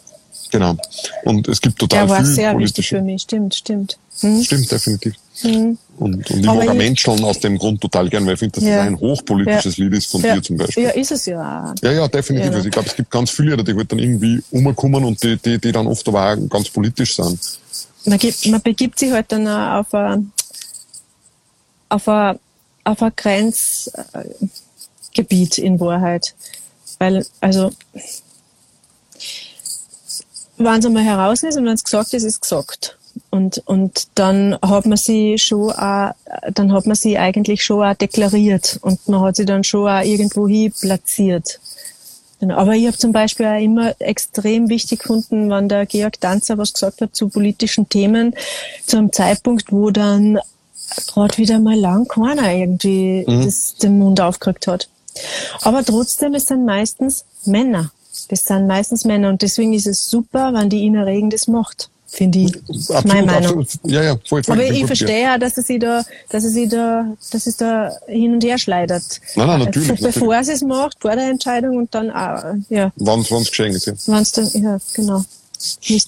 Genau. 0.51 0.75
Und 1.23 1.47
es 1.47 1.59
gibt 1.61 1.79
total 1.79 2.05
Der 2.07 2.15
war 2.15 2.23
sehr 2.25 2.51
politische. 2.53 2.77
wichtig 2.77 2.89
für 2.89 3.01
mich, 3.01 3.21
stimmt, 3.23 3.55
stimmt. 3.55 3.97
Hm? 4.21 4.41
Stimmt, 4.43 4.71
definitiv. 4.71 5.15
Hm. 5.41 5.77
Und, 5.97 6.29
und 6.31 6.39
ich 6.39 6.47
Aber 6.47 6.63
mag 6.63 6.69
ich- 6.75 6.77
Menschen 6.77 7.21
aus 7.25 7.39
dem 7.39 7.57
Grund 7.57 7.81
total 7.81 8.07
gern, 8.09 8.25
weil 8.25 8.33
ich 8.35 8.39
finde, 8.39 8.59
dass 8.59 8.63
Ja. 8.69 8.77
das 8.77 8.87
ein 8.87 8.97
hochpolitisches 8.99 9.75
Lied 9.77 9.93
ist 9.93 10.09
von 10.11 10.21
Ja. 10.21 10.35
dir 10.35 10.41
zum 10.43 10.55
Beispiel. 10.57 10.83
Ja, 10.83 10.89
ist 10.91 11.11
es 11.11 11.25
ja. 11.25 11.73
Ja, 11.81 11.91
ja, 11.91 12.07
definitiv. 12.07 12.51
Ja. 12.51 12.55
Also 12.55 12.67
ich 12.67 12.71
glaube, 12.71 12.87
es 12.87 12.95
gibt 12.95 13.09
ganz 13.11 13.31
viele 13.31 13.51
Lieder, 13.51 13.63
die 13.63 13.73
halt 13.75 13.91
dann 13.91 13.99
irgendwie 13.99 14.41
umkommen 14.51 15.03
und 15.03 15.21
die, 15.23 15.35
die, 15.37 15.57
die 15.59 15.71
dann 15.73 15.87
oft 15.87 16.07
aber 16.07 16.33
auch 16.33 16.49
ganz 16.49 16.69
politisch 16.69 17.15
sind. 17.17 17.37
Man, 18.05 18.17
gibt, 18.19 18.45
man 18.47 18.61
begibt 18.61 18.97
sich 18.99 19.11
halt 19.11 19.29
dann 19.31 19.45
auf 19.47 19.91
ein, 19.93 20.31
auf 21.89 22.07
ein, 22.07 22.39
auf 22.85 23.01
ein 23.01 23.11
Grenzgebiet 23.15 25.57
in 25.57 25.79
Wahrheit. 25.79 26.35
Weil, 26.99 27.25
also, 27.41 27.71
wenn 30.57 30.79
es 30.79 30.85
einmal 30.85 31.03
heraus 31.03 31.43
ist 31.43 31.57
und 31.57 31.65
wenn 31.65 31.73
es 31.73 31.83
gesagt 31.83 32.13
ist, 32.13 32.23
ist 32.23 32.41
gesagt. 32.41 32.97
Und, 33.29 33.61
und 33.65 34.07
dann 34.15 34.57
hat 34.61 34.85
man 34.85 34.97
sie 34.97 35.37
schon 35.37 35.71
auch, 35.71 36.11
dann 36.53 36.73
hat 36.73 36.85
man 36.85 36.95
sie 36.95 37.17
eigentlich 37.17 37.63
schon 37.63 37.85
auch 37.85 37.93
deklariert 37.95 38.79
und 38.81 39.07
man 39.07 39.21
hat 39.21 39.37
sie 39.37 39.45
dann 39.45 39.63
schon 39.63 39.87
auch 39.87 40.03
irgendwo 40.03 40.47
hin 40.47 40.73
platziert. 40.79 41.59
Genau. 42.39 42.55
Aber 42.57 42.73
ich 42.73 42.85
habe 42.85 42.97
zum 42.97 43.13
Beispiel 43.13 43.45
auch 43.45 43.61
immer 43.61 43.95
extrem 43.99 44.69
wichtig 44.69 44.99
gefunden, 44.99 45.49
wenn 45.49 45.69
der 45.69 45.85
Georg 45.85 46.19
Danzer 46.19 46.57
was 46.57 46.73
gesagt 46.73 47.01
hat 47.01 47.15
zu 47.15 47.29
politischen 47.29 47.87
Themen, 47.87 48.35
zu 48.85 48.97
einem 48.97 49.13
Zeitpunkt, 49.13 49.71
wo 49.71 49.89
dann 49.89 50.39
gerade 51.07 51.37
wieder 51.37 51.59
mal 51.59 51.77
lang 51.77 52.07
keiner 52.07 52.53
irgendwie 52.53 53.25
das, 53.27 53.75
den 53.75 53.97
Mund 53.97 54.19
aufgekriegt 54.19 54.67
hat. 54.67 54.89
Aber 55.61 55.83
trotzdem, 55.83 56.33
es 56.35 56.45
sind 56.45 56.65
meistens 56.65 57.25
Männer. 57.45 57.91
Das 58.29 58.45
sind 58.45 58.67
meistens 58.67 59.05
Männer 59.05 59.29
und 59.29 59.41
deswegen 59.41 59.73
ist 59.73 59.87
es 59.87 60.09
super, 60.09 60.53
wenn 60.53 60.69
die 60.69 60.83
Ina 60.85 61.03
Regen 61.03 61.29
das 61.29 61.47
macht, 61.47 61.89
finde 62.07 62.39
ich. 62.39 62.55
Ist 62.69 62.89
meine 62.89 62.99
Absolut, 62.99 63.25
Meinung. 63.25 63.61
absolut. 63.61 63.91
Ja, 63.91 64.03
ja, 64.03 64.15
voll, 64.27 64.43
voll. 64.43 64.55
Aber 64.55 64.63
ich 64.63 64.85
verstehe 64.85 65.21
ja, 65.21 65.37
dass 65.37 65.57
es 65.57 65.67
sie 65.67 65.79
da, 65.79 66.03
dass 66.29 66.43
es 66.43 66.53
sie 66.53 66.67
da, 66.67 67.05
dass 67.31 67.47
es 67.47 67.57
da 67.57 67.91
hin 68.07 68.33
und 68.33 68.43
her 68.43 68.57
schleidert. 68.57 69.21
Nein, 69.35 69.47
nein, 69.47 69.59
natürlich, 69.61 70.01
Bevor 70.01 70.43
sie 70.43 70.53
es 70.53 70.61
macht, 70.61 70.97
vor 71.01 71.15
der 71.15 71.29
Entscheidung 71.29 71.77
und 71.77 71.93
dann 71.93 72.11
auch, 72.11 72.43
ja, 72.69 72.91
Wann 72.97 73.21
es 73.21 73.29
geschehen 73.29 73.73
ist, 73.73 73.85
ja. 73.85 73.93
wenn's 74.07 74.31
dann, 74.31 74.49
ja, 74.53 74.77
genau. 74.93 75.23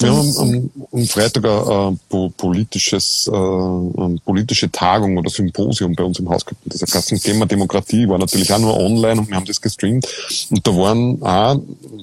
Wir 0.01 0.11
haben 0.15 0.37
am, 0.37 0.71
am 0.91 1.05
Freitag 1.05 1.45
ein, 1.45 1.67
ein 1.93 1.99
po- 2.09 2.29
politisches, 2.35 3.27
äh, 3.31 3.35
eine 3.35 4.19
politische 4.23 4.71
Tagung 4.71 5.17
oder 5.17 5.29
Symposium 5.29 5.95
bei 5.95 6.03
uns 6.03 6.19
im 6.19 6.29
Haus 6.29 6.45
gehabt. 6.45 6.61
Das 6.65 6.81
ein 7.11 7.19
Thema 7.19 7.45
Demokratie, 7.45 8.07
war 8.07 8.17
natürlich 8.17 8.51
auch 8.53 8.59
nur 8.59 8.77
online 8.77 9.21
und 9.21 9.29
wir 9.29 9.35
haben 9.35 9.45
das 9.45 9.61
gestreamt. 9.61 10.07
Und 10.49 10.65
da 10.65 10.71
waren 10.75 11.21
auch 11.23 11.59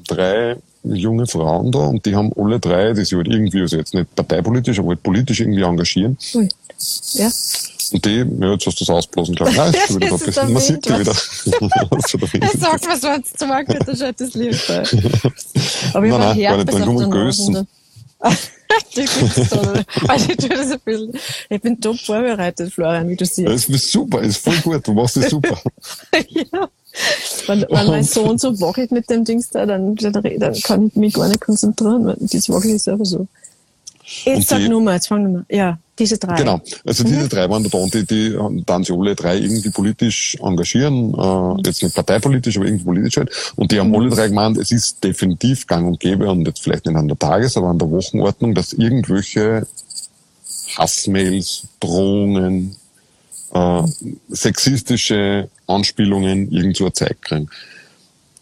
drei 0.07 0.57
junge 0.85 1.26
Frauen 1.26 1.72
da 1.72 1.80
und 1.80 2.05
die 2.05 2.14
haben 2.14 2.32
alle 2.37 2.61
drei, 2.61 2.93
die 2.93 3.05
sich 3.05 3.14
halt 3.14 3.28
irgendwie, 3.28 3.61
also 3.61 3.76
jetzt 3.76 3.95
nicht 3.95 4.14
parteipolitisch, 4.14 4.78
aber 4.78 4.89
halt 4.89 5.03
politisch 5.03 5.41
irgendwie 5.41 5.62
engagieren. 5.62 6.18
Ui. 6.35 6.49
Ja. 7.14 7.30
Und 7.93 8.05
die, 8.05 8.16
ja, 8.41 8.53
jetzt 8.53 8.66
hast 8.66 8.80
du 8.80 8.85
das 8.87 8.91
ausblasen, 8.91 9.35
ich. 9.35 9.41
Nein, 9.41 9.74
ist 9.74 9.95
wieder 9.95 10.14
ist 10.14 10.37
Man 10.37 10.62
sieht 10.62 10.85
die 10.85 10.99
wieder. 10.99 11.14
Hast 11.14 12.14
du 12.14 12.18
da 12.18 12.32
Wind? 12.32 12.51
Sag 12.59 12.89
was 12.89 13.01
sonst 13.01 13.39
zu 13.39 13.47
machen, 13.47 13.76
das 13.87 14.01
ist 14.01 14.20
das 14.20 14.35
Lied. 14.35 14.61
Aber 14.70 14.85
ich 14.85 16.12
Nein, 16.12 16.12
war 16.12 16.35
nein, 16.35 16.41
gar 16.41 16.57
nicht 16.57 16.87
nur 16.87 16.99
der 17.01 17.09
Größen. 17.09 17.66
Ich 21.49 21.61
bin 21.61 21.80
top 21.80 21.99
vorbereitet, 22.01 22.72
Florian, 22.72 23.09
wie 23.09 23.16
du 23.16 23.24
siehst. 23.24 23.49
Das 23.49 23.68
ist 23.68 23.93
super, 23.93 24.20
ist 24.22 24.39
voll 24.39 24.57
gut, 24.62 24.87
du 24.87 24.95
machst 24.95 25.16
das 25.16 25.30
super. 25.30 25.61
ja. 26.28 26.68
Wenn, 27.47 27.66
wenn 27.68 27.86
mein 27.86 28.05
Sohn 28.05 28.38
so 28.38 28.61
wackelt 28.61 28.92
mit 28.92 29.11
dem 29.11 29.24
Dings 29.24 29.51
da, 29.51 29.66
dann, 29.66 29.97
dann, 29.97 30.55
kann 30.62 30.86
ich 30.86 30.95
mich 30.95 31.14
gar 31.14 31.28
nicht 31.28 31.40
konzentrieren, 31.40 32.14
das 32.20 32.49
wackelt 32.49 32.74
ist 32.74 32.88
einfach 32.88 33.05
so. 33.05 33.26
Jetzt 34.24 34.49
sag 34.49 34.68
Nummer, 34.68 34.95
jetzt 34.95 35.09
fang 35.09 35.22
Nummer. 35.22 35.45
Ja, 35.49 35.78
diese 35.99 36.18
drei. 36.18 36.36
Genau. 36.36 36.61
Also 36.84 37.05
diese 37.05 37.28
drei 37.28 37.49
waren 37.49 37.64
da 37.64 37.78
und 37.78 37.95
die, 37.95 38.05
die 38.05 38.36
dann 38.66 38.84
sich 38.84 38.95
alle 38.95 39.14
drei 39.14 39.38
irgendwie 39.38 39.70
politisch 39.70 40.36
engagieren, 40.42 41.14
äh, 41.14 41.62
jetzt 41.66 41.82
nicht 41.82 41.95
parteipolitisch, 41.95 42.57
aber 42.57 42.66
irgendwie 42.66 42.84
politisch 42.84 43.16
halt. 43.16 43.30
Und 43.57 43.72
die 43.72 43.80
haben 43.80 43.95
alle 43.95 44.11
drei 44.11 44.28
gemeint, 44.28 44.59
es 44.59 44.70
ist 44.70 45.03
definitiv 45.03 45.66
gang 45.66 45.86
und 45.86 46.01
gäbe 46.01 46.30
und 46.30 46.47
jetzt 46.47 46.62
vielleicht 46.62 46.86
nicht 46.86 46.97
an 46.97 47.09
der 47.09 47.18
Tages-, 47.18 47.57
aber 47.57 47.68
an 47.68 47.78
der 47.78 47.90
Wochenordnung, 47.90 48.55
dass 48.55 48.72
irgendwelche 48.72 49.66
Hassmails, 50.76 51.62
Drohungen, 51.80 52.76
äh, 53.55 53.82
sexistische 54.28 55.48
Anspielungen 55.66 56.50
irgendwo 56.50 56.90
Zeit 56.90 57.22
kriegen. 57.22 57.48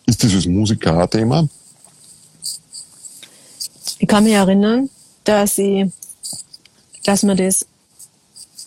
Ist 0.06 0.24
als 0.24 0.46
Musiker 0.46 0.98
ein 0.98 1.10
Thema? 1.10 1.48
Ich 3.98 4.08
kann 4.08 4.24
mich 4.24 4.32
erinnern, 4.32 4.90
dass 5.24 5.58
ich, 5.58 5.86
dass 7.04 7.22
mir 7.22 7.36
das 7.36 7.66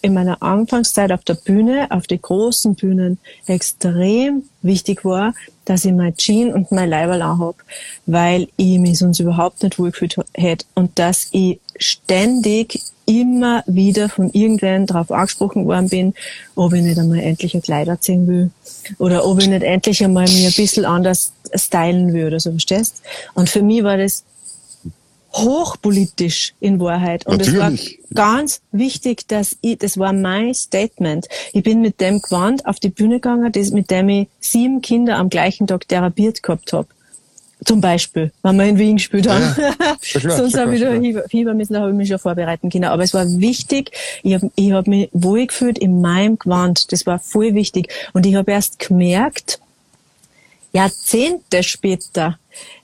in 0.01 0.13
meiner 0.13 0.41
Anfangszeit 0.41 1.11
auf 1.11 1.23
der 1.23 1.33
Bühne, 1.33 1.87
auf 1.89 2.05
die 2.05 2.21
großen 2.21 2.75
Bühnen 2.75 3.17
extrem 3.47 4.43
wichtig 4.61 5.03
war, 5.03 5.33
dass 5.65 5.83
ich 5.83 5.93
mein 5.93 6.15
Jean 6.15 6.53
und 6.53 6.71
mein 6.71 6.89
Leiberl 6.89 7.23
anhab, 7.23 7.55
weil 8.05 8.47
ich 8.55 8.77
mich 8.77 8.99
sonst 8.99 9.19
überhaupt 9.19 9.63
nicht 9.63 9.79
wohlgefühlt 9.79 10.15
hätte 10.35 10.65
und 10.75 10.99
dass 10.99 11.27
ich 11.31 11.59
ständig 11.77 12.81
immer 13.06 13.64
wieder 13.68 14.10
von 14.10 14.32
irgendwen 14.32 14.86
darauf 14.86 15.12
angesprochen 15.12 15.66
worden 15.66 15.89
bin, 15.89 16.14
ob 16.56 16.74
ich 16.74 16.82
nicht 16.82 16.97
einmal 16.97 17.20
endlich 17.20 17.53
ein 17.56 17.62
Kleid 17.62 17.89
anziehen 17.89 18.28
will 18.28 18.51
oder 18.97 19.26
ob 19.26 19.39
ich 19.39 19.47
nicht 19.47 19.64
endlich 19.64 20.03
einmal 20.03 20.28
mir 20.28 20.47
ein 20.47 20.53
bisschen 20.53 20.86
anders 20.86 21.34
stylen 21.53 22.14
will 22.14 22.28
oder 22.28 22.39
so, 22.39 22.51
verstehst? 22.51 23.01
Und 23.34 23.49
für 23.49 23.62
mich 23.62 23.84
war 23.84 23.97
das 23.97 24.24
hochpolitisch 25.36 26.53
in 26.60 26.80
Wahrheit. 26.80 27.26
Und 27.26 27.41
es 27.41 27.58
war 27.58 27.72
ganz 28.14 28.62
wichtig, 28.72 29.28
dass 29.28 29.58
ich, 29.62 29.78
das 29.78 29.97
war 29.97 30.14
mein 30.14 30.53
Statement. 30.53 31.28
Ich 31.51 31.64
bin 31.64 31.82
mit 31.82 31.99
dem 31.99 32.22
Gewand 32.22 32.66
auf 32.66 32.80
die 32.80 32.89
Bühne 32.89 33.16
gegangen, 33.16 33.51
das, 33.51 33.72
mit 33.72 33.91
dem 33.91 34.08
ich 34.10 34.28
sieben 34.39 34.82
Kinder 34.82 35.18
am 35.18 35.30
gleichen 35.30 35.68
Tag 35.68 35.88
therapiert 35.88 36.41
gehabt 36.41 36.72
hab. 36.74 36.88
Zum 37.66 37.82
Beispiel, 37.82 38.32
wenn 38.43 38.57
wir 38.57 38.66
in 38.66 38.78
Wien 38.78 38.97
gespielt 38.97 39.28
haben. 39.28 39.43
Ja, 39.57 39.95
klar, 40.20 40.38
Sonst 40.38 40.57
habe 40.57 40.76
ich 40.76 40.82
da 40.82 40.91
Fieber, 40.91 41.24
Fieber 41.28 41.53
müssen, 41.55 41.74
da 41.74 41.82
habe 41.82 41.91
ich 41.91 41.97
mich 41.97 42.09
schon 42.09 42.20
vorbereiten 42.20 42.70
können. 42.70 42.86
Aber 42.86 43.03
es 43.03 43.13
war 43.13 43.26
wichtig, 43.39 43.91
ich 44.22 44.36
habe 44.36 44.51
ich 44.55 44.72
hab 44.72 44.88
mich 44.88 45.09
wohlgefühlt 45.13 45.80
in 45.80 45.99
meinem 45.99 46.38
Gewand. 46.38 46.91
Das 46.91 47.05
war 47.07 47.18
voll 47.18 47.55
wichtig. 47.55 47.91
Und 48.13 48.26
ich 48.26 48.36
habe 48.36 48.51
erst 48.51 48.78
gemerkt, 48.80 49.59
Jahrzehnte 50.74 51.63
später, 51.63 52.38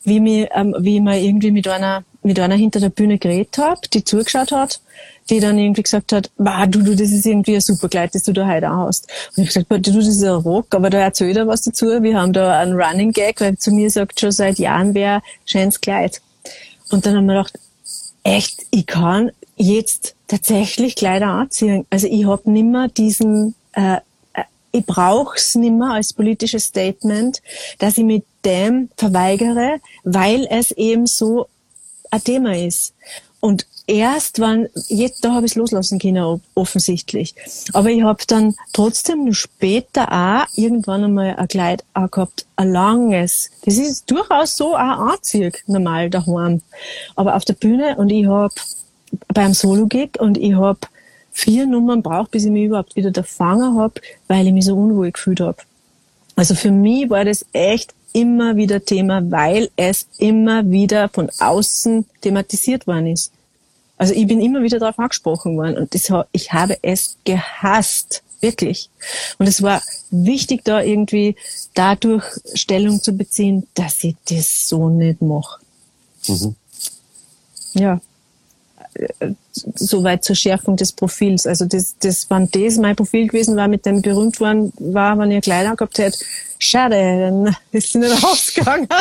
wie 0.03 0.19
mir, 0.19 0.49
ähm, 0.55 0.75
wie 0.79 0.99
mal 0.99 1.19
irgendwie 1.19 1.51
mit 1.51 1.67
einer, 1.67 2.03
mit 2.23 2.39
einer 2.39 2.55
hinter 2.55 2.79
der 2.79 2.89
Bühne 2.89 3.17
geredet 3.17 3.57
hab, 3.57 3.89
die 3.91 4.03
zugeschaut 4.03 4.51
hat, 4.51 4.81
die 5.29 5.39
dann 5.39 5.57
irgendwie 5.57 5.83
gesagt 5.83 6.13
hat, 6.13 6.29
bah, 6.37 6.65
du, 6.67 6.81
du, 6.81 6.95
das 6.95 7.11
ist 7.11 7.25
irgendwie 7.25 7.55
ein 7.55 7.61
super 7.61 7.89
Kleid, 7.89 8.13
das 8.13 8.23
du 8.23 8.33
da 8.33 8.47
heute 8.47 8.69
hast. 8.69 9.07
Und 9.35 9.43
ich 9.43 9.49
gesagt, 9.49 9.69
"Boah, 9.69 9.79
du, 9.79 9.91
das 9.91 10.07
ist 10.07 10.23
ein 10.23 10.29
Rock, 10.29 10.67
aber 10.75 10.89
da 10.89 10.99
erzähl 10.99 11.33
dir 11.33 11.47
was 11.47 11.61
dazu. 11.61 11.87
Wir 12.01 12.19
haben 12.19 12.33
da 12.33 12.59
einen 12.59 12.79
Running 12.79 13.11
Gag, 13.11 13.41
weil 13.41 13.57
zu 13.57 13.71
mir 13.71 13.89
sagt 13.89 14.19
schon 14.19 14.31
seit 14.31 14.59
Jahren 14.59 14.93
wer, 14.93 15.21
schönes 15.45 15.81
Kleid. 15.81 16.21
Und 16.91 17.05
dann 17.05 17.15
haben 17.15 17.25
wir 17.25 17.35
gedacht, 17.35 17.59
echt, 18.23 18.65
ich 18.71 18.85
kann 18.85 19.31
jetzt 19.55 20.15
tatsächlich 20.27 20.95
Kleider 20.95 21.27
anziehen. 21.27 21.85
Also 21.89 22.07
ich 22.07 22.25
hab 22.25 22.45
nimmer 22.47 22.87
diesen, 22.87 23.55
äh, 23.73 23.97
äh, 24.33 24.43
ich 24.71 24.85
brauch's 24.85 25.55
nimmer 25.55 25.93
als 25.93 26.13
politisches 26.13 26.65
Statement, 26.65 27.41
dass 27.79 27.97
ich 27.97 28.03
mit 28.03 28.25
dem 28.45 28.89
verweigere, 28.97 29.77
weil 30.03 30.47
es 30.49 30.71
eben 30.71 31.05
so 31.05 31.47
ein 32.11 32.23
Thema 32.23 32.55
ist. 32.55 32.93
Und 33.39 33.65
erst 33.87 34.39
wann, 34.39 34.67
jetzt, 34.87 35.25
da 35.25 35.33
habe 35.33 35.45
ich 35.45 35.53
es 35.53 35.55
loslassen 35.55 35.99
können, 35.99 36.41
offensichtlich. 36.53 37.33
Aber 37.73 37.89
ich 37.89 38.03
habe 38.03 38.23
dann 38.27 38.55
trotzdem 38.71 39.25
nur 39.25 39.33
später 39.33 40.11
auch 40.11 40.45
irgendwann 40.55 41.03
einmal 41.03 41.35
ein 41.35 41.47
Kleid 41.47 41.83
angehabt, 41.93 42.45
ein 42.55 42.71
langes. 42.71 43.49
Das 43.65 43.77
ist 43.77 44.09
durchaus 44.09 44.55
so 44.55 44.75
auch 44.75 45.13
anziehig, 45.13 45.63
normal 45.65 46.09
daheim. 46.09 46.61
Aber 47.15 47.35
auf 47.35 47.43
der 47.43 47.53
Bühne 47.53 47.95
und 47.97 48.11
ich 48.11 48.27
habe 48.27 48.53
beim 49.33 49.53
Solo-Gig 49.53 50.19
und 50.19 50.37
ich 50.37 50.53
habe 50.53 50.79
vier 51.31 51.65
Nummern 51.65 52.03
braucht, 52.03 52.31
bis 52.31 52.45
ich 52.45 52.51
mich 52.51 52.65
überhaupt 52.65 52.95
wieder 52.95 53.11
da 53.11 53.23
fangen 53.23 53.77
hab, 53.77 53.99
weil 54.27 54.45
ich 54.45 54.53
mich 54.53 54.65
so 54.65 54.75
unwohl 54.75 55.11
gefühlt 55.11 55.39
hab. 55.39 55.65
Also 56.35 56.55
für 56.55 56.71
mich 56.71 57.09
war 57.09 57.25
das 57.25 57.45
echt 57.53 57.93
immer 58.13 58.55
wieder 58.55 58.83
Thema, 58.83 59.29
weil 59.31 59.69
es 59.75 60.07
immer 60.17 60.69
wieder 60.69 61.09
von 61.09 61.29
außen 61.39 62.05
thematisiert 62.21 62.87
worden 62.87 63.07
ist. 63.07 63.31
Also 63.97 64.13
ich 64.13 64.25
bin 64.27 64.41
immer 64.41 64.63
wieder 64.63 64.79
darauf 64.79 64.97
angesprochen 64.99 65.57
worden 65.57 65.77
und 65.77 65.93
das, 65.93 66.11
ich 66.31 66.53
habe 66.53 66.77
es 66.81 67.17
gehasst. 67.23 68.23
Wirklich. 68.41 68.89
Und 69.37 69.45
es 69.45 69.61
war 69.61 69.83
wichtig, 70.09 70.63
da 70.63 70.81
irgendwie 70.81 71.35
dadurch 71.75 72.25
Stellung 72.55 72.99
zu 72.99 73.13
beziehen, 73.13 73.67
dass 73.75 74.03
ich 74.03 74.15
das 74.27 74.67
so 74.67 74.89
nicht 74.89 75.21
mache. 75.21 75.61
Mhm. 76.27 76.55
Ja. 77.75 78.01
Soweit 79.75 80.23
zur 80.23 80.35
Schärfung 80.35 80.77
des 80.77 80.91
Profils. 80.91 81.45
Also 81.45 81.65
das, 81.65 81.95
das, 81.99 82.29
wenn 82.29 82.49
das 82.51 82.77
mein 82.77 82.95
Profil 82.95 83.27
gewesen 83.27 83.55
war, 83.55 83.67
mit 83.67 83.85
dem 83.85 84.01
berühmt 84.01 84.39
worden 84.39 84.71
war, 84.79 85.17
wenn 85.17 85.31
ihr 85.31 85.41
Kleider 85.41 85.75
gehabt 85.75 85.97
hätte, 85.97 86.17
schade, 86.59 86.95
dann 86.95 87.55
ist 87.71 87.91
sie 87.91 87.99
nicht 87.99 88.23
rausgegangen. 88.23 88.87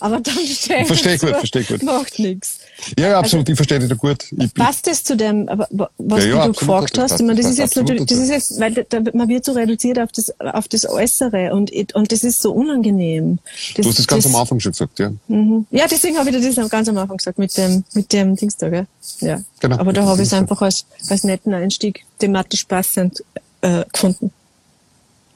Aber 0.00 0.20
dann 0.20 0.34
steht 0.46 0.86
Verstehe 0.86 1.18
gut, 1.18 1.30
verstehe 1.30 1.64
gut. 1.64 1.82
Macht 1.82 2.18
nichts. 2.18 2.58
Ja, 2.98 3.10
ja, 3.10 3.18
absolut, 3.18 3.44
also, 3.44 3.52
ich 3.52 3.56
verstehe 3.56 3.78
dich 3.78 3.88
da 3.88 3.94
gut. 3.94 4.24
Ich 4.36 4.54
passt 4.54 4.86
das 4.86 5.04
zu 5.04 5.16
dem, 5.16 5.48
was 5.48 6.24
ja, 6.24 6.30
ja, 6.30 6.46
du 6.46 6.52
gefragt 6.52 6.98
hast? 6.98 7.20
Ich 7.20 7.26
meine, 7.26 7.40
das, 7.40 7.50
ist 7.50 7.58
jetzt 7.58 7.76
natürlich, 7.76 8.06
das 8.06 8.18
ist 8.18 8.30
jetzt, 8.30 8.60
weil 8.60 8.86
da, 8.88 9.00
man 9.14 9.28
wird 9.28 9.44
so 9.44 9.52
reduziert 9.52 9.98
auf 9.98 10.10
das, 10.12 10.32
auf 10.40 10.68
das 10.68 10.88
Äußere 10.88 11.54
und, 11.54 11.70
und 11.94 12.12
das 12.12 12.24
ist 12.24 12.42
so 12.42 12.52
unangenehm. 12.52 13.38
Das, 13.76 13.84
du 13.84 13.90
hast 13.90 13.98
das 13.98 14.06
ganz 14.06 14.26
am 14.26 14.36
Anfang 14.36 14.60
schon 14.60 14.72
gesagt, 14.72 14.98
ja. 14.98 15.12
Mhm. 15.28 15.66
Ja, 15.70 15.86
deswegen 15.88 16.18
habe 16.18 16.30
ich 16.30 16.54
das 16.54 16.70
ganz 16.70 16.88
am 16.88 16.98
Anfang 16.98 17.16
gesagt, 17.16 17.38
mit 17.38 17.56
dem, 17.56 17.84
mit 17.94 18.12
dem 18.12 18.36
Dienstag, 18.36 18.72
ja. 19.20 19.31
Ja. 19.32 19.42
Genau. 19.60 19.78
Aber 19.78 19.92
da 19.92 20.04
habe 20.04 20.22
ich 20.22 20.28
es 20.28 20.34
einfach 20.34 20.62
als, 20.62 20.86
als 21.08 21.24
netten 21.24 21.54
Einstieg 21.54 22.04
thematisch 22.18 22.64
passend 22.64 23.22
äh, 23.60 23.84
gefunden. 23.92 24.32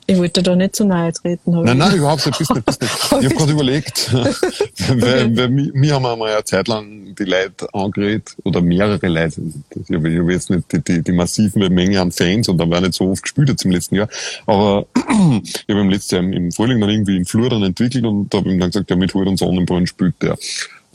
Ich 0.09 0.16
wollte 0.18 0.40
da 0.40 0.55
nicht 0.55 0.76
zu 0.76 0.84
nahe 0.84 1.12
treten. 1.12 1.51
Nein, 1.62 1.78
nein, 1.78 1.97
überhaupt 1.97 2.24
nicht. 2.26 2.38
Bist 2.38 2.55
nicht, 2.55 2.64
bist 2.64 2.80
nicht. 2.80 2.92
Ich 3.07 3.24
habe 3.24 3.34
gerade 3.34 3.53
überlegt, 3.53 4.14
weil, 4.14 5.36
weil 5.36 5.72
wir, 5.74 5.94
haben 5.94 6.07
einmal 6.07 6.32
eine 6.32 6.44
Zeit 6.44 6.68
lang 6.68 7.14
die 7.16 7.24
Leute 7.24 7.72
angeredet, 7.74 8.36
oder 8.44 8.61
mehrere 8.61 9.09
Leute. 9.09 9.42
Ich 9.74 9.97
habe 9.97 10.16
hab 10.16 10.30
jetzt 10.30 10.51
nicht 10.51 10.72
die, 10.72 10.80
die, 10.80 11.03
die 11.03 11.12
massive 11.12 11.70
Menge 11.70 12.01
an 12.01 12.12
Fans 12.12 12.49
und 12.49 12.59
dann 12.59 12.70
war 12.70 12.80
nicht 12.80 12.94
so 12.94 13.11
oft 13.11 13.22
gespielt 13.22 13.49
jetzt 13.49 13.64
im 13.64 13.72
letzten 13.72 13.97
Jahr. 13.97 14.09
Aber 14.47 14.86
ich 14.94 15.68
habe 15.68 15.80
im 15.80 15.90
letzten 15.90 16.14
Jahr 16.14 16.24
im 16.24 16.53
Frühling 16.53 16.80
dann 16.80 16.90
irgendwie 16.90 17.16
in 17.16 17.24
Flur 17.24 17.51
dann 17.51 17.64
entwickelt 17.64 18.05
und 18.05 18.32
da 18.32 18.38
habe 18.38 18.53
ich 18.53 18.61
dann 18.61 18.70
gesagt, 18.70 18.90
ja, 18.90 18.97
mit 18.97 19.12
Hut 19.12 19.26
und 19.26 19.38
Sonnenbrunnen 19.38 19.88
spielt 19.88 20.22
der 20.22 20.38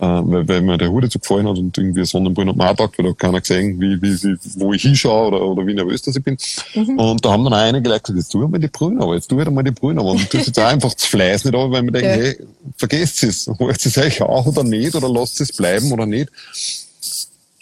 äh, 0.02 0.06
weil, 0.06 0.47
weil 0.47 0.62
mir 0.64 0.78
der 0.80 0.89
Hut 0.89 1.12
so 1.12 1.20
gefallen 1.20 1.47
hat 1.47 1.60
und 1.60 1.78
irgendwie 1.78 2.04
Sonnenbrille 2.04 2.49
hat 2.49 2.58
mir 2.58 2.66
auch 2.66 2.76
gedacht, 2.76 2.97
weil 2.97 3.06
da 3.06 3.14
keiner 3.14 3.39
gesehen, 3.39 3.80
wie, 3.80 4.02
wie, 4.02 4.24
wie, 4.24 4.38
wo 4.56 4.74
ich 4.74 4.82
hinschaue 4.82 5.28
oder, 5.28 5.45
oder 5.45 5.68
wie 5.68 5.76
nervös 5.76 6.02
das 6.02 6.16
ich 6.16 6.24
bin. 6.24 6.38
Mhm. 6.74 6.97
Und 6.97 7.24
da 7.24 7.32
haben 7.32 7.43
dann 7.43 7.54
auch 7.54 7.58
einige 7.58 7.88
Leute 7.88 8.02
gesagt, 8.02 8.18
jetzt 8.18 8.32
tu 8.32 8.39
mal 8.47 8.58
die 8.58 8.68
Brühen 8.68 8.99
aber, 8.99 9.14
jetzt 9.14 9.28
tu 9.28 9.38
halt 9.38 9.52
mal 9.52 9.62
die 9.62 9.70
Brühen 9.70 9.99
aber. 9.99 10.10
Und 10.10 10.28
tust 10.28 10.47
jetzt 10.47 10.60
auch 10.60 10.66
einfach 10.66 10.91
das 10.91 11.06
Fleiß 11.06 11.45
nicht 11.45 11.54
aber, 11.54 11.70
weil 11.70 11.84
mir 11.84 11.91
denke, 11.91 12.10
ja. 12.10 12.16
hey, 12.16 12.38
vergesst 12.78 13.24
es, 13.24 13.47
holt 13.60 13.86
es 13.86 13.95
euch 13.95 14.22
auch 14.24 14.47
oder 14.47 14.64
nicht 14.64 14.95
oder 14.95 15.08
lasst 15.08 15.39
es 15.39 15.56
bleiben 15.56 15.91
oder 15.91 16.08
nicht. 16.08 16.32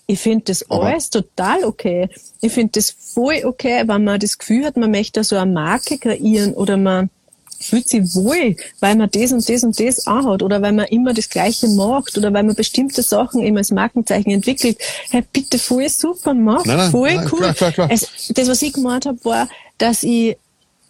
Ich 0.07 0.19
finde 0.19 0.45
das 0.45 0.71
aber 0.71 0.85
alles 0.85 1.09
total 1.09 1.65
okay. 1.65 2.09
Ich 2.39 2.53
finde 2.53 2.71
das 2.75 2.89
voll 2.89 3.41
okay, 3.43 3.83
wenn 3.85 4.05
man 4.05 4.19
das 4.19 4.37
Gefühl 4.37 4.65
hat, 4.65 4.77
man 4.77 4.91
möchte 4.91 5.25
so 5.25 5.35
eine 5.35 5.51
Marke 5.51 5.97
kreieren 5.99 6.53
oder 6.53 6.77
man 6.77 7.09
fühlt 7.59 7.89
sich 7.89 8.15
wohl, 8.15 8.55
weil 8.79 8.95
man 8.95 9.09
das 9.11 9.31
und 9.31 9.47
das 9.47 9.63
und 9.63 9.79
das 9.79 10.07
anhat 10.07 10.41
oder 10.41 10.61
weil 10.61 10.71
man 10.71 10.85
immer 10.87 11.13
das 11.13 11.29
Gleiche 11.29 11.67
macht 11.67 12.17
oder 12.17 12.33
weil 12.33 12.43
man 12.43 12.55
bestimmte 12.55 13.03
Sachen 13.03 13.41
eben 13.41 13.57
als 13.57 13.71
Markenzeichen 13.71 14.31
entwickelt. 14.31 14.77
Hey, 15.09 15.23
bitte 15.31 15.59
voll 15.59 15.89
super, 15.89 16.33
mach, 16.33 16.65
nein, 16.65 16.77
nein, 16.77 16.91
voll 16.91 17.13
nein, 17.13 17.29
cool. 17.31 17.39
Klar, 17.39 17.53
klar, 17.53 17.71
klar. 17.71 17.89
Es, 17.91 18.07
das, 18.29 18.47
was 18.47 18.61
ich 18.61 18.73
gemeint 18.73 19.05
habe, 19.05 19.23
war, 19.23 19.49
dass 19.77 20.03
ich 20.03 20.37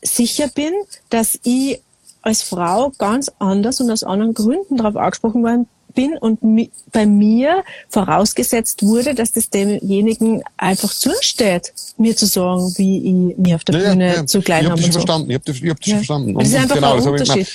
sicher 0.02 0.48
bin, 0.48 0.74
dass 1.10 1.40
ich 1.44 1.82
als 2.22 2.42
Frau 2.42 2.92
ganz 2.98 3.32
anders 3.40 3.82
und 3.82 3.90
aus 3.90 4.04
anderen 4.04 4.34
Gründen 4.34 4.78
darauf 4.78 4.96
angesprochen 4.96 5.44
worden 5.44 5.68
bin 6.00 6.18
und 6.18 6.42
mi 6.44 6.72
bei 6.94 7.06
mir 7.06 7.64
vorausgesetzt 7.90 8.84
wurde, 8.84 9.14
dass 9.14 9.34
das 9.34 9.50
demjenigen 9.50 10.42
einfach 10.56 10.94
zusteht, 10.94 11.74
mir 11.98 12.16
zu 12.16 12.26
sagen, 12.26 12.74
wie 12.78 12.98
ich 13.32 13.38
mir 13.38 13.56
auf 13.56 13.66
der 13.66 13.82
ja, 13.82 13.90
Bühne 13.90 14.16
ja, 14.16 14.26
zu 14.26 14.42
klein 14.42 14.70
habe. 14.70 14.80
Ich 14.80 14.86
habe 14.86 14.94
so. 14.94 15.00
verstanden, 15.00 15.30
ich 15.30 15.36
habe 15.36 15.46
das, 15.46 15.56
ich 15.58 15.70
hab 15.70 15.80
das 15.80 15.88
ja. 15.88 15.96
verstanden. 15.98 16.36
Und 16.36 16.42
das 16.42 16.50
ist 16.50 16.56
einfach 16.56 16.76
genau, 16.76 16.96
ein 16.96 17.08
Unterschied. 17.08 17.48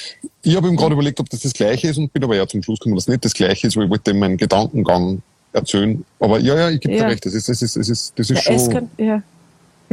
Ich, 0.42 0.50
ich 0.50 0.56
habe 0.56 0.68
ihm 0.68 0.76
gerade 0.76 0.92
überlegt, 0.92 1.20
ob 1.20 1.30
das 1.30 1.40
das 1.40 1.54
Gleiche 1.54 1.88
ist 1.88 1.96
und 1.96 2.12
bin 2.12 2.22
aber 2.22 2.36
ja 2.36 2.46
zum 2.46 2.62
Schluss 2.62 2.78
gekommen, 2.78 2.96
dass 2.96 3.04
es 3.04 3.08
nicht 3.08 3.24
das 3.24 3.32
Gleiche 3.32 3.66
ist, 3.66 3.76
weil 3.76 3.84
ich 3.84 3.90
wollte 3.90 4.10
ihm 4.10 4.18
meinen 4.18 4.36
Gedankengang 4.36 5.22
erzählen. 5.54 6.04
Aber 6.20 6.38
ja, 6.38 6.54
ja, 6.54 6.70
ich 6.70 6.80
gebe 6.80 6.96
dir 6.96 7.06
recht, 7.06 7.24
das 7.24 7.32
ist, 7.32 7.48
das 7.48 7.62
ist, 7.62 7.76
das 7.76 7.88
ist, 7.88 8.12
das 8.18 8.30
ist 8.30 8.42
schon... 8.42 8.70
Kann, 8.70 8.90
ja. 8.98 9.22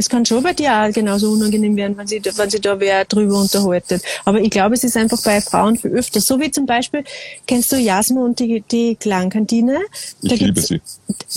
Es 0.02 0.08
kann 0.08 0.26
schon 0.26 0.42
bei 0.42 0.52
dir 0.52 0.72
auch 0.74 0.92
genauso 0.92 1.30
unangenehm 1.30 1.76
werden, 1.76 1.96
wenn 1.96 2.08
sich, 2.08 2.20
wenn 2.36 2.50
sich 2.50 2.60
da 2.60 2.80
wer 2.80 3.04
drüber 3.04 3.38
unterhaltet. 3.38 4.02
Aber 4.24 4.40
ich 4.40 4.50
glaube, 4.50 4.74
es 4.74 4.82
ist 4.82 4.96
einfach 4.96 5.22
bei 5.22 5.40
Frauen 5.40 5.78
viel 5.78 5.92
öfter. 5.92 6.20
So 6.20 6.40
wie 6.40 6.50
zum 6.50 6.66
Beispiel, 6.66 7.04
kennst 7.46 7.70
du 7.70 7.76
Jasmo 7.76 8.24
und 8.24 8.40
die, 8.40 8.64
die 8.68 8.96
Klangkantine? 8.96 9.78
Da 10.22 10.34
ich 10.34 10.40
liebe 10.40 10.60
sie. 10.60 10.80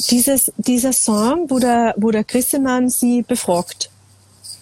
Dieses, 0.09 0.51
dieser 0.57 0.93
Song, 0.93 1.47
wo 1.51 1.59
der, 1.59 1.93
wo 1.97 2.09
der 2.09 2.23
Christemann 2.23 2.89
sie 2.89 3.21
befragt. 3.21 3.91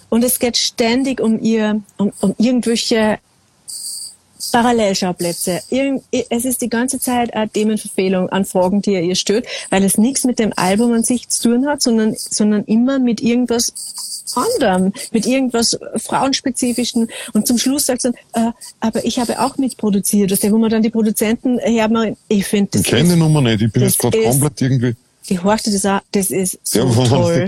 Und 0.10 0.22
es 0.26 0.38
geht 0.38 0.58
ständig 0.58 1.22
um 1.22 1.40
ihr, 1.40 1.82
um, 1.96 2.12
um 2.20 2.36
irgendwelche 2.38 3.20
Parallelschauplätze. 4.52 5.62
Es 6.30 6.46
ist 6.46 6.62
die 6.62 6.70
ganze 6.70 7.00
Zeit 7.00 7.34
eine 7.34 7.50
Themenverfehlung 7.50 8.30
an 8.30 8.46
Fragen, 8.46 8.82
die 8.82 8.94
er 8.94 9.02
ihr 9.02 9.16
stört, 9.16 9.46
weil 9.70 9.84
es 9.84 9.98
nichts 9.98 10.24
mit 10.24 10.40
dem 10.40 10.54
Album 10.56 10.94
an 10.94 11.04
sich 11.04 11.30
zu 11.30 11.50
tun 11.50 11.68
hat, 11.68 11.82
sondern, 11.82 12.16
sondern 12.16 12.64
immer 12.66 13.00
mit 13.00 13.22
irgendwas 13.22 13.74
anderem, 14.36 14.94
mit 15.12 15.26
irgendwas 15.26 15.78
Frauenspezifischen. 15.98 17.10
Und 17.34 17.48
zum 17.48 17.58
Schluss 17.58 17.86
sagt 17.86 18.02
sie 18.02 18.12
dann, 18.34 18.50
äh, 18.50 18.52
aber 18.80 19.06
ich 19.06 19.20
habe 19.20 19.40
auch 19.40 19.58
mitproduziert. 19.58 20.32
Das 20.32 20.44
wo 20.44 20.58
man 20.58 20.70
dann 20.70 20.84
die 20.84 20.90
Produzenten 20.90 21.60
hermachen, 21.60 22.18
ich 22.28 22.46
finde 22.46 22.72
das. 22.72 22.82
Ich 22.82 22.88
kenne 22.88 23.14
die 23.14 23.20
Nummer 23.20 23.42
nicht, 23.42 23.62
ich 23.62 23.72
bin 23.72 23.84
jetzt 23.84 24.00
gerade 24.00 24.22
komplett 24.22 24.62
irgendwie. 24.62 24.96
Ich 25.28 25.42
horchte 25.42 25.72
das 25.72 25.86
auch, 25.86 26.02
das 26.12 26.32
ist 26.32 26.60
so 26.64 26.80
ja, 26.86 27.08
toll. 27.08 27.46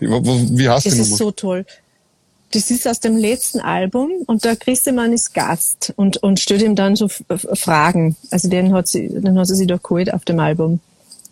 Wie 0.00 0.68
heißt 0.68 0.86
das 0.86 0.94
die 0.94 0.98
Nummer? 0.98 1.10
Das 1.10 1.10
ist 1.10 1.16
so 1.16 1.30
toll. 1.30 1.64
Das 2.52 2.70
ist 2.70 2.86
aus 2.86 3.00
dem 3.00 3.16
letzten 3.16 3.60
Album 3.60 4.10
und 4.26 4.44
der 4.44 4.56
Christemann 4.56 5.12
ist 5.14 5.32
Gast 5.32 5.94
und, 5.96 6.18
und 6.18 6.38
stellt 6.38 6.60
ihm 6.60 6.76
dann 6.76 6.96
so 6.96 7.08
Fragen. 7.08 8.14
Also 8.30 8.48
den 8.48 8.74
hat 8.74 8.88
sie, 8.88 9.08
den 9.08 9.38
hat 9.38 9.46
sie 9.46 9.54
sich 9.54 9.66
da 9.66 9.78
geholt 9.78 10.12
auf 10.12 10.24
dem 10.26 10.38
Album. 10.38 10.80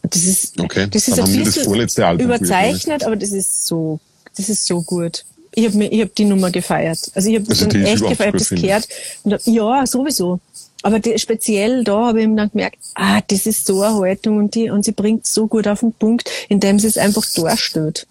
Das 0.03 0.25
ist, 0.25 0.59
okay. 0.59 0.87
das 0.91 1.09
ist 1.09 1.21
ein 1.21 1.27
bisschen 1.45 1.79
das 1.79 2.21
überzeichnet, 2.21 3.05
aber 3.05 3.16
das 3.16 3.33
ist 3.33 3.66
so, 3.66 4.01
das 4.35 4.49
ist 4.49 4.64
so 4.66 4.81
gut. 4.81 5.27
Ich 5.55 5.66
habe 5.66 5.85
ich 5.85 6.01
hab 6.01 6.14
die 6.14 6.25
Nummer 6.25 6.51
gefeiert. 6.51 7.11
Also 7.14 7.29
ich 7.29 7.37
habe 7.37 7.51
also 7.51 7.66
echt 7.66 8.03
gefeiert, 8.03 8.12
ich 8.12 8.27
hab 8.27 8.33
das 8.33 8.49
gehört. 8.49 8.89
Und, 9.25 9.47
ja, 9.47 9.87
sowieso. 9.87 10.41
Aber 10.83 11.01
die, 11.01 11.18
speziell 11.18 11.85
da 11.85 12.07
habe 12.07 12.21
ich 12.21 12.25
eben 12.25 12.37
dann 12.37 12.51
gemerkt, 12.51 12.79
ah, 12.95 13.21
das 13.29 13.45
ist 13.45 13.66
so 13.66 13.83
eine 13.83 13.95
Haltung 13.95 14.39
und 14.39 14.55
die, 14.55 14.71
und 14.71 14.87
sie 14.87 14.93
bringt 14.93 15.27
so 15.27 15.47
gut 15.47 15.68
auf 15.68 15.81
den 15.81 15.93
Punkt, 15.93 16.31
indem 16.49 16.79
sie 16.79 16.87
es 16.87 16.97
einfach 16.97 17.27
darstellt. 17.35 18.07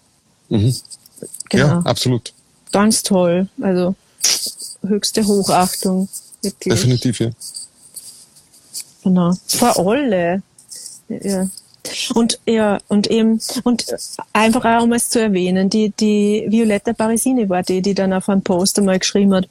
Mhm. 0.48 0.76
Genau. 1.48 1.66
Ja, 1.66 1.78
absolut 1.80 2.32
ganz 2.72 3.02
toll. 3.02 3.48
Also 3.60 3.94
höchste 4.82 5.26
Hochachtung. 5.26 6.08
Wirklich. 6.42 6.74
Definitiv, 6.74 7.20
ja. 7.20 7.30
Genau. 9.02 9.34
Vor 9.46 9.88
alle. 9.88 10.42
Ja. 11.08 11.48
Und 12.14 12.38
ja, 12.46 12.78
und 12.88 13.06
eben, 13.08 13.40
und 13.64 13.86
einfach 14.32 14.64
auch 14.64 14.82
um 14.82 14.92
es 14.92 15.08
zu 15.08 15.20
erwähnen, 15.20 15.70
die, 15.70 15.90
die 15.90 16.46
Violetta 16.48 16.92
Parisini 16.92 17.48
war 17.48 17.62
die, 17.62 17.80
die 17.82 17.94
dann 17.94 18.12
auf 18.12 18.28
einem 18.28 18.42
Post 18.42 18.78
einmal 18.78 18.98
geschrieben 18.98 19.34
hat, 19.34 19.48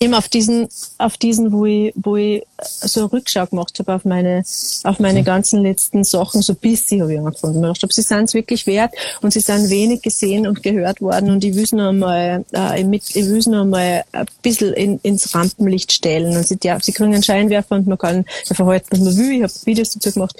eben 0.00 0.14
auf 0.14 0.28
diesen, 0.28 0.68
auf 0.98 1.16
diesen, 1.16 1.52
wo 1.52 1.66
ich, 1.66 1.92
wo 1.96 2.16
ich 2.16 2.44
so 2.60 3.00
eine 3.00 3.12
Rückschau 3.12 3.46
gemacht 3.46 3.78
habe 3.78 3.94
auf 3.94 4.04
meine, 4.04 4.44
auf 4.84 4.98
meine 4.98 5.22
ganzen 5.22 5.62
letzten 5.62 6.04
Sachen, 6.04 6.42
so 6.42 6.54
bis 6.54 6.86
sie 6.86 7.02
habe 7.02 7.12
ich 7.12 7.18
angefangen. 7.18 7.64
Ich 7.72 7.78
glaube, 7.78 7.94
sie 7.94 8.02
sind 8.02 8.24
es 8.24 8.34
wirklich 8.34 8.66
wert 8.66 8.92
und 9.22 9.32
sie 9.32 9.40
sind 9.40 9.70
wenig 9.70 10.02
gesehen 10.02 10.46
und 10.46 10.62
gehört 10.62 11.00
worden 11.00 11.30
und 11.30 11.44
ich 11.44 11.54
will 11.54 11.66
noch 11.72 11.90
einmal, 11.90 12.44
äh, 12.52 12.84
mit, 12.84 13.04
ich 13.14 13.26
will 13.26 13.42
noch 13.46 13.62
einmal 13.62 14.04
ein 14.12 14.26
bisschen 14.42 14.72
in, 14.74 14.98
ins 15.02 15.34
Rampenlicht 15.34 15.92
stellen 15.92 16.36
und 16.36 16.46
sie, 16.46 16.58
ja, 16.62 16.78
sie 16.80 16.92
kriegen 16.92 17.14
einen 17.14 17.22
Scheinwerfer 17.22 17.76
und 17.76 17.86
man 17.86 17.98
kann 17.98 18.24
verhalten, 18.44 18.86
was 18.90 19.00
man 19.00 19.16
will. 19.16 19.32
Ich 19.32 19.42
habe 19.42 19.52
Videos 19.64 19.90
dazu 19.90 20.12
gemacht 20.12 20.36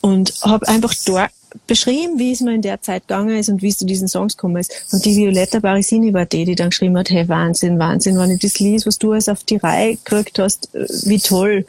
und 0.00 0.32
habe 0.42 0.68
einfach 0.68 0.94
dort 1.04 1.30
beschrieben, 1.66 2.18
wie 2.18 2.32
es 2.32 2.40
mir 2.40 2.54
in 2.54 2.62
der 2.62 2.80
Zeit 2.80 3.08
gegangen 3.08 3.36
ist 3.36 3.48
und 3.48 3.62
wie 3.62 3.68
es 3.68 3.78
zu 3.78 3.86
diesen 3.86 4.08
Songs 4.08 4.36
gekommen 4.36 4.56
ist. 4.56 4.92
Und 4.92 5.04
die 5.04 5.16
Violetta 5.16 5.60
Barisini 5.60 6.12
war 6.12 6.26
die, 6.26 6.44
die 6.44 6.54
dann 6.54 6.70
geschrieben 6.70 6.96
hat, 6.98 7.10
hey, 7.10 7.28
Wahnsinn, 7.28 7.78
Wahnsinn, 7.78 8.18
wenn 8.18 8.30
ich 8.30 8.40
das 8.40 8.58
liest, 8.58 8.86
was 8.86 8.98
du 8.98 9.12
alles 9.12 9.28
auf 9.28 9.44
die 9.44 9.56
Reihe 9.56 9.96
gekriegt 9.96 10.38
hast, 10.38 10.74
äh, 10.74 10.86
wie 11.04 11.18
toll. 11.18 11.66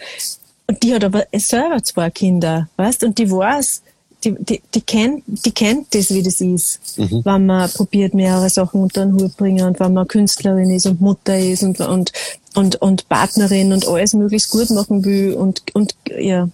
Und 0.68 0.84
die 0.84 0.94
hat 0.94 1.04
aber 1.04 1.26
selber 1.34 1.82
zwei 1.84 2.10
Kinder, 2.10 2.68
weißt, 2.76 3.04
und 3.04 3.18
die 3.18 3.32
weiß, 3.32 3.82
die, 4.24 4.36
die, 4.40 4.62
die 4.74 4.82
kennt, 4.82 5.24
die 5.28 5.52
kennt 5.52 5.94
das, 5.94 6.14
wie 6.14 6.24
das 6.24 6.42
ist, 6.42 6.98
mhm. 6.98 7.22
wenn 7.24 7.46
man 7.46 7.70
probiert, 7.70 8.14
mehrere 8.14 8.50
Sachen 8.50 8.82
unter 8.82 9.06
den 9.06 9.14
Hut 9.14 9.38
bringen 9.38 9.66
und 9.66 9.80
wenn 9.80 9.94
man 9.94 10.08
Künstlerin 10.08 10.72
ist 10.72 10.88
und 10.88 11.02
Mutter 11.02 11.38
ist 11.38 11.64
und, 11.64 11.80
und, 11.80 12.12
und, 12.56 12.76
und 12.82 13.08
Partnerin 13.10 13.74
und 13.74 13.88
alles 13.88 14.14
möglichst 14.14 14.50
gut 14.50 14.70
machen 14.72 15.06
will 15.06 15.34
und, 15.34 15.64
und, 15.74 15.96
ja, 16.18 16.50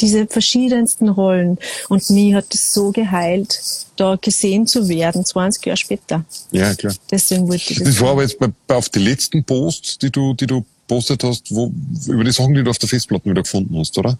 diese 0.00 0.26
verschiedensten 0.26 1.08
Rollen. 1.08 1.58
Und 1.88 2.08
mich 2.10 2.34
hat 2.34 2.52
es 2.54 2.72
so 2.72 2.90
geheilt, 2.92 3.60
da 3.96 4.16
gesehen 4.20 4.66
zu 4.66 4.88
werden, 4.88 5.24
20 5.24 5.66
Jahre 5.66 5.76
später. 5.76 6.24
Ja, 6.50 6.74
klar. 6.74 6.94
Deswegen 7.10 7.48
wollte 7.48 7.72
ich 7.72 7.78
das. 7.78 7.88
Das 7.88 8.00
war 8.00 8.10
aber 8.10 8.22
jetzt 8.22 8.38
bei, 8.38 8.48
auf 8.68 8.88
die 8.88 9.00
letzten 9.00 9.44
Posts, 9.44 9.98
die 9.98 10.10
du, 10.10 10.34
die 10.34 10.46
du 10.46 10.64
postet 10.86 11.22
hast, 11.24 11.54
wo, 11.54 11.70
über 12.06 12.24
die 12.24 12.32
Sachen, 12.32 12.54
die 12.54 12.62
du 12.62 12.70
auf 12.70 12.78
der 12.78 12.88
Festplatte 12.88 13.26
wieder 13.26 13.42
gefunden 13.42 13.78
hast, 13.78 13.96
oder? 13.98 14.18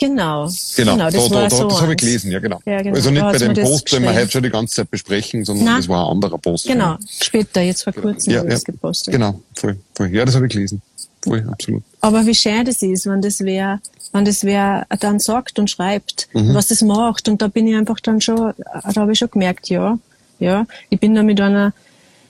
Genau. 0.00 0.50
Genau, 0.76 0.92
genau 0.92 0.96
da, 0.96 1.10
das 1.10 1.28
da, 1.28 1.34
war 1.34 1.42
da, 1.42 1.50
so 1.50 1.68
das 1.68 1.80
habe 1.82 1.92
ich 1.92 1.98
gelesen, 1.98 2.30
ja 2.30 2.38
genau. 2.38 2.58
Ja, 2.64 2.80
genau. 2.80 2.96
Also 2.96 3.10
nicht 3.10 3.22
Da 3.22 3.32
bei 3.32 3.38
dem 3.38 3.52
mir 3.52 3.62
Post, 3.64 3.92
den 3.92 4.02
wir 4.02 4.14
heute 4.14 4.30
schon 4.30 4.42
die 4.42 4.50
ganze 4.50 4.76
Zeit 4.76 4.90
besprechen, 4.90 5.44
sondern 5.44 5.66
Nein. 5.66 5.76
das 5.76 5.88
war 5.88 6.06
ein 6.06 6.12
anderer 6.12 6.38
Post. 6.38 6.66
Genau, 6.66 6.96
später, 7.20 7.60
jetzt 7.60 7.82
vor 7.82 7.92
kurzem 7.92 8.32
Ja, 8.32 8.42
ja. 8.42 8.48
das 8.48 8.64
gepostet. 8.64 9.12
Genau, 9.12 9.40
voll, 9.54 9.76
voll. 9.94 10.08
Ja, 10.08 10.24
das 10.24 10.34
habe 10.34 10.46
ich 10.46 10.52
gelesen. 10.52 10.80
Voll, 11.22 11.46
absolut. 11.50 11.82
Aber 12.00 12.24
wie 12.24 12.34
schön 12.34 12.64
das 12.64 12.80
ist, 12.80 13.06
wenn 13.06 13.20
das 13.20 13.40
wer, 13.40 13.78
wenn 14.12 14.24
das 14.24 14.44
wer 14.44 14.86
dann 15.00 15.18
sagt 15.20 15.58
und 15.58 15.70
schreibt, 15.70 16.28
Mhm. 16.32 16.54
was 16.54 16.68
das 16.68 16.82
macht. 16.82 17.28
Und 17.28 17.42
da 17.42 17.48
bin 17.48 17.66
ich 17.66 17.76
einfach 17.76 18.00
dann 18.00 18.20
schon, 18.20 18.52
da 18.56 19.00
habe 19.00 19.12
ich 19.12 19.18
schon 19.18 19.30
gemerkt, 19.30 19.68
ja, 19.68 19.98
ja, 20.38 20.66
ich 20.88 20.98
bin 20.98 21.14
da 21.14 21.22
mit 21.22 21.40
einer 21.40 21.72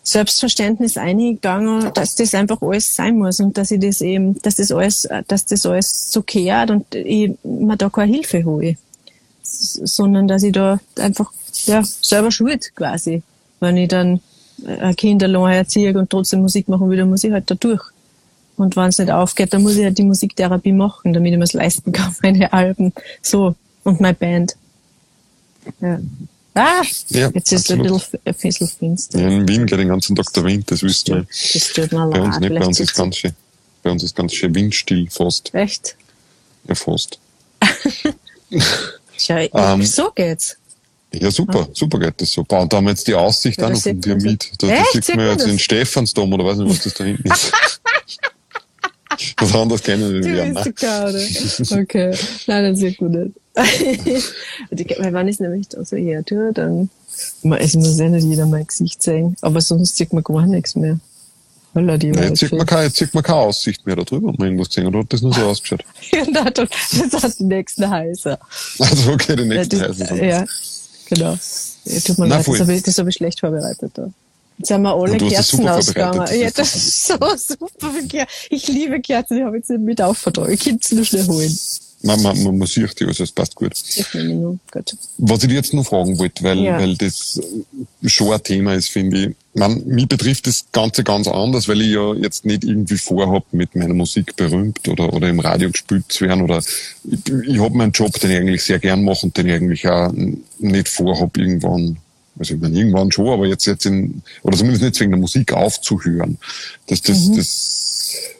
Selbstverständnis 0.02 0.96
eingegangen, 0.96 1.92
dass 1.94 2.14
das 2.16 2.34
einfach 2.34 2.60
alles 2.62 2.94
sein 2.96 3.18
muss 3.18 3.38
und 3.40 3.56
dass 3.56 3.70
ich 3.70 3.80
das 3.80 4.00
eben, 4.00 4.40
dass 4.42 4.56
das 4.56 4.72
alles, 4.72 5.08
dass 5.28 5.46
das 5.46 5.66
alles 5.66 6.10
so 6.10 6.22
kehrt 6.22 6.70
und 6.70 6.94
ich 6.94 7.32
mir 7.44 7.76
da 7.76 7.88
keine 7.90 8.12
Hilfe 8.12 8.44
hole. 8.44 8.76
Sondern 9.42 10.28
dass 10.28 10.42
ich 10.42 10.52
da 10.52 10.80
einfach, 10.98 11.32
ja, 11.66 11.82
selber 11.84 12.30
schuld 12.30 12.74
quasi. 12.74 13.22
Wenn 13.60 13.76
ich 13.76 13.88
dann 13.88 14.20
ein 14.66 14.96
Kind 14.96 15.22
allein 15.22 15.54
erziehe 15.56 15.96
und 15.98 16.10
trotzdem 16.10 16.40
Musik 16.40 16.68
machen 16.68 16.88
will, 16.88 16.98
dann 16.98 17.10
muss 17.10 17.24
ich 17.24 17.32
halt 17.32 17.50
da 17.50 17.54
durch. 17.54 17.82
Und 18.60 18.76
wenn 18.76 18.88
es 18.88 18.98
nicht 18.98 19.10
aufgeht, 19.10 19.52
dann 19.52 19.62
muss 19.62 19.76
ich 19.76 19.84
halt 19.84 19.96
die 19.98 20.02
Musiktherapie 20.04 20.72
machen, 20.72 21.12
damit 21.12 21.32
ich 21.32 21.38
mir 21.38 21.44
es 21.44 21.52
leisten 21.52 21.92
kann, 21.92 22.14
meine 22.22 22.52
Alben. 22.52 22.92
So. 23.22 23.54
Und 23.84 24.00
meine 24.00 24.14
Band. 24.14 24.54
Ja. 25.80 25.98
Ah, 26.54 26.82
Ja, 27.08 27.30
jetzt 27.32 27.52
ist 27.52 27.70
es 27.70 27.70
ein 27.70 27.82
bisschen, 27.82 28.18
ein 28.24 28.34
bisschen 28.34 28.68
finster. 28.68 29.20
Ja, 29.20 29.28
in 29.28 29.48
Wien 29.48 29.66
geht 29.66 29.78
den 29.78 29.88
ganzen 29.88 30.16
Tag 30.16 30.32
der 30.34 30.44
Wind, 30.44 30.70
das 30.70 30.82
wissen 30.82 31.06
wir. 31.14 31.26
Das 31.30 31.72
tut 31.72 31.92
mir 31.92 32.06
Bei 32.08 32.20
uns 32.20 32.34
leid. 32.34 32.40
nicht, 32.50 32.60
bei 32.60 32.66
uns 32.66 32.80
ist 32.80 32.94
ganz 32.94 33.16
schön, 33.16 33.32
bei 33.82 33.90
uns 33.90 34.02
ist 34.02 34.14
ganz 34.16 34.34
schön 34.34 34.54
windstill, 34.54 35.08
fast. 35.10 35.54
Echt? 35.54 35.96
Ja, 36.68 36.74
fast. 36.74 37.18
Schau, 39.16 39.46
Ähm, 39.54 39.82
so 39.84 40.10
geht's. 40.14 40.56
Ja, 41.12 41.30
super, 41.30 41.68
super 41.72 41.98
geht 41.98 42.20
das 42.20 42.30
so. 42.32 42.44
Boah, 42.44 42.60
Und 42.60 42.72
da 42.72 42.76
haben 42.78 42.84
wir 42.84 42.90
jetzt 42.90 43.06
die 43.06 43.14
Aussicht 43.14 43.58
Ja, 43.60 43.66
auch 43.66 43.70
noch 43.70 43.80
von 43.80 44.00
dir 44.00 44.16
mit. 44.16 44.50
Da, 44.58 44.68
da 44.68 44.84
sieht 44.92 45.16
man 45.16 45.26
jetzt 45.28 45.46
den 45.46 45.58
Stephansdom 45.58 46.32
oder 46.32 46.44
weiß 46.44 46.58
nicht, 46.58 46.70
was 46.70 46.82
das 46.84 46.94
da 46.94 47.04
hinten 47.04 47.28
ist. 47.32 47.52
Was 49.38 49.54
anderes 49.54 49.82
kennen 49.82 50.12
wir 50.12 50.64
die 50.64 50.72
Kaude. 50.72 51.82
Okay. 51.82 52.16
Nein, 52.46 52.72
das 52.72 52.82
ist 52.82 52.98
gut 52.98 53.12
Weil 53.14 55.12
wenn 55.12 55.28
ich 55.28 55.34
es 55.34 55.40
nämlich 55.40 55.68
da 55.68 55.84
so 55.84 55.96
her 55.96 56.24
tue, 56.24 56.52
dann, 56.52 56.90
es 57.58 57.74
muss 57.74 57.98
ja 57.98 58.08
nicht 58.08 58.24
jeder 58.24 58.46
mein 58.46 58.66
Gesicht 58.66 59.02
sehen, 59.02 59.36
aber 59.40 59.60
sonst 59.60 59.96
sieht 59.96 60.12
man 60.12 60.22
gar 60.22 60.46
nichts 60.46 60.76
mehr. 60.76 60.98
Holla, 61.74 61.96
die 61.96 62.08
Ja, 62.08 62.24
jetzt, 62.24 62.40
sieht 62.40 62.52
man 62.52 62.66
keine, 62.66 62.84
jetzt 62.84 62.96
sieht 62.96 63.14
man 63.14 63.22
keine 63.22 63.38
Aussicht 63.38 63.86
mehr 63.86 63.96
da 63.96 64.02
drüber, 64.02 64.32
hat 64.32 64.38
man 64.38 64.48
irgendwas 64.48 64.68
gesehen, 64.68 64.86
oder 64.86 65.00
hat 65.00 65.12
das 65.12 65.22
nur 65.22 65.32
so 65.32 65.42
ausgeschaut? 65.46 65.84
Ja, 66.10 66.50
das 66.50 67.22
hat 67.22 67.38
die 67.38 67.44
nächsten 67.44 67.88
Heiser. 67.88 68.38
Also, 68.78 69.12
okay, 69.12 69.36
die 69.36 69.44
nächsten 69.44 69.78
ja, 69.78 69.92
sind. 69.92 70.16
ja, 70.16 70.44
genau. 71.08 71.38
Ja, 71.84 72.00
tut 72.00 72.18
mir 72.18 72.26
Na, 72.26 72.36
leid, 72.36 72.48
das 72.48 72.60
habe 72.60 72.74
ich, 72.74 72.98
hab 72.98 73.06
ich 73.06 73.14
schlecht 73.14 73.40
vorbereitet. 73.40 73.92
Da. 73.94 74.10
Jetzt 74.60 74.70
haben 74.72 74.82
wir 74.82 74.94
alle 74.94 75.16
Kerzen 75.16 75.66
ausgegangen. 75.66 76.26
Ja, 76.38 76.50
das 76.50 76.76
ist 76.76 77.06
so 77.06 77.16
super. 77.36 77.90
Ich 78.50 78.68
liebe 78.68 79.00
Kerzen, 79.00 79.38
die 79.38 79.42
habe 79.44 79.56
ich 79.56 79.62
jetzt 79.62 79.70
nicht 79.70 79.80
mit 79.80 80.02
aufvertragen. 80.02 80.52
Ich 80.52 80.60
kann 80.60 80.78
sie 80.82 80.96
nur 80.96 81.04
schnell 81.06 81.26
holen. 81.26 81.58
Man, 82.02 82.22
man, 82.22 82.42
man, 82.42 82.58
man 82.58 82.68
sieht 82.68 82.98
die, 83.00 83.04
also 83.06 83.24
es 83.24 83.32
passt 83.32 83.54
gut. 83.54 83.72
Ich 83.94 84.14
nehme 84.14 84.34
nur. 84.34 84.58
Gut. 84.70 84.96
Was 85.18 85.42
ich 85.42 85.48
dir 85.48 85.54
jetzt 85.54 85.72
noch 85.74 85.86
fragen 85.86 86.18
wollte, 86.18 86.42
weil, 86.44 86.58
Ja. 86.58 86.78
weil 86.78 86.94
das 86.96 87.40
schon 88.06 88.32
ein 88.32 88.42
Thema 88.42 88.74
ist, 88.74 88.88
finde 88.90 89.18
ich. 89.28 89.36
Man, 89.54 89.86
mich 89.86 90.08
betrifft 90.08 90.46
das 90.46 90.64
Ganze 90.72 91.04
ganz 91.04 91.26
anders, 91.26 91.68
weil 91.68 91.80
ich 91.82 91.92
ja 91.92 92.14
jetzt 92.14 92.44
nicht 92.44 92.64
irgendwie 92.64 92.96
vorhab, 92.96 93.44
mit 93.52 93.74
meiner 93.76 93.94
Musik 93.94 94.36
berühmt 94.36 94.86
oder, 94.88 95.12
oder 95.12 95.28
im 95.28 95.40
Radio 95.40 95.70
gespielt 95.70 96.04
zu 96.08 96.26
werden. 96.26 96.42
Oder 96.42 96.58
ich, 96.58 97.32
ich 97.46 97.58
habe 97.58 97.76
meinen 97.76 97.92
Job, 97.92 98.12
den 98.20 98.30
ich 98.30 98.36
eigentlich 98.36 98.62
sehr 98.64 98.78
gern 98.78 99.04
mache 99.04 99.26
und 99.26 99.36
den 99.36 99.48
ich 99.48 99.54
eigentlich 99.54 99.88
auch 99.88 100.12
nicht 100.58 100.88
vorhab, 100.88 101.36
irgendwann, 101.36 101.98
also 102.38 102.54
ich 102.54 102.60
meine, 102.60 102.78
irgendwann 102.78 103.10
schon, 103.12 103.28
aber 103.28 103.46
jetzt, 103.46 103.66
jetzt 103.66 103.86
in, 103.86 104.22
oder 104.42 104.56
zumindest 104.56 104.82
nicht 104.82 105.00
wegen 105.00 105.10
der 105.10 105.20
Musik 105.20 105.52
aufzuhören. 105.52 106.38
Das, 106.86 107.02
das, 107.02 107.30
das, 107.32 107.80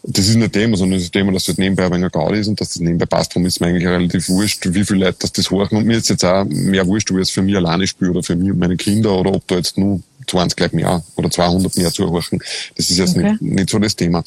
das 0.02 0.28
ist 0.28 0.36
nicht 0.36 0.52
Thema, 0.52 0.76
sondern 0.76 0.98
das 0.98 1.04
ist 1.04 1.12
Thema, 1.12 1.32
dass 1.32 1.44
das 1.44 1.58
nebenbei 1.58 1.86
ein 1.86 1.92
wenig 1.92 2.12
Gaudi 2.12 2.38
ist 2.38 2.48
und 2.48 2.60
dass 2.60 2.68
das 2.68 2.80
nebenbei 2.80 3.06
passt. 3.06 3.32
Darum 3.32 3.46
ist 3.46 3.60
mir 3.60 3.68
eigentlich 3.68 3.86
relativ 3.86 4.28
wurscht, 4.28 4.66
wie 4.72 4.84
viele 4.84 5.06
Leute 5.06 5.18
das, 5.20 5.32
das 5.32 5.50
hören. 5.50 5.76
Und 5.76 5.86
mir 5.86 5.98
ist 5.98 6.08
jetzt 6.08 6.24
auch 6.24 6.44
mehr 6.44 6.86
wurscht, 6.86 7.10
ob 7.10 7.18
ich 7.18 7.22
es 7.24 7.30
für 7.30 7.42
mich 7.42 7.56
alleine 7.56 7.86
spiele 7.86 8.10
oder 8.10 8.22
für 8.22 8.36
mich 8.36 8.50
und 8.50 8.58
meine 8.58 8.76
Kinder 8.76 9.14
oder 9.18 9.34
ob 9.34 9.46
da 9.46 9.56
jetzt 9.56 9.76
nur 9.76 10.00
20 10.26 10.58
Leute 10.58 10.76
mehr 10.76 11.02
oder 11.16 11.30
200 11.30 11.76
mehr 11.76 11.92
zuhören. 11.92 12.40
Das 12.76 12.90
ist 12.90 12.98
jetzt 12.98 13.16
Okay. 13.16 13.32
nicht, 13.32 13.42
nicht 13.42 13.70
so 13.70 13.78
das 13.78 13.96
Thema. 13.96 14.22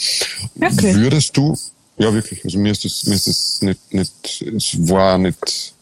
Wirklich? 0.56 0.96
Würdest 0.96 1.36
du, 1.36 1.58
ja 1.98 2.14
wirklich, 2.14 2.44
also 2.44 2.60
mir 2.60 2.72
ist 2.72 2.86
das, 2.86 3.06
mir 3.06 3.16
ist 3.16 3.28
das 3.28 3.62
nicht, 3.62 3.94
nicht, 3.94 4.42
es 4.42 4.90
war 4.90 5.18
nicht, 5.18 5.73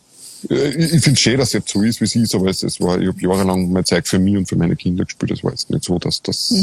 ich 0.49 0.93
ich 0.93 1.03
finde 1.03 1.11
es 1.11 1.19
schön, 1.19 1.37
dass 1.37 1.49
es 1.49 1.53
jetzt 1.53 1.69
so 1.69 1.81
ist, 1.81 2.01
wie 2.01 2.05
es 2.05 2.15
ist, 2.15 2.35
aber 2.35 2.47
es, 2.47 2.63
es 2.63 2.79
war, 2.79 2.99
ich 2.99 3.07
habe 3.07 3.21
jahrelang 3.21 3.71
meine 3.71 3.85
Zeit 3.85 4.07
für 4.07 4.19
mich 4.19 4.37
und 4.37 4.47
für 4.47 4.55
meine 4.55 4.75
Kinder 4.75 5.05
gespielt. 5.05 5.31
Es 5.31 5.43
war 5.43 5.51
jetzt 5.51 5.69
nicht 5.69 5.83
so, 5.83 5.99
dass 5.99 6.21
das, 6.21 6.53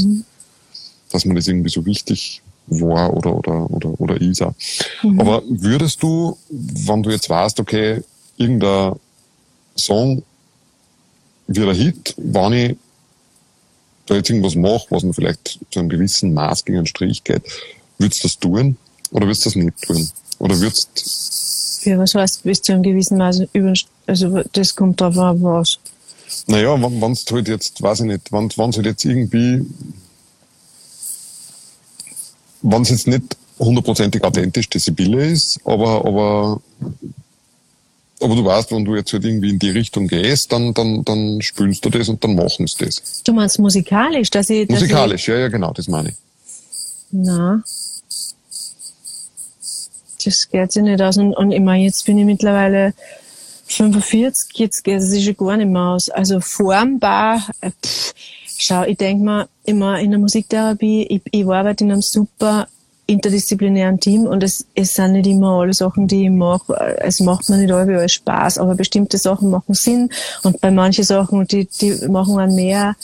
dass 1.10 1.24
mir 1.24 1.34
das 1.34 1.48
irgendwie 1.48 1.70
so 1.70 1.84
wichtig 1.84 2.42
war 2.66 3.14
oder, 3.14 3.34
oder, 3.34 3.70
oder, 3.70 4.00
oder 4.00 4.20
ist 4.20 4.42
auch. 4.42 4.55
Aber 5.18 5.42
würdest 5.48 6.02
du, 6.02 6.36
wenn 6.50 7.02
du 7.02 7.10
jetzt 7.10 7.30
weißt, 7.30 7.60
okay, 7.60 8.02
irgendein 8.36 8.94
Song 9.76 10.22
wird 11.46 11.68
ein 11.68 11.74
Hit, 11.74 12.14
wenn 12.18 12.52
ich 12.52 12.76
da 14.06 14.16
jetzt 14.16 14.30
irgendwas 14.30 14.55
mache, 14.55 14.86
was 14.90 15.02
mir 15.02 15.14
vielleicht 15.14 15.59
zu 15.70 15.78
einem 15.78 15.88
gewissen 15.88 16.34
Maß 16.34 16.64
gegen 16.64 16.78
einen 16.78 16.86
Strich 16.86 17.24
geht, 17.24 17.42
würdest 17.98 18.22
du 18.22 18.28
das 18.28 18.38
tun 18.38 18.76
oder 19.10 19.26
würdest 19.26 19.44
du 19.44 19.50
das 19.50 19.56
nicht 19.56 19.82
tun? 19.82 20.09
Oder 20.38 20.59
würdest, 20.60 20.88
Für 21.89 21.98
was 21.98 22.15
heißt 22.15 22.43
bis 22.43 22.60
zu 22.60 22.73
einem 22.73 22.82
gewissen 22.82 23.16
Maß 23.16 23.44
über, 23.55 23.73
also 24.06 24.43
das 24.52 24.77
kommt 24.77 25.01
drauf 25.01 25.16
an, 25.16 25.43
was. 25.43 25.78
naja, 26.47 26.77
wenn 26.82 27.12
es 27.12 27.24
halt 27.32 27.48
jetzt, 27.48 27.81
weiß 27.81 28.01
ich 28.01 28.06
nicht, 28.06 28.31
wenn 28.31 28.47
es 28.47 28.59
halt 28.59 28.85
jetzt 28.85 29.06
irgendwie, 29.06 29.65
wenn 32.60 32.82
es 32.82 32.90
jetzt 32.90 33.06
nicht 33.06 33.39
hundertprozentig 33.59 34.23
authentisch 34.23 34.69
die 34.69 34.78
Sibylle 34.78 35.28
ist, 35.31 35.60
aber, 35.65 36.05
aber, 36.05 36.60
aber 38.20 38.35
du 38.36 38.44
weißt, 38.44 38.70
wenn 38.73 38.85
du 38.85 38.94
jetzt 38.94 39.10
halt 39.15 39.24
irgendwie 39.24 39.48
in 39.48 39.59
die 39.59 39.70
Richtung 39.70 40.09
gehst, 40.09 40.52
dann, 40.52 40.74
dann, 40.74 41.06
dann 41.06 41.40
spülst 41.40 41.82
du 41.86 41.89
das 41.89 42.10
und 42.10 42.23
dann 42.23 42.35
machen 42.35 42.66
sie 42.66 42.85
das. 42.85 43.23
Du 43.24 43.32
meinst 43.32 43.59
musikalisch, 43.59 44.28
dass 44.28 44.51
ich. 44.51 44.69
Dass 44.69 44.78
Musikalisch, 44.78 45.27
ja, 45.28 45.39
ja, 45.39 45.48
genau, 45.48 45.73
das 45.73 45.89
meine 45.89 46.10
ich. 46.10 46.15
Ich, 46.15 46.19
na. 47.12 47.62
Das 50.24 50.48
geht 50.48 50.72
sich 50.72 50.82
nicht 50.82 51.00
aus. 51.00 51.16
Und, 51.16 51.34
und 51.34 51.52
ich 51.52 51.60
meine, 51.60 51.84
jetzt 51.84 52.04
bin 52.06 52.18
ich 52.18 52.24
mittlerweile 52.24 52.92
45, 53.66 54.58
jetzt 54.58 54.82
geht 54.82 55.00
es 55.00 55.10
sich 55.10 55.36
gar 55.36 55.56
nicht 55.56 55.68
mehr 55.68 55.82
aus. 55.82 56.08
Also 56.08 56.40
formbar, 56.40 57.46
äh, 57.60 57.70
pff, 57.70 58.14
schau, 58.58 58.82
ich 58.84 58.96
denk 58.96 59.22
mir 59.22 59.48
immer 59.64 59.98
in 60.00 60.10
der 60.10 60.20
Musiktherapie, 60.20 61.04
ich, 61.04 61.22
ich 61.30 61.46
arbeite 61.46 61.84
in 61.84 61.92
einem 61.92 62.02
super 62.02 62.68
interdisziplinären 63.06 63.98
Team 63.98 64.26
und 64.26 64.42
es, 64.42 64.66
es 64.74 64.94
sind 64.94 65.12
nicht 65.12 65.26
immer 65.26 65.60
alle 65.60 65.72
Sachen, 65.72 66.06
die 66.06 66.24
ich 66.24 66.30
mache, 66.30 66.74
es 66.98 67.20
macht 67.20 67.48
mir 67.48 67.56
nicht 67.56 67.72
alles 67.72 68.12
Spaß, 68.12 68.58
aber 68.58 68.74
bestimmte 68.74 69.16
Sachen 69.16 69.48
machen 69.48 69.74
Sinn 69.74 70.10
und 70.42 70.60
bei 70.60 70.70
manchen 70.70 71.04
Sachen, 71.04 71.46
die, 71.46 71.66
die 71.80 72.06
machen 72.08 72.38
einen 72.38 72.54
mehr, 72.54 72.96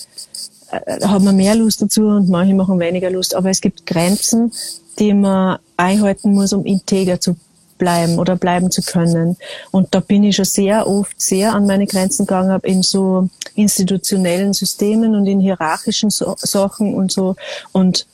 hat 1.03 1.23
man 1.23 1.37
mehr 1.37 1.55
Lust 1.55 1.83
dazu 1.83 2.07
und 2.07 2.29
manche 2.29 2.55
machen 2.55 2.79
weniger 2.81 3.11
Lust. 3.11 3.35
Aber 3.35 3.51
es 3.51 3.61
gibt 3.61 3.87
Grenzen, 3.87 4.53
die 4.99 5.13
man 5.13 5.59
einhalten 5.77 6.33
muss, 6.33 6.53
um 6.53 6.65
integer 6.65 7.21
zu 7.21 7.37
bleiben 7.79 8.19
oder 8.19 8.37
bleiben 8.37 8.71
zu 8.71 8.83
können. 8.83 9.37
Und 9.71 9.95
da 9.95 10.01
bin 10.01 10.25
ich 10.25 10.37
schon 10.37 10.45
sehr 10.45 10.87
oft 10.87 11.21
sehr 11.21 11.55
an 11.55 11.67
meine 11.67 11.87
Grenzen 11.87 12.27
gegangen, 12.27 12.61
in 12.63 12.83
so 12.83 13.29
institutionellen 13.55 14.53
Systemen 14.53 15.15
und 15.15 15.27
in 15.27 15.41
hierarchischen 15.41 16.11
so 16.11 16.35
Sachen 16.39 16.95
und 16.95 17.13
so. 17.13 17.37
Und 17.73 18.07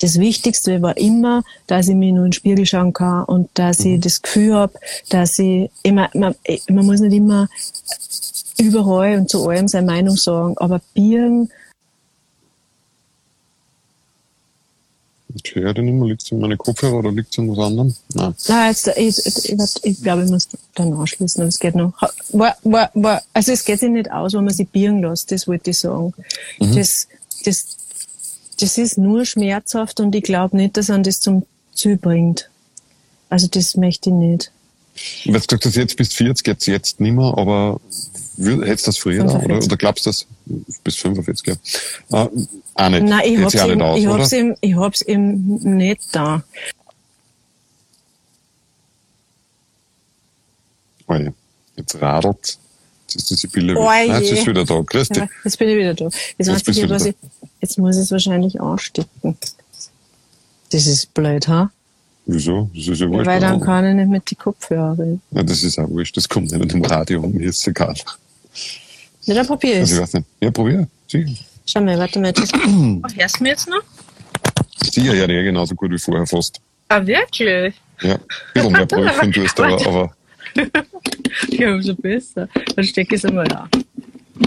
das 0.00 0.20
Wichtigste 0.20 0.82
war 0.82 0.96
immer, 0.96 1.42
dass 1.66 1.88
ich 1.88 1.94
mich 1.94 2.12
nur 2.12 2.24
in 2.24 2.30
den 2.30 2.32
Spiegel 2.34 2.66
schauen 2.66 2.92
kann 2.92 3.24
und 3.24 3.48
dass 3.54 3.80
ich 3.80 3.98
das 4.00 4.20
Gefühl 4.20 4.54
habe, 4.54 4.74
dass 5.08 5.38
ich 5.38 5.70
immer, 5.82 6.10
man, 6.12 6.34
man 6.68 6.86
muss 6.86 7.00
nicht 7.00 7.16
immer 7.16 7.48
überall 8.58 9.18
und 9.18 9.30
zu 9.30 9.48
allem 9.48 9.68
seine 9.68 9.86
Meinung 9.86 10.16
sagen, 10.16 10.54
aber 10.58 10.80
Bieren, 10.94 11.50
Höre 15.52 15.74
den 15.74 15.88
immer, 15.88 16.06
liegt 16.06 16.22
es 16.22 16.30
in 16.30 16.40
meine 16.40 16.56
Kopfhörer 16.56 16.98
oder 16.98 17.12
liegt 17.12 17.32
es 17.32 17.38
an 17.38 17.50
was 17.50 17.58
anderem? 17.58 17.94
Nein. 18.14 18.34
na, 18.48 18.68
jetzt, 18.68 18.88
ich, 18.88 19.26
ich, 19.26 19.84
ich, 19.84 20.02
glaube, 20.02 20.24
ich 20.24 20.30
muss 20.30 20.48
dann 20.74 20.92
anschließen, 20.92 21.40
aber 21.40 21.48
es 21.48 21.58
geht 21.58 21.74
noch. 21.74 21.92
War, 22.32 22.56
war, 22.62 22.90
war, 22.94 23.22
also 23.32 23.52
es 23.52 23.64
geht 23.64 23.80
sich 23.80 23.90
nicht 23.90 24.10
aus, 24.10 24.32
wenn 24.34 24.44
man 24.44 24.54
sich 24.54 24.68
bieren 24.68 25.02
lässt, 25.02 25.32
das 25.32 25.46
wollte 25.46 25.70
ich 25.70 25.78
sagen. 25.78 26.14
Das, 26.58 27.08
das, 27.44 27.66
das 28.60 28.78
ist 28.78 28.98
nur 28.98 29.24
schmerzhaft 29.24 30.00
und 30.00 30.14
ich 30.14 30.22
glaube 30.22 30.56
nicht, 30.56 30.76
dass 30.76 30.88
man 30.88 31.02
das 31.02 31.20
zum 31.20 31.44
Ziel 31.74 31.96
bringt. 31.96 32.50
Also 33.28 33.48
das 33.48 33.76
möchte 33.76 34.10
ich 34.10 34.16
nicht. 34.16 34.52
Weil 35.24 35.34
du 35.34 35.40
gesagt 35.40 35.66
hast, 35.66 35.76
jetzt 35.76 35.96
bis 35.96 36.12
40, 36.14 36.46
jetzt, 36.46 36.66
jetzt 36.66 37.00
nicht 37.00 37.12
mehr, 37.12 37.34
aber 37.36 37.80
hättest 38.38 38.86
du 38.86 38.88
das 38.90 38.98
früher, 38.98 39.22
45. 39.28 39.44
oder? 39.50 39.64
Oder 39.64 39.76
glaubst 39.76 40.06
du 40.06 40.10
das? 40.10 40.26
Bis 40.84 40.96
45, 40.96 41.46
ja. 41.46 42.24
Äh, 42.24 42.28
auch 42.74 42.88
nicht. 42.88 43.02
Nein, 43.04 43.20
ich 43.24 43.38
hab's, 43.40 43.52
ja 43.54 43.66
nicht 43.66 43.82
aus, 43.82 43.98
ich, 43.98 44.06
hab's 44.06 44.32
eben, 44.32 44.54
ich 44.60 44.74
hab's 44.74 45.02
eben 45.02 45.76
nicht 45.76 46.02
da. 46.12 46.42
Oh 51.08 51.14
je, 51.14 51.30
jetzt 51.76 52.00
radelt. 52.00 52.58
Jetzt 53.08 53.16
ist 53.16 53.30
die 53.30 53.34
Sibylle 53.34 53.78
Oh. 53.78 53.84
Nein, 53.84 54.10
jetzt 54.10 54.32
ist 54.32 54.46
wieder 54.46 54.64
da. 54.64 54.80
Dich. 54.82 55.08
Ja, 55.16 55.28
jetzt 55.44 55.58
bin 55.58 55.68
ich 55.68 55.76
wieder 55.76 55.94
da. 55.94 56.04
Jetzt, 56.04 56.48
Jetzt 56.48 56.68
ich, 56.68 56.90
was 56.90 57.04
ich, 57.04 57.14
jetzt 57.60 57.78
muss 57.78 57.96
ich 57.96 58.02
es 58.02 58.10
wahrscheinlich 58.10 58.60
anstecken. 58.60 59.36
Das 60.70 60.86
ist 60.86 61.14
blöd, 61.14 61.46
ha? 61.48 61.70
Wieso? 62.26 62.68
Das 62.74 62.88
ist 62.88 63.00
ja 63.00 63.08
wurscht. 63.08 63.26
Weil 63.26 63.40
dann 63.40 63.60
kann 63.60 63.86
ich 63.86 63.94
nicht 63.94 64.08
mit 64.08 64.28
den 64.28 64.38
Kopfhörer 64.38 64.98
reden. 64.98 65.22
Ja, 65.30 65.44
das 65.44 65.62
ist 65.62 65.78
auch 65.78 65.88
wurscht. 65.88 66.16
Das 66.16 66.28
kommt 66.28 66.50
nicht 66.50 66.72
im 66.72 66.84
Radio 66.84 67.20
um. 67.20 67.32
Mir 67.32 67.50
ist 67.50 67.66
egal. 67.68 67.94
Ja, 69.22 69.34
dann 69.34 69.46
probier 69.46 69.72
ich 69.72 69.82
ich 69.84 69.92
es. 69.92 70.00
weiß 70.00 70.12
nicht. 70.14 70.26
Ja, 70.40 70.50
probier. 70.50 70.88
Sicher. 71.08 71.30
Schau 71.66 71.80
mal, 71.80 71.98
warte 71.98 72.18
mal. 72.20 72.32
Das 72.32 72.50
oh, 72.54 73.00
hörst 73.16 73.38
du 73.38 73.42
mich 73.42 73.50
jetzt 73.52 73.68
noch? 73.68 73.82
Sicher, 74.92 75.14
ja, 75.14 75.26
der 75.26 75.42
genauso 75.42 75.74
gut 75.74 75.90
wie 75.90 75.98
vorher 75.98 76.26
fast. 76.26 76.60
Ah, 76.88 77.04
wirklich? 77.04 77.74
Ja, 78.02 78.14
ein 78.14 78.20
bisschen 78.54 78.72
mehr 78.72 78.86
Brötchen 78.86 79.32
tust 79.32 79.58
du, 79.58 79.62
aber, 79.64 79.86
aber 79.86 80.14
Ja, 81.50 81.74
umso 81.74 81.94
besser. 81.94 82.48
Dann 82.76 82.84
stecke 82.84 83.14
ich 83.16 83.22
es 83.22 83.24
einmal 83.24 83.50
an. 83.52 83.68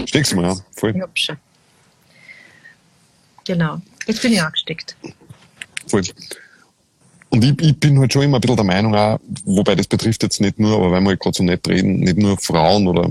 steck's 0.06 0.34
mal, 0.34 0.44
ja. 0.44 0.56
Voll, 0.76 0.94
Ich 0.96 1.02
hab 1.02 1.18
schon. 1.18 1.36
Genau. 3.44 3.78
Jetzt 4.06 4.22
bin 4.22 4.32
ich 4.32 4.42
angesteckt. 4.42 4.96
voll. 5.86 6.02
Und 7.30 7.44
ich, 7.44 7.60
ich 7.62 7.78
bin 7.78 7.98
halt 8.00 8.12
schon 8.12 8.22
immer 8.22 8.38
ein 8.38 8.40
bisschen 8.40 8.56
der 8.56 8.64
Meinung 8.64 8.94
auch, 8.94 9.20
wobei 9.44 9.76
das 9.76 9.86
betrifft 9.86 10.22
jetzt 10.24 10.40
nicht 10.40 10.58
nur, 10.58 10.74
aber 10.76 10.90
weil 10.90 11.00
wir 11.00 11.10
halt 11.10 11.20
gerade 11.20 11.36
so 11.36 11.44
nett 11.44 11.66
reden, 11.68 12.00
nicht 12.00 12.16
nur 12.16 12.36
Frauen 12.38 12.88
oder 12.88 13.10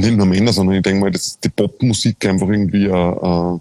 nicht 0.00 0.16
nur 0.16 0.26
Männer, 0.26 0.52
sondern 0.52 0.76
ich 0.76 0.82
denke 0.82 1.00
mal, 1.00 1.10
dass 1.10 1.38
die 1.38 1.48
Popmusik 1.48 2.24
einfach 2.26 2.48
irgendwie 2.48 2.90
ein, 2.90 3.18
ein, 3.18 3.60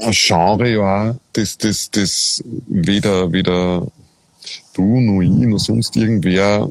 ein 0.00 0.12
Genre 0.12 0.82
auch, 0.82 1.16
das, 1.32 1.58
das, 1.58 1.90
das 1.90 2.42
weder, 2.66 3.32
weder 3.32 3.86
du, 4.74 5.00
noch 5.00 5.20
ich, 5.20 5.30
noch 5.30 5.58
sonst 5.58 5.96
irgendwer 5.96 6.68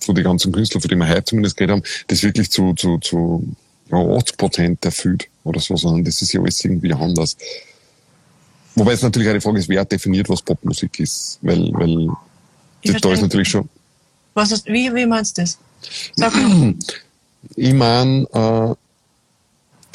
von 0.00 0.14
den 0.14 0.24
ganzen 0.24 0.52
Künstlern, 0.52 0.80
von 0.80 0.88
denen 0.88 1.00
wir 1.02 1.08
heute 1.08 1.24
zumindest 1.24 1.56
geredet 1.56 1.76
haben, 1.76 1.82
das 2.08 2.22
wirklich 2.22 2.50
zu, 2.50 2.74
zu, 2.74 2.98
zu 2.98 3.46
ja, 3.90 3.98
80 3.98 4.36
Prozent 4.36 4.84
erfüllt 4.84 5.28
oder 5.44 5.60
so, 5.60 5.76
sondern 5.76 6.04
das 6.04 6.20
ist 6.22 6.32
ja 6.32 6.40
alles 6.40 6.64
irgendwie 6.64 6.92
anders. 6.92 7.36
Wobei 8.74 8.92
es 8.92 9.02
natürlich 9.02 9.28
eine 9.28 9.40
Frage 9.40 9.58
ist, 9.58 9.68
wer 9.68 9.84
definiert, 9.84 10.28
was 10.28 10.42
Popmusik 10.42 11.00
ist, 11.00 11.38
weil, 11.40 11.70
weil 11.72 12.08
das, 12.84 13.00
da 13.00 13.12
ist 13.12 13.22
natürlich 13.22 13.48
schon, 13.48 13.68
Was 14.34 14.52
ist, 14.52 14.66
wie, 14.66 14.92
wie 14.94 15.06
meinst 15.06 15.38
du 15.38 15.42
das? 15.42 15.58
Sag 16.14 16.34
mal. 16.34 16.74
ich 17.54 17.74
meine, 17.74 18.26
äh, 18.32 18.74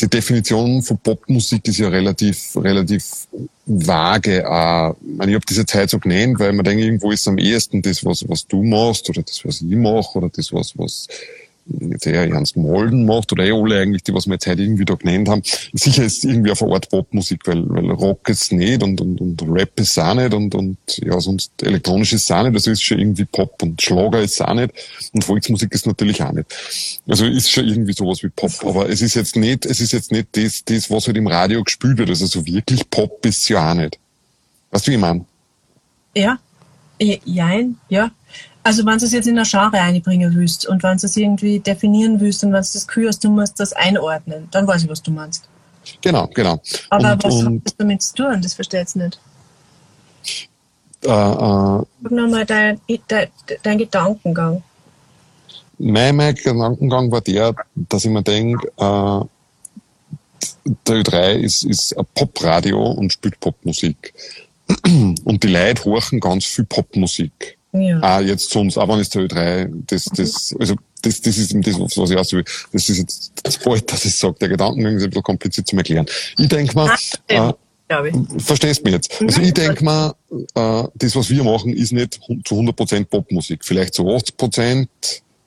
die 0.02 0.10
Definition 0.10 0.82
von 0.82 0.98
Popmusik 0.98 1.68
ist 1.68 1.78
ja 1.78 1.90
relativ, 1.90 2.56
relativ 2.56 3.28
vage. 3.66 4.44
Äh, 4.44 4.90
ich, 4.92 5.18
meine, 5.18 5.32
ich 5.32 5.36
habe 5.36 5.46
diese 5.48 5.66
Zeit 5.66 5.90
so 5.90 6.00
genannt, 6.00 6.40
weil 6.40 6.54
man 6.54 6.66
denkt, 6.66 6.84
irgendwo 6.84 7.12
ist 7.12 7.28
am 7.28 7.38
ehesten 7.38 7.82
das, 7.82 8.04
was, 8.04 8.28
was 8.28 8.48
du 8.48 8.64
machst, 8.64 9.10
oder 9.10 9.22
das, 9.22 9.46
was 9.46 9.62
ich 9.62 9.76
mache, 9.76 10.18
oder 10.18 10.30
das, 10.30 10.52
was, 10.52 10.78
was 10.78 11.08
eher 12.06 12.30
Ernst 12.30 12.57
Molden 12.57 13.06
macht, 13.06 13.31
oder 13.31 13.45
eh 13.45 13.52
alle 13.52 13.80
eigentlich, 13.80 14.03
die, 14.03 14.14
was 14.14 14.27
wir 14.27 14.34
jetzt 14.34 14.48
heute 14.48 14.61
irgendwie 14.61 14.85
da 14.85 14.95
genannt 14.95 15.30
haben. 15.30 15.41
Sicher 15.73 16.03
ist 16.03 16.23
irgendwie 16.23 16.52
auf 16.52 16.61
eine 16.61 16.73
Art 16.73 16.89
Popmusik, 16.89 17.48
weil, 17.48 17.64
weil 17.69 17.89
Rock 17.91 18.30
ist 18.30 18.52
nicht 18.52 18.84
und, 18.84 19.02
und, 19.02 19.22
und 19.22 19.41
Rap 19.48 19.80
ist 19.80 19.98
auch 19.98 20.14
nicht 20.14 20.34
und, 20.34 20.56
und 20.56 20.77
ja, 20.98 21.19
sonst 21.19 21.52
elektronisch 21.61 22.14
ist 22.14 22.31
auch 22.31 22.43
nicht. 22.43 22.56
Das 22.56 22.68
ist 22.68 22.84
schon 22.84 22.99
irgendwie 22.99 23.26
Pop 23.26 23.61
und 23.61 23.81
Schlager 23.81 24.22
ist 24.22 24.41
auch 24.41 24.53
nicht 24.53 24.72
und 25.14 25.23
Volksmusik 25.23 25.73
ist 25.73 25.88
natürlich 25.88 26.22
auch 26.23 26.31
nicht. 26.31 26.48
Also 27.07 27.26
ist 27.26 27.52
schon 27.52 27.68
irgendwie 27.68 27.93
sowas 27.93 28.23
wie 28.23 28.30
Pop, 28.30 28.52
aber 28.65 28.89
es 28.89 29.02
ist 29.02 29.15
jetzt 29.15 29.35
nicht, 29.35 29.65
es 29.65 29.81
ist 29.81 29.93
jetzt 29.93 30.11
nicht 30.11 30.27
das, 30.34 30.64
das 30.65 30.89
was 30.89 31.07
halt 31.07 31.18
im 31.18 31.27
Radio 31.27 31.64
gespielt 31.64 31.98
wird. 31.98 32.10
Also 32.10 32.26
so 32.26 32.45
wirklich 32.45 32.89
Pop 32.89 33.26
ist 33.26 33.48
ja 33.49 33.72
auch 33.72 33.76
nicht. 33.76 33.99
Weißt 34.72 34.88
du, 34.88 34.91
wie 34.91 34.95
ich 34.95 35.02
meine? 35.02 35.26
Ja. 36.15 36.39
Ja, 36.99 37.18
Jein, 37.26 37.77
ja. 37.89 38.11
Also 38.64 38.86
wenn 38.86 38.98
du 38.98 39.06
es 39.06 39.12
jetzt 39.12 39.28
in 39.28 39.40
ein 39.40 39.46
Genre 39.46 39.80
einbringen 39.80 40.36
willst 40.36 40.68
und 40.68 40.84
wenn 40.84 40.98
du 40.98 41.08
es 41.08 41.18
irgendwie 41.18 41.60
definieren 41.60 42.20
willst 42.20 42.44
und 42.44 42.54
wenn 42.54 42.62
du 42.62 42.70
das 42.72 42.88
Gefühl 42.88 43.08
hast, 43.08 43.24
du 43.24 43.30
musst 43.30 43.60
das 43.60 43.74
einordnen, 43.74 44.48
dann 44.52 44.68
weiß 44.68 44.84
ich, 44.84 44.90
was 44.90 45.02
du 45.02 45.12
meinst. 45.12 45.48
Genau, 46.02 46.28
genau. 46.28 46.62
Aber 46.90 47.14
und, 47.14 47.24
was 47.24 47.36
und, 47.36 47.46
hat 47.46 47.66
das 47.66 47.78
damit 47.78 48.02
zu 48.04 48.14
tun? 48.16 48.42
Das 48.42 48.54
verstehe 48.54 48.86
ich 48.88 48.96
nicht. 48.96 49.20
äh, 51.04 51.08
äh, 51.08 51.10
Sag 51.10 52.12
nochmal 52.12 52.46
dein, 52.46 52.80
dein, 53.08 53.28
dein 53.64 53.78
Gedankengang. 53.80 54.64
mein, 55.80 56.16
mein 56.16 56.36
Gedankengang 56.36 57.12
war 57.12 57.22
der, 57.22 57.56
dass 57.74 58.06
ich 58.06 58.12
mir 58.12 58.22
denke, 58.22 58.68
äh, 58.78 59.26
der 60.88 60.96
Ö3 60.96 61.34
ist, 61.40 61.64
ist 61.64 61.98
ein 61.98 62.06
Popradio 62.14 62.92
und 62.92 63.12
spielt 63.12 63.40
Popmusik. 63.40 64.14
Und 64.86 65.44
die 65.44 65.48
Leute 65.48 65.84
horchen 65.84 66.22
ganz 66.22 66.46
viel 66.46 66.64
Popmusik. 66.64 67.58
Ja. 67.73 67.99
Ah, 68.02 68.19
jetzt 68.19 68.49
sonst, 68.49 68.77
auch 68.77 68.88
wenn 68.89 68.99
es 68.99 69.10
der 69.10 69.23
Ö3, 69.23 69.69
das, 69.88 70.06
das, 70.06 70.53
also, 70.60 70.76
das, 71.02 71.22
das 71.22 71.38
ist 71.38 71.53
das, 71.56 71.80
was 71.98 72.10
ich 72.11 72.18
aus 72.18 72.34
will. 72.34 72.43
Das 72.73 72.89
ist 72.89 72.98
jetzt 72.98 73.31
das 73.43 73.57
bald, 73.57 73.89
dass 73.91 74.03
ich 74.06 74.15
sage, 74.15 74.35
der 74.41 74.49
Gedankengang 74.49 74.98
ist 74.98 75.03
ein 75.03 75.10
bisschen 75.10 75.23
kompliziert 75.23 75.68
zu 75.68 75.77
erklären. 75.77 76.06
Ich 76.38 76.48
denke 76.49 76.76
mal, 76.76 76.89
Ah, 77.30 77.53
äh, 77.89 78.11
verstehst 78.39 78.84
mich 78.84 78.93
jetzt? 78.93 79.22
Also 79.22 79.39
Mhm. 79.39 79.45
ich 79.48 79.53
denke 79.53 79.84
mal, 79.84 80.14
äh, 80.56 80.84
das, 80.95 81.15
was 81.15 81.30
wir 81.30 81.43
machen, 81.43 81.73
ist 81.73 81.91
nicht 81.93 82.19
zu 82.45 82.56
100% 82.56 83.06
Popmusik. 83.06 83.64
Vielleicht 83.65 83.93
zu 83.93 84.03
80%, 84.07 84.88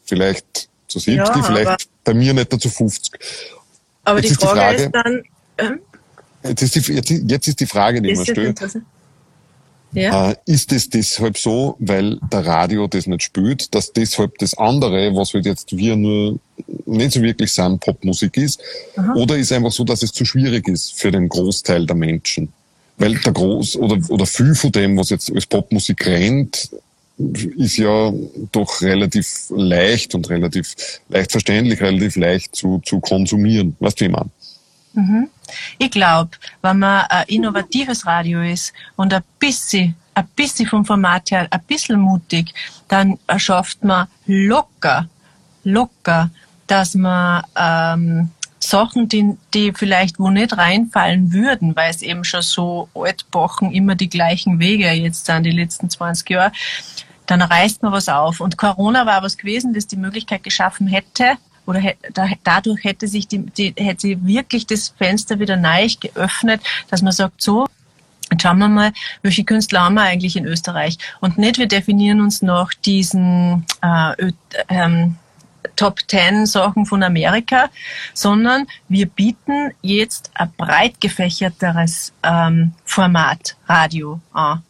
vielleicht 0.05 0.69
zu 0.89 0.99
70%, 0.99 1.17
Ja, 1.17 1.43
vielleicht 1.43 1.89
bei 2.05 2.15
mir 2.15 2.33
nicht 2.35 2.51
zu 2.61 2.69
50%. 2.69 3.13
Aber 4.05 4.21
die 4.21 4.29
ist 4.29 4.41
die 4.43 4.47
Frage, 4.47 4.61
Frage- 4.61 4.83
ist 4.85 4.91
dann, 4.95 5.23
ähm, 5.59 5.79
Jetzt 6.43 6.63
ist 6.63 6.75
die, 6.75 6.93
jetzt, 6.93 7.11
jetzt 7.11 7.49
ist 7.49 7.61
die 7.61 7.67
Frage, 7.67 8.03
die 8.03 8.11
ich 8.11 8.17
mir 8.17 8.23
ist 8.23 8.29
jetzt 8.29 8.35
stelle. 8.37 8.49
interessant. 8.49 8.85
Ja. 9.95 10.31
Äh, 10.31 10.37
ist 10.47 10.73
es 10.73 10.89
deshalb 10.91 11.39
so, 11.39 11.77
weil 11.79 12.19
der 12.33 12.45
Radio 12.47 12.87
das 12.87 13.07
nicht 13.07 13.23
spielt, 13.23 13.75
dass 13.75 13.93
deshalb 13.93 14.39
das 14.39 14.57
andere, 14.59 15.15
was 15.15 15.35
halt 15.35 15.47
jetzt 15.47 15.77
wir 15.77 15.97
nur 15.97 16.39
nicht 16.87 17.13
so 17.13 17.23
wirklich 17.23 17.53
sind, 17.53 17.81
Popmusik 17.81 18.37
ist? 18.37 18.61
Oder 19.15 19.37
ist 19.37 19.53
einfach 19.53 19.73
so, 19.73 19.85
dass 19.85 20.03
es 20.03 20.13
zu 20.13 20.25
schwierig 20.25 20.69
ist 20.69 20.95
für 20.95 21.11
den 21.11 21.29
Großteil 21.29 21.87
der 21.87 21.97
Menschen? 21.97 22.53
Weil 22.97 23.15
der 23.15 23.33
Groß 23.33 23.77
oder, 23.77 23.99
oder 24.09 24.27
viel 24.27 24.55
von 24.55 24.73
dem, 24.73 24.97
was 24.97 25.11
jetzt 25.11 25.33
als 25.35 25.47
Popmusik 25.47 26.07
rennt, 26.07 26.71
ist 27.57 27.77
ja 27.77 28.13
doch 28.53 28.83
relativ 28.83 29.47
leicht 29.51 30.15
und 30.15 30.29
relativ 30.31 30.75
leicht 31.09 31.31
verständlich, 31.33 31.81
relativ 31.81 32.17
leicht 32.17 32.55
zu, 32.57 32.81
zu 32.85 33.01
konsumieren. 33.01 33.77
Weißt 33.79 34.01
du, 34.01 34.05
wie 34.05 34.09
ich 34.09 34.13
meine? 34.13 34.31
Ich 35.79 35.91
glaube, 35.91 36.31
wenn 36.63 36.79
man 36.79 37.07
ein 37.09 37.27
innovatives 37.29 38.07
Radio 38.07 38.43
ist 38.43 38.73
und 38.97 39.13
ein 39.13 39.23
bisschen, 39.39 39.95
ein 40.15 40.27
bisschen 40.37 40.67
vom 40.67 40.85
Format 40.85 41.31
her, 41.31 41.47
ein 41.51 41.63
bisschen 41.67 42.01
mutig, 42.01 42.55
dann 42.89 43.19
schafft 43.37 43.85
man 43.85 44.09
locker, 44.27 45.09
locker, 45.65 46.31
dass 46.67 46.95
man 46.95 47.43
ähm, 47.57 48.31
Sachen, 48.59 49.09
die, 49.09 49.37
die 49.53 49.73
vielleicht 49.73 50.19
wo 50.19 50.31
nicht 50.31 50.57
reinfallen 50.57 51.33
würden, 51.33 51.77
weil 51.77 51.91
es 51.91 52.03
eben 52.03 52.25
schon 52.25 52.43
so 52.43 52.89
altbachen 52.95 53.73
immer 53.73 53.95
die 53.95 54.09
gleichen 54.09 54.59
Wege 54.59 54.91
jetzt 54.91 55.27
sind, 55.27 55.45
die 55.45 55.51
letzten 55.51 55.91
20 55.91 56.31
Jahre, 56.31 56.53
dann 57.27 57.43
reißt 57.43 57.83
man 57.83 57.93
was 57.93 58.09
auf. 58.09 58.41
Und 58.41 58.59
Corona 58.59 59.07
war 59.07 59.23
was 59.23 59.37
gewesen, 59.37 59.75
das 59.75 59.87
die 59.87 59.97
Möglichkeit 59.97 60.43
geschaffen 60.43 60.87
hätte, 60.87 61.37
oder 61.67 61.81
dadurch 62.43 62.85
hätte 62.85 63.09
sich 63.09 63.27
die, 63.29 63.39
die, 63.39 63.75
hätte 63.77 64.27
wirklich 64.27 64.67
das 64.67 64.95
Fenster 64.97 65.39
wieder 65.41 65.57
neu 65.57 65.89
geöffnet, 66.01 66.61
dass 66.91 67.03
man 67.03 67.13
sagt, 67.13 67.43
so, 67.43 67.67
Jetzt 68.31 68.43
schauen 68.43 68.59
wir 68.59 68.69
mal, 68.69 68.93
welche 69.23 69.45
Künstler 69.45 69.83
haben 69.83 69.95
wir 69.95 70.03
eigentlich 70.03 70.35
in 70.35 70.47
Österreich. 70.47 70.99
Und 71.21 71.37
nicht, 71.37 71.59
wir 71.59 71.69
definieren 71.69 72.21
uns 72.21 72.43
nach 72.43 72.73
diesen 72.73 73.67
äh, 73.83 74.33
ähm, 74.69 75.17
Top 75.77 76.01
Ten 76.09 76.47
Sachen 76.47 76.87
von 76.87 77.03
Amerika, 77.03 77.69
sondern 78.13 78.67
wir 78.89 79.07
bieten 79.07 79.73
jetzt 79.83 80.31
ein 80.35 80.51
breit 80.57 81.01
gefächerteres 81.01 82.13
ähm, 82.23 82.73
Format 82.85 83.57
Radio 83.69 84.21
an. 84.33 84.63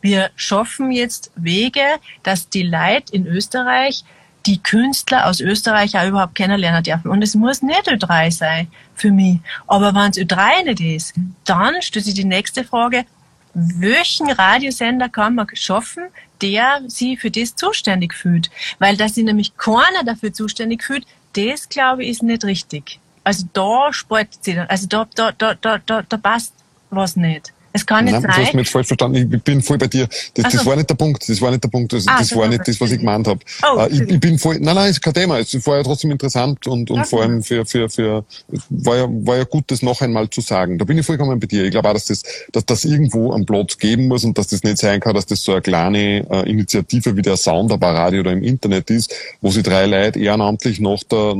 Wir 0.00 0.30
schaffen 0.36 0.90
jetzt 0.90 1.30
Wege, 1.36 1.98
dass 2.22 2.48
die 2.48 2.62
Leute 2.62 3.12
in 3.12 3.26
Österreich 3.26 4.04
die 4.46 4.62
Künstler 4.62 5.26
aus 5.26 5.40
Österreich 5.40 5.96
auch 5.98 6.06
überhaupt 6.06 6.34
kennenlernen 6.34 6.82
dürfen. 6.82 7.10
Und 7.10 7.22
es 7.22 7.34
muss 7.34 7.62
nicht 7.62 7.88
Ö3 7.88 8.30
sein 8.30 8.68
für 8.94 9.10
mich. 9.10 9.38
Aber 9.66 9.94
wenn 9.94 10.10
es 10.10 10.16
Ö3 10.16 10.64
nicht 10.64 10.80
ist, 10.80 11.14
dann 11.44 11.80
stellt 11.82 12.04
sich 12.04 12.14
die 12.14 12.24
nächste 12.24 12.64
Frage, 12.64 13.04
welchen 13.52 14.30
Radiosender 14.30 15.08
kann 15.08 15.34
man 15.34 15.48
schaffen, 15.54 16.04
der 16.40 16.82
sie 16.86 17.16
für 17.16 17.30
das 17.30 17.56
zuständig 17.56 18.14
fühlt? 18.14 18.50
Weil 18.78 18.96
dass 18.96 19.14
sie 19.14 19.24
nämlich 19.24 19.56
keiner 19.56 20.04
dafür 20.04 20.32
zuständig 20.32 20.84
fühlt, 20.84 21.04
das 21.34 21.68
glaube 21.68 22.04
ich 22.04 22.10
ist 22.10 22.22
nicht 22.22 22.44
richtig. 22.44 22.98
Also 23.24 23.46
da 23.52 23.92
spaltet 23.92 24.42
sie 24.44 24.54
dann, 24.54 24.68
also 24.68 24.86
da, 24.86 25.06
da, 25.14 25.32
da, 25.32 25.54
da, 25.54 25.78
da, 25.78 26.02
da 26.02 26.16
passt 26.16 26.54
was 26.90 27.16
nicht. 27.16 27.52
Es 27.72 27.86
kann 27.86 28.04
nicht 28.04 28.12
Nein, 28.12 28.22
sein. 28.22 28.30
Du 28.30 28.36
hast 28.36 28.54
mich 28.54 28.64
jetzt 28.66 28.72
falsch 28.72 28.86
verstanden. 28.88 29.32
Ich 29.32 29.42
bin 29.42 29.62
voll 29.62 29.78
bei 29.78 29.86
dir. 29.86 30.08
Das, 30.34 30.52
das 30.52 30.62
so. 30.62 30.66
war 30.66 30.76
nicht 30.76 30.90
der 30.90 30.96
Punkt. 30.96 31.28
Das 31.28 31.40
war 31.40 31.50
nicht 31.50 31.62
der 31.62 31.68
Punkt. 31.68 31.92
Das, 31.92 32.04
Ah, 32.06 32.18
das 32.18 32.34
war 32.34 32.48
nicht 32.48 32.66
das, 32.66 32.80
was 32.80 32.90
ich 32.90 32.98
gemeint 32.98 33.28
habe. 33.28 33.40
Oh, 33.62 33.78
Äh, 33.78 33.88
ich, 33.90 34.00
ich 34.00 34.20
bin 34.20 34.38
voll, 34.38 34.58
nein, 34.60 34.74
nein, 34.74 34.90
ist 34.90 35.00
kein 35.00 35.14
Thema. 35.14 35.38
Es 35.38 35.54
war 35.66 35.76
ja 35.76 35.82
trotzdem 35.82 36.10
interessant 36.10 36.66
und, 36.66 36.90
und 36.90 36.98
Ja, 36.98 37.04
vor 37.04 37.22
allem 37.22 37.42
für, 37.42 37.64
für, 37.64 37.88
für, 37.88 38.24
war 38.70 38.96
ja, 38.96 39.06
war 39.08 39.36
ja 39.36 39.44
gut, 39.44 39.64
das 39.68 39.82
noch 39.82 40.00
einmal 40.00 40.28
zu 40.28 40.40
sagen. 40.40 40.78
Da 40.78 40.84
bin 40.84 40.98
ich 40.98 41.06
vollkommen 41.06 41.38
bei 41.38 41.46
dir. 41.46 41.64
Ich 41.64 41.70
glaube 41.70 41.88
auch, 41.88 41.92
dass 41.94 42.06
das, 42.06 42.22
dass 42.52 42.66
das 42.66 42.84
irgendwo 42.84 43.32
einen 43.32 43.46
Platz 43.46 43.78
geben 43.78 44.08
muss 44.08 44.24
und 44.24 44.36
dass 44.36 44.48
das 44.48 44.64
nicht 44.64 44.78
sein 44.78 44.98
kann, 45.00 45.14
dass 45.14 45.26
das 45.26 45.42
so 45.44 45.52
eine 45.52 45.62
kleine 45.62 46.28
äh, 46.28 46.50
Initiative 46.50 47.16
wie 47.16 47.22
der 47.22 47.36
Sound 47.36 47.70
Radio 47.80 48.20
oder 48.20 48.32
im 48.32 48.42
Internet 48.42 48.90
ist, 48.90 49.14
wo 49.40 49.50
sie 49.50 49.62
drei 49.62 49.86
Leute 49.86 50.18
ehrenamtlich 50.18 50.80
nach 50.80 51.02
der 51.04 51.36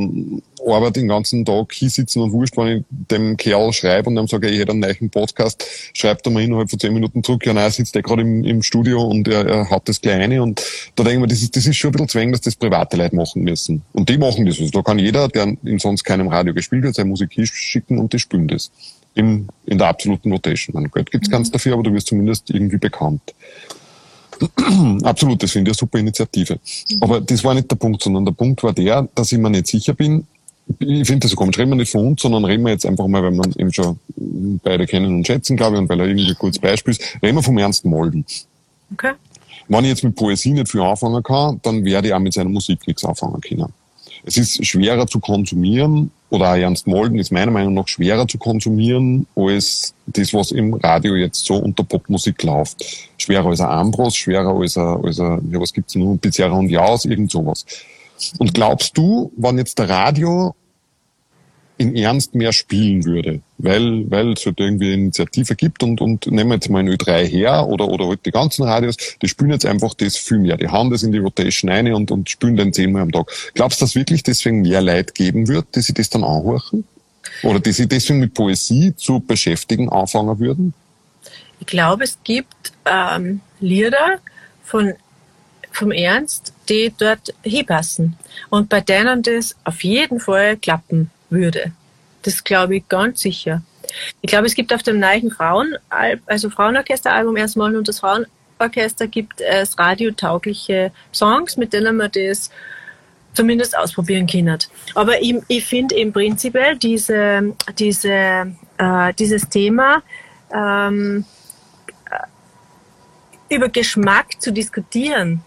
Arbeit 0.66 0.97
den 0.97 1.09
ganzen 1.09 1.45
Tag 1.45 1.73
hinsitzen 1.73 2.23
und 2.23 2.32
wurscht, 2.32 2.57
wenn 2.57 2.78
ich 2.78 2.85
dem 2.91 3.37
Kerl 3.37 3.73
schreibe 3.73 4.09
und 4.09 4.16
dann 4.16 4.27
sage, 4.27 4.49
ich 4.49 4.59
hätte 4.59 4.73
einen 4.73 4.81
neuen 4.81 5.11
Podcast, 5.11 5.65
schreibt 5.95 6.27
er 6.27 6.32
mir 6.32 6.43
innerhalb 6.43 6.70
von 6.70 6.78
zehn 6.78 6.93
Minuten 6.93 7.23
zurück, 7.23 7.45
ja 7.47 7.53
nein, 7.53 7.65
er 7.65 7.70
sitzt 7.70 7.97
eh 7.97 8.03
gerade 8.03 8.23
im, 8.23 8.45
im 8.45 8.62
Studio 8.62 9.03
und 9.03 9.28
er, 9.28 9.47
er 9.47 9.70
hat 9.70 9.89
das 9.89 10.01
Kleine 10.01 10.43
und 10.43 10.62
da 10.97 11.05
denke 11.05 11.15
ich 11.15 11.20
mir, 11.20 11.27
das 11.28 11.43
ist, 11.43 11.57
das 11.57 11.66
ist 11.66 11.77
schon 11.77 11.91
ein 11.91 11.93
bisschen 11.93 12.09
zwäng, 12.09 12.32
dass 12.32 12.41
das 12.41 12.57
private 12.57 12.97
Leute 12.97 13.16
machen 13.16 13.43
müssen. 13.43 13.82
Und 13.93 14.09
die 14.09 14.19
machen 14.19 14.47
das. 14.47 14.59
Also 14.61 14.70
da 14.70 14.82
kann 14.82 14.99
jeder, 14.99 15.28
der 15.28 15.57
in 15.65 15.78
sonst 15.78 16.05
keinem 16.05 16.28
Radio 16.28 16.55
gespielt 16.55 16.85
hat, 16.85 16.95
seine 16.95 17.09
Musik 17.09 17.32
hinschicken 17.32 17.99
und 17.99 18.12
die 18.12 18.19
spielen 18.19 18.49
das. 18.49 18.70
In, 19.15 19.49
in 19.66 19.78
der 19.78 19.89
absoluten 19.89 20.31
Rotation. 20.31 20.74
Man, 20.74 20.91
Geld 20.91 21.11
gibt's 21.11 21.28
ganz 21.28 21.51
dafür, 21.51 21.74
aber 21.74 21.82
du 21.82 21.93
wirst 21.93 22.07
zumindest 22.07 22.49
irgendwie 22.51 22.78
bekannt. 22.78 23.35
Absolut, 25.03 25.43
das 25.43 25.51
finde 25.51 25.70
ich 25.70 25.77
eine 25.77 25.78
super 25.78 25.99
Initiative. 25.99 26.59
Aber 27.01 27.20
das 27.20 27.45
war 27.45 27.55
nicht 27.55 27.70
der 27.70 27.77
Punkt, 27.77 28.03
sondern 28.03 28.24
der 28.24 28.32
Punkt 28.32 28.62
war 28.62 28.73
der, 28.73 29.09
dass 29.15 29.32
ich 29.32 29.39
mir 29.39 29.51
nicht 29.51 29.66
sicher 29.66 29.95
bin, 29.95 30.27
ich 30.78 31.06
finde 31.06 31.20
das 31.20 31.30
so 31.30 31.36
komisch, 31.36 31.59
reden 31.59 31.70
wir 31.70 31.76
nicht 31.76 31.90
von 31.90 32.06
uns, 32.06 32.22
sondern 32.22 32.44
reden 32.44 32.64
wir 32.64 32.72
jetzt 32.72 32.86
einfach 32.86 33.06
mal, 33.06 33.22
weil 33.22 33.32
wir 33.32 33.44
uns 33.44 33.56
eben 33.56 33.72
schon 33.72 33.98
beide 34.62 34.86
kennen 34.86 35.16
und 35.16 35.26
schätzen, 35.26 35.56
glaube 35.56 35.76
ich, 35.76 35.82
und 35.82 35.88
weil 35.88 36.01
er 36.01 36.06
irgendwie 36.06 36.28
ein 36.28 36.36
gutes 36.38 36.59
Beispiel 36.59 36.92
ist, 36.92 37.02
reden 37.22 37.36
wir 37.36 37.42
vom 37.42 37.59
Ernst 37.59 37.84
Molden. 37.84 38.24
Okay. 38.92 39.12
Wenn 39.68 39.84
ich 39.84 39.90
jetzt 39.90 40.05
mit 40.05 40.16
Poesie 40.16 40.52
nicht 40.52 40.70
viel 40.70 40.80
anfangen 40.80 41.22
kann, 41.22 41.60
dann 41.62 41.84
werde 41.84 42.09
ich 42.09 42.14
auch 42.14 42.18
mit 42.18 42.32
seiner 42.32 42.51
Musik 42.51 42.86
nichts 42.86 43.05
anfangen 43.05 43.40
können. 43.40 43.72
Es 44.24 44.36
ist 44.36 44.64
schwerer 44.66 45.06
zu 45.06 45.20
konsumieren, 45.20 46.10
oder 46.28 46.52
auch 46.52 46.56
Ernst 46.56 46.86
Molden 46.86 47.18
ist 47.18 47.32
meiner 47.32 47.51
Meinung 47.51 47.74
nach 47.74 47.88
schwerer 47.88 48.26
zu 48.28 48.38
konsumieren, 48.38 49.26
als 49.34 49.94
das, 50.06 50.32
was 50.32 50.52
im 50.52 50.74
Radio 50.74 51.16
jetzt 51.16 51.44
so 51.44 51.56
unter 51.56 51.82
Popmusik 51.82 52.42
läuft. 52.42 52.84
Schwerer 53.18 53.47
als 53.47 53.60
ein 53.60 53.68
Ambros, 53.68 54.16
schwerer 54.16 54.55
als 54.55 54.76
ein, 54.76 55.05
als 55.05 55.18
ein 55.18 55.51
ja, 55.51 55.60
was 55.60 55.72
gibt's 55.72 55.94
nur, 55.94 56.18
Pizarra 56.18 56.56
und 56.56 56.68
Jaus, 56.68 57.05
irgend 57.05 57.30
sowas. 57.30 57.66
Und 58.38 58.55
glaubst 58.55 58.97
du, 58.97 59.32
wenn 59.36 59.59
jetzt 59.59 59.78
der 59.78 59.88
Radio 59.88 60.55
in 61.81 61.97
Ernst 61.97 62.35
mehr 62.35 62.52
spielen 62.52 63.07
würde, 63.07 63.40
weil, 63.57 64.11
weil 64.11 64.35
es 64.35 64.44
halt 64.44 64.61
irgendwie 64.61 64.93
Initiative 64.93 65.57
gibt 65.57 65.82
und, 65.82 66.02
und 66.02 66.27
nehmen 66.27 66.51
wir 66.51 66.57
jetzt 66.57 66.69
mal 66.69 66.81
ein 66.81 66.90
Ö3 66.90 67.24
her 67.24 67.66
oder, 67.69 67.89
oder 67.89 68.07
halt 68.07 68.27
die 68.27 68.32
ganzen 68.32 68.65
Radios, 68.65 68.97
die 69.23 69.28
spielen 69.28 69.51
jetzt 69.51 69.65
einfach 69.65 69.94
das 69.94 70.19
viel 70.19 70.40
mehr. 70.40 70.59
Die 70.59 70.69
haben 70.69 70.90
das 70.90 71.05
in 71.05 71.11
die 71.11 71.19
Rotation 71.19 71.70
rein 71.70 71.90
und, 71.94 72.11
und 72.11 72.28
spielen 72.28 72.57
den 72.57 72.74
zehnmal 72.74 73.01
am 73.01 73.12
Tag. 73.12 73.32
Glaubst 73.55 73.81
du, 73.81 73.86
dass 73.86 73.94
wirklich 73.94 74.23
deswegen 74.23 74.61
mehr 74.61 74.82
Leute 74.82 75.15
geben 75.15 75.48
wird, 75.48 75.74
die 75.74 75.81
sich 75.81 75.94
das 75.94 76.11
dann 76.11 76.23
anhorchen? 76.23 76.85
Oder 77.44 77.61
die 77.61 77.73
sich 77.73 77.89
deswegen 77.89 78.20
mit 78.20 78.35
Poesie 78.35 78.94
zu 78.94 79.20
beschäftigen 79.20 79.89
anfangen 79.89 80.39
würden? 80.39 80.74
Ich 81.61 81.66
glaube, 81.66 82.05
es 82.05 82.19
gibt 82.24 82.73
ähm, 82.85 83.40
Lieder 83.59 84.19
von, 84.65 84.93
vom 85.73 85.93
Ernst, 85.93 86.52
die 86.69 86.93
dort 86.98 87.32
hinpassen. 87.43 88.19
Und 88.51 88.69
bei 88.69 88.82
denen 88.82 89.23
das 89.23 89.57
auf 89.65 89.82
jeden 89.82 90.20
Fall 90.20 90.59
klappen 90.59 91.11
würde. 91.31 91.73
Das 92.23 92.44
glaube 92.44 92.77
ich 92.77 92.89
ganz 92.89 93.20
sicher. 93.20 93.62
Ich 94.20 94.31
glaube, 94.31 94.47
es 94.47 94.55
gibt 94.55 94.73
auf 94.73 94.82
dem 94.82 95.01
neuen 95.01 95.31
Frauen, 95.31 95.77
also 96.27 96.51
Frauenorchesteralbum 96.51 97.36
erstmal 97.36 97.74
und 97.77 97.89
das 97.89 98.01
Frauenorchester 98.01 99.09
gibt 99.09 99.40
es 99.40 99.78
radiotaugliche 99.78 100.93
Songs, 101.12 101.57
mit 101.57 101.73
denen 101.73 101.97
man 101.97 102.11
das 102.12 102.51
zumindest 103.32 103.77
ausprobieren 103.77 104.27
kann. 104.27 104.59
Aber 104.94 105.20
ich, 105.23 105.36
ich 105.48 105.65
finde 105.65 105.94
im 105.97 106.12
Prinzip 106.12 106.57
diese, 106.82 107.55
diese, 107.78 108.55
äh, 108.78 109.15
dieses 109.19 109.48
Thema 109.48 110.02
ähm, 110.52 111.24
über 113.48 113.69
Geschmack 113.69 114.40
zu 114.40 114.52
diskutieren, 114.52 115.43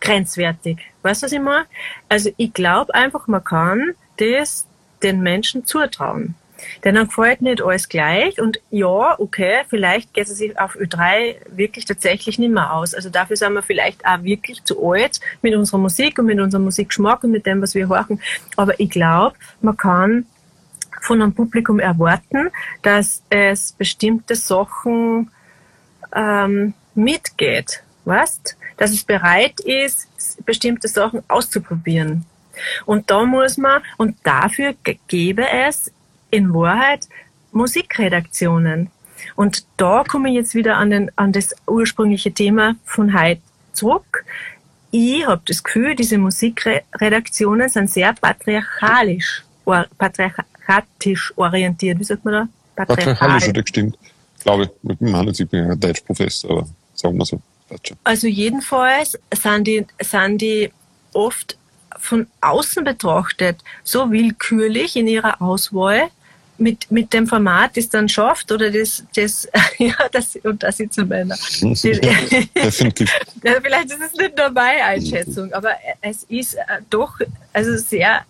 grenzwertig. 0.00 0.78
Weißt 1.02 1.22
du, 1.22 1.26
was 1.26 1.32
ich 1.32 1.40
meine? 1.40 1.66
Also 2.08 2.30
ich 2.36 2.52
glaube 2.52 2.94
einfach, 2.94 3.26
man 3.26 3.42
kann 3.42 3.94
das 4.18 4.66
den 5.02 5.20
Menschen 5.20 5.64
zutrauen. 5.64 6.34
Denn 6.84 6.94
dann 6.94 7.06
gefällt 7.06 7.40
nicht 7.40 7.62
alles 7.62 7.88
gleich 7.88 8.40
und 8.40 8.60
ja, 8.70 9.18
okay, 9.18 9.62
vielleicht 9.68 10.12
geht 10.12 10.28
es 10.28 10.38
sich 10.38 10.58
auf 10.58 10.76
Ö3 10.76 11.36
wirklich 11.50 11.84
tatsächlich 11.84 12.38
nicht 12.38 12.52
mehr 12.52 12.72
aus. 12.72 12.94
Also 12.94 13.10
dafür 13.10 13.36
sind 13.36 13.52
wir 13.52 13.62
vielleicht 13.62 14.04
auch 14.04 14.22
wirklich 14.22 14.64
zu 14.64 14.92
alt 14.92 15.20
mit 15.40 15.54
unserer 15.54 15.78
Musik 15.78 16.18
und 16.18 16.26
mit 16.26 16.40
unserem 16.40 16.64
Musikgeschmack 16.64 17.22
und 17.24 17.30
mit 17.30 17.46
dem, 17.46 17.62
was 17.62 17.74
wir 17.74 17.88
horchen. 17.88 18.20
Aber 18.56 18.78
ich 18.80 18.90
glaube, 18.90 19.36
man 19.60 19.76
kann 19.76 20.26
von 21.00 21.22
einem 21.22 21.32
Publikum 21.32 21.78
erwarten, 21.78 22.50
dass 22.82 23.22
es 23.30 23.72
bestimmte 23.72 24.34
Sachen 24.34 25.30
ähm, 26.14 26.74
mitgeht, 26.94 27.82
weißt? 28.04 28.56
Dass 28.76 28.90
es 28.90 29.04
bereit 29.04 29.60
ist, 29.60 30.08
bestimmte 30.44 30.88
Sachen 30.88 31.22
auszuprobieren. 31.28 32.26
Und 32.86 33.10
da 33.10 33.24
muss 33.24 33.56
man, 33.56 33.82
und 33.96 34.16
dafür 34.24 34.74
gäbe 35.06 35.46
es 35.48 35.92
in 36.30 36.52
Wahrheit 36.52 37.08
Musikredaktionen. 37.52 38.90
Und 39.34 39.64
da 39.76 40.04
komme 40.04 40.28
ich 40.28 40.34
jetzt 40.34 40.54
wieder 40.54 40.76
an, 40.76 40.90
den, 40.90 41.10
an 41.16 41.32
das 41.32 41.54
ursprüngliche 41.66 42.32
Thema 42.32 42.76
von 42.84 43.18
heute 43.18 43.40
zurück. 43.72 44.24
Ich 44.90 45.26
habe 45.26 45.42
das 45.44 45.62
Gefühl, 45.62 45.94
diese 45.94 46.18
Musikredaktionen 46.18 47.68
sind 47.68 47.90
sehr 47.90 48.14
patriarchalisch, 48.14 49.44
or, 49.64 49.86
patriarchatisch 49.98 51.32
orientiert. 51.36 51.98
Wie 51.98 52.04
sagt 52.04 52.24
man 52.24 52.34
da? 52.34 52.48
Patriarchalisch, 52.86 53.48
hat 53.48 53.54
gestimmt. 53.54 53.98
Glaube 54.40 54.64
ich. 54.64 54.70
Mit 54.82 55.00
dem 55.00 55.10
Mann, 55.10 55.28
ich 55.28 55.48
bin 55.48 55.68
ja 55.68 55.74
Deutschprofessor, 55.74 56.50
aber 56.50 56.68
sagen 56.94 57.18
wir 57.18 57.24
so. 57.24 57.40
Also 58.04 58.28
jedenfalls 58.28 59.18
sind 59.34 59.66
die, 59.66 59.84
sind 60.00 60.40
die 60.40 60.72
oft 61.12 61.58
von 61.98 62.26
außen 62.40 62.84
betrachtet 62.84 63.58
so 63.84 64.10
willkürlich 64.10 64.96
in 64.96 65.06
ihrer 65.06 65.40
Auswahl 65.40 66.10
mit, 66.58 66.90
mit 66.90 67.12
dem 67.12 67.26
Format, 67.26 67.76
das 67.76 67.88
dann 67.88 68.08
schafft 68.08 68.50
oder 68.50 68.70
das, 68.70 69.04
das, 69.14 69.48
ja, 69.78 69.94
das, 70.12 70.36
und 70.36 70.64
sind 70.74 70.92
so 70.92 71.04
Männer. 71.04 71.36
Definitiv. 71.60 73.10
vielleicht 73.62 73.90
ist 73.90 74.02
es 74.02 74.14
nicht 74.14 74.36
nur 74.36 74.50
meine 74.50 74.84
Einschätzung, 74.84 75.52
aber 75.52 75.70
es 76.00 76.24
ist 76.24 76.54
äh, 76.54 76.80
doch, 76.90 77.18
also 77.52 77.76
sehr, 77.76 78.24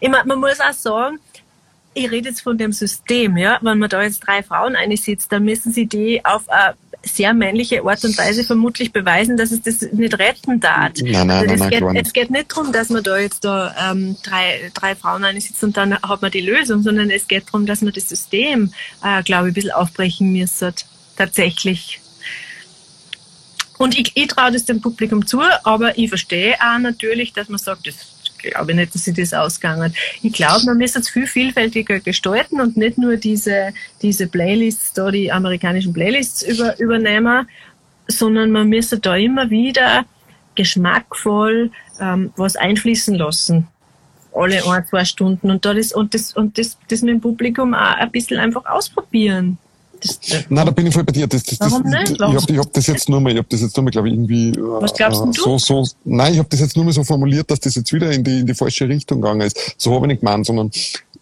ich 0.00 0.08
meine, 0.08 0.24
man 0.24 0.38
muss 0.38 0.60
auch 0.60 0.72
sagen, 0.72 1.18
ich 1.92 2.08
rede 2.10 2.28
jetzt 2.28 2.42
von 2.42 2.56
dem 2.56 2.72
System, 2.72 3.36
ja, 3.36 3.58
wenn 3.62 3.78
man 3.78 3.90
da 3.90 4.02
jetzt 4.02 4.20
drei 4.20 4.42
Frauen 4.44 4.76
einsitzt, 4.76 5.32
dann 5.32 5.44
müssen 5.44 5.72
sie 5.72 5.86
die 5.86 6.24
auf 6.24 6.48
eine 6.48 6.74
sehr 7.02 7.32
männliche 7.32 7.82
Art 7.84 8.04
und 8.04 8.16
Weise 8.18 8.44
vermutlich 8.44 8.92
beweisen, 8.92 9.36
dass 9.36 9.52
es 9.52 9.62
das 9.62 9.80
nicht 9.92 10.18
retten 10.18 10.60
darf. 10.60 10.92
Nein, 11.00 11.26
nein, 11.26 11.30
also 11.30 11.54
nein, 11.56 11.70
geht, 11.70 11.80
nein, 11.82 11.96
es 11.96 12.12
geht 12.12 12.30
nicht 12.30 12.52
darum, 12.52 12.72
dass 12.72 12.90
man 12.90 13.02
da 13.02 13.18
jetzt 13.18 13.44
da 13.44 13.74
ähm, 13.90 14.16
drei, 14.22 14.70
drei 14.74 14.94
Frauen 14.94 15.24
einsitzt 15.24 15.64
und 15.64 15.76
dann 15.76 15.94
hat 15.94 16.22
man 16.22 16.30
die 16.30 16.40
Lösung, 16.40 16.82
sondern 16.82 17.10
es 17.10 17.26
geht 17.26 17.46
darum, 17.46 17.66
dass 17.66 17.80
man 17.80 17.92
das 17.92 18.08
System, 18.08 18.72
äh, 19.02 19.22
glaube 19.22 19.48
ich, 19.48 19.52
ein 19.52 19.54
bisschen 19.54 19.70
aufbrechen 19.72 20.32
müsste. 20.32 20.74
Tatsächlich. 21.16 22.00
Und 23.78 23.98
ich, 23.98 24.12
ich 24.14 24.26
traue 24.26 24.52
das 24.52 24.66
dem 24.66 24.82
Publikum 24.82 25.26
zu, 25.26 25.40
aber 25.64 25.96
ich 25.96 26.10
verstehe 26.10 26.54
auch 26.60 26.78
natürlich, 26.78 27.32
dass 27.32 27.48
man 27.48 27.58
sagt, 27.58 27.86
das 27.86 28.09
glaube 28.42 28.72
ich 28.72 28.76
nicht, 28.76 28.94
dass 28.94 29.04
sie 29.04 29.12
das 29.12 29.32
ausgegangen 29.32 29.94
Ich 30.22 30.32
glaube, 30.32 30.64
man 30.66 30.78
müsste 30.78 31.00
es 31.00 31.08
viel 31.08 31.26
vielfältiger 31.26 32.00
gestalten 32.00 32.60
und 32.60 32.76
nicht 32.76 32.98
nur 32.98 33.16
diese, 33.16 33.72
diese 34.02 34.26
Playlists, 34.26 34.92
da 34.92 35.10
die 35.10 35.30
amerikanischen 35.30 35.92
Playlists 35.92 36.42
über, 36.42 36.78
übernehmen, 36.78 37.48
sondern 38.06 38.50
man 38.50 38.68
müsste 38.68 38.98
da 38.98 39.16
immer 39.16 39.50
wieder 39.50 40.04
geschmackvoll 40.54 41.70
ähm, 42.00 42.32
was 42.36 42.56
einfließen 42.56 43.14
lassen. 43.14 43.68
Alle 44.32 44.64
ein, 44.68 44.86
zwei 44.86 45.04
Stunden 45.04 45.50
und, 45.50 45.64
da 45.64 45.74
das, 45.74 45.92
und, 45.92 46.14
das, 46.14 46.34
und 46.34 46.56
das, 46.58 46.78
das 46.88 47.02
mit 47.02 47.14
dem 47.14 47.20
Publikum 47.20 47.74
auch 47.74 47.96
ein 47.96 48.10
bisschen 48.10 48.38
einfach 48.38 48.64
ausprobieren. 48.66 49.58
Das, 50.00 50.18
Nein, 50.48 50.66
da 50.66 50.72
bin 50.72 50.86
ich 50.86 50.94
voll 50.94 51.04
bei 51.04 51.12
dir. 51.12 51.26
Das, 51.26 51.42
das, 51.42 51.60
Warum 51.60 51.82
das, 51.84 52.10
nicht? 52.10 52.12
Ich 52.12 52.20
habe 52.20 52.58
hab 52.58 52.72
das 52.72 52.86
jetzt 52.86 53.08
nur 53.08 53.20
mal, 53.20 53.32
ich 53.32 53.38
habe 53.38 53.48
das 53.48 53.60
jetzt 53.60 53.76
nur 53.76 53.84
mal, 53.84 53.90
glaube 53.90 54.08
ich, 54.08 54.14
irgendwie 54.14 54.52
Was 54.56 54.94
glaubst 54.94 55.22
äh, 55.22 55.26
du? 55.26 55.32
so, 55.32 55.58
so. 55.58 55.86
Nein, 56.04 56.32
ich 56.32 56.38
habe 56.38 56.48
das 56.48 56.60
jetzt 56.60 56.76
nur 56.76 56.84
mal 56.84 56.92
so 56.92 57.04
formuliert, 57.04 57.50
dass 57.50 57.60
das 57.60 57.74
jetzt 57.74 57.92
wieder 57.92 58.10
in 58.10 58.24
die 58.24 58.40
in 58.40 58.46
die 58.46 58.54
falsche 58.54 58.88
Richtung 58.88 59.20
gegangen 59.20 59.42
ist. 59.42 59.74
So 59.76 59.94
habe 59.94 60.06
ich 60.06 60.12
nicht 60.12 60.20
gemeint, 60.20 60.46
sondern 60.46 60.70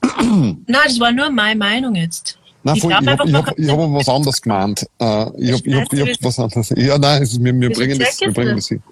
Nein, 0.20 0.66
das 0.66 1.00
war 1.00 1.12
nur 1.12 1.30
meine 1.30 1.59
Meinung 1.59 1.94
jetzt. 1.94 2.38
Nein, 2.62 2.76
Ich 2.76 2.82
voll, 2.82 2.90
ich 2.90 2.96
habe 2.96 3.28
ich 3.28 3.34
hab, 3.34 3.59
ich 3.59 3.68
hab 3.68 3.78
aber 3.78 3.94
was 3.94 4.09
anderes 4.09 4.42
gemeint. 4.42 4.86
Äh, 4.98 5.05
ich 5.38 5.52
habe 5.52 5.62
ich 5.64 5.74
hab, 5.74 5.92
ich 5.92 6.00
hab 6.00 6.09
was 6.22 6.38
anderes. 6.38 6.72
Ja, 6.76 6.98
nein, 6.98 7.22
es 7.22 7.32
ist, 7.32 7.42
wir, 7.44 7.60
wir 7.60 7.70
bringen 7.70 7.98
das, 7.98 8.20
wir 8.20 8.32
bringen 8.32 8.56
das 8.56 8.68
hin. 8.68 8.82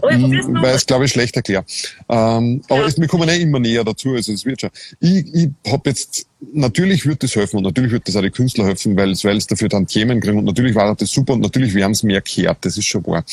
Oh, 0.00 0.06
weil 0.06 0.74
es, 0.74 0.86
glaube 0.86 1.04
ich, 1.04 1.12
schlecht 1.12 1.36
erklärt. 1.36 1.66
Ähm, 2.08 2.62
ja. 2.68 2.76
Aber 2.76 2.86
es, 2.86 2.98
wir 2.98 3.08
kommen 3.08 3.28
eh 3.28 3.40
immer 3.40 3.58
näher 3.58 3.84
dazu, 3.84 4.14
also 4.14 4.32
es 4.32 4.44
wird 4.44 4.60
schon. 4.60 4.70
Ich, 5.00 5.34
ich 5.34 5.48
habe 5.66 5.90
jetzt, 5.90 6.26
natürlich 6.52 7.06
wird 7.06 7.22
das 7.22 7.34
helfen 7.36 7.58
und 7.58 7.64
natürlich 7.64 7.92
wird 7.92 8.06
das 8.08 8.16
auch 8.16 8.22
die 8.22 8.30
Künstler 8.30 8.66
helfen, 8.66 8.96
weil 8.96 9.10
es, 9.10 9.24
weil 9.24 9.36
es 9.36 9.46
dafür 9.46 9.68
dann 9.68 9.86
Themen 9.86 10.20
kriegen 10.20 10.38
und 10.38 10.44
natürlich 10.44 10.74
war 10.74 10.94
das 10.94 11.10
super 11.10 11.34
und 11.34 11.40
natürlich 11.40 11.74
werden 11.74 11.92
es 11.92 12.02
mehr 12.02 12.20
gehört, 12.20 12.58
das 12.64 12.76
ist 12.78 12.86
schon 12.86 13.06
wahr. 13.06 13.24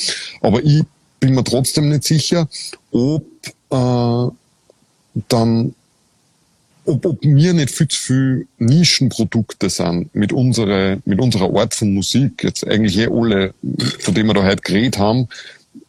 Aber 0.42 0.64
ich 0.64 0.84
bin 1.20 1.36
mir 1.36 1.44
trotzdem 1.44 1.90
nicht 1.90 2.04
sicher, 2.04 2.48
ob 2.92 3.26
äh, 3.70 4.32
dann 5.30 5.74
ob, 6.88 7.06
ob 7.06 7.22
wir 7.22 7.54
nicht 7.54 7.70
viel 7.70 7.88
zu 7.88 8.00
viel 8.00 8.48
Nischenprodukte 8.60 9.70
sind 9.70 10.14
mit 10.16 10.32
unserer, 10.32 10.98
mit 11.06 11.20
unserer 11.20 11.54
Art 11.54 11.76
von 11.76 11.94
Musik, 11.94 12.44
jetzt 12.44 12.66
eigentlich 12.66 12.98
eh 12.98 13.08
alle, 13.08 13.54
von 14.00 14.14
denen 14.14 14.30
wir 14.30 14.34
da 14.34 14.44
heute 14.44 14.62
geredet 14.62 14.98
haben, 14.98 15.28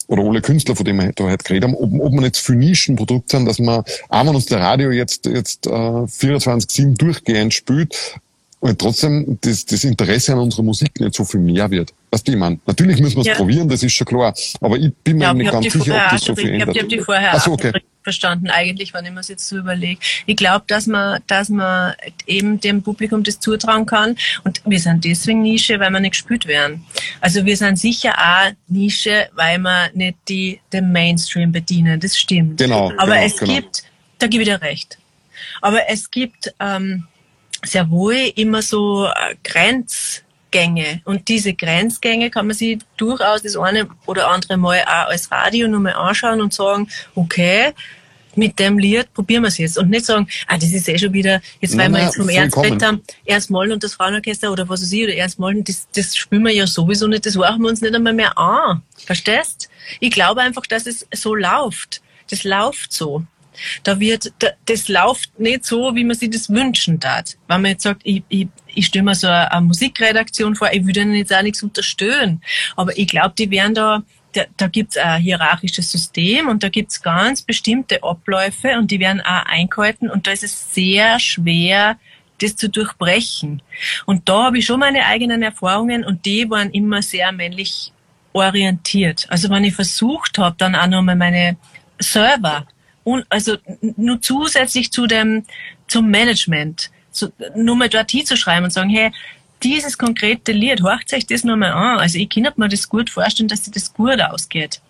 oder 0.08 0.24
alle 0.24 0.40
Künstler, 0.40 0.74
von 0.74 0.84
denen 0.84 1.00
wir 1.00 1.12
da 1.12 1.24
heute 1.24 1.44
geredet 1.44 1.64
haben, 1.64 1.74
ob, 1.74 1.92
ob 1.92 2.12
wir 2.12 2.20
nicht 2.20 2.34
zu 2.34 2.44
viel 2.44 2.56
Nischenprodukte 2.56 3.36
sind, 3.36 3.46
dass 3.46 3.58
man, 3.58 3.84
auch 4.08 4.26
wenn 4.26 4.34
uns 4.34 4.46
der 4.46 4.60
Radio 4.60 4.90
jetzt, 4.90 5.26
jetzt 5.26 5.66
äh, 5.66 5.70
24-7 5.70 6.96
durchgehend 6.96 7.54
spielt, 7.54 8.18
und 8.60 8.78
trotzdem 8.80 9.38
das, 9.40 9.64
das 9.66 9.84
Interesse 9.84 10.32
an 10.32 10.40
unserer 10.40 10.64
Musik 10.64 10.98
nicht 10.98 11.14
so 11.14 11.24
viel 11.24 11.40
mehr 11.40 11.70
wird. 11.70 11.94
Weißt 12.10 12.26
du, 12.26 12.32
ich 12.32 12.38
meine, 12.38 12.58
natürlich 12.66 13.00
müssen 13.00 13.16
wir 13.16 13.20
es 13.20 13.26
ja. 13.28 13.34
probieren, 13.34 13.68
das 13.68 13.82
ist 13.82 13.92
schon 13.92 14.06
klar. 14.06 14.34
Aber 14.60 14.76
ich 14.76 14.92
bin 15.04 15.18
mir 15.18 15.24
ja, 15.24 15.34
nicht 15.34 15.50
ganz 15.50 15.72
sicher, 15.72 15.94
ob 15.94 16.10
das 16.10 16.22
so 16.22 16.34
viel 16.34 16.54
ändert. 16.54 16.74
Ich 16.74 16.82
habe 16.82 16.88
die 16.88 16.98
vorher 16.98 17.34
Ach 17.34 17.44
so, 17.44 17.52
okay. 17.52 17.72
Verstanden, 18.08 18.50
eigentlich, 18.50 18.94
wenn 18.94 19.04
ich 19.04 19.10
mir 19.10 19.16
das 19.18 19.28
jetzt 19.28 19.48
so 19.48 19.56
überlege. 19.56 20.00
Ich 20.26 20.36
glaube, 20.36 20.64
dass 20.66 20.86
man, 20.86 21.20
dass 21.26 21.48
man 21.48 21.94
eben 22.26 22.60
dem 22.60 22.82
Publikum 22.82 23.22
das 23.22 23.40
zutrauen 23.40 23.86
kann. 23.86 24.16
Und 24.44 24.60
wir 24.64 24.80
sind 24.80 25.04
deswegen 25.04 25.42
Nische, 25.42 25.78
weil 25.80 25.90
wir 25.90 26.00
nicht 26.00 26.12
gespielt 26.12 26.46
werden. 26.46 26.84
Also 27.20 27.44
wir 27.44 27.56
sind 27.56 27.78
sicher 27.78 28.14
auch 28.18 28.52
Nische, 28.68 29.28
weil 29.34 29.58
wir 29.58 29.90
nicht 29.94 30.18
die, 30.28 30.60
den 30.72 30.92
Mainstream 30.92 31.52
bedienen. 31.52 32.00
Das 32.00 32.18
stimmt. 32.18 32.58
Genau. 32.58 32.92
Aber 32.96 33.14
genau, 33.14 33.26
es 33.26 33.36
genau. 33.36 33.54
gibt, 33.54 33.84
da 34.18 34.26
gebe 34.26 34.42
ich 34.42 34.48
dir 34.48 34.60
recht. 34.60 34.98
Aber 35.60 35.88
es 35.88 36.10
gibt, 36.10 36.52
ähm, 36.60 37.06
sehr 37.64 37.90
wohl 37.90 38.32
immer 38.36 38.62
so 38.62 39.06
äh, 39.06 39.34
Grenzgänge. 39.42 41.00
Und 41.04 41.28
diese 41.28 41.54
Grenzgänge 41.54 42.30
kann 42.30 42.46
man 42.46 42.56
sich 42.56 42.78
durchaus 42.96 43.42
das 43.42 43.56
eine 43.56 43.88
oder 44.06 44.28
andere 44.28 44.56
Mal 44.56 44.82
auch 44.82 45.08
als 45.08 45.30
Radio 45.30 45.68
nochmal 45.68 45.94
anschauen 45.94 46.40
und 46.40 46.52
sagen, 46.52 46.88
okay, 47.14 47.72
mit 48.38 48.58
dem 48.58 48.78
Lied 48.78 49.12
probieren 49.12 49.42
wir 49.42 49.48
es 49.48 49.58
jetzt. 49.58 49.76
Und 49.78 49.90
nicht 49.90 50.06
sagen, 50.06 50.26
ah, 50.46 50.56
das 50.56 50.72
ist 50.72 50.88
eh 50.88 50.98
schon 50.98 51.12
wieder, 51.12 51.40
jetzt 51.60 51.76
weil 51.76 51.90
wir 51.90 52.02
jetzt 52.02 52.16
vom 52.16 52.26
geredet 52.26 52.82
haben, 52.82 53.02
Ernst 53.26 53.50
Mollen 53.50 53.72
und 53.72 53.84
das 53.84 53.94
Frauenorchester 53.94 54.50
oder 54.50 54.68
was 54.68 54.82
weiß 54.82 54.92
ich, 54.92 55.04
oder 55.04 55.14
Ernst 55.14 55.38
Mollen, 55.38 55.64
das, 55.64 55.86
das 55.94 56.16
spielen 56.16 56.44
wir 56.44 56.52
ja 56.52 56.66
sowieso 56.66 57.06
nicht, 57.06 57.26
das 57.26 57.34
machen 57.34 57.62
wir 57.62 57.68
uns 57.68 57.80
nicht 57.80 57.94
einmal 57.94 58.14
mehr 58.14 58.36
an. 58.38 58.82
Verstehst? 59.04 59.68
Ich 60.00 60.10
glaube 60.10 60.40
einfach, 60.40 60.66
dass 60.66 60.86
es 60.86 61.06
so 61.12 61.34
läuft. 61.34 62.00
Das 62.30 62.44
läuft 62.44 62.92
so. 62.92 63.24
Da 63.82 63.98
wird, 63.98 64.32
das 64.66 64.88
läuft 64.88 65.38
nicht 65.38 65.64
so, 65.64 65.94
wie 65.94 66.04
man 66.04 66.16
sich 66.16 66.30
das 66.30 66.48
wünschen 66.48 67.00
darf. 67.00 67.24
Wenn 67.48 67.62
man 67.62 67.72
jetzt 67.72 67.82
sagt, 67.82 68.02
ich, 68.04 68.22
ich, 68.28 68.48
ich 68.66 68.86
stelle 68.86 69.04
mir 69.04 69.14
so 69.14 69.26
eine, 69.26 69.50
eine 69.50 69.66
Musikredaktion 69.66 70.54
vor, 70.54 70.70
ich 70.72 70.86
würde 70.86 71.00
ihnen 71.00 71.14
jetzt 71.14 71.34
auch 71.34 71.42
nichts 71.42 71.62
unterstellen. 71.62 72.40
Aber 72.76 72.96
ich 72.96 73.08
glaube, 73.08 73.34
die 73.36 73.50
werden 73.50 73.74
da, 73.74 74.02
da, 74.32 74.44
da 74.56 74.66
gibt 74.68 74.90
es 74.90 74.96
ein 74.96 75.20
hierarchisches 75.20 75.90
System 75.90 76.48
und 76.48 76.62
da 76.62 76.68
gibt 76.68 76.90
es 76.90 77.02
ganz 77.02 77.42
bestimmte 77.42 78.02
Abläufe 78.02 78.78
und 78.78 78.90
die 78.90 79.00
werden 79.00 79.20
auch 79.20 79.46
eingehalten 79.46 80.10
und 80.10 80.26
da 80.26 80.32
ist 80.32 80.44
es 80.44 80.74
sehr 80.74 81.18
schwer, 81.18 81.98
das 82.40 82.56
zu 82.56 82.68
durchbrechen. 82.68 83.62
Und 84.06 84.28
da 84.28 84.44
habe 84.44 84.58
ich 84.58 84.66
schon 84.66 84.80
meine 84.80 85.04
eigenen 85.06 85.42
Erfahrungen 85.42 86.04
und 86.04 86.24
die 86.24 86.48
waren 86.48 86.70
immer 86.70 87.02
sehr 87.02 87.32
männlich 87.32 87.92
orientiert. 88.32 89.26
Also 89.28 89.50
wenn 89.50 89.64
ich 89.64 89.74
versucht 89.74 90.38
habe, 90.38 90.54
dann 90.58 90.74
auch 90.74 90.86
nochmal 90.86 91.16
meine 91.16 91.56
Server 91.98 92.66
und 93.04 93.26
also 93.28 93.56
nur 93.96 94.20
zusätzlich 94.20 94.92
zu 94.92 95.06
dem, 95.06 95.44
zum 95.86 96.10
Management, 96.10 96.90
so, 97.10 97.32
nur 97.56 97.74
mal 97.74 97.88
dort 97.88 98.10
hinzuschreiben 98.10 98.64
und 98.64 98.70
sagen, 98.70 98.90
hey, 98.90 99.10
dieses 99.62 99.98
konkrete 99.98 100.52
Lied, 100.52 100.82
horcht 100.82 101.12
euch 101.12 101.26
das 101.26 101.44
nochmal 101.44 101.72
an. 101.72 101.98
Also 101.98 102.18
ich 102.18 102.28
kann 102.28 102.46
mir 102.56 102.68
das 102.68 102.88
gut 102.88 103.10
vorstellen, 103.10 103.48
dass 103.48 103.64
sich 103.64 103.72
das 103.72 103.92
gut 103.92 104.20
ausgeht. 104.20 104.80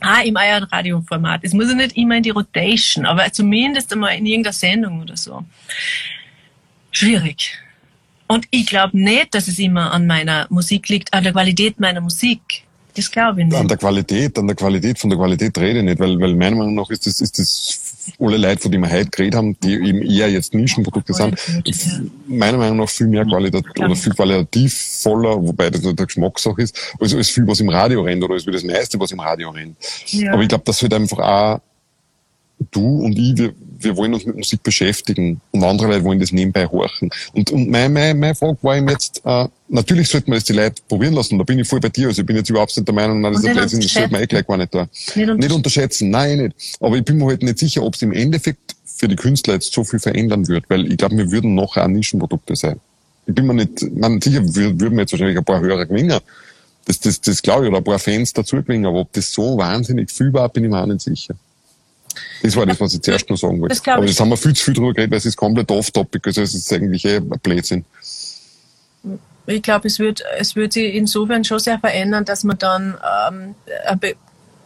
Ah, 0.00 0.22
im 0.22 0.36
Radioformat. 0.36 1.44
Es 1.44 1.52
muss 1.52 1.68
ja 1.68 1.74
nicht 1.74 1.96
immer 1.96 2.16
in 2.16 2.24
die 2.24 2.30
Rotation, 2.30 3.06
aber 3.06 3.32
zumindest 3.32 3.92
einmal 3.92 4.16
in 4.16 4.26
irgendeiner 4.26 4.52
Sendung 4.52 5.00
oder 5.00 5.16
so. 5.16 5.44
Schwierig. 6.90 7.58
Und 8.26 8.46
ich 8.50 8.66
glaube 8.66 8.98
nicht, 8.98 9.34
dass 9.34 9.46
es 9.46 9.58
immer 9.58 9.92
an 9.92 10.06
meiner 10.06 10.46
Musik 10.50 10.88
liegt, 10.88 11.12
an 11.12 11.22
der 11.22 11.32
Qualität 11.32 11.78
meiner 11.78 12.00
Musik. 12.00 12.64
Das 12.94 13.10
glaube 13.10 13.40
ich 13.40 13.46
nicht. 13.46 13.56
An 13.56 13.68
der 13.68 13.76
Qualität, 13.76 14.38
an 14.38 14.46
der 14.46 14.56
Qualität, 14.56 14.98
von 14.98 15.10
der 15.10 15.18
Qualität 15.18 15.56
rede 15.58 15.78
ich 15.78 15.84
nicht, 15.84 15.98
weil, 15.98 16.18
weil 16.20 16.34
meiner 16.34 16.56
Meinung 16.56 16.74
nach 16.74 16.90
ist 16.90 17.06
das, 17.06 17.20
ist 17.20 17.38
das 17.38 17.81
alle 18.18 18.36
Leute, 18.36 18.62
von 18.62 18.70
denen 18.70 18.84
wir 18.84 18.90
heute 18.90 19.10
geredet 19.10 19.34
haben, 19.34 19.58
die 19.60 19.74
eben 19.74 20.02
eher 20.02 20.30
jetzt 20.30 20.54
Nischenprodukte 20.54 21.14
sind, 21.14 21.38
meiner 22.26 22.58
Meinung 22.58 22.78
nach 22.78 22.88
viel 22.88 23.06
mehr 23.06 23.24
qualitativ 23.24 23.70
oder 23.78 23.96
viel 23.96 24.14
qualitativ 24.14 25.00
voller, 25.02 25.36
wobei 25.42 25.70
das 25.70 25.82
nicht 25.82 25.98
der 25.98 26.06
Geschmackssache 26.06 26.62
ist, 26.62 26.94
als, 27.00 27.14
als 27.14 27.28
viel, 27.28 27.46
was 27.46 27.60
im 27.60 27.68
Radio 27.68 28.02
rennt 28.02 28.22
oder 28.22 28.34
als 28.34 28.46
wie 28.46 28.50
das 28.50 28.64
meiste, 28.64 28.98
was 28.98 29.10
im 29.10 29.20
Radio 29.20 29.50
rennt. 29.50 29.76
Ja. 30.06 30.32
Aber 30.32 30.42
ich 30.42 30.48
glaube, 30.48 30.64
das 30.64 30.82
wird 30.82 30.94
einfach 30.94 31.18
auch 31.18 31.60
du 32.70 33.04
und 33.04 33.18
ich, 33.18 33.36
wir, 33.36 33.54
wir 33.84 33.96
wollen 33.96 34.14
uns 34.14 34.24
mit 34.24 34.36
Musik 34.36 34.62
beschäftigen 34.62 35.40
und 35.50 35.64
andere 35.64 35.88
Leute 35.88 36.04
wollen 36.04 36.20
das 36.20 36.32
nebenbei 36.32 36.66
horchen. 36.66 37.10
Und, 37.32 37.50
und 37.50 37.68
meine, 37.68 37.88
meine, 37.88 38.18
meine 38.18 38.34
Frage 38.34 38.58
war 38.62 38.76
ihm 38.76 38.88
jetzt, 38.88 39.22
äh, 39.24 39.48
natürlich 39.68 40.08
sollte 40.08 40.30
man 40.30 40.38
das 40.38 40.44
die 40.44 40.52
Leute 40.52 40.82
probieren 40.88 41.14
lassen, 41.14 41.38
da 41.38 41.44
bin 41.44 41.58
ich 41.58 41.68
voll 41.68 41.80
bei 41.80 41.88
dir, 41.88 42.08
also 42.08 42.22
ich 42.22 42.26
bin 42.26 42.36
jetzt 42.36 42.50
überhaupt 42.50 42.76
nicht 42.76 42.86
der 42.86 42.94
Meinung, 42.94 43.20
nein, 43.20 43.32
das 43.32 43.42
das 43.42 43.72
sollte 43.72 44.12
man 44.12 44.22
eh 44.22 44.26
gleich 44.26 44.46
gar 44.46 44.56
nicht 44.56 44.74
da. 44.74 44.88
Nicht, 45.14 45.16
unter 45.16 45.34
nicht 45.34 45.52
unterschätzen, 45.52 46.10
nein, 46.10 46.38
nicht. 46.38 46.78
Aber 46.80 46.96
ich 46.96 47.04
bin 47.04 47.18
mir 47.18 47.26
halt 47.26 47.42
nicht 47.42 47.58
sicher, 47.58 47.82
ob 47.82 47.94
es 47.94 48.02
im 48.02 48.12
Endeffekt 48.12 48.76
für 48.84 49.08
die 49.08 49.16
Künstler 49.16 49.54
jetzt 49.54 49.72
so 49.72 49.84
viel 49.84 49.98
verändern 49.98 50.46
wird, 50.48 50.64
weil 50.68 50.90
ich 50.90 50.96
glaube, 50.96 51.16
wir 51.16 51.30
würden 51.30 51.54
noch 51.54 51.76
auch 51.76 51.88
Nischenprodukte 51.88 52.56
sein. 52.56 52.80
Ich 53.26 53.34
bin 53.34 53.46
mir 53.46 53.54
nicht, 53.54 53.82
man, 53.96 54.20
sicher 54.20 54.42
würden 54.54 54.92
wir 54.92 55.00
jetzt 55.00 55.12
wahrscheinlich 55.12 55.38
ein 55.38 55.44
paar 55.44 55.60
Hörer 55.60 55.86
gewinnen, 55.86 56.20
das, 56.84 56.98
das, 57.00 57.20
das 57.20 57.42
glaube 57.42 57.64
ich, 57.64 57.68
oder 57.68 57.78
ein 57.78 57.84
paar 57.84 57.98
Fans 57.98 58.32
dazu 58.32 58.56
gewinnen, 58.56 58.86
aber 58.86 59.00
ob 59.00 59.12
das 59.12 59.32
so 59.32 59.56
wahnsinnig 59.56 60.10
viel 60.10 60.32
war, 60.32 60.48
bin 60.48 60.64
ich 60.64 60.70
mir 60.70 60.80
auch 60.80 60.86
nicht 60.86 61.00
sicher. 61.00 61.34
Das 62.42 62.56
war 62.56 62.66
das, 62.66 62.80
was 62.80 62.94
ich 62.94 63.02
zuerst 63.02 63.28
noch 63.30 63.36
sagen 63.36 63.60
wollte. 63.60 63.74
Das 63.74 63.94
Aber 63.94 64.06
das 64.06 64.18
haben 64.18 64.30
wir 64.30 64.36
viel 64.36 64.54
zu 64.54 64.64
viel 64.64 64.74
drüber 64.74 64.92
geredet, 64.92 65.10
weil 65.10 65.18
es 65.18 65.26
ist 65.26 65.36
komplett 65.36 65.70
off-topic. 65.70 66.26
Also 66.26 66.42
es 66.42 66.54
ist 66.54 66.72
eigentlich 66.72 67.04
eh 67.04 67.16
ein 67.16 67.28
Blödsinn. 67.42 67.84
Ich 69.46 69.62
glaube, 69.62 69.88
es 69.88 69.98
wird, 69.98 70.22
es 70.38 70.54
wird 70.54 70.72
sich 70.72 70.94
insofern 70.94 71.44
schon 71.44 71.58
sehr 71.58 71.78
verändern, 71.78 72.24
dass 72.24 72.44
man 72.44 72.58
dann 72.58 72.96
ähm, 73.28 73.54
ein 73.86 73.98
Be 73.98 74.14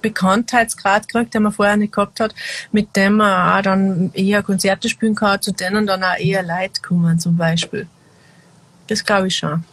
Bekanntheitsgrad 0.02 1.08
kriegt, 1.08 1.34
den 1.34 1.42
man 1.42 1.52
vorher 1.52 1.76
nicht 1.76 1.92
gehabt 1.92 2.20
hat, 2.20 2.32
mit 2.70 2.94
dem 2.94 3.14
man 3.14 3.58
auch 3.58 3.62
dann 3.62 4.12
eher 4.12 4.42
Konzerte 4.42 4.88
spielen 4.88 5.16
kann, 5.16 5.42
zu 5.42 5.52
denen 5.52 5.86
dann 5.86 6.04
auch 6.04 6.16
eher 6.16 6.44
Leute 6.44 6.80
kommen 6.80 7.18
zum 7.18 7.36
Beispiel. 7.36 7.88
Das 8.86 9.04
glaube 9.04 9.28
ich 9.28 9.36
schon. 9.36 9.64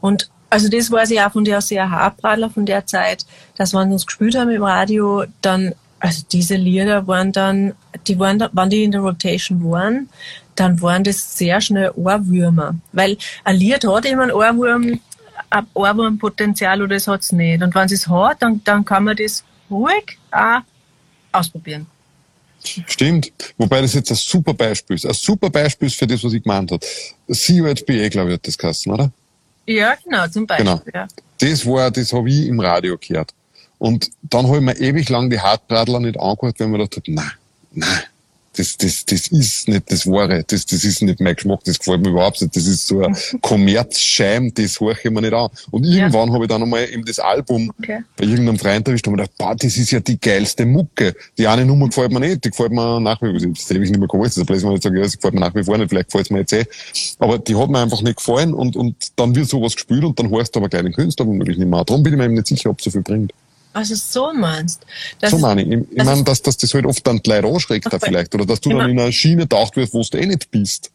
Und 0.00 0.28
also 0.50 0.68
das 0.68 0.90
weiß 0.90 1.10
ich 1.10 1.20
auch 1.20 1.32
von 1.32 1.44
der 1.44 1.60
sehr 1.60 1.90
Haarbradler 1.90 2.50
von 2.50 2.66
der 2.66 2.86
Zeit, 2.86 3.24
dass 3.56 3.72
wenn 3.72 3.88
wir 3.88 3.94
uns 3.94 4.06
gespielt 4.06 4.36
haben 4.36 4.50
im 4.50 4.62
Radio, 4.62 5.24
dann 5.40 5.74
also 6.04 6.22
diese 6.30 6.56
Lieder 6.56 7.06
waren 7.06 7.32
dann, 7.32 7.72
die 8.06 8.18
waren, 8.18 8.38
wenn 8.52 8.68
die 8.68 8.84
in 8.84 8.92
der 8.92 9.00
Rotation 9.00 9.64
waren, 9.70 10.10
dann 10.54 10.82
waren 10.82 11.02
das 11.02 11.38
sehr 11.38 11.62
schnell 11.62 11.92
Ohrwürmer. 11.96 12.74
Weil 12.92 13.16
ein 13.42 13.56
Lied 13.56 13.86
hat 13.86 14.04
immer 14.04 14.24
ein 14.24 14.30
Ohrwurm, 14.30 15.00
ein 15.48 15.66
Ohrwurmpotenzial 15.72 16.82
oder 16.82 16.96
es 16.96 17.08
hat 17.08 17.22
es 17.22 17.32
nicht. 17.32 17.62
Und 17.62 17.74
wenn 17.74 17.86
es 17.86 18.06
hat, 18.06 18.42
dann, 18.42 18.60
dann 18.64 18.84
kann 18.84 19.04
man 19.04 19.16
das 19.16 19.44
ruhig 19.70 20.18
auch 20.30 20.60
ausprobieren. 21.32 21.86
Stimmt. 22.62 23.32
Wobei 23.56 23.80
das 23.80 23.94
jetzt 23.94 24.10
ein 24.10 24.16
super 24.16 24.52
Beispiel 24.52 24.96
ist. 24.96 25.06
Ein 25.06 25.14
super 25.14 25.48
Beispiel 25.48 25.88
ist 25.88 25.96
für 25.96 26.06
das, 26.06 26.22
was 26.22 26.34
ich 26.34 26.42
gemeint 26.42 26.70
habe. 26.70 26.84
CUHBA, 27.28 28.08
glaube 28.10 28.28
ich, 28.28 28.34
hat 28.34 28.46
das 28.46 28.58
geheißen, 28.58 28.92
oder? 28.92 29.10
Ja, 29.64 29.94
genau, 30.04 30.28
zum 30.28 30.46
Beispiel. 30.46 30.66
Genau. 30.66 30.82
Ja. 30.92 31.08
Das 31.38 31.64
war, 31.64 31.90
das 31.90 32.12
habe 32.12 32.28
ich 32.28 32.46
im 32.46 32.60
Radio 32.60 32.98
gehört. 32.98 33.32
Und 33.84 34.10
dann 34.22 34.46
habe 34.46 34.56
ich 34.56 34.62
mir 34.62 34.80
ewig 34.80 35.10
lang 35.10 35.28
die 35.28 35.40
Hartradler 35.40 36.00
nicht 36.00 36.18
angehört, 36.18 36.58
weil 36.58 36.68
man 36.68 36.80
gedacht 36.80 36.96
hat, 36.96 37.04
nein, 37.06 37.32
nein, 37.72 38.00
das, 38.56 38.78
das, 38.78 39.04
das 39.04 39.26
ist 39.26 39.68
nicht 39.68 39.92
das 39.92 40.06
Wahre, 40.06 40.42
das, 40.42 40.64
das 40.64 40.84
ist 40.84 41.02
nicht 41.02 41.20
mein 41.20 41.34
Geschmack, 41.34 41.60
das 41.64 41.78
gefällt 41.78 42.00
mir 42.00 42.08
überhaupt 42.08 42.40
nicht, 42.40 42.56
das 42.56 42.66
ist 42.66 42.86
so 42.86 43.02
ein 43.02 43.14
Kommerzscheim, 43.42 44.54
das 44.54 44.80
höre 44.80 44.92
ich 44.92 45.10
mir 45.10 45.20
nicht 45.20 45.34
an. 45.34 45.50
Und 45.70 45.84
irgendwann 45.84 46.28
ja. 46.28 46.34
habe 46.34 46.44
ich 46.44 46.48
dann 46.48 46.62
einmal 46.62 46.88
eben 46.88 47.04
das 47.04 47.18
Album 47.18 47.70
okay. 47.78 48.02
bei 48.16 48.24
irgendeinem 48.24 48.58
Freund 48.58 48.88
erwischt 48.88 49.06
und 49.06 49.16
mir 49.16 49.24
gedacht, 49.24 49.36
boah, 49.36 49.54
das 49.54 49.76
ist 49.76 49.90
ja 49.90 50.00
die 50.00 50.18
geilste 50.18 50.64
Mucke. 50.64 51.14
Die 51.36 51.46
eine 51.46 51.66
Nummer 51.66 51.88
gefällt 51.88 52.10
mir 52.10 52.20
nicht, 52.20 52.42
die 52.42 52.48
gefällt 52.48 52.72
mir 52.72 53.00
nach 53.00 53.20
wie 53.20 53.38
vor, 53.38 53.50
das 53.50 53.70
ewig 53.70 53.90
nicht 53.90 53.98
mehr 53.98 54.08
geholt, 54.08 54.28
das 54.28 54.38
ist, 54.38 54.64
man 54.64 54.72
nicht 54.72 54.82
sagen, 54.82 54.96
ja, 54.96 55.02
das 55.02 55.16
gefällt 55.16 55.34
mir 55.34 55.40
nach 55.40 55.54
wie 55.54 55.62
vor 55.62 55.76
nicht, 55.76 55.90
vielleicht 55.90 56.08
gefällt 56.08 56.24
es 56.24 56.30
mir 56.30 56.38
jetzt 56.38 56.54
eh. 56.54 56.64
Aber 57.18 57.38
die 57.38 57.54
hat 57.54 57.68
mir 57.68 57.80
einfach 57.80 58.00
nicht 58.00 58.16
gefallen 58.16 58.54
und, 58.54 58.76
und 58.76 58.96
dann 59.16 59.34
wird 59.34 59.46
sowas 59.46 59.74
gespielt 59.74 60.04
und 60.04 60.18
dann 60.18 60.30
hörst 60.30 60.56
du 60.56 60.60
aber 60.60 60.70
gleich 60.70 60.84
den 60.84 60.94
Künstler 60.94 61.26
womöglich 61.26 61.58
nicht 61.58 61.68
mehr. 61.68 61.84
Darum 61.84 62.02
bin 62.02 62.14
ich 62.14 62.16
mir 62.16 62.24
eben 62.24 62.34
nicht 62.34 62.46
sicher, 62.46 62.70
ob 62.70 62.78
es 62.78 62.84
so 62.84 62.90
viel 62.90 63.02
bringt. 63.02 63.32
Also 63.74 63.96
so 63.96 64.32
meinst. 64.32 64.86
Das 65.20 65.32
so 65.32 65.38
meine 65.38 65.62
ich. 65.62 65.68
Ich, 65.68 65.98
ich 65.98 66.04
meine, 66.04 66.22
dass, 66.22 66.40
dass 66.40 66.56
das 66.56 66.72
halt 66.72 66.86
oft 66.86 67.04
dann 67.06 67.20
die 67.20 67.28
Leute 67.28 67.48
anschreckt 67.48 67.92
da 67.92 67.98
vielleicht. 67.98 68.34
Oder 68.34 68.46
dass 68.46 68.60
du 68.60 68.70
genau. 68.70 68.82
dann 68.82 68.90
in 68.90 69.00
einer 69.00 69.12
Schiene 69.12 69.48
taucht 69.48 69.76
wirst, 69.76 69.92
wo 69.92 70.02
du 70.02 70.16
eh 70.16 70.26
nicht 70.26 70.50
bist. 70.50 70.92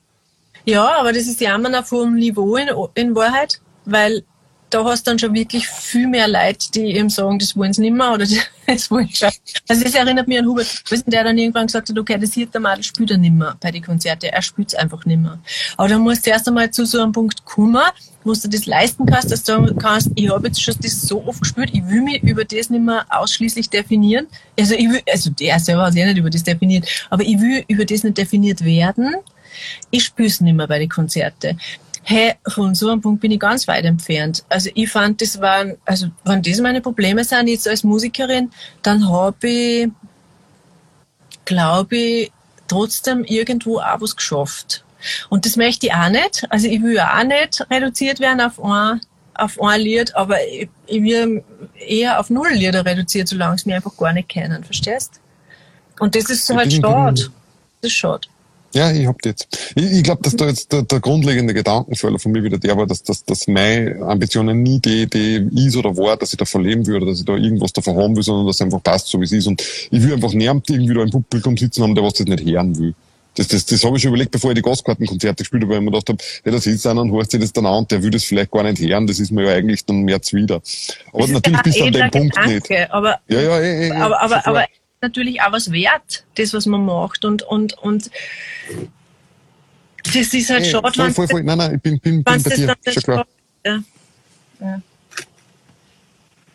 Ja, 0.66 0.98
aber 0.98 1.12
das 1.12 1.28
ist 1.28 1.42
ja 1.42 1.56
immer 1.56 1.70
noch 1.70 1.86
vom 1.86 2.16
Niveau 2.16 2.56
in, 2.56 2.70
in 2.96 3.16
Wahrheit, 3.16 3.60
weil 3.86 4.24
da 4.70 4.84
hast 4.84 5.06
du 5.06 5.12
dann 5.12 5.20
schon 5.20 5.34
wirklich 5.34 5.68
viel 5.68 6.08
mehr 6.08 6.28
Leute, 6.28 6.72
die 6.74 6.96
eben 6.96 7.10
sagen, 7.10 7.40
das 7.40 7.56
wollen 7.56 7.74
sie 7.74 7.82
nicht 7.82 7.96
mehr 7.96 8.14
oder 8.14 8.26
das 8.68 8.91
wollen 8.91 9.10
sie 9.12 9.26
Also 9.68 9.84
das 9.84 9.96
erinnert 9.96 10.28
mich 10.28 10.40
an 10.40 10.46
Hubert 10.46 10.68
der 11.08 11.24
dann 11.24 11.38
irgendwann 11.38 11.68
gesagt 11.68 11.90
hat, 11.90 11.98
okay, 11.98 12.18
das 12.20 12.34
hier 12.34 12.46
der 12.48 12.62
Madel 12.62 12.84
spielt 12.84 13.12
er 13.12 13.18
nicht 13.18 13.34
mehr 13.34 13.56
bei 13.60 13.72
den 13.72 13.84
Konzerten. 13.84 14.26
Er 14.26 14.41
spielt 14.41 14.70
es 14.70 14.76
einfach 14.76 15.06
nicht 15.06 15.20
mehr. 15.20 15.40
Aber 15.78 15.88
dann 15.88 16.02
musst 16.02 16.26
du 16.26 16.30
erst 16.30 16.48
einmal 16.48 16.70
zu 16.72 16.86
so 16.86 17.02
einem 17.02 17.12
Punkt 17.12 17.46
kommen, 17.46 17.82
wo 18.24 18.34
du 18.34 18.48
das 18.48 18.66
leisten 18.66 19.06
kannst, 19.06 19.32
dass 19.32 19.44
du 19.44 19.54
sagen 19.54 19.78
kannst, 19.78 20.12
ich 20.16 20.30
habe 20.30 20.48
jetzt 20.48 20.62
schon 20.62 20.76
das 20.82 21.02
so 21.02 21.26
oft 21.26 21.41
gespielt, 21.41 21.70
ich 21.74 21.88
will 21.88 22.02
mich 22.02 22.22
über 22.24 22.46
das 22.46 22.70
nicht 22.70 22.84
mehr 22.84 23.06
ausschließlich 23.10 23.70
definieren. 23.70 24.28
Also 24.60 24.76
ich 24.76 24.90
will, 24.90 25.02
also 25.12 25.30
der 25.32 25.60
selber 25.60 25.86
hat 25.86 25.94
sich 25.94 26.06
nicht 26.06 26.18
über 26.18 26.30
das 26.30 26.44
definiert, 26.44 26.88
aber 27.10 27.24
ich 27.24 27.40
will 27.40 27.64
über 27.68 27.86
das 27.86 28.04
nicht 28.04 28.18
definiert 28.18 28.64
werden. 28.64 29.16
Ich 29.90 30.06
spiele 30.06 30.28
es 30.28 30.41
nicht 30.41 30.54
mehr 30.54 30.68
bei 30.68 30.80
den 30.80 30.90
Konzerten 30.90 31.60
hey, 32.04 32.34
von 32.48 32.76
so 32.76 32.90
einem 32.90 33.02
Punkt 33.02 33.22
bin 33.22 33.32
ich 33.32 33.40
ganz 33.40 33.68
weit 33.68 33.86
entfernt. 33.86 34.44
Also 34.50 34.70
ich 34.74 34.90
fand, 34.90 35.22
das 35.22 35.40
waren, 35.40 35.78
also 35.86 36.08
wenn 36.26 36.42
das 36.42 36.60
meine 36.60 36.82
Probleme 36.82 37.24
sind 37.24 37.48
jetzt 37.48 37.68
als 37.68 37.84
Musikerin, 37.84 38.52
dann 38.82 39.10
habe 39.10 39.48
ich, 39.48 39.90
glaube 41.46 41.98
ich, 41.98 42.32
trotzdem 42.68 43.24
irgendwo 43.24 43.80
auch 43.80 44.02
was 44.02 44.16
geschafft. 44.16 44.84
Und 45.30 45.46
das 45.46 45.56
möchte 45.56 45.88
ich 45.88 45.94
auch 45.94 46.10
nicht. 46.10 46.46
Also 46.50 46.68
ich 46.68 46.82
will 46.82 47.00
auch 47.00 47.24
nicht 47.24 47.66
reduziert 47.70 48.20
werden 48.20 48.42
auf 48.42 48.64
ein, 48.64 49.02
auf 49.34 49.62
ein 49.62 49.82
Lied, 49.82 50.16
aber 50.16 50.38
ich, 50.46 50.70
ich 50.88 51.02
will 51.02 51.44
eher 51.76 52.20
auf 52.20 52.30
null 52.30 52.50
Lieder 52.52 52.86
reduziert, 52.86 53.28
solange 53.28 53.56
es 53.56 53.66
mir 53.66 53.76
einfach 53.76 53.96
gar 53.98 54.14
nicht 54.14 54.30
kennen, 54.30 54.64
verstehst? 54.64 55.20
Und 56.00 56.16
das 56.16 56.30
ist 56.30 56.50
halt 56.50 56.74
schade. 56.74 57.32
Das 57.82 57.92
ist 57.92 57.98
schade. 57.98 58.28
Ja, 58.74 58.91
ich 58.91 59.08
hab 59.08 59.26
jetzt. 59.26 59.74
Ich, 59.76 59.84
ich 59.84 60.04
glaube, 60.04 60.22
dass 60.22 60.36
da 60.36 60.48
jetzt 60.48 60.72
der, 60.72 60.84
der 60.84 61.00
grundlegende 61.00 61.54
Gedankenfehler 61.54 62.20
von 62.20 62.32
mir 62.32 62.44
wieder 62.44 62.58
der 62.58 62.78
war, 62.78 62.86
dass, 62.86 63.02
dass, 63.02 63.26
dass 63.26 63.48
meine 63.48 64.00
Ambitionen 64.02 64.62
nie 64.62 64.80
die, 64.80 65.08
die 65.10 65.68
ist 65.68 65.76
oder 65.76 65.96
war, 65.98 66.18
dass 66.18 66.34
ich 66.34 66.38
davon 66.38 66.64
leben 66.64 66.86
würde, 66.86 67.06
dass 67.08 67.20
ich 67.20 67.26
da 67.26 67.36
irgendwas 67.36 67.74
davon 67.74 67.98
haben 67.98 68.16
will, 68.16 68.24
sondern 68.24 68.46
dass 68.46 68.58
es 68.58 68.62
einfach 68.62 68.84
passt, 68.84 69.08
so 69.08 69.20
wie 69.20 69.26
es 69.26 69.32
ist. 69.32 69.48
Und 69.48 69.62
ich 69.62 70.04
will 70.04 70.14
einfach 70.14 70.34
niemand 70.34 70.70
irgendwie 70.70 70.94
da 70.94 71.02
im 71.02 71.10
Publikum 71.10 71.58
sitzen 71.58 71.84
haben, 71.84 71.96
der 71.96 72.04
was 72.04 72.14
das 72.14 72.28
nicht 72.28 72.46
hören 72.46 72.78
will. 72.78 72.94
Das, 73.36 73.48
das, 73.48 73.66
das 73.66 73.84
habe 73.84 73.96
ich 73.96 74.04
schon 74.04 74.10
überlegt, 74.10 74.32
bevor 74.32 74.52
ich 74.52 74.56
die 74.56 74.62
Gastkartenkonzerte 74.62 75.44
gespielt 75.44 75.64
habe, 75.64 75.72
weil 75.72 75.80
ich 75.80 75.86
mir 75.86 75.91
gedacht 75.91 76.10
habe, 76.10 76.18
hey, 76.44 76.52
da 76.52 76.60
sitzt 76.60 76.86
einer 76.86 77.02
und 77.02 77.12
hört 77.12 77.32
sich 77.32 77.40
das 77.40 77.54
dann 77.54 77.66
an 77.66 77.80
und 77.80 77.91
der 77.91 78.04
will 78.04 78.10
das 78.10 78.24
vielleicht 78.24 78.52
gar 78.52 78.64
nicht 78.64 78.82
hören, 78.82 79.08
das 79.08 79.20
ist 79.20 79.32
mir 79.32 79.46
ja 79.46 79.54
eigentlich 79.54 79.86
dann 79.86 80.02
mehr 80.02 80.22
zuwider. 80.22 80.62
Aber 81.14 81.22
das 81.22 81.32
natürlich 81.32 81.62
bis 81.62 81.82
an 81.82 81.91
dem 81.91 82.12
Punkt 82.12 82.36
Gedanke, 82.36 82.74
nicht. 82.74 82.91
Aber, 82.91 83.20
ja, 83.30 83.41
ja, 83.41 83.60
eh, 83.60 83.88
eh, 83.88 83.91
aber, 83.91 84.22
aber, 84.22 84.48
aber 84.48 84.66
natürlich 85.02 85.42
auch 85.42 85.52
was 85.52 85.72
wert, 85.72 86.26
das, 86.36 86.54
was 86.54 86.66
man 86.66 86.86
macht. 86.86 87.26
Und, 87.26 87.44
und, 87.44 87.78
und 87.80 88.10
das 90.04 90.34
ist 90.34 90.50
halt 90.50 90.64
hey, 90.64 90.72
schade. 90.72 90.92
Voll, 90.94 91.12
voll, 91.12 91.28
voll. 91.28 91.44
Nein, 91.44 91.58
nein, 91.58 91.76
ich 91.76 91.82
bin, 91.82 92.00
bin, 92.00 92.24
bin 92.24 92.24
bei 92.24 92.38
dir. 92.38 92.76
Schon 92.92 93.04
klar. 93.04 93.28
Ja. 93.66 93.80
ja. 94.60 94.82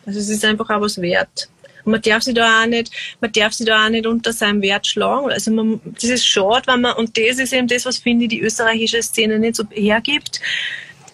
Also 0.05 0.19
es 0.19 0.29
ist 0.29 0.45
einfach 0.45 0.69
auch 0.69 0.81
was 0.81 1.01
wert. 1.01 1.49
Und 1.83 1.91
man 1.91 2.01
darf 2.01 2.23
sich 2.23 2.33
da 2.33 2.63
auch 2.63 2.67
nicht, 2.67 2.91
man 3.21 3.31
darf 3.31 3.53
sich 3.53 3.65
da 3.65 3.85
auch 3.85 3.89
nicht 3.89 4.05
unter 4.07 4.33
seinem 4.33 4.61
Wert 4.61 4.87
schlagen. 4.87 5.29
Also 5.29 5.51
man, 5.51 5.79
das 5.85 6.03
ist 6.05 6.25
schade, 6.25 6.63
wenn 6.67 6.81
man, 6.81 6.95
und 6.95 7.17
das 7.17 7.39
ist 7.39 7.53
eben 7.53 7.67
das, 7.67 7.85
was 7.85 7.97
finde 7.97 8.25
ich 8.25 8.29
die 8.29 8.41
österreichische 8.41 9.01
Szene 9.03 9.39
nicht 9.39 9.55
so 9.55 9.63
hergibt. 9.71 10.41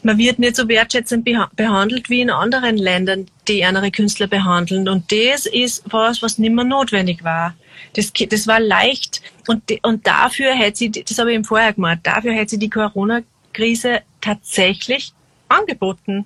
Man 0.04 0.18
wird 0.18 0.40
nicht 0.40 0.56
so 0.56 0.68
wertschätzend 0.68 1.26
behandelt 1.56 2.10
wie 2.10 2.22
in 2.22 2.30
anderen 2.30 2.78
Ländern, 2.78 3.28
die 3.48 3.64
andere 3.64 3.92
Künstler 3.92 4.28
behandeln. 4.28 4.90
Und 4.90 5.12
das 5.12 5.46
ist 5.46 5.84
was, 5.86 6.22
was 6.22 6.38
nicht 6.38 6.54
mehr 6.54 6.66
notwendig 6.66 7.24
war. 7.24 7.56
Das, 7.94 8.12
das 8.14 8.48
war 8.48 8.60
leicht. 8.60 9.22
Und, 9.48 9.64
und 9.84 10.08
dafür 10.08 10.54
hätte 10.54 10.78
sie, 10.78 10.92
das 10.92 11.18
habe 11.18 11.32
ich 11.32 11.36
eben 11.36 11.46
vorher 11.46 11.74
gemacht, 11.74 12.00
dafür 12.04 12.34
hätte 12.34 12.52
sie 12.52 12.60
die 12.60 12.70
Corona-Krise 12.70 14.02
tatsächlich 14.22 15.14
angeboten. 15.50 16.26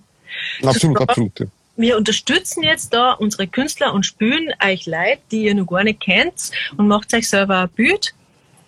Absolut, 0.64 1.00
das 1.00 1.10
absolut. 1.10 1.40
Ja. 1.40 1.46
Wir 1.78 1.98
unterstützen 1.98 2.64
jetzt 2.64 2.94
da 2.94 3.12
unsere 3.12 3.48
Künstler 3.48 3.94
und 3.94 4.06
spülen 4.06 4.54
euch 4.64 4.86
Leid, 4.86 5.20
die 5.32 5.44
ihr 5.44 5.56
noch 5.56 5.68
gar 5.68 5.84
nicht 5.84 6.00
kennt 6.00 6.52
und 6.78 6.88
macht 6.88 7.14
euch 7.14 7.28
selber 7.28 7.64
ein 7.64 7.70
Bild. 7.70 8.14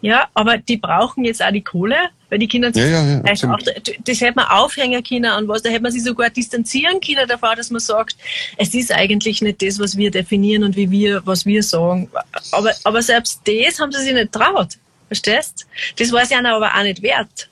Ja, 0.01 0.27
aber 0.33 0.57
die 0.57 0.77
brauchen 0.77 1.23
jetzt 1.23 1.41
auch 1.41 1.51
die 1.51 1.63
Kohle, 1.63 1.97
weil 2.29 2.39
die 2.39 2.47
Kinder 2.47 2.71
ja, 2.73 2.85
ja, 2.85 3.21
ja, 3.23 3.53
auch, 3.53 3.59
das 4.03 4.21
hätte 4.21 4.33
man 4.35 4.45
aufhängen 4.47 5.03
können 5.03 5.31
und 5.33 5.47
was, 5.47 5.61
da 5.61 5.69
hätte 5.69 5.83
man 5.83 5.91
sich 5.91 6.03
sogar 6.03 6.29
distanzieren 6.29 6.99
können 6.99 7.27
davon, 7.27 7.55
dass 7.55 7.69
man 7.69 7.79
sagt, 7.79 8.15
es 8.57 8.73
ist 8.73 8.91
eigentlich 8.91 9.41
nicht 9.41 9.61
das, 9.61 9.79
was 9.79 9.95
wir 9.95 10.11
definieren 10.11 10.63
und 10.63 10.75
wie 10.75 10.89
wir, 10.91 11.21
was 11.25 11.45
wir 11.45 11.63
sagen. 11.63 12.09
Aber, 12.51 12.73
aber 12.83 13.01
selbst 13.01 13.41
das 13.45 13.79
haben 13.79 13.91
sie 13.91 14.01
sich 14.01 14.13
nicht 14.13 14.31
traut. 14.31 14.77
Verstehst? 15.07 15.65
Das 15.97 16.11
war 16.11 16.23
es 16.23 16.29
ja 16.29 16.39
aber 16.43 16.73
auch 16.73 16.83
nicht 16.83 17.01
wert 17.01 17.49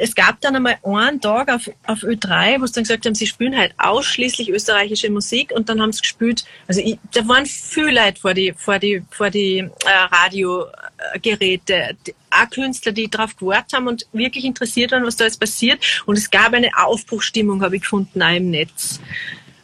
es 0.00 0.14
gab 0.14 0.40
dann 0.40 0.54
einmal 0.54 0.78
einen 0.84 1.20
Tag 1.20 1.52
auf, 1.52 1.68
auf 1.86 2.02
Ö3, 2.04 2.60
wo 2.60 2.66
sie 2.66 2.72
dann 2.72 2.84
gesagt 2.84 3.04
haben, 3.04 3.16
sie 3.16 3.26
spielen 3.26 3.58
halt 3.58 3.74
ausschließlich 3.78 4.48
österreichische 4.48 5.10
Musik 5.10 5.50
und 5.52 5.68
dann 5.68 5.82
haben 5.82 5.92
sie 5.92 6.00
gespielt, 6.00 6.44
also 6.68 6.80
ich, 6.80 6.98
da 7.12 7.26
waren 7.26 7.44
viele 7.46 8.04
Leute 8.04 8.20
vor 8.20 8.32
die, 8.32 8.54
vor 8.56 8.78
die, 8.78 9.02
vor 9.10 9.28
die 9.28 9.58
äh, 9.58 9.68
Radiogeräte, 10.12 11.96
die, 12.06 12.14
auch 12.30 12.48
Künstler, 12.48 12.92
die 12.92 13.10
darauf 13.10 13.36
gewartet 13.36 13.72
haben 13.72 13.88
und 13.88 14.06
wirklich 14.12 14.44
interessiert 14.44 14.92
waren, 14.92 15.04
was 15.04 15.16
da 15.16 15.24
jetzt 15.24 15.40
passiert 15.40 15.84
und 16.06 16.16
es 16.16 16.30
gab 16.30 16.52
eine 16.52 16.70
Aufbruchstimmung, 16.76 17.62
habe 17.62 17.76
ich 17.76 17.82
gefunden, 17.82 18.22
auch 18.22 18.36
im 18.36 18.50
Netz. 18.50 19.00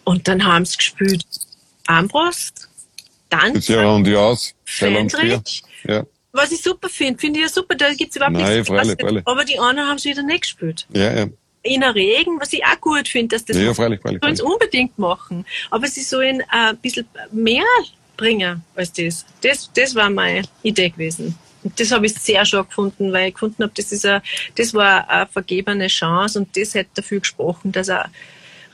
Und 0.02 0.26
dann 0.26 0.44
haben 0.44 0.64
sie 0.64 0.76
gespielt 0.76 1.24
Ambros, 1.86 2.52
dann 3.30 3.54
ja 3.60 3.88
und 3.88 4.04
die 4.04 4.16
aus, 4.16 4.54
ja. 5.84 6.04
Was 6.34 6.50
ich 6.50 6.60
super 6.60 6.88
finde, 6.88 7.20
finde 7.20 7.38
ich 7.38 7.46
ja 7.46 7.48
super, 7.48 7.76
da 7.76 7.94
gibt 7.94 8.10
es 8.10 8.16
überhaupt 8.16 8.36
Nein, 8.36 8.54
nichts. 8.56 8.68
Freilich, 8.68 9.00
freilich. 9.00 9.22
Aber 9.24 9.44
die 9.44 9.56
anderen 9.56 9.88
haben 9.88 9.98
es 9.98 10.04
wieder 10.04 10.24
nicht 10.24 10.42
gespielt. 10.42 10.84
Ja, 10.92 11.14
ja. 11.14 11.26
In 11.62 11.80
der 11.80 11.94
Regen, 11.94 12.40
was 12.40 12.52
ich 12.52 12.62
auch 12.64 12.80
gut 12.80 13.06
finde, 13.06 13.36
dass 13.36 13.44
das 13.44 13.56
ja, 13.56 13.72
freilich, 13.72 14.00
freilich, 14.00 14.20
sollen 14.20 14.36
sie 14.36 14.42
unbedingt 14.42 14.98
machen. 14.98 15.46
Aber 15.70 15.86
sie 15.86 16.02
sollen 16.02 16.40
äh, 16.40 16.44
ein 16.50 16.76
bisschen 16.78 17.06
mehr 17.30 17.62
bringen 18.16 18.64
als 18.74 18.92
das. 18.92 19.24
Das, 19.42 19.70
das 19.72 19.94
war 19.94 20.10
meine 20.10 20.42
Idee 20.64 20.90
gewesen. 20.90 21.38
Und 21.62 21.78
das 21.78 21.92
habe 21.92 22.04
ich 22.06 22.14
sehr 22.14 22.44
schön 22.44 22.66
gefunden, 22.66 23.12
weil 23.12 23.28
ich 23.28 23.34
gefunden 23.34 23.62
habe, 23.62 23.72
das, 23.76 23.92
ist 23.92 24.04
a, 24.04 24.20
das 24.56 24.74
war 24.74 25.08
eine 25.08 25.26
vergebene 25.28 25.86
Chance 25.86 26.40
und 26.40 26.56
das 26.56 26.74
hätte 26.74 26.90
dafür 26.94 27.20
gesprochen, 27.20 27.70
dass 27.70 27.88
ein 27.88 28.10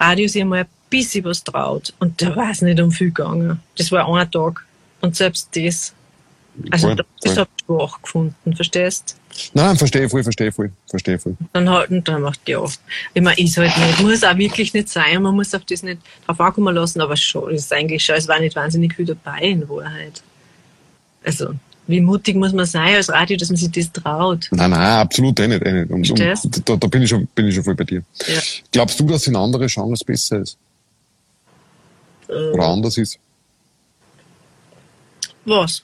Radio 0.01 0.27
sich 0.28 0.41
einmal 0.41 0.61
ein 0.61 0.66
bisschen 0.89 1.24
was 1.24 1.45
traut. 1.45 1.93
Und 2.01 2.23
da 2.23 2.35
war 2.35 2.51
es 2.51 2.62
nicht 2.62 2.81
um 2.81 2.91
viel 2.91 3.09
gegangen. 3.09 3.61
Das 3.77 3.93
war 3.93 4.09
ein 4.09 4.31
Tag. 4.31 4.65
Und 5.03 5.15
selbst 5.15 5.51
das 5.55 5.95
also 6.70 6.89
voll, 6.89 7.05
das 7.22 7.36
habe 7.36 7.51
ich 7.56 7.68
auch 7.68 8.02
gefunden, 8.02 8.56
verstehst? 8.56 9.16
Nein, 9.55 9.77
verstehe 9.77 10.09
voll, 10.09 10.22
verstehe 10.22 10.52
voll, 10.52 10.72
verstehe 10.86 11.18
voll. 11.18 11.36
Dann 11.52 11.68
halt, 11.70 11.90
und 11.90 12.06
dann 12.06 12.22
macht 12.22 12.48
ja. 12.48 12.62
Ich 13.14 13.22
meine, 13.22 13.40
ist 13.40 13.56
halt 13.56 13.77
nicht, 13.77 14.01
muss 14.01 14.24
auch 14.24 14.36
wirklich 14.36 14.74
nicht 14.74 14.89
sein, 14.89 15.22
man 15.22 15.35
muss 15.35 15.55
auf 15.55 15.64
das 15.64 15.82
nicht 15.82 16.01
drauf 16.27 16.40
ankommen 16.40 16.74
lassen, 16.74 17.01
aber 17.01 17.16
schon, 17.16 17.51
ist 17.52 17.72
eigentlich 17.72 18.05
schon, 18.05 18.16
es 18.16 18.28
war 18.28 18.40
nicht 18.40 18.56
wahnsinnig 18.56 18.94
viel 18.94 19.06
dabei 19.06 19.40
in 19.40 19.68
Wahrheit. 19.68 20.22
Also, 21.24 21.55
wie 21.86 22.01
mutig 22.01 22.36
muss 22.36 22.52
man 22.52 22.66
sein 22.66 22.94
als 22.94 23.09
Radio, 23.09 23.36
dass 23.36 23.48
man 23.48 23.56
sich 23.56 23.70
das 23.70 23.90
traut? 23.93 24.48
Nein, 24.52 24.70
nein, 24.70 25.01
absolut 25.01 25.39
eh 25.40 25.48
nicht. 25.48 25.62
Eh 25.64 25.72
nicht. 25.72 25.90
Und, 25.90 26.10
und 26.10 26.68
da, 26.68 26.77
da, 26.77 26.86
bin, 26.86 27.02
ich 27.02 27.10
schon, 27.10 27.27
bin 27.35 27.48
ich 27.48 27.55
schon 27.55 27.64
voll 27.64 27.74
bei 27.74 27.85
dir. 27.85 28.02
Ja. 28.27 28.40
Glaubst 28.70 28.98
du, 29.01 29.05
dass 29.05 29.27
in 29.27 29.36
andere 29.36 29.66
Genres 29.66 30.05
besser 30.05 30.39
ist? 30.39 30.56
Äh, 32.28 32.51
Oder 32.52 32.64
anders 32.64 32.97
ist? 32.97 33.18
Was? 35.44 35.82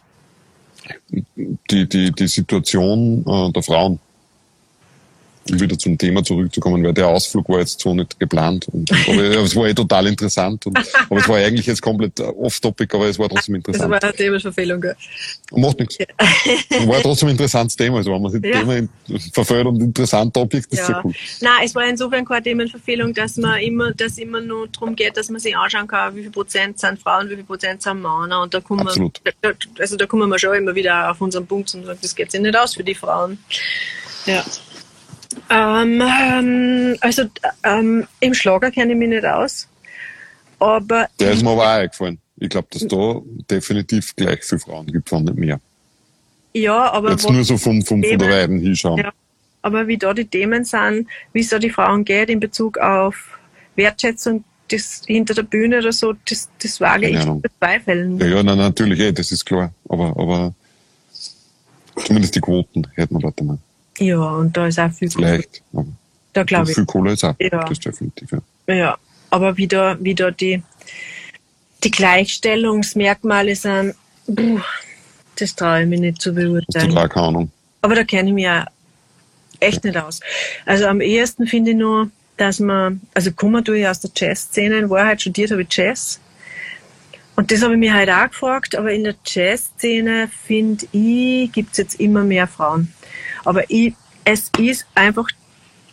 Die, 1.71 1.89
die, 1.89 2.13
die 2.13 2.29
Situation 2.29 3.25
äh, 3.27 3.53
der 3.53 3.63
Frauen 3.63 3.99
um 5.51 5.61
wieder 5.61 5.79
zum 5.79 5.97
Thema 5.97 6.23
zurückzukommen, 6.23 6.85
weil 6.85 6.93
der 6.93 7.09
Ausflug 7.09 7.49
war 7.49 7.61
jetzt 7.61 7.81
so 7.81 7.95
nicht 7.95 8.19
geplant. 8.19 8.69
Und, 8.69 8.91
aber 8.91 9.23
es 9.43 9.57
war 9.57 9.67
eh 9.67 9.75
total 9.75 10.07
interessant. 10.07 10.67
Und, 10.67 10.79
aber 11.09 11.21
es 11.21 11.29
war 11.29 11.37
eigentlich 11.37 11.67
jetzt 11.67 11.83
komplett 11.83 12.19
off-topic, 12.21 12.95
aber 12.95 13.07
es 13.07 13.19
war 13.19 13.29
trotzdem 13.29 13.57
interessant. 13.57 13.93
Das 13.93 14.03
war 14.03 14.03
eine 14.03 14.17
Themenverfehlung, 14.17 14.81
gell? 14.81 14.97
Macht 15.53 15.79
nichts. 15.79 15.99
Ja. 15.99 16.87
War 16.87 17.01
trotzdem 17.01 17.29
ein 17.29 17.33
interessantes 17.33 17.77
Thema. 17.77 17.99
Also 17.99 18.13
wenn 18.13 18.23
man 18.23 18.33
sich 18.33 18.45
ja. 18.45 18.61
Thema 18.61 18.89
verfehlt 19.33 19.67
und 19.67 19.81
interessant 19.81 20.37
Objekt, 20.37 20.73
ist 20.73 20.81
ja. 20.81 20.87
sehr 20.87 21.03
cool. 21.05 21.15
Nein, 21.41 21.63
es 21.65 21.75
war 21.75 21.87
insofern 21.87 22.25
keine 22.25 22.43
Themenverfehlung, 22.43 23.15
dass 23.15 23.37
man 23.37 23.61
immer, 23.61 23.93
dass 23.93 24.19
immer 24.19 24.41
nur 24.41 24.69
darum 24.69 24.97
geht, 24.97 25.17
dass 25.17 25.31
man 25.31 25.41
sich 25.41 25.57
anschauen 25.57 25.87
kann, 25.87 26.15
wie 26.17 26.23
viel 26.23 26.31
Prozent 26.31 26.79
sind 26.79 27.01
Frauen, 27.01 27.31
wie 27.31 27.37
viel 27.37 27.45
Prozent 27.45 27.83
sind 27.83 28.03
Männer. 28.03 28.43
Und 28.43 28.55
da 28.55 28.61
kommen 28.61 28.87
Absolut. 28.87 29.21
wir, 29.25 29.55
also 29.79 29.97
da 29.97 30.07
kommen 30.07 30.29
wir 30.29 30.39
schon 30.39 30.55
immer 30.55 30.75
wieder 30.75 31.11
auf 31.11 31.21
unseren 31.21 31.47
Punkt 31.47 31.75
und 31.75 31.85
sagen, 31.85 31.99
das 32.01 32.15
geht 32.15 32.31
sich 32.31 32.41
nicht 32.41 32.57
aus 32.57 32.75
für 32.75 32.85
die 32.85 32.95
Frauen. 32.95 33.39
Ja. 34.27 34.45
Ähm, 35.51 36.03
ähm, 36.03 36.97
also 37.01 37.25
ähm, 37.63 38.07
im 38.21 38.35
Schlager 38.35 38.71
kenne 38.71 38.93
ich 38.93 38.99
mich 38.99 39.09
nicht 39.09 39.25
aus. 39.25 39.69
Aber 40.59 41.09
Der 41.21 41.33
ist 41.33 41.43
mir 41.43 41.51
aber 41.51 41.63
auch 41.63 41.79
eingefallen. 41.79 42.19
Ich 42.39 42.49
glaube, 42.49 42.69
dass 42.71 42.87
da 42.87 43.21
definitiv 43.51 44.15
gleich 44.17 44.45
viele 44.45 44.59
Frauen 44.59 44.87
gibt, 44.87 45.11
wenn 45.13 45.25
nicht 45.25 45.37
mehr. 45.37 45.61
Ja, 46.53 46.93
aber. 46.93 47.11
Jetzt 47.11 47.29
nur 47.29 47.45
so 47.45 47.57
vom, 47.59 47.83
vom, 47.83 48.03
von 48.03 48.19
der 48.19 48.31
Weiden 48.31 48.59
hinschauen. 48.59 48.99
Ja, 48.99 49.13
aber 49.63 49.87
wie 49.87 49.99
da 49.99 50.15
die 50.15 50.27
Themen 50.27 50.65
sind, 50.65 51.09
wie 51.33 51.41
es 51.41 51.49
da 51.49 51.59
die 51.59 51.71
Frauen 51.71 52.05
geht 52.05 52.31
in 52.31 52.41
Bezug 52.41 52.79
auf 52.79 53.39
Wertschätzung 53.75 54.45
das 54.69 55.03
hinter 55.07 55.35
der 55.35 55.45
Bühne 55.45 55.79
oder 55.79 55.93
so, 55.93 56.15
das, 56.29 56.49
das 56.61 56.81
wage 56.81 57.09
ich 57.09 57.21
zu 57.21 57.41
bezweifeln. 57.41 58.19
Ja, 58.19 58.27
ja, 58.27 58.43
nein, 58.43 58.59
natürlich, 58.59 58.99
eh, 59.01 59.13
das 59.13 59.31
ist 59.33 59.45
klar. 59.45 59.73
Aber, 59.89 60.09
aber 60.09 60.55
zumindest 62.05 62.35
die 62.35 62.41
Quoten 62.41 62.87
hätten 62.95 63.15
wir 63.15 63.21
dort 63.21 63.41
mal. 63.43 63.59
Ja, 63.99 64.19
und 64.19 64.57
da 64.57 64.67
ist 64.67 64.79
auch 64.79 64.93
viel 64.93 65.11
Vielleicht. 65.11 65.63
Kohle. 65.73 65.87
Da 66.33 66.43
glaube 66.43 66.71
ich. 66.71 66.75
Viel 66.75 66.87
Kohle 66.87 67.13
ist 67.13 67.25
auch. 67.25 67.35
Ja. 67.39 67.49
Das 67.49 67.71
ist 67.71 67.85
definitiv, 67.85 68.31
ja. 68.33 68.75
Ja. 68.75 68.99
aber 69.31 69.57
wie 69.57 69.69
da, 69.69 69.97
wie 70.01 70.15
da 70.15 70.31
die, 70.31 70.63
die 71.85 71.91
Gleichstellungsmerkmale 71.91 73.55
sind, 73.57 73.95
puh, 74.27 74.61
das 75.37 75.55
traue 75.55 75.83
ich 75.83 75.89
mich 75.89 76.01
nicht 76.01 76.21
zu 76.21 76.33
beurteilen. 76.33 76.89
Total 76.89 77.09
keine 77.09 77.27
Ahnung. 77.27 77.51
Aber 77.83 77.95
da 77.95 78.05
kenne 78.05 78.31
ich 78.31 78.35
mich 78.35 78.49
auch 78.49 78.65
echt 79.61 79.85
nicht 79.85 79.97
aus. 79.97 80.21
Also 80.65 80.87
am 80.87 81.01
ehesten 81.01 81.47
finde 81.47 81.71
ich 81.71 81.77
nur, 81.77 82.11
dass 82.37 82.61
man, 82.61 83.01
also 83.15 83.33
komme 83.33 83.63
ich 83.67 83.89
aus 83.89 84.01
der 84.01 84.11
Jazz-Szene, 84.15 84.79
in 84.79 84.91
Wahrheit 84.91 85.21
studiert 85.21 85.51
habe 85.51 85.63
ich 85.63 85.69
Jazz. 85.75 86.21
Und 87.37 87.53
das 87.53 87.63
habe 87.63 87.75
ich 87.75 87.79
mir 87.79 87.93
halt 87.93 88.11
auch 88.11 88.29
gefragt, 88.29 88.77
aber 88.77 88.93
in 88.93 89.05
der 89.05 89.15
Jazz-Szene, 89.25 90.31
finde 90.47 90.87
ich, 90.93 91.53
gibt 91.53 91.73
es 91.73 91.79
jetzt 91.79 92.01
immer 92.01 92.25
mehr 92.25 92.47
Frauen. 92.47 92.93
Aber 93.47 93.71
ich, 93.71 93.95
es 94.25 94.51
ist 94.59 94.87
einfach 94.95 95.29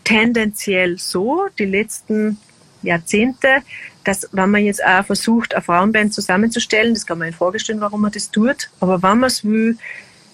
tendenziell 0.04 0.98
so, 0.98 1.46
die 1.58 1.66
letzten 1.66 2.38
Jahrzehnte, 2.82 3.62
dass 4.04 4.28
wenn 4.32 4.52
man 4.52 4.66
jetzt 4.66 4.84
auch 4.84 5.06
versucht, 5.06 5.54
eine 5.54 5.64
Frauenband 5.64 6.14
zusammenzustellen, 6.14 6.94
das 6.94 7.06
kann 7.06 7.20
man 7.20 7.30
sich 7.30 7.38
vorstellen, 7.38 7.80
warum 7.80 8.02
man 8.02 8.12
das 8.12 8.30
tut, 8.32 8.70
aber 8.80 9.02
wenn 9.02 9.20
man 9.20 9.28
es 9.28 9.44
will, 9.46 9.78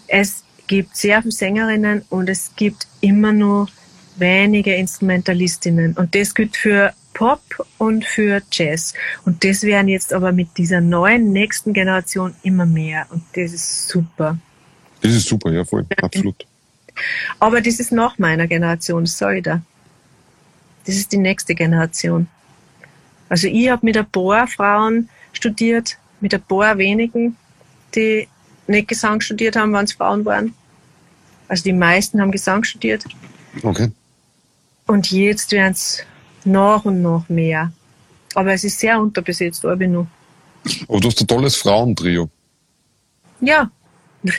es 0.08 0.44
gibt 0.68 0.96
sehr 0.96 1.22
viele 1.22 1.32
Sängerinnen 1.32 2.04
und 2.10 2.30
es 2.30 2.52
gibt 2.56 2.88
immer 3.02 3.32
nur 3.32 3.68
wenige 4.18 4.76
Instrumentalistinnen. 4.76 5.94
Und 5.94 6.16
das 6.16 6.34
gilt 6.34 6.56
für 6.56 6.94
Pop 7.14 7.42
und 7.78 8.06
für 8.06 8.42
Jazz. 8.52 8.94
Und 9.26 9.44
das 9.44 9.64
werden 9.64 9.88
jetzt 9.88 10.14
aber 10.14 10.32
mit 10.32 10.58
dieser 10.58 10.82
neuen 10.82 11.32
nächsten 11.32 11.74
Generation 11.74 12.36
immer 12.44 12.66
mehr. 12.66 13.08
Und 13.10 13.24
das 13.34 13.54
ist 13.54 13.88
super. 13.88 14.38
Das 15.02 15.14
ist 15.14 15.28
super, 15.28 15.52
ja, 15.52 15.64
voll, 15.64 15.86
absolut. 16.02 16.46
Aber 17.40 17.62
das 17.62 17.80
ist 17.80 17.92
nach 17.92 18.18
meiner 18.18 18.48
Generation, 18.48 19.06
sorry 19.06 19.42
da. 19.42 19.62
Das 20.86 20.96
ist 20.96 21.12
die 21.12 21.18
nächste 21.18 21.56
Generation. 21.56 22.28
Also 23.30 23.48
ich 23.48 23.70
habe 23.70 23.86
mit 23.86 23.98
ein 23.98 24.10
paar 24.10 24.48
Frauen 24.48 25.10
studiert, 25.34 25.98
mit 26.20 26.34
ein 26.34 26.42
paar 26.42 26.78
wenigen, 26.78 27.38
die 27.96 28.28
nicht 28.68 28.88
Gesang 28.88 29.22
studiert 29.22 29.56
haben, 29.56 29.74
wenn 29.74 29.86
es 29.86 29.94
Frauen 29.94 30.26
waren. 30.26 30.54
Also 31.48 31.64
die 31.64 31.74
meisten 31.74 32.22
haben 32.22 32.32
Gesang 32.32 32.64
studiert. 32.64 33.04
Okay. 33.64 33.92
Und 34.88 35.12
jetzt 35.12 35.52
werden 35.52 35.74
es 35.74 36.04
noch 36.46 36.86
und 36.86 37.02
noch 37.02 37.28
mehr. 37.30 37.72
Aber 38.36 38.54
es 38.54 38.64
ist 38.64 38.80
sehr 38.80 39.00
unterbesetzt, 39.00 39.64
noch. 39.64 40.08
Aber 40.88 41.00
du 41.00 41.08
hast 41.08 41.22
ein 41.22 41.28
tolles 41.28 41.56
Frauentrio, 41.56 42.30
Ja. 43.42 43.72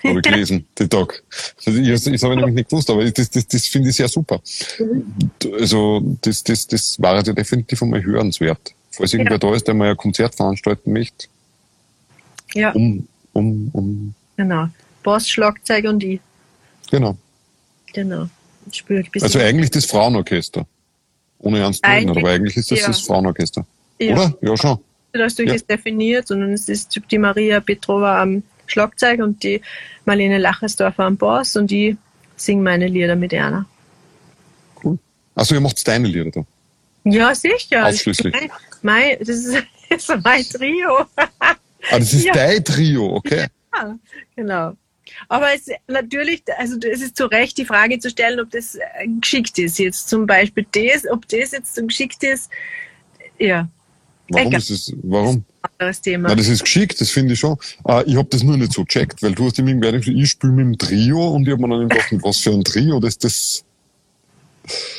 Habe 0.05 0.19
ich 0.19 0.23
gelesen, 0.23 0.67
den 0.79 0.91
Tag. 0.91 1.23
Ich, 1.59 1.65
das 1.65 2.07
habe 2.07 2.15
ich 2.15 2.23
nämlich 2.23 2.55
nicht 2.55 2.71
gewusst, 2.71 2.91
aber 2.91 3.09
das, 3.11 3.31
das, 3.31 3.47
das 3.47 3.67
finde 3.67 3.91
ich 3.91 3.97
sehr 3.97 4.09
super. 4.09 4.41
Also 5.59 6.03
das, 6.21 6.45
das, 6.45 6.67
das 6.67 7.01
war 7.01 7.17
ja 7.17 7.23
definitiv 7.23 7.83
einmal 7.83 8.03
hörenswert. 8.03 8.75
Falls 8.91 9.15
irgendwer 9.15 9.39
da 9.39 9.55
ist, 9.55 9.67
der 9.67 9.75
mal 9.75 9.91
ein 9.91 9.97
Konzert 9.97 10.35
veranstalten 10.35 10.93
möchte, 10.93 11.29
ja, 12.55 12.73
um, 12.73 13.07
um, 13.33 13.71
um, 13.73 14.15
genau. 14.37 14.69
Bass, 15.03 15.29
Schlagzeug 15.29 15.85
und 15.85 16.03
ich. 16.03 16.21
genau. 16.91 17.17
Genau. 17.93 18.29
Ich 18.71 18.85
Also 19.23 19.39
eigentlich 19.39 19.71
das 19.71 19.87
Frauenorchester. 19.87 20.67
Ohne 21.39 21.61
ernst 21.61 21.83
zu 21.83 21.91
Eigentlich, 21.91 22.19
aber 22.19 22.31
eigentlich 22.31 22.57
ist 22.57 22.71
das 22.71 22.81
ja. 22.81 22.87
das 22.89 23.01
Frauenorchester. 23.01 23.67
Ja. 23.99 24.13
Oder? 24.13 24.39
Ja, 24.43 24.57
schon. 24.57 24.79
du 25.39 25.45
Ja. 25.45 25.53
das 25.55 25.67
definiert, 25.67 26.29
sondern 26.29 26.53
es 26.53 26.69
ist 26.69 27.01
die 27.11 27.19
Maria 27.19 27.61
Petrova 27.61 28.21
am 28.23 28.43
Schlagzeug 28.71 29.21
und 29.21 29.43
die 29.43 29.61
Marlene 30.05 30.39
Lachersdorfer 30.39 31.05
am 31.05 31.17
Bass 31.17 31.57
und 31.57 31.71
ich 31.73 31.97
singe 32.37 32.63
meine 32.63 32.87
Lieder 32.89 33.17
mit 33.17 33.35
einer. 33.35 33.67
Cool. 34.83 34.99
Also 35.35 35.55
ihr 35.55 35.61
macht 35.61 35.87
deine 35.87 36.09
Lieder 36.09 36.31
da. 36.31 36.45
Ja, 37.05 37.35
sicher. 37.35 37.87
Ausschließlich. 37.87 38.35
Mein, 38.35 38.51
mein, 38.83 39.19
das, 39.21 39.29
ist, 39.31 39.55
das 39.91 40.09
ist 40.09 40.25
mein 40.25 40.45
Trio. 40.45 41.07
Ah, 41.17 41.99
das 41.99 42.13
ist 42.13 42.25
Ja. 42.25 42.33
dein 42.35 42.65
Trio, 42.65 43.17
okay. 43.17 43.47
Ja, 43.75 43.99
genau. 44.37 44.77
Aber 45.29 45.49
es 45.55 45.67
natürlich, 45.89 46.43
also 46.59 46.77
es 46.87 47.01
ist 47.03 47.17
zu 47.17 47.27
Recht 47.27 47.59
die 47.59 47.65
Frage 47.65 47.99
zu 47.99 48.11
stellen, 48.11 48.39
ob 48.41 48.51
das 48.51 48.77
äh, 48.77 49.09
geschickt 49.21 49.59
ist. 49.59 49.79
Jetzt 49.79 50.09
zum 50.09 50.27
Beispiel 50.27 50.67
das, 50.71 51.07
ob 51.11 51.27
das 51.29 51.51
jetzt 51.53 51.75
so 51.75 51.85
geschickt 51.85 52.23
ist, 52.23 52.51
ja, 53.39 53.69
Warum 54.31 54.47
Egal. 54.47 54.61
ist 54.61 54.71
es, 54.71 54.95
warum? 55.03 55.45
anderes 55.79 56.01
Thema. 56.01 56.29
Na, 56.29 56.35
das 56.35 56.49
ist 56.49 56.63
geschickt, 56.63 57.01
das 57.01 57.11
finde 57.11 57.35
ich 57.35 57.41
schon. 57.41 57.57
Äh, 57.87 58.05
ich 58.05 58.17
habe 58.17 58.29
das 58.31 58.43
nur 58.43 58.57
nicht 58.57 58.73
so 58.73 58.85
checkt, 58.85 59.23
weil 59.23 59.33
du 59.33 59.47
hast 59.47 59.59
ihm 59.59 59.69
irgendwie 59.69 59.91
gesagt, 59.91 60.07
ich 60.09 60.31
spiele 60.31 60.53
mit 60.53 60.65
dem 60.67 60.79
Trio 60.79 61.29
und 61.31 61.47
ich 61.47 61.53
habe 61.53 61.67
mir 61.67 61.77
dann 61.77 61.89
gedacht, 61.89 62.09
was 62.23 62.39
für 62.39 62.51
ein 62.51 62.65
Trio, 62.65 63.01
das, 63.01 63.19
das, 63.19 63.65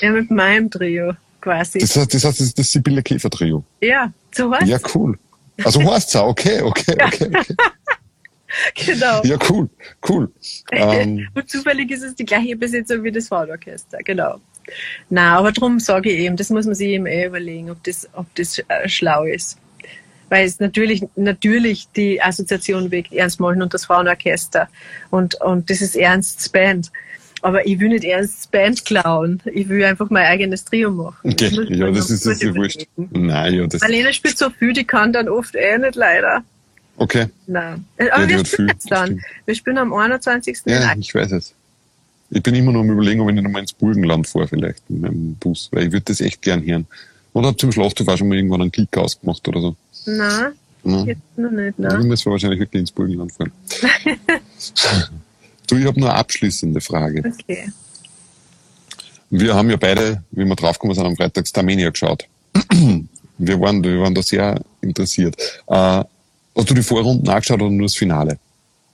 Ja, 0.01 0.11
mit 0.11 0.29
meinem 0.31 0.69
Trio 0.69 1.13
quasi. 1.39 1.79
das, 1.79 1.95
heißt, 1.95 2.13
das 2.13 2.23
heißt, 2.25 2.39
das 2.39 2.47
ist 2.47 2.59
das 2.59 2.71
Sibylle 2.71 3.01
Käfer 3.03 3.29
Trio. 3.29 3.63
ja, 3.81 4.11
so 4.35 4.49
was. 4.51 4.67
Ja, 4.67 4.79
cool. 4.95 5.17
Also 5.63 5.81
heißt's 5.83 6.15
auch, 6.15 6.27
okay, 6.29 6.61
okay, 6.61 6.95
okay, 7.01 7.27
okay. 7.27 7.55
Genau. 8.85 9.21
Ja, 9.23 9.37
cool, 9.49 9.69
cool. 10.09 10.29
Ähm, 10.73 11.27
Und 11.33 11.49
zufällig 11.49 11.89
ist 11.91 12.03
es 12.03 12.15
die 12.15 12.25
gleiche 12.25 12.55
Besetzung 12.57 13.01
wie 13.03 13.11
das 13.11 13.29
Frauenorchester, 13.29 13.99
genau. 14.03 14.41
Na, 15.09 15.37
aber 15.37 15.51
darum 15.51 15.79
sage 15.79 16.11
ich 16.11 16.19
eben, 16.19 16.35
das 16.35 16.49
muss 16.49 16.65
man 16.65 16.75
sich 16.75 16.89
eben 16.89 17.05
eh 17.05 17.25
überlegen, 17.25 17.69
ob 17.69 17.83
das, 17.83 18.07
ob 18.13 18.33
das 18.35 18.59
äh, 18.59 18.87
schlau 18.87 19.25
ist. 19.25 19.57
Weil 20.29 20.45
es 20.45 20.61
natürlich, 20.61 21.03
natürlich 21.17 21.89
die 21.95 22.21
Assoziation 22.21 22.89
wegt 22.89 23.11
Ernst 23.11 23.41
Molchen 23.41 23.61
und 23.61 23.73
das 23.73 23.85
Frauenorchester. 23.85 24.69
Und, 25.09 25.35
und 25.41 25.69
das 25.69 25.81
ist 25.81 25.95
Ernsts 25.95 26.47
Band. 26.47 26.89
Aber 27.41 27.65
ich 27.65 27.79
will 27.79 27.89
nicht 27.89 28.05
Ernsts 28.05 28.47
Band 28.47 28.85
klauen. 28.85 29.41
Ich 29.45 29.67
will 29.67 29.83
einfach 29.83 30.09
mein 30.09 30.25
eigenes 30.27 30.63
Trio 30.63 30.91
machen. 30.91 31.17
okay, 31.33 31.49
muss 31.51 31.65
ja, 31.69 31.91
das 31.91 32.09
ist 32.09 32.41
ja 32.41 32.55
wurscht. 32.55 32.87
Nein, 32.95 33.55
ja, 33.55 33.67
das, 33.67 33.81
Marlene 33.81 34.13
spielt 34.13 34.37
so 34.37 34.49
viel, 34.51 34.73
die 34.73 34.85
kann 34.85 35.11
dann 35.11 35.27
oft 35.27 35.55
eh 35.55 35.77
nicht 35.77 35.95
leider. 35.95 36.43
okay. 36.97 37.27
Nein. 37.47 37.85
Aber 37.97 38.21
Ja, 38.21 38.29
wir 38.29 38.45
spielen 38.45 38.67
jetzt 38.69 38.89
dann. 38.91 39.21
Wir 39.45 39.55
spielen 39.55 39.79
am 39.79 39.93
21. 39.93 40.59
in 40.65 40.73
Ja, 40.73 40.93
ich 40.97 41.13
weiß 41.13 41.31
es. 41.33 41.55
Ich 42.33 42.41
bin 42.41 42.55
immer 42.55 42.71
noch 42.71 42.79
am 42.79 42.89
überlegen, 42.89 43.19
ob 43.21 43.29
ich 43.29 43.35
nicht 43.35 43.45
einmal 43.45 43.61
ins 43.61 43.73
Burgenland 43.73 44.25
fahre, 44.25 44.47
vielleicht, 44.47 44.89
mit 44.89 45.01
meinem 45.01 45.35
Bus, 45.35 45.67
weil 45.71 45.87
ich 45.87 45.91
würde 45.91 46.05
das 46.05 46.21
echt 46.21 46.41
gern 46.41 46.65
hören. 46.65 46.87
Oder 47.33 47.49
hab 47.49 47.59
zum 47.59 47.71
Schlafhof 47.71 48.07
auch 48.07 48.17
schon 48.17 48.29
mal 48.29 48.37
irgendwann 48.37 48.61
einen 48.61 48.71
Klick 48.71 48.97
ausgemacht 48.97 49.45
oder 49.47 49.61
so. 49.61 49.75
Nein, 50.05 50.53
Ja. 50.83 51.03
jetzt 51.03 51.21
noch 51.37 51.51
nicht. 51.51 51.77
Nein. 51.77 52.01
Ich 52.01 52.07
muss 52.07 52.25
wahrscheinlich 52.25 52.59
wirklich 52.59 52.79
ins 52.79 52.91
Burgenland 52.91 53.31
fahren. 53.33 53.51
du, 55.67 55.75
ich 55.77 55.85
habe 55.85 55.99
nur 55.99 56.09
eine 56.09 56.17
abschließende 56.19 56.79
Frage. 56.81 57.19
Okay. 57.39 57.71
Wir 59.29 59.53
haben 59.53 59.69
ja 59.69 59.77
beide, 59.77 60.23
wie 60.31 60.45
wir 60.45 60.55
draufgekommen 60.55 60.95
sind, 60.95 61.05
am 61.05 61.15
Freitag 61.15 61.47
Starmania 61.47 61.89
geschaut. 61.89 62.25
Wir 63.43 63.59
waren, 63.59 63.83
wir 63.83 63.99
waren 63.99 64.13
da 64.13 64.21
sehr 64.21 64.61
interessiert. 64.81 65.35
Äh, 65.65 65.73
hast 66.55 66.69
du 66.69 66.75
die 66.75 66.83
Vorrunden 66.83 67.27
angeschaut 67.27 67.59
oder 67.59 67.71
nur 67.71 67.87
das 67.87 67.95
Finale? 67.95 68.37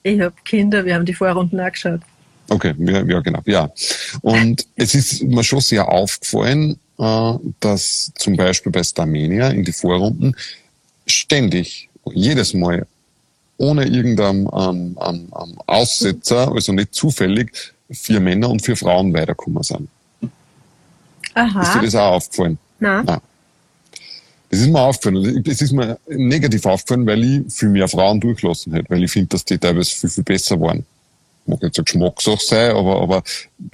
Ich 0.03 0.21
habe 0.21 0.33
Kinder, 0.45 0.85
wir 0.85 0.95
haben 0.95 1.05
die 1.05 1.13
Vorrunden 1.13 1.59
angeschaut. 1.59 1.99
Okay, 2.49 2.73
ja, 2.79 3.03
ja 3.03 3.19
genau, 3.19 3.41
ja. 3.45 3.71
Und 4.21 4.65
es 4.75 4.95
ist 4.95 5.23
mir 5.23 5.43
schon 5.43 5.61
sehr 5.61 5.87
aufgefallen, 5.87 6.79
äh, 6.97 7.33
dass 7.59 8.11
zum 8.15 8.35
Beispiel 8.35 8.71
bei 8.71 8.83
Starmania 8.83 9.49
in 9.49 9.63
die 9.63 9.73
Vorrunden 9.73 10.35
ständig, 11.05 11.89
jedes 12.13 12.53
Mal, 12.53 12.87
ohne 13.57 13.85
irgendeinen 13.85 14.47
ähm, 14.53 14.97
ähm, 15.05 15.31
ähm, 15.39 15.57
Aussetzer, 15.65 16.51
also 16.51 16.71
nicht 16.71 16.93
zufällig, 16.93 17.73
vier 17.89 18.19
Männer 18.19 18.49
und 18.49 18.61
vier 18.61 18.77
Frauen 18.77 19.13
weitergekommen 19.13 19.63
sind. 19.63 19.89
Ist 20.21 20.29
dir 21.33 21.41
Aha. 21.41 21.81
das 21.81 21.95
auch 21.95 22.13
aufgefallen? 22.13 22.57
Na, 22.79 23.03
Nein. 23.03 23.21
Das 24.49 24.61
ist 24.61 24.69
mir 24.69 24.79
aufgefallen. 24.79 25.43
Das 25.43 25.61
ist 25.61 25.73
mir 25.73 25.99
negativ 26.07 26.65
aufgefallen, 26.65 27.05
weil 27.05 27.23
ich 27.23 27.53
viel 27.53 27.69
mehr 27.69 27.87
Frauen 27.87 28.19
durchlassen 28.19 28.73
hätte, 28.73 28.89
weil 28.89 29.03
ich 29.03 29.11
finde, 29.11 29.29
dass 29.29 29.43
die 29.43 29.57
teilweise 29.57 29.93
viel, 29.93 30.09
viel 30.09 30.23
besser 30.23 30.59
waren. 30.59 30.85
Mag 31.47 31.61
jetzt 31.63 31.77
eine 31.79 31.85
Geschmackssache 31.85 32.43
sein, 32.43 32.71
aber, 32.75 33.01
aber 33.01 33.23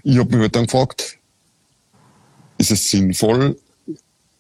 ich 0.04 0.18
habe 0.18 0.30
mich 0.30 0.42
halt 0.42 0.56
dann 0.56 0.66
gefragt, 0.66 1.18
ist 2.58 2.72
es 2.72 2.90
sinnvoll, 2.90 3.58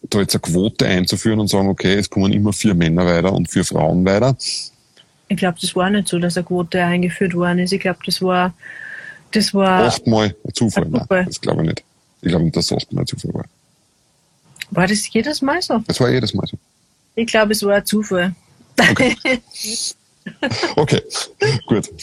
da 0.04 0.20
jetzt 0.20 0.36
eine 0.36 0.42
Quote 0.42 0.86
einzuführen 0.86 1.40
und 1.40 1.48
sagen, 1.48 1.68
okay, 1.70 1.96
es 1.96 2.10
kommen 2.10 2.32
immer 2.32 2.54
vier 2.54 2.74
Männer 2.74 3.06
weiter 3.06 3.34
und 3.34 3.50
vier 3.50 3.66
Frauen 3.66 4.06
weiter. 4.06 4.38
ich 5.28 5.38
glaube, 5.38 5.58
das 5.60 5.76
war 5.76 5.90
nicht 5.90 6.08
so, 6.08 6.20
dass 6.20 6.38
eine 6.38 6.46
Quote 6.46 6.84
eingeführt 6.84 7.34
worden 7.34 7.60
ist. 7.60 7.74
Ich 7.74 7.82
glaube, 7.82 8.00
das 8.06 8.22
war, 8.22 8.54
das 9.32 9.54
war, 9.54 9.86
Achtmal 9.86 10.36
ein 10.46 10.54
Zufall. 10.54 10.86
Ein 10.86 10.92
Nein, 10.92 11.02
Zufall. 11.02 11.26
das 11.26 11.42
glaube 11.42 11.62
ich 11.64 11.70
nicht. 11.70 11.84
Ich 12.22 12.30
glaube 12.30 12.44
nicht, 12.46 12.56
dass 12.56 12.66
es 12.66 12.78
achtmal 12.78 13.04
ein 13.04 13.08
Zufall 13.08 13.34
war. 13.34 13.46
war 14.72 14.88
das 14.88 15.12
jedes 15.12 15.42
Mal 15.42 15.62
so? 15.62 15.80
Das 15.88 16.00
war 16.00 16.10
jedes 16.10 16.34
Mal 16.34 16.46
so. 16.48 16.58
Ich 17.16 17.28
glaube, 17.28 17.54
es 17.54 17.64
war 17.64 17.76
ein 17.76 17.86
Zufall. 17.86 18.36
Okay. 18.78 19.16
Okay, 20.76 21.02
gut. 21.68 21.88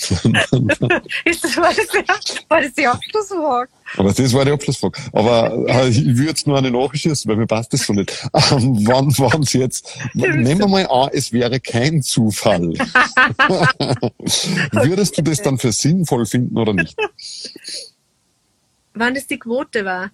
Ist 1.25 1.45
das, 1.45 1.57
war, 1.57 1.73
das, 1.73 1.87
die- 1.89 2.07
war 2.49 2.61
das 2.61 2.73
die 2.75 2.87
Abschlussfrage? 2.87 3.71
Aber 3.97 4.13
das 4.13 4.33
war 4.33 4.45
die 4.45 4.51
Abschlussfrage. 4.53 5.01
Aber 5.13 5.53
äh, 5.69 5.89
ich 5.89 6.05
würde 6.05 6.29
jetzt 6.29 6.47
nur 6.47 6.59
eine 6.59 6.71
nachschießen, 6.71 7.29
weil 7.31 7.37
mir 7.39 7.47
passt 7.47 7.73
das 7.73 7.83
so 7.87 7.93
nicht. 7.93 8.11
Ähm, 8.51 8.87
wann 8.87 9.17
waren 9.19 9.43
Sie 9.43 9.59
jetzt? 9.59 9.97
Nehmen 10.15 10.59
wir 10.59 10.67
mal 10.69 10.87
an, 10.87 11.11
es 11.13 11.33
wäre 11.33 11.61
kein 11.61 12.03
Zufall. 12.03 12.61
Würdest 14.73 15.17
du 15.19 15.23
das 15.23 15.41
dann 15.43 15.59
für 15.59 15.73
sinnvoll 15.73 16.27
finden 16.27 16.57
oder 16.59 16.73
nicht? 16.73 16.97
Wann 18.95 19.15
das 19.15 19.27
die 19.27 19.39
Quote 19.39 19.85
war? 19.85 20.11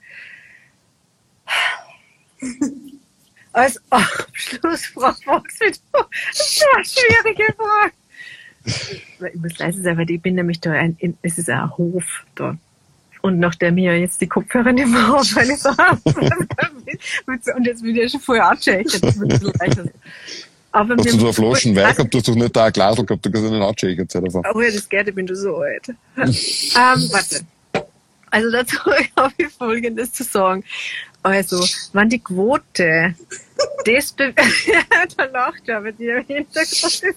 Als 3.56 3.80
Abschlussfrage 3.88 5.16
fragst 5.24 5.60
du 5.60 5.98
eine 6.74 6.84
schwierige 6.84 7.54
Frage. 7.54 7.92
Ich 9.32 9.40
muss 9.40 9.58
leise 9.58 9.82
sein, 9.82 9.96
weil 9.96 10.10
ich 10.10 10.20
bin 10.20 10.34
nämlich 10.34 10.60
da, 10.60 10.72
ein, 10.72 10.96
es 11.22 11.38
ist 11.38 11.48
ein 11.48 11.76
Hof 11.76 12.04
da. 12.34 12.58
Und 13.22 13.38
nachdem 13.38 13.78
ich 13.78 13.84
ja 13.84 13.94
jetzt 13.94 14.20
die 14.20 14.26
Kopfhörer 14.26 14.72
nicht 14.72 14.88
mehr 14.88 15.06
habe, 15.06 15.20
weil 15.20 15.50
ich 15.50 15.58
so 15.58 15.70
und 17.56 17.66
jetzt 17.66 17.82
bin 17.82 17.96
ich 17.96 18.02
ja 18.02 18.08
schon 18.08 18.20
bisschen 19.28 19.52
leichter. 19.58 19.84
Aber 20.72 20.96
hast 20.96 21.12
du 21.12 21.24
da 21.24 21.32
Flaschen 21.32 21.74
Wein 21.74 21.94
gehabt? 21.94 22.12
Du 22.12 22.18
hast 22.18 22.28
doch 22.28 22.34
nicht 22.34 22.54
da 22.54 22.66
ein 22.66 22.72
Glas 22.72 22.96
gehabt, 22.96 23.24
du 23.24 23.30
kannst 23.30 23.50
ja 23.50 23.58
nicht 23.58 23.66
anchecken. 23.66 24.08
Oh 24.54 24.60
ja, 24.60 24.70
das 24.70 24.86
geht, 24.88 25.08
ich 25.08 25.14
bin 25.14 25.26
schon 25.26 25.36
so 25.36 25.56
alt. 25.56 25.88
ähm, 26.16 26.28
warte. 26.76 27.40
Also 28.30 28.50
dazu 28.50 28.76
habe 29.16 29.32
ich 29.38 29.48
Folgendes 29.48 30.12
zu 30.12 30.24
sagen. 30.24 30.62
Also, 31.26 31.66
wenn 31.92 32.08
die 32.08 32.20
Quote 32.20 33.16
das 33.84 34.12
be 34.12 34.32
da 35.16 35.24
lacht 35.24 35.66
ja, 35.66 35.78
aber 35.78 35.90
die 35.90 36.06
im 36.06 36.24
Hintergrund 36.24 36.92
sehen. 36.92 37.14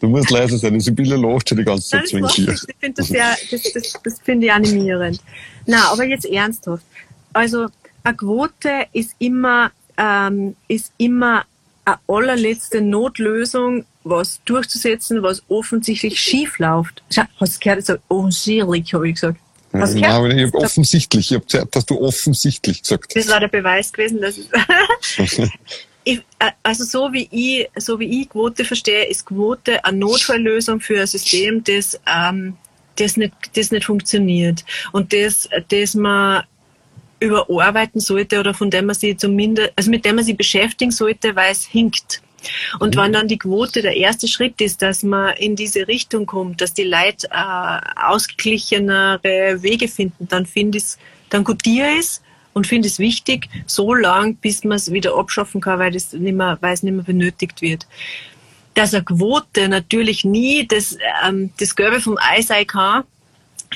Du 0.00 0.08
musst 0.08 0.30
leise 0.30 0.58
sein, 0.58 0.78
Sibylle 0.78 1.16
lacht 1.16 1.48
schon 1.48 1.56
die 1.56 1.64
ganze 1.64 1.88
Zeit 1.88 2.08
zwischen 2.08 2.28
dir. 2.28 2.52
Ich 2.52 2.76
finde 2.78 2.96
das 2.96 3.08
sehr, 3.08 3.34
das, 3.50 3.62
das, 3.72 3.94
das 4.04 4.20
finde 4.20 4.46
ich 4.48 4.52
animierend. 4.52 5.22
Na, 5.64 5.90
aber 5.90 6.04
jetzt 6.04 6.26
ernsthaft. 6.26 6.84
Also, 7.32 7.68
eine 8.04 8.16
Quote 8.16 8.86
ist 8.92 9.14
immer, 9.18 9.70
ähm, 9.96 10.54
ist 10.68 10.92
immer 10.98 11.46
eine 11.86 11.98
allerletzte 12.08 12.82
Notlösung, 12.82 13.86
was 14.04 14.42
durchzusetzen, 14.44 15.22
was 15.22 15.42
offensichtlich 15.48 16.20
schief 16.20 16.58
läuft. 16.58 17.02
Hast 17.40 17.56
du 17.56 17.60
gehört, 17.60 17.86
so 17.86 17.96
offensichtlich, 18.08 18.92
habe 18.92 19.08
ich 19.08 19.14
gesagt. 19.14 19.38
Was 19.72 19.94
Nein, 19.94 20.38
ich 20.38 20.46
habe 20.46 20.58
offensichtlich, 20.58 21.30
ich 21.30 21.34
habe 21.34 21.44
gesagt, 21.46 21.74
dass 21.74 21.86
du 21.86 21.98
offensichtlich 22.00 22.82
gesagt 22.82 23.16
Das 23.16 23.28
war 23.28 23.40
der 23.40 23.48
Beweis 23.48 23.92
gewesen, 23.92 24.20
dass 24.20 24.38
ich, 26.04 26.18
äh, 26.38 26.50
also 26.62 26.84
so 26.84 27.12
wie 27.12 27.28
ich, 27.30 27.68
so 27.76 27.98
wie 27.98 28.22
ich 28.22 28.28
Quote 28.28 28.64
verstehe, 28.64 29.06
ist 29.06 29.24
Quote 29.24 29.82
eine 29.84 29.96
Notfalllösung 29.98 30.80
für 30.80 31.00
ein 31.00 31.06
System, 31.06 31.64
das, 31.64 31.98
ähm, 32.06 32.58
das 32.96 33.16
nicht, 33.16 33.32
das 33.54 33.70
nicht 33.70 33.86
funktioniert 33.86 34.62
und 34.92 35.12
das, 35.14 35.48
das 35.68 35.94
man 35.94 36.44
überarbeiten 37.20 38.00
sollte 38.00 38.40
oder 38.40 38.52
von 38.52 38.70
dem 38.70 38.86
man 38.86 38.94
sich 38.94 39.16
zumindest, 39.16 39.72
also 39.76 39.90
mit 39.90 40.04
dem 40.04 40.16
man 40.16 40.24
sich 40.24 40.36
beschäftigen 40.36 40.90
sollte, 40.90 41.34
weil 41.34 41.52
es 41.52 41.64
hinkt. 41.64 42.20
Und 42.78 42.96
mhm. 42.96 43.00
wenn 43.00 43.12
dann 43.12 43.28
die 43.28 43.38
Quote 43.38 43.82
der 43.82 43.96
erste 43.96 44.28
Schritt 44.28 44.60
ist, 44.60 44.82
dass 44.82 45.02
man 45.02 45.36
in 45.36 45.56
diese 45.56 45.88
Richtung 45.88 46.26
kommt, 46.26 46.60
dass 46.60 46.74
die 46.74 46.84
Leute 46.84 47.28
äh, 47.30 47.80
ausgeglichenere 48.04 49.62
Wege 49.62 49.88
finden, 49.88 50.28
dann 50.28 50.46
finde 50.46 50.78
ich 50.78 50.84
es, 50.84 50.98
dann 51.30 51.44
gutiere 51.44 51.98
es 51.98 52.22
und 52.52 52.66
finde 52.66 52.88
es 52.88 52.98
wichtig, 52.98 53.48
so 53.66 53.94
lang, 53.94 54.36
bis 54.36 54.64
man 54.64 54.76
es 54.76 54.92
wieder 54.92 55.16
abschaffen 55.16 55.60
kann, 55.60 55.78
weil, 55.78 55.92
das 55.92 56.12
nicht 56.12 56.34
mehr, 56.34 56.58
weil 56.60 56.74
es 56.74 56.82
nicht 56.82 56.94
mehr 56.94 57.04
benötigt 57.04 57.62
wird. 57.62 57.86
Dass 58.74 58.94
eine 58.94 59.04
Quote 59.04 59.68
natürlich 59.68 60.24
nie 60.24 60.66
das, 60.66 60.96
ähm, 61.26 61.50
das 61.58 61.76
Gelbe 61.76 62.00
vom 62.00 62.18
Ei 62.18 62.42
sein 62.42 62.66
kann, 62.66 63.04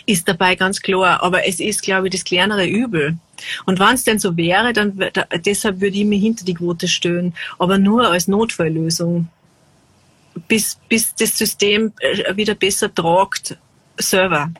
ist 0.04 0.28
dabei 0.28 0.54
ganz 0.56 0.80
klar. 0.80 1.22
Aber 1.22 1.46
es 1.46 1.60
ist, 1.60 1.82
glaube 1.82 2.08
ich, 2.08 2.12
das 2.12 2.24
kleinere 2.24 2.66
Übel. 2.66 3.16
Und 3.64 3.78
wenn 3.78 3.94
es 3.94 4.04
denn 4.04 4.18
so 4.18 4.36
wäre, 4.36 4.72
dann 4.72 4.98
deshalb 5.44 5.80
würde 5.80 5.96
ich 5.96 6.04
mich 6.04 6.22
hinter 6.22 6.44
die 6.44 6.54
Quote 6.54 6.88
stellen, 6.88 7.34
aber 7.58 7.78
nur 7.78 8.10
als 8.10 8.28
Notfalllösung, 8.28 9.28
bis, 10.48 10.78
bis 10.88 11.14
das 11.14 11.36
System 11.36 11.92
äh, 12.00 12.36
wieder 12.36 12.54
besser 12.54 12.94
tragt, 12.94 13.56
selber. 13.98 14.50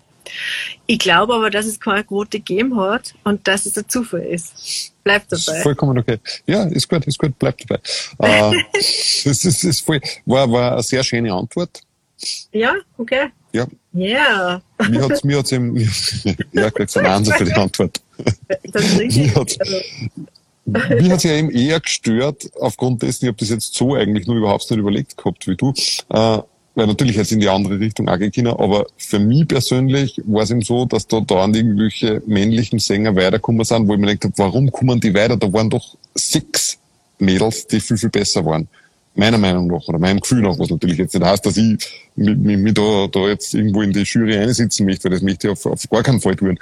Ich 0.86 0.98
glaube 0.98 1.35
aber, 1.35 1.51
dass 1.51 1.66
es 1.66 1.78
keine 1.78 2.05
Quote 2.05 2.39
gegeben 2.39 2.78
hat 2.81 3.15
und 3.24 3.47
dass 3.47 3.66
es 3.66 3.77
ein 3.78 3.89
Zufall 3.89 4.23
ist. 4.23 4.93
Bleibt 5.05 5.31
dabei. 5.31 5.61
Vollkommen 5.61 5.98
okay. 5.98 6.19
Ja, 6.47 6.65
ist 6.65 6.89
gut, 6.89 7.07
ist 7.07 7.19
gut, 7.19 7.39
bleibt 7.39 7.65
dabei. 7.69 7.81
äh, 8.19 8.62
das 8.73 9.44
ist, 9.44 9.65
ist 9.65 9.81
voll, 9.81 10.01
war, 10.24 10.51
war 10.51 10.73
eine 10.73 10.82
sehr 10.82 11.05
schöne 11.05 11.32
Antwort. 11.32 11.82
Ja, 12.53 12.74
okay. 12.97 13.31
Ja. 13.57 13.66
Ja. 13.93 14.62
Yeah. 14.78 14.91
Mir 14.91 15.03
hat's, 15.09 15.24
mir 15.24 15.39
hat's 15.39 15.53
eben, 15.53 15.77
ja, 16.53 16.70
kriegst 16.70 16.97
einen 16.99 17.07
Ansatz 17.07 17.37
für 17.39 17.45
die 17.45 17.55
Antwort. 17.55 18.01
Das. 18.73 18.97
Mir 18.97 19.35
hat's, 19.35 19.59
hat's 20.66 21.23
ja 21.23 21.33
eben 21.33 21.51
eher 21.51 21.81
gestört, 21.81 22.51
aufgrund 22.61 23.03
dessen, 23.03 23.24
ich 23.24 23.28
habe 23.28 23.39
das 23.39 23.49
jetzt 23.49 23.74
so 23.74 23.95
eigentlich 23.95 24.27
nur 24.27 24.37
überhaupt 24.37 24.70
nicht 24.70 24.78
überlegt 24.78 25.16
gehabt 25.16 25.47
wie 25.47 25.57
du, 25.57 25.73
äh, 26.11 26.39
weil 26.74 26.87
natürlich 26.87 27.16
jetzt 27.16 27.33
in 27.33 27.41
die 27.41 27.49
andere 27.49 27.81
Richtung 27.81 28.09
auch 28.09 28.19
gehen 28.19 28.47
aber 28.47 28.87
für 28.99 29.19
mich 29.19 29.49
persönlich 29.49 30.20
war 30.27 30.43
es 30.43 30.51
eben 30.51 30.61
so, 30.61 30.85
dass 30.85 31.07
da 31.07 31.20
da 31.20 31.47
irgendwelche 31.47 32.23
männlichen 32.27 32.78
Sänger 32.78 33.16
weitergekommen 33.16 33.65
sind, 33.65 33.89
wo 33.89 33.95
ich 33.95 34.01
mir 34.01 34.09
gedacht 34.09 34.24
habe, 34.24 34.35
warum 34.37 34.70
kommen 34.70 35.01
die 35.01 35.15
weiter? 35.15 35.39
Da 35.39 35.51
waren 35.51 35.70
doch 35.70 35.97
sechs 36.15 36.78
Mädels, 37.19 37.66
die 37.66 37.81
viel, 37.81 37.97
viel 37.97 38.11
besser 38.11 38.45
waren 38.45 38.69
meiner 39.16 39.38
Meinung 39.38 39.66
nach 39.66 39.86
oder 39.88 39.98
meinem 39.98 40.20
Gefühl 40.20 40.43
nach, 40.43 40.59
was 40.59 40.70
natürlich 40.70 40.98
jetzt 40.98 41.14
nicht 41.14 41.24
heißt, 41.24 41.44
dass 41.44 41.56
ich 41.56 41.78
mich, 42.16 42.36
mich, 42.36 42.59
mich 42.59 42.74
da, 42.74 43.06
da 43.10 43.28
jetzt 43.28 43.55
irgendwo 43.55 43.82
in 43.82 43.93
die 43.93 44.02
Jury 44.02 44.36
einsitzen 44.36 44.86
möchte, 44.86 45.05
weil 45.05 45.12
das 45.12 45.22
möchte 45.22 45.47
ich 45.47 45.52
auf, 45.52 45.66
auf 45.66 45.88
gar 45.88 46.02
keinen 46.02 46.20
Fall 46.20 46.36
tun. 46.36 46.59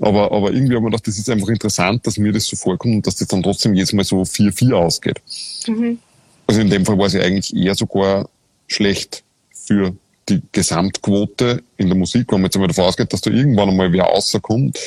Aber, 0.00 0.32
aber 0.32 0.52
irgendwie 0.52 0.74
habe 0.74 0.76
ich 0.76 0.80
mir 0.82 0.90
gedacht, 0.90 1.06
das 1.06 1.18
ist 1.18 1.28
einfach 1.30 1.48
interessant, 1.48 2.06
dass 2.06 2.18
mir 2.18 2.32
das 2.32 2.46
so 2.46 2.56
vorkommt 2.56 2.94
und 2.94 3.06
dass 3.06 3.16
das 3.16 3.28
dann 3.28 3.42
trotzdem 3.42 3.74
jedes 3.74 3.92
Mal 3.92 4.04
so 4.04 4.22
4-4 4.22 4.72
ausgeht. 4.72 5.20
Mhm. 5.66 5.98
Also 6.46 6.60
in 6.60 6.70
dem 6.70 6.84
Fall 6.84 6.98
war 6.98 7.06
es 7.06 7.14
ja 7.14 7.22
eigentlich 7.22 7.54
eher 7.54 7.74
sogar 7.74 8.28
schlecht 8.68 9.22
für 9.52 9.94
die 10.28 10.42
Gesamtquote 10.52 11.62
in 11.76 11.88
der 11.88 11.96
Musik, 11.96 12.32
wenn 12.32 12.40
man 12.40 12.46
jetzt 12.46 12.56
einmal 12.56 12.68
davon 12.68 12.84
ausgeht, 12.84 13.12
dass 13.12 13.20
da 13.20 13.30
irgendwann 13.30 13.68
einmal 13.68 13.92
wer 13.92 14.04
rauskommt, 14.04 14.78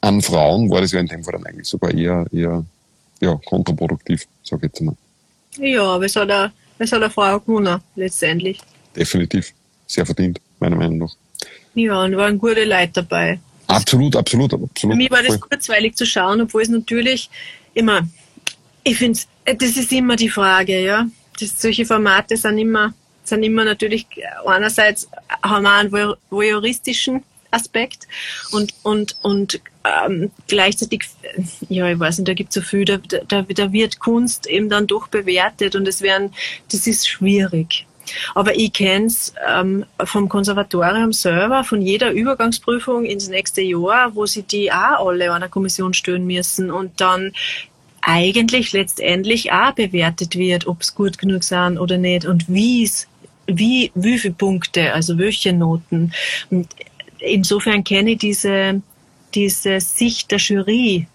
an 0.00 0.20
Frauen 0.20 0.70
war 0.70 0.80
das 0.80 0.92
ja 0.92 1.00
in 1.00 1.06
dem 1.06 1.22
Fall 1.22 1.32
dann 1.32 1.46
eigentlich 1.46 1.66
sogar 1.66 1.92
eher, 1.94 2.26
eher 2.32 2.64
ja, 3.20 3.40
kontraproduktiv, 3.46 4.26
sage 4.42 4.66
ich 4.66 4.72
jetzt 4.72 4.80
mal. 4.82 4.96
Ja, 5.58 5.82
aber 5.82 6.06
es 6.06 6.16
hat 6.16 6.30
auch 6.30 6.50
es 6.78 6.92
hat 6.92 7.02
eine 7.02 7.10
Frau 7.10 7.38
gewonnen, 7.40 7.80
letztendlich. 7.96 8.58
Definitiv. 8.94 9.52
Sehr 9.86 10.06
verdient, 10.06 10.40
meiner 10.58 10.76
Meinung 10.76 10.98
nach. 10.98 11.14
Ja, 11.74 12.02
und 12.02 12.16
waren 12.16 12.38
gute 12.38 12.64
Leute 12.64 12.92
dabei. 12.94 13.40
Absolut, 13.66 14.16
absolut, 14.16 14.52
absolut. 14.52 14.78
Für 14.78 14.86
mich 14.88 15.10
war 15.10 15.22
das 15.22 15.40
kurzweilig 15.40 15.96
zu 15.96 16.04
schauen, 16.04 16.42
obwohl 16.42 16.62
es 16.62 16.68
natürlich 16.68 17.30
immer, 17.74 18.06
ich 18.84 18.98
finde, 18.98 19.18
das 19.44 19.76
ist 19.76 19.92
immer 19.92 20.16
die 20.16 20.28
Frage, 20.28 20.82
ja. 20.84 21.06
Das, 21.40 21.60
solche 21.60 21.86
Formate 21.86 22.36
sind 22.36 22.58
immer, 22.58 22.92
sind 23.24 23.42
immer 23.42 23.64
natürlich, 23.64 24.06
einerseits 24.44 25.08
haben 25.42 25.62
wir 25.64 25.72
einen 25.72 26.14
voyeuristischen 26.30 27.22
Aspekt 27.52 28.08
und, 28.50 28.74
und, 28.82 29.16
und 29.22 29.60
ähm, 29.84 30.30
gleichzeitig, 30.48 31.04
ja, 31.68 31.88
ich 31.88 31.98
weiß 31.98 32.18
nicht, 32.18 32.28
da 32.28 32.34
gibt 32.34 32.50
es 32.50 32.54
so 32.54 32.60
viel, 32.60 32.84
da, 32.84 32.98
da, 32.98 33.42
da 33.42 33.72
wird 33.72 33.98
Kunst 33.98 34.46
eben 34.46 34.68
dann 34.68 34.86
doch 34.86 35.08
bewertet 35.08 35.74
und 35.74 35.86
es 35.88 36.02
werden, 36.02 36.32
das 36.70 36.86
ist 36.86 37.08
schwierig. 37.08 37.86
Aber 38.34 38.56
ich 38.56 38.72
kenne 38.72 39.06
es 39.06 39.32
ähm, 39.48 39.84
vom 40.04 40.28
Konservatorium 40.28 41.12
selber, 41.12 41.64
von 41.64 41.80
jeder 41.80 42.10
Übergangsprüfung 42.10 43.04
ins 43.04 43.28
nächste 43.28 43.62
Jahr, 43.62 44.14
wo 44.14 44.26
sie 44.26 44.42
die 44.42 44.72
auch 44.72 45.08
alle 45.08 45.32
einer 45.32 45.48
Kommission 45.48 45.94
stellen 45.94 46.26
müssen 46.26 46.70
und 46.70 47.00
dann 47.00 47.32
eigentlich 48.00 48.72
letztendlich 48.72 49.52
auch 49.52 49.72
bewertet 49.72 50.36
wird, 50.36 50.66
ob 50.66 50.82
es 50.82 50.94
gut 50.94 51.18
genug 51.18 51.44
sind 51.44 51.78
oder 51.78 51.98
nicht 51.98 52.26
und 52.26 52.48
wie 52.48 52.84
es 52.84 53.06
wie, 53.46 53.90
wie 53.94 54.18
viele 54.18 54.34
Punkte, 54.34 54.92
also 54.92 55.18
welche 55.18 55.52
Noten. 55.52 56.12
Und 56.50 56.68
insofern 57.24 57.84
kenne 57.84 58.12
ich 58.12 58.18
diese, 58.18 58.82
diese 59.34 59.80
Sicht 59.80 60.30
der 60.30 60.38
Jury 60.38 61.06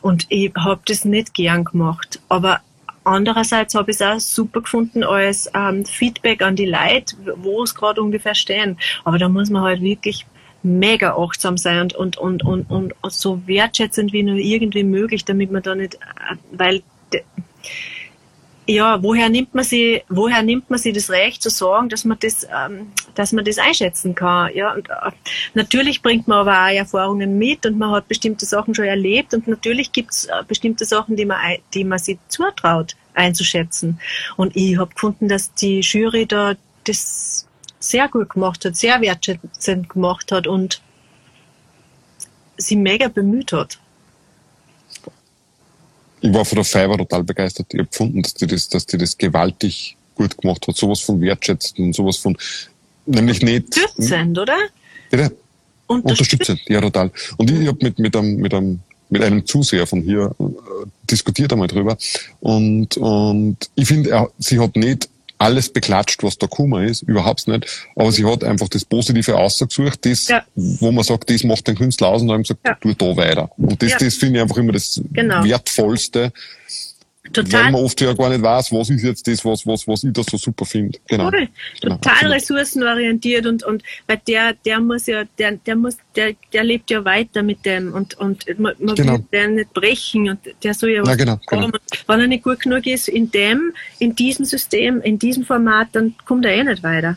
und 0.00 0.26
ich 0.28 0.52
habe 0.56 0.80
das 0.86 1.04
nicht 1.04 1.34
gern 1.34 1.64
gemacht. 1.64 2.20
Aber 2.28 2.60
andererseits 3.04 3.74
habe 3.74 3.90
ich 3.90 3.96
es 3.96 4.02
auch 4.02 4.20
super 4.20 4.62
gefunden 4.62 5.04
als 5.04 5.50
ähm, 5.54 5.84
Feedback 5.84 6.42
an 6.42 6.56
die 6.56 6.66
Leute, 6.66 7.16
wo 7.36 7.62
es 7.62 7.74
gerade 7.74 8.02
ungefähr 8.02 8.34
stehen. 8.34 8.78
Aber 9.04 9.18
da 9.18 9.28
muss 9.28 9.50
man 9.50 9.62
halt 9.62 9.80
wirklich 9.80 10.26
mega 10.62 11.16
achtsam 11.16 11.56
sein 11.56 11.88
und, 11.96 12.18
und, 12.18 12.44
und, 12.44 12.70
und, 12.70 12.94
und 13.00 13.12
so 13.12 13.46
wertschätzend 13.46 14.12
wie 14.12 14.22
nur 14.22 14.36
irgendwie 14.36 14.84
möglich, 14.84 15.24
damit 15.24 15.50
man 15.50 15.62
da 15.62 15.74
nicht, 15.74 15.94
äh, 15.94 16.36
weil 16.52 16.82
ja, 18.66 19.02
woher 19.02 19.28
nimmt 19.28 19.54
man 19.54 19.64
sie, 19.64 20.02
woher 20.08 20.42
nimmt 20.42 20.70
man 20.70 20.78
sie 20.78 20.92
das 20.92 21.10
Recht 21.10 21.42
zu 21.42 21.50
sagen, 21.50 21.88
dass 21.88 22.04
man 22.04 22.18
das, 22.20 22.44
ähm, 22.44 22.92
dass 23.14 23.32
man 23.32 23.44
das 23.44 23.58
einschätzen 23.58 24.14
kann? 24.14 24.54
Ja, 24.54 24.74
und, 24.74 24.88
äh, 24.88 25.10
natürlich 25.54 26.02
bringt 26.02 26.28
man 26.28 26.38
aber 26.38 26.52
auch 26.52 26.76
Erfahrungen 26.76 27.38
mit 27.38 27.66
und 27.66 27.78
man 27.78 27.90
hat 27.90 28.08
bestimmte 28.08 28.46
Sachen 28.46 28.74
schon 28.74 28.84
erlebt 28.84 29.34
und 29.34 29.48
natürlich 29.48 29.92
gibt 29.92 30.12
es 30.12 30.26
äh, 30.26 30.42
bestimmte 30.46 30.84
Sachen, 30.84 31.16
die 31.16 31.24
man, 31.24 31.38
die 31.74 31.84
man 31.84 31.98
sich 31.98 32.18
zutraut 32.28 32.96
einzuschätzen. 33.14 33.98
Und 34.36 34.54
ich 34.54 34.78
habe 34.78 34.92
gefunden, 34.94 35.28
dass 35.28 35.52
die 35.54 35.80
Jury 35.80 36.26
da 36.26 36.54
das 36.84 37.46
sehr 37.80 38.08
gut 38.08 38.30
gemacht 38.30 38.64
hat, 38.64 38.76
sehr 38.76 39.00
wertschätzend 39.00 39.88
gemacht 39.88 40.30
hat 40.32 40.46
und 40.46 40.80
sie 42.56 42.76
mega 42.76 43.08
bemüht 43.08 43.52
hat 43.52 43.78
ich 46.20 46.32
war 46.32 46.44
von 46.44 46.56
der 46.56 46.64
Fiverr 46.64 46.98
total 46.98 47.24
begeistert. 47.24 47.66
Ich 47.72 47.78
habe 47.78 47.88
gefunden, 47.88 48.22
dass 48.22 48.34
die 48.34 48.46
das, 48.46 48.68
dass 48.68 48.86
die 48.86 48.98
das 48.98 49.16
gewaltig 49.16 49.96
gut 50.14 50.36
gemacht 50.36 50.66
hat. 50.66 50.76
Sowas 50.76 51.00
von 51.00 51.20
wertschätzend 51.20 51.78
und 51.78 51.94
sowas 51.94 52.16
von, 52.16 52.36
nämlich 53.06 53.42
nicht. 53.42 53.76
Unterstützend, 53.76 54.38
oder? 54.38 54.56
Bitte? 55.10 55.36
Unterstützend, 55.86 56.60
ja, 56.68 56.80
total. 56.80 57.10
Und 57.36 57.50
ich 57.50 57.66
habe 57.66 57.78
mit, 57.80 57.98
mit 57.98 58.16
einem, 58.16 58.36
mit 58.36 58.54
einem 58.54 58.80
mit 59.10 59.22
einem 59.22 59.44
Zuseher 59.44 59.86
von 59.86 60.02
hier 60.02 60.34
äh, 60.38 60.44
diskutiert 61.10 61.52
einmal 61.52 61.66
drüber. 61.66 61.98
Und, 62.38 62.96
und 62.96 63.56
ich 63.74 63.88
finde, 63.88 64.28
sie 64.38 64.60
hat 64.60 64.76
nicht 64.76 65.08
alles 65.40 65.70
beklatscht, 65.70 66.22
was 66.22 66.36
da 66.36 66.46
Kummer 66.46 66.82
ist, 66.84 67.02
überhaupt 67.02 67.48
nicht. 67.48 67.66
Aber 67.96 68.12
sie 68.12 68.26
hat 68.26 68.44
einfach 68.44 68.68
das 68.68 68.84
Positive 68.84 69.38
ausgesucht, 69.38 70.04
das, 70.04 70.28
ja. 70.28 70.44
wo 70.54 70.92
man 70.92 71.02
sagt, 71.02 71.30
das 71.30 71.44
macht 71.44 71.66
den 71.66 71.76
Künstler 71.76 72.08
aus 72.08 72.20
und 72.20 72.28
dann 72.28 72.42
gesagt, 72.42 72.60
ja. 72.64 72.74
tu 72.74 72.92
da 72.92 73.16
weiter. 73.16 73.50
Und 73.56 73.82
das, 73.82 73.92
ja. 73.92 73.98
das 73.98 74.14
finde 74.16 74.38
ich 74.38 74.42
einfach 74.42 74.58
immer 74.58 74.72
das 74.72 75.00
genau. 75.12 75.42
Wertvollste, 75.42 76.32
Total. 77.32 77.64
Weil 77.64 77.72
man 77.72 77.84
oft 77.84 78.00
ja 78.00 78.12
gar 78.12 78.28
nicht 78.28 78.42
weiß, 78.42 78.72
was 78.72 78.90
ist 78.90 79.04
jetzt 79.04 79.26
das, 79.26 79.44
was, 79.44 79.64
was, 79.66 79.86
was 79.86 80.02
ich 80.02 80.12
da 80.12 80.22
so 80.22 80.36
super 80.36 80.64
finde. 80.64 80.98
Genau. 81.06 81.26
Cool. 81.26 81.48
Genau. 81.80 81.94
Total 81.96 82.18
genau. 82.20 82.32
ressourcenorientiert 82.32 83.46
und, 83.46 83.62
und 83.62 83.82
weil 84.06 84.20
der, 84.26 84.54
der 84.64 84.80
muss 84.80 85.06
ja, 85.06 85.24
der, 85.38 85.52
der 85.52 85.76
muss, 85.76 85.96
der, 86.16 86.34
der 86.52 86.64
lebt 86.64 86.90
ja 86.90 87.04
weiter 87.04 87.42
mit 87.42 87.64
dem 87.64 87.92
und, 87.92 88.14
und 88.14 88.44
man, 88.58 88.74
man 88.78 88.94
genau. 88.96 89.12
will 89.14 89.24
den 89.32 89.54
nicht 89.54 89.72
brechen 89.72 90.30
und 90.30 90.40
der 90.62 90.74
soll 90.74 90.90
ja 90.90 91.02
was 91.02 91.10
ja, 91.10 91.14
genau, 91.14 91.38
genau. 91.46 91.70
Wenn 92.06 92.20
er 92.20 92.26
nicht 92.26 92.42
gut 92.42 92.60
genug 92.60 92.86
ist 92.86 93.08
in 93.08 93.30
dem, 93.30 93.72
in 93.98 94.14
diesem 94.16 94.44
System, 94.44 95.00
in 95.00 95.18
diesem 95.18 95.44
Format, 95.44 95.88
dann 95.92 96.14
kommt 96.24 96.44
er 96.44 96.52
eh 96.52 96.64
nicht 96.64 96.82
weiter. 96.82 97.16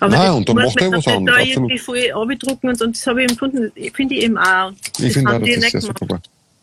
Aber 0.00 0.16
Nein, 0.16 0.30
und 0.30 0.48
dann 0.48 0.56
macht 0.56 0.80
er 0.80 0.92
was 0.92 1.06
anderes. 1.06 1.38
Da 1.38 1.44
irgendwie 1.44 1.78
voll 1.78 2.12
abdrucken 2.12 2.70
und, 2.70 2.80
und 2.80 2.96
das 2.96 3.06
habe 3.06 3.24
ich 3.24 3.30
empfunden, 3.30 3.72
finde 3.92 4.14
ich 4.14 4.22
eben 4.22 4.38
auch. 4.38 4.72
Ich 4.98 5.12
finde 5.12 5.34
auch, 5.34 5.40
das 5.40 5.48
ist 5.48 5.70
sehr 5.72 5.80
super. 5.80 6.20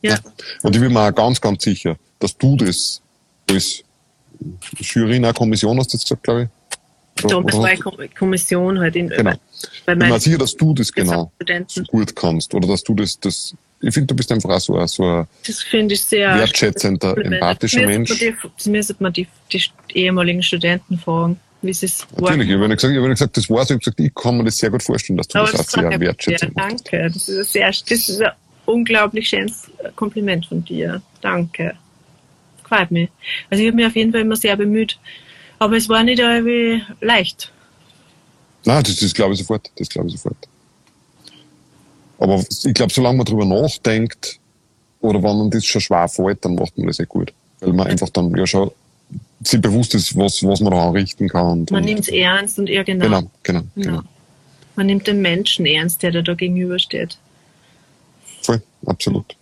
Ja. 0.09 0.19
Und 0.63 0.75
ich 0.75 0.81
bin 0.81 0.93
mir 0.93 1.07
auch 1.07 1.15
ganz, 1.15 1.39
ganz 1.39 1.63
sicher, 1.63 1.97
dass 2.19 2.37
du 2.37 2.55
das 2.57 3.01
als 3.49 3.83
Jury 4.79 5.17
in 5.17 5.25
einer 5.25 5.33
Kommission 5.33 5.77
hast 5.77 5.93
du 5.93 5.97
jetzt 5.97 6.03
gesagt, 6.03 6.23
glaube 6.23 6.43
ich. 6.43 6.49
Oder, 7.23 7.41
da 7.43 7.57
war 7.57 8.07
Kommission 8.09 8.79
halt 8.79 8.95
in 8.97 9.07
genau. 9.07 9.35
Weil 9.85 10.01
ich 10.01 10.09
bin 10.09 10.19
sicher, 10.19 10.37
dass 10.37 10.55
du 10.55 10.73
das 10.73 10.91
genau 10.91 11.31
so 11.67 11.83
gut 11.83 12.13
kannst. 12.13 12.53
Oder 12.53 12.67
dass 12.67 12.83
du 12.83 12.93
das, 12.93 13.17
das 13.19 13.55
ich 13.81 13.93
finde, 13.93 14.07
du 14.07 14.15
bist 14.15 14.31
einfach 14.31 14.49
auch 14.49 14.59
so, 14.59 14.85
so 14.87 15.03
ein 15.03 15.27
das 15.45 15.63
ich 15.71 16.01
sehr 16.01 16.35
wertschätzender, 16.35 17.17
empathischer 17.17 17.85
Mensch. 17.85 18.17
Die, 18.17 18.69
müsste 18.69 18.95
man 18.99 19.13
die, 19.13 19.27
die 19.51 19.63
ehemaligen 19.93 20.41
Studenten 20.41 20.97
fragen, 20.97 21.39
wie 21.61 21.73
sie 21.73 21.85
es 21.85 22.05
Natürlich, 22.17 22.49
ich 22.49 22.55
habe 22.55 22.75
gesagt, 22.75 22.93
ich 22.93 22.97
habe 22.97 23.09
gesagt, 23.09 23.37
das 23.37 23.49
war's, 23.49 23.69
ich 23.69 23.71
habe 23.71 23.79
gesagt, 23.79 23.99
ich 23.99 24.15
kann 24.15 24.37
mir 24.37 24.45
das 24.45 24.57
sehr 24.57 24.71
gut 24.71 24.83
vorstellen, 24.83 25.17
dass 25.17 25.27
du 25.27 25.39
Aber 25.39 25.51
das, 25.51 25.57
das 25.57 25.75
auch 25.75 25.81
sehr 25.81 25.99
wertschätzend 25.99 26.53
ja, 26.55 26.67
Danke, 26.67 27.11
das 27.13 27.29
ist, 27.29 27.53
sehr, 27.53 27.67
das 27.67 27.91
ist 27.91 28.21
unglaublich 28.65 29.29
schönes 29.29 29.69
Kompliment 29.95 30.45
von 30.45 30.63
dir. 30.63 31.01
Danke 31.21 31.75
gefällt 32.65 32.91
mir. 32.91 33.07
Also 33.49 33.63
ich 33.63 33.67
habe 33.67 33.77
mich 33.77 33.85
auf 33.85 33.95
jeden 33.95 34.11
Fall 34.11 34.21
immer 34.21 34.35
sehr 34.35 34.55
bemüht. 34.57 34.99
Aber 35.57 35.77
es 35.77 35.87
war 35.87 36.03
nicht 36.03 36.19
irgendwie 36.19 36.83
leicht. 36.99 37.51
Nein, 38.65 38.83
das, 38.83 38.97
das 38.97 39.13
glaube 39.13 39.33
ich 39.33 39.39
sofort. 39.39 39.71
Das 39.77 39.87
glaube 39.87 40.07
ich 40.09 40.15
sofort. 40.15 40.37
Aber 42.17 42.43
ich 42.63 42.73
glaube, 42.73 42.91
solange 42.91 43.17
man 43.17 43.25
darüber 43.25 43.45
nachdenkt, 43.45 44.39
oder 45.01 45.21
wenn 45.21 45.37
man 45.37 45.49
das 45.49 45.65
schon 45.65 45.81
schwer 45.81 46.07
fällt, 46.07 46.43
dann 46.43 46.55
macht 46.55 46.77
man 46.77 46.87
das 46.87 46.99
eh 46.99 47.05
gut. 47.05 47.31
Weil 47.59 47.73
man 47.73 47.87
einfach 47.87 48.09
dann 48.09 48.35
ja 48.35 48.45
schon 48.47 48.71
sich 49.41 49.61
bewusst 49.61 49.93
ist, 49.93 50.17
was, 50.17 50.43
was 50.43 50.59
man 50.61 50.71
da 50.71 50.87
anrichten 50.87 51.29
kann. 51.29 51.65
Man 51.69 51.83
nimmt 51.83 52.01
es 52.01 52.07
ernst 52.07 52.57
und 52.57 52.69
irgendwann. 52.69 53.11
Genau, 53.11 53.31
genau, 53.43 53.61
genau. 53.75 54.01
Man 54.75 54.87
nimmt 54.87 55.07
den 55.07 55.21
Menschen 55.21 55.65
ernst, 55.65 56.03
der 56.03 56.11
da, 56.11 56.21
da 56.21 56.33
gegenübersteht. 56.33 57.17
Voll, 58.45 58.61
absolut. 58.85 59.35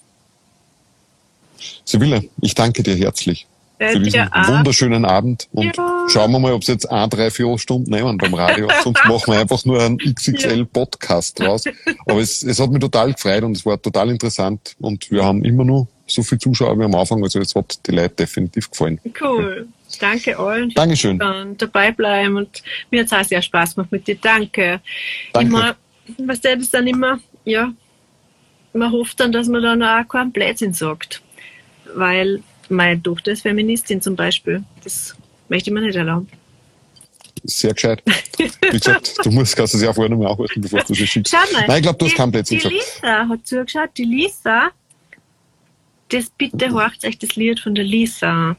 Sibylle, 1.85 2.29
ich 2.41 2.55
danke 2.55 2.83
dir 2.83 2.95
herzlich 2.95 3.47
für 3.91 3.99
diesen 3.99 4.29
wunderschönen 4.31 5.05
Abend 5.05 5.47
und 5.51 5.75
ja. 5.75 6.07
schauen 6.09 6.31
wir 6.31 6.39
mal, 6.39 6.53
ob 6.53 6.61
es 6.61 6.67
jetzt 6.67 6.89
ein, 6.89 7.09
drei, 7.09 7.29
vier 7.31 7.57
Stunden 7.57 7.91
nehmen 7.91 8.17
beim 8.17 8.33
Radio. 8.33 8.69
Sonst 8.83 9.03
machen 9.05 9.33
wir 9.33 9.39
einfach 9.39 9.65
nur 9.65 9.81
einen 9.81 9.97
XXL-Podcast 9.97 11.39
draus. 11.39 11.63
Aber 12.05 12.19
es, 12.19 12.43
es 12.43 12.59
hat 12.59 12.69
mich 12.69 12.79
total 12.79 13.13
gefreut 13.13 13.43
und 13.43 13.57
es 13.57 13.65
war 13.65 13.81
total 13.81 14.09
interessant 14.09 14.75
und 14.79 15.09
wir 15.11 15.23
haben 15.23 15.43
immer 15.43 15.65
nur 15.65 15.87
so 16.07 16.21
viele 16.23 16.39
Zuschauer 16.39 16.77
wie 16.79 16.83
am 16.83 16.95
Anfang. 16.95 17.23
Also 17.23 17.39
es 17.39 17.55
hat 17.55 17.79
die 17.85 17.91
Leute 17.91 18.15
definitiv 18.15 18.69
gefallen. 18.69 18.99
Cool. 19.19 19.67
Danke 19.99 20.37
allen. 20.37 20.69
Dankeschön. 20.71 21.19
Dann 21.19 21.57
dabei 21.57 21.91
bleiben 21.91 22.37
und 22.37 22.63
mir 22.89 23.01
hat 23.01 23.07
es 23.07 23.13
auch 23.13 23.23
sehr 23.23 23.41
Spaß 23.41 23.75
gemacht 23.75 23.91
mit 23.91 24.07
dir. 24.07 24.15
Danke. 24.15 24.81
Danke. 25.33 25.47
Immer, 25.47 25.75
was 26.19 26.41
der 26.41 26.57
ist 26.57 26.73
dann 26.73 26.87
immer, 26.87 27.19
ja, 27.45 27.71
man 28.73 28.91
hofft 28.91 29.19
dann, 29.19 29.31
dass 29.31 29.47
man 29.47 29.61
dann 29.61 29.83
auch 29.83 30.07
keinen 30.07 30.31
Blödsinn 30.31 30.73
sagt 30.73 31.21
weil 31.95 32.41
meine 32.69 33.01
Tochter 33.01 33.31
ist 33.31 33.41
Feministin 33.41 34.01
zum 34.01 34.15
Beispiel. 34.15 34.63
Das 34.83 35.15
möchte 35.49 35.69
ich 35.69 35.73
mir 35.73 35.81
nicht 35.81 35.95
erlauben. 35.95 36.27
Sehr 37.43 37.73
gescheit. 37.73 38.01
Wie 38.37 38.79
gesagt, 38.79 39.17
du 39.23 39.31
musst 39.31 39.55
kannst 39.55 39.75
es 39.75 39.81
ja 39.81 39.91
vorher 39.91 40.09
nochmal 40.09 40.27
aufhalten, 40.27 40.61
bevor 40.61 40.81
du 40.81 40.93
sie 40.93 41.05
schickst. 41.05 41.33
Schau 41.33 41.53
mal, 41.53 41.67
Nein, 41.67 41.77
ich 41.77 41.83
glaube, 41.83 41.97
du 41.97 42.05
hast 42.05 42.15
keinen 42.15 42.31
Plätzchen 42.31 42.59
Die 42.59 42.67
Lisa 42.67 43.27
hat 43.27 43.45
zugeschaut. 43.45 43.89
Die 43.97 44.05
Lisa, 44.05 44.69
das 46.09 46.29
bitte 46.37 46.71
horcht 46.71 47.03
euch 47.05 47.17
das 47.19 47.35
Lied 47.35 47.59
von 47.59 47.75
der 47.75 47.83
Lisa. 47.83 48.55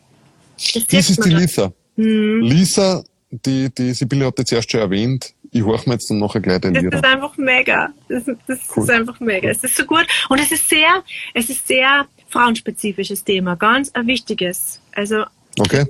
Das, 0.74 0.86
das 0.86 1.10
ist 1.10 1.24
die 1.24 1.30
da. 1.30 1.38
Lisa. 1.38 1.72
Hm. 1.96 2.42
Lisa, 2.42 3.04
die, 3.30 3.74
die 3.74 3.94
Sibylle 3.94 4.26
hat 4.26 4.38
jetzt 4.38 4.52
erst 4.52 4.70
schon 4.70 4.80
erwähnt, 4.80 5.33
ich 5.54 5.64
höre 5.64 5.80
mir 5.86 5.92
jetzt 5.92 6.10
dann 6.10 6.18
nachher 6.18 6.40
gleich 6.40 6.60
den 6.60 6.74
Das 6.74 6.84
ist 6.84 7.04
einfach 7.04 7.36
mega. 7.36 7.90
Das, 8.08 8.24
das 8.24 8.58
cool. 8.76 8.82
ist 8.82 8.90
einfach 8.90 9.20
mega. 9.20 9.48
Es 9.48 9.62
ist 9.62 9.76
so 9.76 9.84
gut. 9.84 10.04
Und 10.28 10.40
es 10.40 10.50
ist 10.50 10.68
sehr, 10.68 11.04
es 11.32 11.48
ist 11.48 11.68
sehr 11.68 12.06
frauenspezifisches 12.28 13.22
Thema, 13.22 13.54
ganz 13.54 13.88
ein 13.94 14.08
wichtiges. 14.08 14.80
Also 14.96 15.24
okay. 15.60 15.86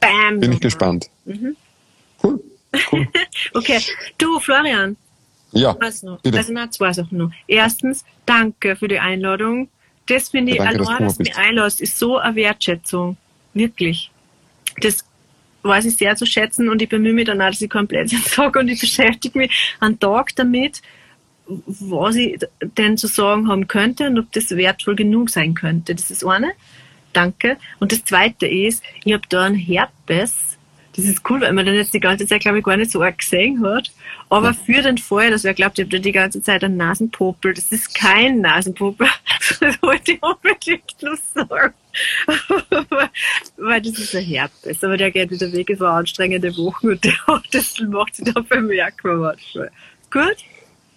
Bam. 0.00 0.38
Bin 0.38 0.52
ich 0.52 0.60
gespannt. 0.60 1.08
Mhm. 1.24 1.56
Cool. 2.22 2.40
cool. 2.92 3.08
okay. 3.54 3.80
Du, 4.18 4.38
Florian. 4.38 4.98
Ja. 5.52 5.74
Also, 5.80 6.18
bitte. 6.22 6.36
also 6.36 6.52
na, 6.52 6.70
zwei 6.70 6.92
Sachen 6.92 7.16
noch. 7.16 7.30
Erstens, 7.46 8.04
danke 8.26 8.76
für 8.76 8.88
die 8.88 8.98
Einladung. 8.98 9.70
Das 10.08 10.28
finde 10.28 10.52
ich, 10.52 10.58
ja, 10.58 10.64
danke, 10.64 10.86
allein, 10.86 11.04
dass 11.04 11.16
du 11.16 11.22
mich 11.22 11.36
einlässt, 11.36 11.80
ist 11.80 11.98
so 11.98 12.18
eine 12.18 12.36
Wertschätzung. 12.36 13.16
Wirklich. 13.54 14.10
Das 14.82 15.06
weiß 15.66 15.84
ich 15.86 15.96
sehr 15.96 16.16
zu 16.16 16.26
schätzen 16.26 16.68
und 16.68 16.82
ich 16.82 16.88
bemühe 16.88 17.12
mich 17.12 17.26
dann 17.26 17.40
auch, 17.40 17.50
dass 17.50 17.60
ich 17.60 17.70
komplett 17.70 18.10
sage 18.28 18.58
und 18.58 18.68
ich 18.68 18.80
beschäftige 18.80 19.38
mich 19.38 19.76
einen 19.80 19.98
Tag 19.98 20.34
damit, 20.36 20.82
was 21.46 22.16
ich 22.16 22.38
denn 22.76 22.96
zu 22.96 23.06
sagen 23.06 23.48
haben 23.48 23.68
könnte 23.68 24.08
und 24.08 24.18
ob 24.18 24.32
das 24.32 24.50
wertvoll 24.50 24.96
genug 24.96 25.30
sein 25.30 25.54
könnte. 25.54 25.94
Das 25.94 26.10
ist 26.10 26.24
eine. 26.24 26.52
Danke. 27.12 27.56
Und 27.78 27.92
das 27.92 28.04
zweite 28.04 28.46
ist, 28.46 28.82
ich 29.04 29.12
habe 29.12 29.22
da 29.28 29.44
einen 29.44 29.54
Herpes. 29.54 30.58
Das 30.96 31.04
ist 31.04 31.28
cool, 31.30 31.40
weil 31.40 31.52
man 31.52 31.64
den 31.64 31.74
jetzt 31.74 31.94
die 31.94 32.00
ganze 32.00 32.26
Zeit, 32.26 32.40
glaube 32.40 32.58
ich, 32.58 32.64
gar 32.64 32.76
nicht 32.76 32.90
so 32.90 33.00
arg 33.02 33.18
gesehen 33.18 33.64
hat. 33.64 33.90
Aber 34.28 34.54
für 34.54 34.82
den 34.82 34.98
Fall, 34.98 35.30
dass 35.30 35.44
wer 35.44 35.54
glaubt, 35.54 35.78
ich 35.78 35.84
habe 35.84 35.96
da 35.96 36.02
die 36.02 36.12
ganze 36.12 36.42
Zeit 36.42 36.64
einen 36.64 36.76
Nasenpopel, 36.76 37.54
das 37.54 37.70
ist 37.70 37.94
kein 37.94 38.40
Nasenpopel. 38.40 39.06
Das 39.60 39.80
wollte 39.80 40.12
ich 40.12 40.22
unbedingt 40.22 40.96
nur 41.00 41.16
sagen. 41.32 41.72
weil 43.56 43.80
das 43.80 43.98
ist 43.98 44.14
ein 44.16 44.24
Herpes. 44.24 44.82
Aber 44.82 44.96
der 44.96 45.12
geht 45.12 45.30
wieder 45.30 45.52
weg 45.52 45.68
über 45.68 45.90
anstrengende 45.90 46.56
Wochen 46.56 46.88
und 46.88 47.04
der, 47.04 47.14
das 47.52 47.78
macht 47.80 48.16
sich 48.16 48.32
da 48.32 48.40
bemerkbar 48.40 49.16
manchmal. 49.16 49.70
Gut? 50.10 50.36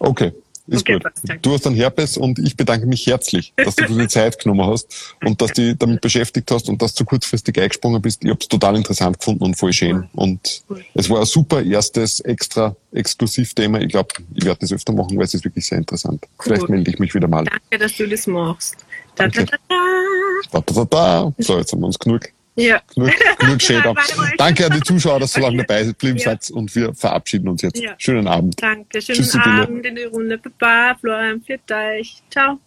Okay. 0.00 0.32
Ist 0.70 0.82
okay, 0.82 1.00
gut. 1.00 1.42
Du 1.42 1.52
hast 1.52 1.66
einen 1.66 1.74
Herpes 1.74 2.16
und 2.16 2.38
ich 2.38 2.56
bedanke 2.56 2.86
mich 2.86 3.04
herzlich, 3.04 3.52
dass 3.56 3.74
du 3.74 3.86
dir 3.86 4.02
die 4.02 4.08
Zeit 4.08 4.38
genommen 4.38 4.64
hast 4.70 5.16
und 5.24 5.42
dass 5.42 5.52
du 5.52 5.62
dich 5.62 5.76
damit 5.76 6.00
beschäftigt 6.00 6.48
hast 6.50 6.68
und 6.68 6.80
dass 6.80 6.94
du 6.94 7.04
kurzfristig 7.04 7.58
eingesprungen 7.60 8.00
bist. 8.00 8.22
Ich 8.22 8.30
habe 8.30 8.38
es 8.40 8.46
total 8.46 8.76
interessant 8.76 9.18
gefunden 9.18 9.42
und 9.42 9.58
voll 9.58 9.72
schön. 9.72 10.08
Und 10.12 10.62
es 10.94 11.10
war 11.10 11.20
ein 11.20 11.26
super 11.26 11.60
erstes 11.60 12.20
extra 12.20 12.76
Exklusivthema. 12.92 13.80
Ich 13.80 13.88
glaube, 13.88 14.14
ich 14.32 14.44
werde 14.44 14.60
das 14.60 14.72
öfter 14.72 14.92
machen, 14.92 15.18
weil 15.18 15.24
es 15.24 15.34
ist 15.34 15.44
wirklich 15.44 15.66
sehr 15.66 15.78
interessant. 15.78 16.22
Cool. 16.22 16.44
Vielleicht 16.44 16.68
melde 16.68 16.90
ich 16.90 16.98
mich 17.00 17.14
wieder 17.14 17.26
mal. 17.26 17.44
Danke, 17.44 17.78
dass 17.78 17.96
du 17.96 18.06
das 18.06 18.28
machst. 18.28 18.76
Da, 19.16 19.26
da, 19.26 19.42
da, 19.42 19.56
da. 19.68 20.60
Da, 20.60 20.60
da, 20.60 20.84
da. 20.84 21.34
So, 21.38 21.58
jetzt 21.58 21.72
haben 21.72 21.80
wir 21.80 21.86
uns 21.86 21.98
genug 21.98 22.28
ja. 22.60 22.80
Genug 23.38 23.62
Shader. 23.62 23.94
Danke 24.36 24.66
an 24.66 24.72
die 24.72 24.80
Zuschauer, 24.80 25.20
dass 25.20 25.32
so 25.32 25.40
lange 25.40 25.58
dabei 25.66 25.84
geblieben 25.84 26.18
ja. 26.18 26.24
seid 26.24 26.50
und 26.50 26.74
wir 26.74 26.94
verabschieden 26.94 27.48
uns 27.48 27.62
jetzt. 27.62 27.80
Ja. 27.80 27.94
Schönen 27.98 28.26
Abend. 28.26 28.62
Danke, 28.62 29.00
schönen 29.00 29.18
Tschüss, 29.18 29.36
Abend 29.36 29.84
in 29.86 29.96
die 29.96 30.04
Runde. 30.04 30.38
Baba, 30.38 30.96
Florian, 31.00 31.42
für 31.42 31.58
euch. 31.74 32.22
Ciao. 32.30 32.58